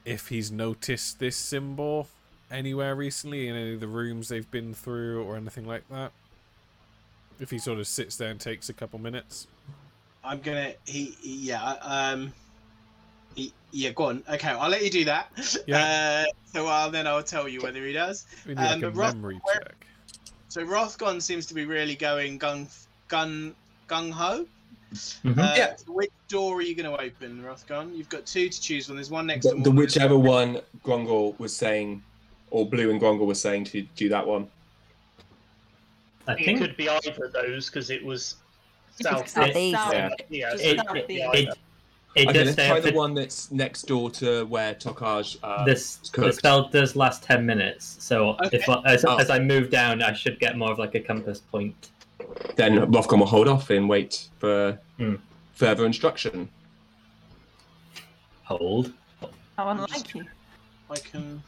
if 0.04 0.28
he's 0.28 0.52
noticed 0.52 1.20
this 1.20 1.38
symbol 1.38 2.10
anywhere 2.52 2.94
recently 2.94 3.48
in 3.48 3.56
any 3.56 3.74
of 3.74 3.80
the 3.80 3.88
rooms 3.88 4.28
they've 4.28 4.52
been 4.52 4.74
through 4.74 5.24
or 5.24 5.38
anything 5.38 5.66
like 5.66 5.88
that. 5.90 6.12
If 7.40 7.52
he 7.52 7.58
sort 7.60 7.80
of 7.80 7.88
sits 7.88 8.18
there 8.18 8.30
and 8.32 8.40
takes 8.40 8.70
a 8.70 8.74
couple 8.74 9.00
minutes. 9.00 9.48
I'm 10.24 10.40
gonna. 10.42 10.74
He, 10.86 11.16
he 11.22 11.36
yeah. 11.38 11.64
Um. 11.82 12.34
He, 13.36 13.54
yeah, 13.72 13.92
go 13.92 14.06
on. 14.06 14.24
Okay, 14.28 14.50
I'll 14.50 14.70
let 14.70 14.84
you 14.84 14.90
do 14.90 15.06
that. 15.06 15.30
Yeah. 15.68 16.26
Uh, 16.28 16.32
so 16.52 16.66
I'll, 16.66 16.90
then 16.90 17.06
I'll 17.06 17.22
tell 17.22 17.48
you 17.48 17.62
whether 17.62 17.86
he 17.86 17.94
does. 17.94 18.26
We 18.48 18.56
need 18.56 18.62
like 18.62 18.78
Um, 18.78 18.84
a 18.86 18.90
Roth- 18.92 19.14
memory 19.16 19.40
where- 19.44 19.60
check. 19.60 19.86
So 20.50 20.66
Rothgon 20.66 21.22
seems 21.22 21.46
to 21.48 21.54
be 21.54 21.66
really 21.66 21.96
going 21.96 22.40
gung 22.40 22.68
gun 23.10 23.54
gung 23.88 24.12
ho. 24.12 24.48
Mhm. 24.94 25.38
Uh, 25.38 25.54
Yeah. 25.56 25.76
so 25.76 25.92
which 25.92 26.10
door 26.30 26.58
are 26.58 26.62
you 26.62 26.74
going 26.74 26.90
to 26.92 27.00
open, 27.00 27.44
Rothgon? 27.44 27.96
You've 27.96 28.10
got 28.10 28.26
two 28.26 28.50
to 28.50 28.62
choose 28.62 28.88
from. 28.88 28.96
There's 28.96 29.12
one 29.12 29.28
next 29.28 29.46
The, 29.46 29.56
to 29.56 29.62
the 29.62 29.72
whichever 29.72 30.18
one 30.18 30.62
Grongle 30.84 31.38
was 31.38 31.56
saying, 31.56 32.02
or 32.50 32.66
Blue 32.68 32.90
and 32.90 33.00
Grongle 33.00 33.28
was 33.28 33.40
saying 33.40 33.66
to 33.66 33.82
do 33.96 34.10
that 34.10 34.26
one. 34.26 34.50
I 36.28 36.34
It 36.34 36.46
think 36.46 36.60
could 36.60 36.76
be 36.78 36.90
either 36.90 37.26
of 37.26 37.32
those 37.34 37.68
because 37.70 37.90
it 37.90 38.04
was 38.04 38.36
south. 39.02 39.28
Southeast. 39.30 39.56
Yeah. 39.92 40.10
Yeah, 40.30 40.52
Just 40.52 40.64
so 40.64 40.70
it, 40.70 40.80
it 40.80 41.10
it, 41.10 41.10
it, 41.48 41.58
it 42.16 42.28
okay, 42.30 42.34
does 42.34 42.58
let's 42.58 42.68
try 42.68 42.80
the 42.80 42.92
one 42.94 43.14
that's 43.14 43.52
next 43.52 43.84
door 43.84 44.10
to 44.12 44.44
where 44.46 44.74
Tokaj. 44.76 45.38
Um, 45.44 45.66
this 45.66 45.98
the 46.14 46.32
spell 46.34 46.68
does 46.70 46.96
last 46.96 47.24
10 47.24 47.46
minutes 47.46 47.98
so 48.00 48.36
if 48.52 48.68
as, 48.86 49.06
Oh. 49.06 49.18
as 49.18 49.30
i 49.30 49.38
move 49.38 49.70
down 49.70 50.02
i 50.02 50.14
should 50.14 50.40
get 50.40 50.58
more 50.58 50.72
of 50.72 50.80
like 50.80 50.96
a 50.96 51.00
compass 51.00 51.40
point 51.40 51.92
Then 52.56 52.74
Rothgon 52.92 53.20
will 53.20 53.28
hold 53.28 53.48
off 53.48 53.70
and 53.70 53.88
wait 53.88 54.30
for 54.40 54.80
Hmm. 54.98 55.16
further 55.54 55.86
instruction. 55.86 56.50
hold 58.44 58.94
How 59.58 59.70
unlike 59.70 60.14
you. 60.16 60.26
I 60.90 60.96
can. 60.98 61.44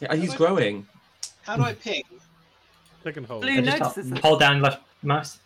Yeah, 0.00 0.14
he's 0.14 0.34
growing. 0.34 0.86
How 1.42 1.56
do 1.56 1.62
I 1.62 1.74
ping? 1.74 2.02
Click 3.08 3.16
and 3.16 3.26
hold. 3.26 3.42
Blue 3.42 3.52
I 3.52 3.60
just 3.62 3.80
notices 3.80 4.08
hold, 4.08 4.18
it. 4.18 4.22
hold 4.24 4.40
down 4.40 4.60
left 4.60 4.82
mouse 5.02 5.38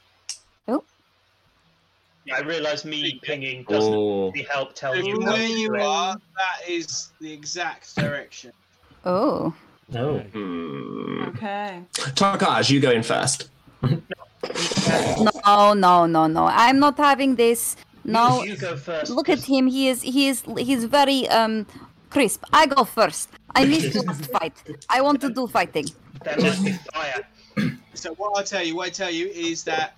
I 2.33 2.41
realise 2.41 2.85
me 2.85 3.19
pinging 3.23 3.65
doesn't 3.69 3.93
Oh, 3.93 4.31
really 4.31 4.47
help 4.49 4.75
tell 4.75 4.97
you 4.97 5.21
how 5.23 5.33
where 5.33 5.37
to 5.37 5.53
you 5.53 5.69
do 5.69 5.75
it. 5.75 5.83
are, 5.83 6.15
that 6.37 6.69
is 6.69 7.11
the 7.21 7.33
exact 7.33 7.97
direction. 7.97 8.53
Oh. 9.05 9.53
no 9.89 10.19
hmm. 10.19 11.25
Okay. 11.29 11.83
Tokaj, 11.93 12.71
you 12.71 12.81
go 12.81 12.91
in 12.91 13.03
first. 13.03 13.49
No, 15.47 15.73
no, 15.73 16.05
no, 16.07 16.27
no. 16.27 16.47
I'm 16.47 16.81
not 16.81 16.97
having 16.99 17.37
this. 17.37 17.77
No. 18.05 18.43
you 18.43 18.57
go 18.57 18.77
first. 18.77 19.11
Look 19.13 19.29
at 19.29 19.45
him. 19.45 19.69
He 19.69 19.89
is 19.89 20.03
he 20.03 20.27
is 20.27 20.43
he's 20.59 20.85
very 20.85 21.29
um 21.29 21.65
crisp. 22.11 22.43
I 22.53 22.67
go 22.67 22.83
first. 22.83 23.29
I 23.55 23.65
missed 23.67 23.93
the 23.97 24.03
last 24.03 24.27
fight. 24.33 24.55
I 24.91 25.01
want 25.01 25.21
to 25.21 25.31
do 25.31 25.47
fighting. 25.47 25.87
There 26.25 26.37
might 26.39 26.65
be 26.65 26.73
fire. 26.93 27.23
So 27.95 28.15
what 28.15 28.37
I'll 28.37 28.45
tell 28.45 28.63
you, 28.65 28.75
what 28.77 28.87
I 28.87 28.91
tell 28.91 29.11
you 29.11 29.29
is 29.29 29.65
that 29.65 29.97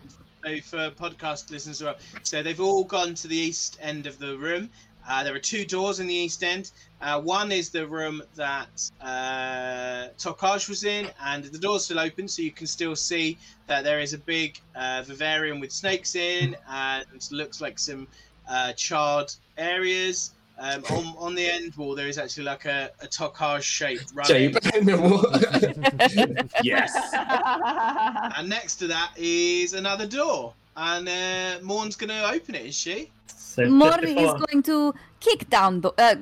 for 0.65 0.91
podcast 0.91 1.51
listeners, 1.51 1.83
well, 1.83 1.97
so 2.23 2.43
they've 2.43 2.61
all 2.61 2.85
gone 2.85 3.15
to 3.15 3.29
the 3.29 3.37
east 3.37 3.79
end 3.81 4.07
of 4.07 4.19
the 4.19 4.37
room. 4.37 4.69
Uh, 5.09 5.23
there 5.23 5.35
are 5.35 5.39
two 5.39 5.65
doors 5.65 6.01
in 6.01 6.07
the 6.07 6.15
east 6.15 6.43
end. 6.43 6.71
Uh, 7.01 7.21
one 7.21 7.53
is 7.53 7.71
the 7.71 7.87
room 7.87 8.23
that 8.35 8.91
uh, 9.01 10.09
Tokaj 10.19 10.69
was 10.69 10.85
in, 10.85 11.09
and 11.23 11.45
the 11.45 11.59
door's 11.59 11.85
still 11.85 11.99
open, 11.99 12.27
so 12.27 12.43
you 12.43 12.51
can 12.51 12.67
still 12.67 12.97
see 12.97 13.39
that 13.69 13.85
there 13.85 14.01
is 14.01 14.13
a 14.13 14.19
big 14.19 14.59
uh, 14.75 15.03
vivarium 15.07 15.61
with 15.61 15.73
snakes 15.73 16.15
in, 16.15 16.57
and 16.69 17.05
looks 17.31 17.61
like 17.61 17.79
some 17.79 18.09
uh, 18.49 18.73
charred 18.73 19.33
areas. 19.57 20.34
Um, 20.57 20.85
on, 20.91 21.15
on 21.19 21.35
the 21.35 21.47
end 21.47 21.75
wall, 21.75 21.95
there 21.95 22.07
is 22.07 22.17
actually 22.17 22.45
like 22.45 22.65
a, 22.65 22.91
a 23.01 23.07
Tokaj 23.07 23.63
shape 23.63 24.01
running. 24.15 24.55
In 24.75 24.87
the 24.87 24.99
wall. 24.99 26.49
yes. 26.63 26.93
And 28.37 28.49
next 28.49 28.77
to 28.77 28.87
that 28.87 29.13
is 29.17 29.75
another 29.75 30.07
door. 30.07 30.55
And 30.77 31.09
uh, 31.09 31.65
Morn's 31.65 31.97
going 31.97 32.11
to 32.11 32.31
open 32.31 32.55
it, 32.55 32.67
is 32.67 32.75
she? 32.77 33.11
so 33.55 33.69
Morn 33.69 34.05
is 34.05 34.33
going 34.47 34.63
to 34.65 34.95
kick 35.21 35.49
down 35.49 35.81
do- 35.81 35.95
uh, 35.99 36.15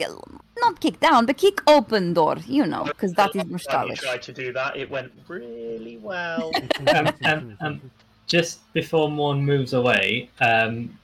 not 0.61 0.81
kick 0.81 1.01
down, 1.01 1.27
but 1.27 1.36
kick 1.36 1.62
open 1.67 2.12
door. 2.12 2.36
You 2.47 2.67
know, 2.67 2.85
because 2.85 3.12
that 3.15 3.35
is 3.35 3.44
more 3.44 3.52
Last 3.52 3.65
stylish. 3.65 4.01
tried 4.01 4.23
to 4.23 4.33
do 4.33 4.52
that, 4.52 4.77
it 4.77 4.91
went 4.91 5.12
really 5.28 5.99
well. 5.99 6.52
um, 6.94 7.09
um, 7.25 7.57
um, 7.61 7.91
just 8.27 8.61
before 8.73 9.11
Morn 9.11 9.44
moves 9.44 9.73
away, 9.73 10.31
um, 10.41 10.99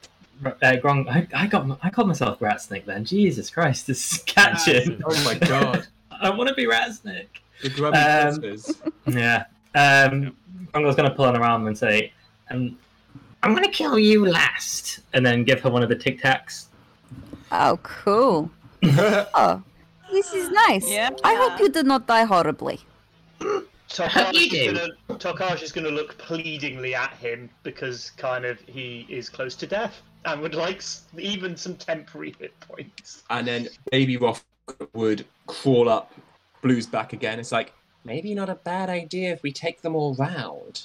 uh, 0.62 0.76
Grong, 0.76 1.08
I, 1.08 1.26
I 1.34 1.46
got 1.46 1.78
I 1.82 1.90
called 1.90 2.08
myself 2.08 2.40
Rat 2.40 2.60
Snake 2.60 2.86
then. 2.86 3.04
Jesus 3.04 3.50
Christ, 3.50 3.86
this 3.86 4.12
is 4.12 4.22
catching. 4.24 5.00
Oh 5.04 5.24
my 5.24 5.34
god. 5.38 5.86
I 6.20 6.30
want 6.30 6.48
to 6.48 6.54
be 6.54 6.66
Ratsnick. 6.66 7.26
The 7.62 7.70
grubby 7.70 7.96
Um. 7.98 9.14
Yeah. 9.14 9.44
Um, 9.74 10.36
Grongle's 10.72 10.96
going 10.96 11.08
to 11.08 11.14
pull 11.14 11.26
on 11.26 11.34
her 11.34 11.42
arm 11.44 11.66
and 11.66 11.76
say, 11.78 12.12
um, 12.50 12.76
"I'm 13.42 13.52
going 13.52 13.64
to 13.64 13.70
kill 13.70 13.98
you 13.98 14.26
last," 14.26 15.00
and 15.12 15.24
then 15.24 15.44
give 15.44 15.60
her 15.60 15.70
one 15.70 15.82
of 15.82 15.88
the 15.88 15.94
Tic 15.94 16.20
Tacs. 16.20 16.66
Oh, 17.52 17.78
cool. 17.82 18.50
Oh, 18.84 19.62
this 20.12 20.32
is 20.32 20.48
nice. 20.50 20.88
Yeah. 20.88 21.10
I 21.24 21.34
hope 21.34 21.60
you 21.60 21.68
did 21.68 21.86
not 21.86 22.06
die 22.06 22.24
horribly. 22.24 22.80
Tokaj 23.88 24.32
You 24.34 24.40
is, 24.40 24.48
do. 24.50 24.66
gonna, 24.72 25.18
Tokaj 25.18 25.62
is 25.62 25.72
gonna 25.72 25.90
look 25.90 26.16
pleadingly 26.18 26.94
at 26.94 27.12
him 27.14 27.48
because 27.62 28.10
kind 28.10 28.44
of 28.44 28.60
he 28.66 29.06
is 29.08 29.28
close 29.28 29.54
to 29.56 29.66
death 29.66 30.00
and 30.24 30.40
would 30.40 30.54
like 30.54 30.82
even 31.16 31.56
some 31.56 31.74
temporary 31.76 32.34
hit 32.38 32.58
points. 32.60 33.22
and 33.30 33.46
then 33.46 33.68
Baby 33.90 34.16
Roth 34.16 34.44
would 34.94 35.24
crawl 35.46 35.88
up 35.88 36.12
Blue's 36.62 36.86
back 36.86 37.12
again. 37.12 37.38
It's 37.40 37.52
like, 37.52 37.72
maybe 38.04 38.34
not 38.34 38.48
a 38.48 38.54
bad 38.56 38.88
idea 38.90 39.32
if 39.32 39.42
we 39.42 39.52
take 39.52 39.82
them 39.82 39.94
all 39.94 40.14
round. 40.14 40.82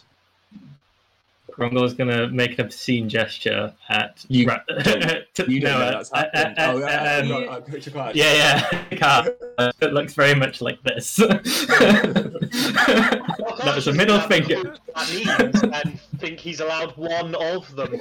Grongle's 1.51 1.93
going 1.93 2.09
to 2.09 2.27
make 2.29 2.57
an 2.57 2.65
obscene 2.65 3.07
gesture 3.07 3.73
at 3.89 4.25
You- 4.27 4.47
Ra- 4.47 4.59
to- 5.35 5.51
You 5.51 5.59
know 5.61 5.77
no, 5.77 5.91
that's 5.91 6.11
uh, 6.11 6.25
uh, 6.33 6.37
uh, 6.37 6.53
oh, 6.57 6.79
yeah, 6.79 6.85
um, 6.85 6.91
I 7.31 7.31
forgot, 7.37 7.49
I 7.49 7.59
picture. 7.59 7.91
Yeah, 8.15 8.33
yeah. 8.33 8.97
Car. 8.99 9.27
It 9.81 9.93
looks 9.93 10.15
very 10.15 10.33
much 10.33 10.61
like 10.61 10.81
this. 10.81 11.15
that 11.17 11.43
was 13.75 13.87
a 13.87 13.93
middle 13.93 14.19
finger. 14.21 14.75
That 14.95 15.09
means 15.13 15.61
and 15.63 15.99
think 16.17 16.39
he's 16.39 16.59
allowed 16.59 16.97
one 16.97 17.35
of 17.35 17.75
them. 17.75 17.99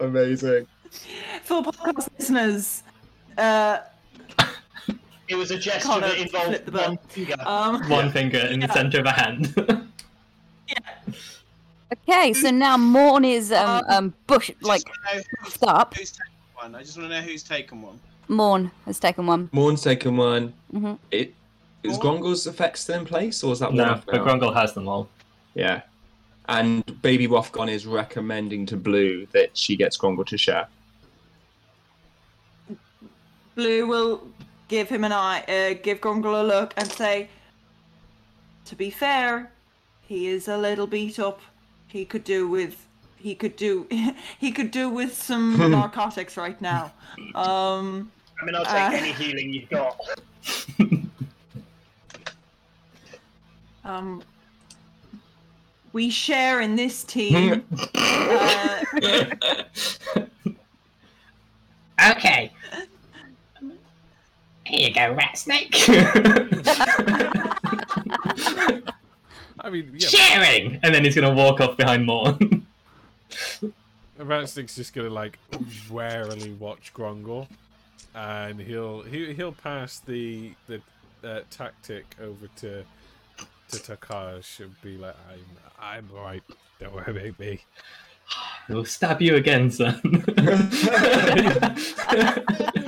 Amazing. 0.00 0.66
For 1.44 1.62
podcast 1.62 2.08
listeners, 2.18 2.82
uh, 3.38 3.78
It 5.28 5.34
was 5.34 5.50
a 5.50 5.58
gesture 5.58 5.88
Can't 5.88 6.02
that 6.02 6.18
involved 6.18 6.66
the 6.66 6.72
one 6.72 6.98
finger. 7.08 7.34
um, 7.44 7.88
One 7.88 8.10
finger 8.12 8.38
in 8.38 8.60
the 8.60 8.68
center 8.68 9.00
of 9.00 9.06
a 9.06 9.10
hand. 9.12 9.54
Okay, 12.08 12.32
so 12.32 12.50
now 12.50 12.76
Morn 12.76 13.24
is 13.24 13.52
um 13.52 13.82
um 13.88 14.14
bush 14.26 14.50
like 14.60 14.82
Just 15.14 15.28
who's, 15.44 15.58
up. 15.62 15.94
who's 15.94 16.10
taken 16.10 16.32
one. 16.54 16.74
I 16.74 16.82
just 16.82 16.96
want 16.98 17.10
to 17.10 17.16
know 17.20 17.22
who's 17.26 17.42
taken 17.42 17.80
one. 17.82 17.98
Morn 18.28 18.70
has 18.86 18.98
taken 18.98 19.26
one. 19.26 19.48
Morn's 19.52 19.82
taken 19.82 20.16
one. 20.16 20.52
Mhm. 20.72 20.98
It 21.12 21.32
is 21.84 21.90
Morn? 21.92 22.00
Grongle's 22.00 22.46
effect 22.48 22.78
still 22.78 22.98
in 23.00 23.04
place, 23.06 23.42
or 23.44 23.52
is 23.52 23.60
that 23.60 23.68
one 23.68 23.76
no, 23.76 23.84
off 23.84 24.04
but 24.06 24.16
now? 24.16 24.24
Grongle 24.24 24.52
has 24.52 24.72
them 24.74 24.88
all. 24.88 25.08
Yeah. 25.54 25.82
And 26.48 27.02
Baby 27.02 27.26
Rothgon 27.26 27.68
is 27.68 27.86
recommending 27.86 28.66
to 28.66 28.76
Blue 28.76 29.26
that 29.32 29.56
she 29.56 29.76
gets 29.76 29.96
Grongle 29.96 30.24
to 30.26 30.38
share. 30.38 30.68
Blue 33.56 33.86
will 33.86 34.28
give 34.68 34.88
him 34.88 35.02
an 35.04 35.12
eye, 35.12 35.42
uh, 35.48 35.74
give 35.82 36.00
Grongle 36.00 36.40
a 36.40 36.44
look, 36.44 36.74
and 36.76 36.90
say, 36.90 37.28
"To 38.66 38.76
be 38.76 38.90
fair, 38.90 39.50
he 40.06 40.28
is 40.28 40.46
a 40.48 40.56
little 40.56 40.86
beat 40.86 41.18
up. 41.18 41.40
He 41.88 42.04
could 42.04 42.22
do 42.22 42.46
with, 42.46 42.86
he 43.16 43.34
could 43.34 43.56
do, 43.56 43.86
he 44.38 44.52
could 44.52 44.70
do 44.70 44.88
with 44.88 45.20
some 45.20 45.56
narcotics 45.70 46.36
right 46.36 46.60
now. 46.60 46.92
Um, 47.34 48.12
I 48.40 48.44
mean, 48.44 48.54
I'll 48.54 48.64
take 48.64 48.74
Uh, 48.74 48.90
any 48.92 49.12
healing 49.12 49.52
you've 49.52 49.70
got. 49.70 49.98
um, 53.84 54.22
we 55.96 56.10
share 56.10 56.60
in 56.60 56.76
this 56.76 57.02
team. 57.04 57.64
uh, 57.94 58.84
Okay. 62.10 62.52
Here 64.66 64.88
you 64.88 64.92
go, 64.92 65.14
rat 65.14 65.38
snake. 65.38 65.74
I 69.58 69.70
mean, 69.70 69.90
yeah, 69.94 70.08
Sharing! 70.08 70.78
And 70.82 70.94
then 70.94 71.02
he's 71.02 71.14
going 71.14 71.26
to 71.26 71.34
walk 71.34 71.62
off 71.62 71.78
behind 71.78 72.04
Morn. 72.04 72.66
Ratsnick's 74.18 74.76
just 74.76 74.92
gonna 74.92 75.08
like 75.08 75.38
warily 75.90 76.52
watch 76.52 76.92
Grongle, 76.92 77.48
and 78.14 78.60
he'll 78.60 79.00
he, 79.02 79.32
he'll 79.32 79.52
pass 79.52 80.00
the 80.00 80.52
the 80.66 80.82
uh, 81.24 81.40
Tic 81.50 81.72
Tac 81.82 82.04
over 82.20 82.48
to 82.56 82.84
to 83.70 83.76
Tokaj 83.78 84.60
and 84.60 84.80
be 84.82 84.96
like, 84.96 85.16
"I'm 85.28 85.46
I'm 85.80 86.10
alright. 86.16 86.42
Don't 86.80 86.94
worry 86.94 87.26
about 87.26 87.38
me." 87.38 87.60
He'll 88.66 88.84
stab 88.84 89.22
you 89.22 89.36
again, 89.36 89.70
son. 89.70 90.00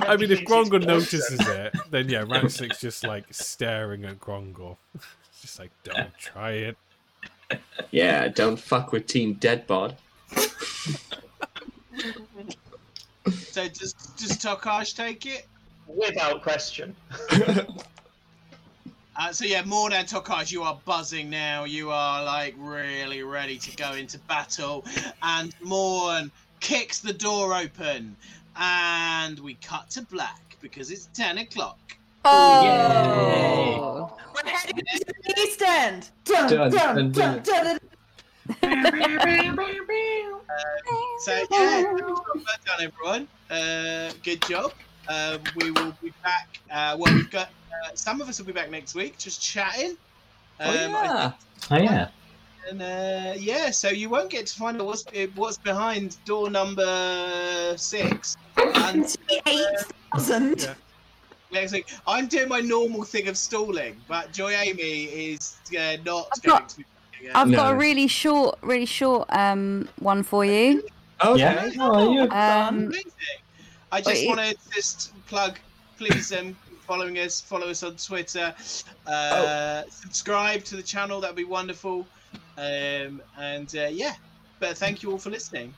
I 0.01 0.17
mean, 0.17 0.31
if 0.31 0.43
Grongle 0.43 0.85
notices 0.85 1.39
it, 1.47 1.73
then 1.91 2.09
yeah, 2.09 2.23
Ratsnick's 2.25 2.81
just 2.81 3.05
like 3.05 3.25
staring 3.31 4.03
at 4.05 4.19
Grongle. 4.19 4.77
It's 4.95 5.05
just 5.41 5.59
like, 5.59 5.71
"Don't 5.83 6.13
try 6.17 6.51
it." 6.51 6.77
Yeah, 7.91 8.27
don't 8.27 8.59
fuck 8.59 8.91
with 8.91 9.07
Team 9.07 9.35
Deadbod. 9.35 9.95
So 13.25 13.67
does 13.67 13.93
does 13.93 14.37
Tokaj 14.37 14.95
take 14.95 15.25
it? 15.25 15.47
Without 15.87 16.43
question. 16.43 16.95
Uh, 19.19 19.33
so 19.33 19.43
yeah, 19.43 19.61
more 19.65 19.89
than 19.89 20.05
Tokaj, 20.05 20.49
you 20.49 20.63
are 20.63 20.79
buzzing 20.85 21.29
now. 21.29 21.65
You 21.65 21.91
are 21.91 22.23
like 22.23 22.55
really 22.57 23.21
ready 23.21 23.57
to 23.57 23.75
go 23.75 23.91
into 23.93 24.17
battle, 24.19 24.85
and 25.21 25.53
Morn 25.61 26.31
kicks 26.61 26.99
the 26.99 27.11
door 27.11 27.53
open, 27.53 28.15
and 28.55 29.37
we 29.39 29.55
cut 29.55 29.89
to 29.91 30.03
black 30.03 30.55
because 30.61 30.89
it's 30.89 31.07
ten 31.07 31.37
o'clock. 31.37 31.77
Oh. 32.23 34.17
we're 34.33 34.49
heading 34.49 34.77
to 34.77 35.05
the 35.25 35.41
East 35.41 35.61
End. 35.63 36.09
Dun, 36.23 36.49
Dun, 36.49 36.71
dun, 36.71 37.11
dun, 37.11 37.41
dun, 37.41 37.43
dun, 37.43 37.79
So 41.19 41.45
yeah, 41.51 41.83
well 41.91 42.23
done 42.65 42.81
everyone. 42.81 43.27
Uh, 43.49 44.13
good 44.23 44.41
job. 44.43 44.71
Uh, 45.09 45.37
we 45.55 45.71
will 45.71 45.93
be 46.01 46.13
back. 46.23 46.59
Uh, 46.71 46.95
well, 46.99 47.13
we've 47.13 47.31
got 47.31 47.47
uh, 47.47 47.89
some 47.95 48.21
of 48.21 48.29
us 48.29 48.37
will 48.39 48.45
be 48.45 48.51
back 48.53 48.69
next 48.69 48.93
week, 48.93 49.17
just 49.17 49.41
chatting. 49.41 49.97
Oh, 50.59 50.69
Um, 50.69 50.95
I 50.95 51.03
yeah. 51.03 51.31
oh, 51.71 51.77
yeah. 51.77 52.07
And 52.69 52.81
uh, 52.81 53.33
yeah, 53.37 53.71
so 53.71 53.89
you 53.89 54.09
won't 54.09 54.29
get 54.29 54.45
to 54.47 54.55
find 54.59 54.79
out 54.79 54.85
what's 54.85 55.03
what's 55.35 55.57
behind 55.57 56.17
door 56.25 56.49
number 56.51 57.73
six. 57.77 58.37
And 58.57 59.17
Eight 59.47 59.65
thousand. 60.13 60.61
Yeah. 60.61 60.73
next 61.51 61.71
week, 61.71 61.87
I'm 62.05 62.27
doing 62.27 62.47
my 62.49 62.59
normal 62.59 63.03
thing 63.03 63.27
of 63.27 63.37
stalling, 63.37 63.95
but 64.07 64.31
Joy 64.31 64.51
Amy 64.51 65.05
is 65.05 65.57
uh, 65.71 65.97
not 66.05 66.27
I've 66.35 66.41
going 66.43 66.59
got- 66.59 66.69
to. 66.69 66.77
Be 66.77 66.83
doing 67.21 67.31
it. 67.31 67.35
I've 67.35 67.51
got 67.51 67.73
a 67.73 67.75
really 67.75 68.07
short, 68.07 68.59
really 68.61 68.85
short 68.85 69.27
um 69.31 69.89
one 69.99 70.21
for 70.21 70.45
you. 70.45 70.83
Okay. 71.25 71.39
Yeah. 71.39 71.69
Oh, 71.79 72.13
you 72.13 72.21
Um, 72.29 72.77
Amazing. 72.85 73.01
I 73.91 74.01
just 74.01 74.21
Wait. 74.21 74.27
want 74.27 74.39
to 74.39 74.55
just 74.73 75.11
plug, 75.27 75.57
please, 75.97 76.31
um, 76.31 76.55
following 76.87 77.17
us, 77.17 77.41
follow 77.41 77.67
us 77.69 77.83
on 77.83 77.95
Twitter, 77.95 78.53
Oh. 79.07 79.11
uh, 79.11 79.83
subscribe 79.89 80.63
to 80.65 80.75
the 80.75 80.83
channel. 80.83 81.19
That'd 81.21 81.35
be 81.35 81.43
wonderful. 81.43 82.05
Um, 82.57 83.21
and 83.37 83.73
uh, 83.75 83.87
yeah, 83.91 84.13
but 84.59 84.77
thank 84.77 85.01
you 85.01 85.11
all 85.11 85.17
for 85.17 85.29
listening. 85.29 85.73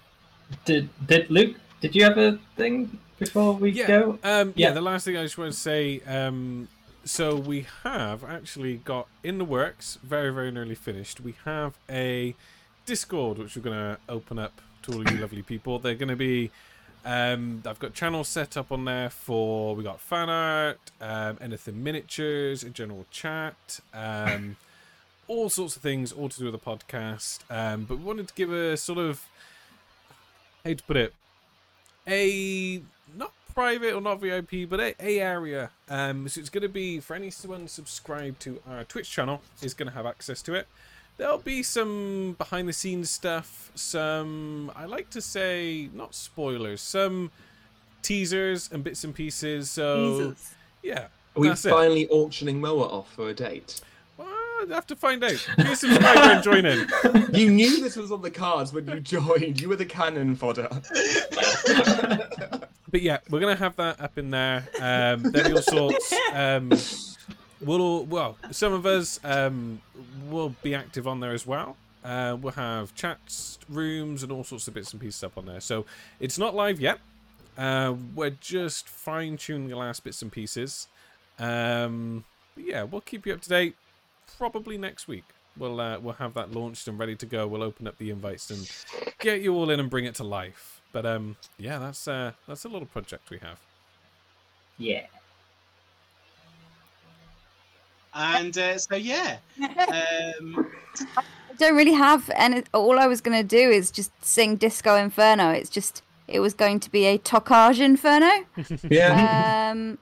did 0.66 0.90
did 1.08 1.30
Luke? 1.30 1.56
Did 1.80 1.96
you 1.96 2.04
have 2.04 2.18
a 2.18 2.38
thing 2.58 3.00
before 3.20 3.54
we 3.54 3.72
Yeah. 3.72 3.88
go? 3.88 4.20
Um, 4.24 4.54
yeah. 4.56 4.68
Yeah. 4.68 4.72
the 4.74 4.82
last 4.82 5.06
thing 5.06 5.16
I 5.18 5.24
just 5.24 5.38
want 5.38 5.54
to 5.54 5.58
say. 5.60 6.02
Um, 6.06 6.68
so 7.06 7.36
we 7.36 7.66
have 7.84 8.24
actually 8.24 8.78
got 8.78 9.08
in 9.24 9.38
the 9.38 9.46
works, 9.46 9.98
very 10.04 10.32
very 10.34 10.52
nearly 10.52 10.76
finished. 10.76 11.22
We 11.22 11.36
have 11.46 11.74
a 11.90 12.36
Discord 12.86 13.38
which 13.38 13.56
we're 13.56 13.62
going 13.62 13.78
to 13.78 13.98
open 14.10 14.38
up 14.38 14.60
to 14.84 14.94
all 14.94 15.10
you 15.10 15.18
lovely 15.18 15.42
people. 15.44 15.80
They're 15.80 15.96
going 15.96 16.10
to 16.10 16.16
be. 16.16 16.52
Um, 17.04 17.64
I've 17.66 17.80
got 17.80 17.94
channels 17.94 18.28
set 18.28 18.58
up 18.58 18.72
on 18.72 18.86
there 18.86 19.10
for 19.10 19.76
we 19.76 19.84
got 19.84 20.00
fan 20.00 20.30
art, 20.30 20.80
um, 21.00 21.38
anything 21.42 21.84
miniatures, 21.84 22.64
a 22.64 22.70
general 22.70 23.06
chat, 23.10 23.80
um, 23.94 24.58
all 25.28 25.50
sorts 25.50 25.76
of 25.76 25.82
things, 25.82 26.12
all 26.12 26.30
to 26.30 26.40
do 26.40 26.52
with 26.52 26.54
the 26.54 26.60
podcast. 26.60 27.40
Um, 27.50 27.86
but 27.86 27.98
we 27.98 28.04
wanted 28.04 28.28
to 28.28 28.34
give 28.34 28.52
a 28.52 28.78
sort 28.78 29.00
of 29.00 29.26
how 30.64 30.74
to 30.74 30.84
put 30.84 30.98
it, 30.98 31.14
a 32.08 32.82
not 33.16 33.34
private 33.54 33.94
or 33.94 34.02
not 34.02 34.22
VIP, 34.22 34.70
but 34.70 34.80
a, 34.80 34.96
a 35.00 35.20
area. 35.20 35.72
Um, 35.90 36.28
so 36.28 36.40
it's 36.40 36.50
going 36.50 36.62
to 36.62 36.70
be 36.70 37.00
for 37.00 37.16
anyone 37.16 37.68
subscribed 37.68 38.40
to 38.42 38.62
our 38.70 38.84
Twitch 38.84 39.10
channel 39.10 39.42
is 39.62 39.74
going 39.74 39.90
to 39.90 39.96
have 39.96 40.06
access 40.06 40.42
to 40.44 40.54
it. 40.54 40.68
There'll 41.22 41.38
be 41.38 41.62
some 41.62 42.34
behind 42.40 42.68
the 42.68 42.74
scenes 42.74 43.12
stuff, 43.12 43.70
some 43.76 44.72
I 44.76 44.86
like 44.86 45.12
to 45.12 45.22
say 45.22 45.88
not 45.94 46.16
spoilers, 46.16 46.82
some 46.82 47.30
teasers 48.02 48.72
and 48.72 48.84
bits 48.84 49.04
and 49.04 49.14
pieces. 49.14 49.70
So 49.70 50.32
Jesus. 50.32 50.56
yeah, 50.82 51.00
Are 51.02 51.10
we 51.36 51.50
that's 51.50 51.64
it. 51.64 51.70
finally 51.70 52.08
auctioning 52.10 52.60
Moa 52.60 52.88
off 52.88 53.14
for 53.14 53.30
a 53.30 53.36
date? 53.36 53.82
Well, 54.18 54.28
I'll 54.62 54.68
have 54.70 54.88
to 54.88 54.96
find 54.96 55.24
out. 55.24 55.48
Be 55.58 55.64
a 55.72 55.76
subscriber 55.76 56.20
and 56.22 56.44
join 56.44 56.66
in. 56.66 56.90
You 57.34 57.52
knew 57.52 57.82
this 57.82 57.98
was 57.98 58.12
on 58.12 58.24
the 58.24 58.32
cards 58.32 58.74
when 58.74 58.88
you 58.88 59.00
joined. 59.00 59.62
You 59.62 59.70
were 59.70 59.76
the 59.76 59.86
cannon 59.86 60.36
fodder. 60.36 60.70
But 62.92 63.04
yeah, 63.04 63.20
we're 63.30 63.40
gonna 63.40 63.56
have 63.56 63.78
that 63.78 64.02
up 64.02 64.18
in 64.18 64.32
there. 64.32 64.68
Um, 64.82 65.32
there'll 65.32 65.50
be 65.50 65.56
all 65.56 65.62
sorts. 65.62 66.14
Um, 66.34 66.74
we'll 67.64 68.06
well, 68.06 68.38
some 68.52 68.74
of 68.74 68.86
us 68.86 69.20
um, 69.24 69.82
will 70.30 70.56
be 70.62 70.76
active 70.76 71.08
on 71.08 71.20
there 71.20 71.32
as 71.32 71.46
well. 71.46 71.78
Uh, 72.04 72.36
we'll 72.40 72.54
have 72.54 72.96
chats, 72.96 73.60
rooms, 73.70 74.24
and 74.24 74.32
all 74.32 74.44
sorts 74.44 74.68
of 74.68 74.74
bits 74.74 74.92
and 74.92 75.02
pieces 75.02 75.24
up 75.24 75.38
on 75.38 75.46
there. 75.46 75.60
So 75.60 75.86
it's 76.20 76.38
not 76.38 76.56
live 76.56 76.80
yet. 76.80 77.00
Uh, 77.58 77.96
we're 78.16 78.32
just 78.32 78.88
fine 78.88 79.38
tuning 79.38 79.68
the 79.68 79.76
last 79.76 80.04
bits 80.04 80.22
and 80.22 80.32
pieces. 80.32 80.88
Um, 81.38 82.24
yeah, 82.56 82.84
we'll 82.84 83.02
keep 83.02 83.26
you 83.26 83.34
up 83.34 83.42
to 83.42 83.50
date. 83.50 83.76
Probably 84.38 84.78
next 84.78 85.08
week. 85.08 85.26
We'll 85.58 85.80
uh, 85.80 86.00
we'll 86.00 86.14
have 86.16 86.34
that 86.36 86.52
launched 86.54 86.88
and 86.88 86.98
ready 86.98 87.16
to 87.18 87.26
go. 87.26 87.46
We'll 87.46 87.64
open 87.64 87.88
up 87.88 87.98
the 87.98 88.10
invites 88.10 88.50
and 88.50 88.70
get 89.20 89.42
you 89.42 89.54
all 89.54 89.70
in 89.70 89.80
and 89.80 89.90
bring 89.90 90.06
it 90.06 90.16
to 90.16 90.24
life. 90.24 90.82
But 90.94 91.06
um, 91.06 91.36
yeah, 91.58 91.78
that's 91.78 92.08
uh, 92.08 92.32
that's 92.48 92.66
a 92.66 92.70
little 92.70 92.88
project 92.88 93.30
we 93.30 93.38
have. 93.40 93.60
Yeah. 94.78 95.06
And 98.14 98.58
uh, 98.58 98.78
so 98.78 98.96
yeah, 98.96 99.38
um, 99.62 100.68
I 101.18 101.54
don't 101.58 101.76
really 101.76 101.94
have 101.94 102.30
any. 102.36 102.64
All 102.74 103.00
I 103.00 103.08
was 103.08 103.22
going 103.22 103.38
to 103.38 103.48
do 103.48 103.70
is 103.70 103.90
just 103.92 104.12
sing 104.24 104.58
Disco 104.58 104.96
Inferno. 104.96 105.52
It's 105.52 105.70
just 105.70 106.04
it 106.28 106.40
was 106.40 106.54
going 106.54 106.80
to 106.82 106.92
be 106.92 107.06
a 107.06 107.18
Tokaj 107.18 107.80
Inferno. 107.80 108.46
Yeah. 108.90 109.72
Um, 109.72 109.98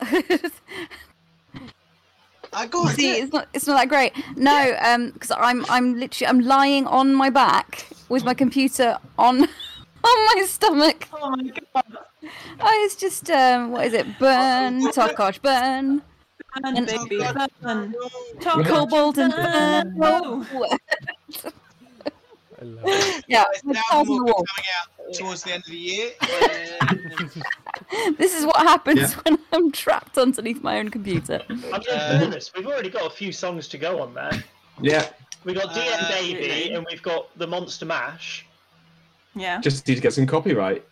I 2.53 2.65
got 2.67 2.89
see, 2.95 3.11
it. 3.11 3.23
it's 3.23 3.33
not 3.33 3.47
it's 3.53 3.67
not 3.67 3.77
that 3.77 3.89
great. 3.89 4.13
No, 4.35 4.75
um, 4.81 5.11
because 5.11 5.31
I'm 5.31 5.65
I'm 5.69 5.99
literally 5.99 6.27
I'm 6.29 6.39
lying 6.39 6.87
on 6.87 7.13
my 7.13 7.29
back 7.29 7.87
with 8.09 8.23
my 8.23 8.33
computer 8.33 8.97
on 9.17 9.41
on 10.03 10.25
my 10.35 10.43
stomach. 10.47 11.07
Oh 11.13 11.29
my 11.29 11.43
god. 11.73 11.97
Oh, 12.59 12.83
it's 12.85 12.95
just 12.95 13.29
um, 13.29 13.71
what 13.71 13.85
is 13.87 13.93
it? 13.93 14.05
Burn, 14.19 14.81
Tokaj, 14.91 15.41
burn, 15.41 15.97
Burn, 15.97 16.01
And- 16.63 16.87
baby, 16.87 17.23
burn. 17.61 17.93
Cobalt 18.41 19.17
and 19.17 19.33
Burn. 19.33 19.97
burn. 19.97 20.47
I 22.61 22.65
love 22.65 22.83
it. 22.85 23.23
yeah, 23.27 23.43
Guys, 23.45 23.63
with 23.63 23.75
the 23.77 23.81
holes 23.83 24.09
album 24.09 24.15
in 24.15 24.23
will 24.23 24.25
the 24.25 24.25
be 24.25 24.31
wall. 24.33 24.45
coming 24.55 24.69
out 25.07 25.13
towards 25.13 25.43
the 25.43 25.53
end 25.53 25.63
of 25.63 25.69
the 25.71 25.77
year. 25.77 26.11
Um, 27.91 28.15
This 28.17 28.37
is 28.37 28.45
what 28.45 28.57
happens 28.57 28.99
Yeah. 28.99 29.19
when 29.23 29.39
I'm 29.53 29.71
trapped 29.71 30.17
underneath 30.17 30.61
my 30.61 30.77
own 30.79 30.89
computer. 30.89 31.41
I 31.49 31.53
mean, 31.53 31.63
in 32.23 32.33
Uh, 32.33 32.39
we've 32.55 32.67
already 32.67 32.89
got 32.89 33.07
a 33.07 33.09
few 33.09 33.31
songs 33.31 33.67
to 33.69 33.77
go 33.77 34.01
on 34.01 34.13
there. 34.13 34.43
yeah. 34.81 35.07
We've 35.45 35.55
got 35.55 35.69
DM 35.73 36.03
Uh, 36.03 36.09
Baby 36.09 36.73
and 36.73 36.85
we've 36.89 37.01
got 37.01 37.35
the 37.37 37.47
Monster 37.47 37.85
Mash. 37.85 38.45
Yeah. 39.35 39.59
Just 39.61 39.87
need 39.87 39.95
to 39.95 40.01
get 40.01 40.13
some 40.13 40.25
copyright. 40.27 40.83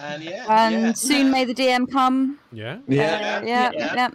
And 0.00 0.22
yeah, 0.24 0.46
And 0.48 0.74
yeah. 0.86 0.92
soon 0.94 1.30
may 1.30 1.44
the 1.44 1.54
DM 1.54 1.86
come. 1.90 2.38
Yeah. 2.52 2.78
Yeah. 2.88 3.02
Uh, 3.02 3.46
yeah, 3.46 3.70
Yeah. 3.74 3.94
yeah. 3.94 4.08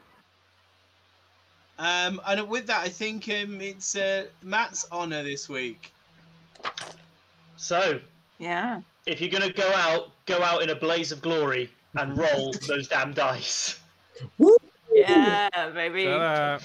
Um, 1.77 2.21
and 2.27 2.47
with 2.47 2.67
that, 2.67 2.81
I 2.81 2.89
think 2.89 3.27
um, 3.29 3.59
it's 3.59 3.95
uh, 3.95 4.25
Matt's 4.43 4.87
honor 4.91 5.23
this 5.23 5.49
week. 5.49 5.91
So, 7.57 7.99
Yeah. 8.39 8.81
if 9.05 9.19
you're 9.21 9.29
gonna 9.29 9.51
go 9.51 9.69
out, 9.73 10.11
go 10.25 10.41
out 10.41 10.61
in 10.61 10.69
a 10.69 10.75
blaze 10.75 11.11
of 11.11 11.21
glory 11.21 11.69
and 11.95 12.17
roll 12.17 12.53
those 12.67 12.87
damn 12.87 13.13
dice. 13.13 13.79
Yeah, 14.93 15.49
baby. 15.73 16.05
Ta-da. 16.05 16.59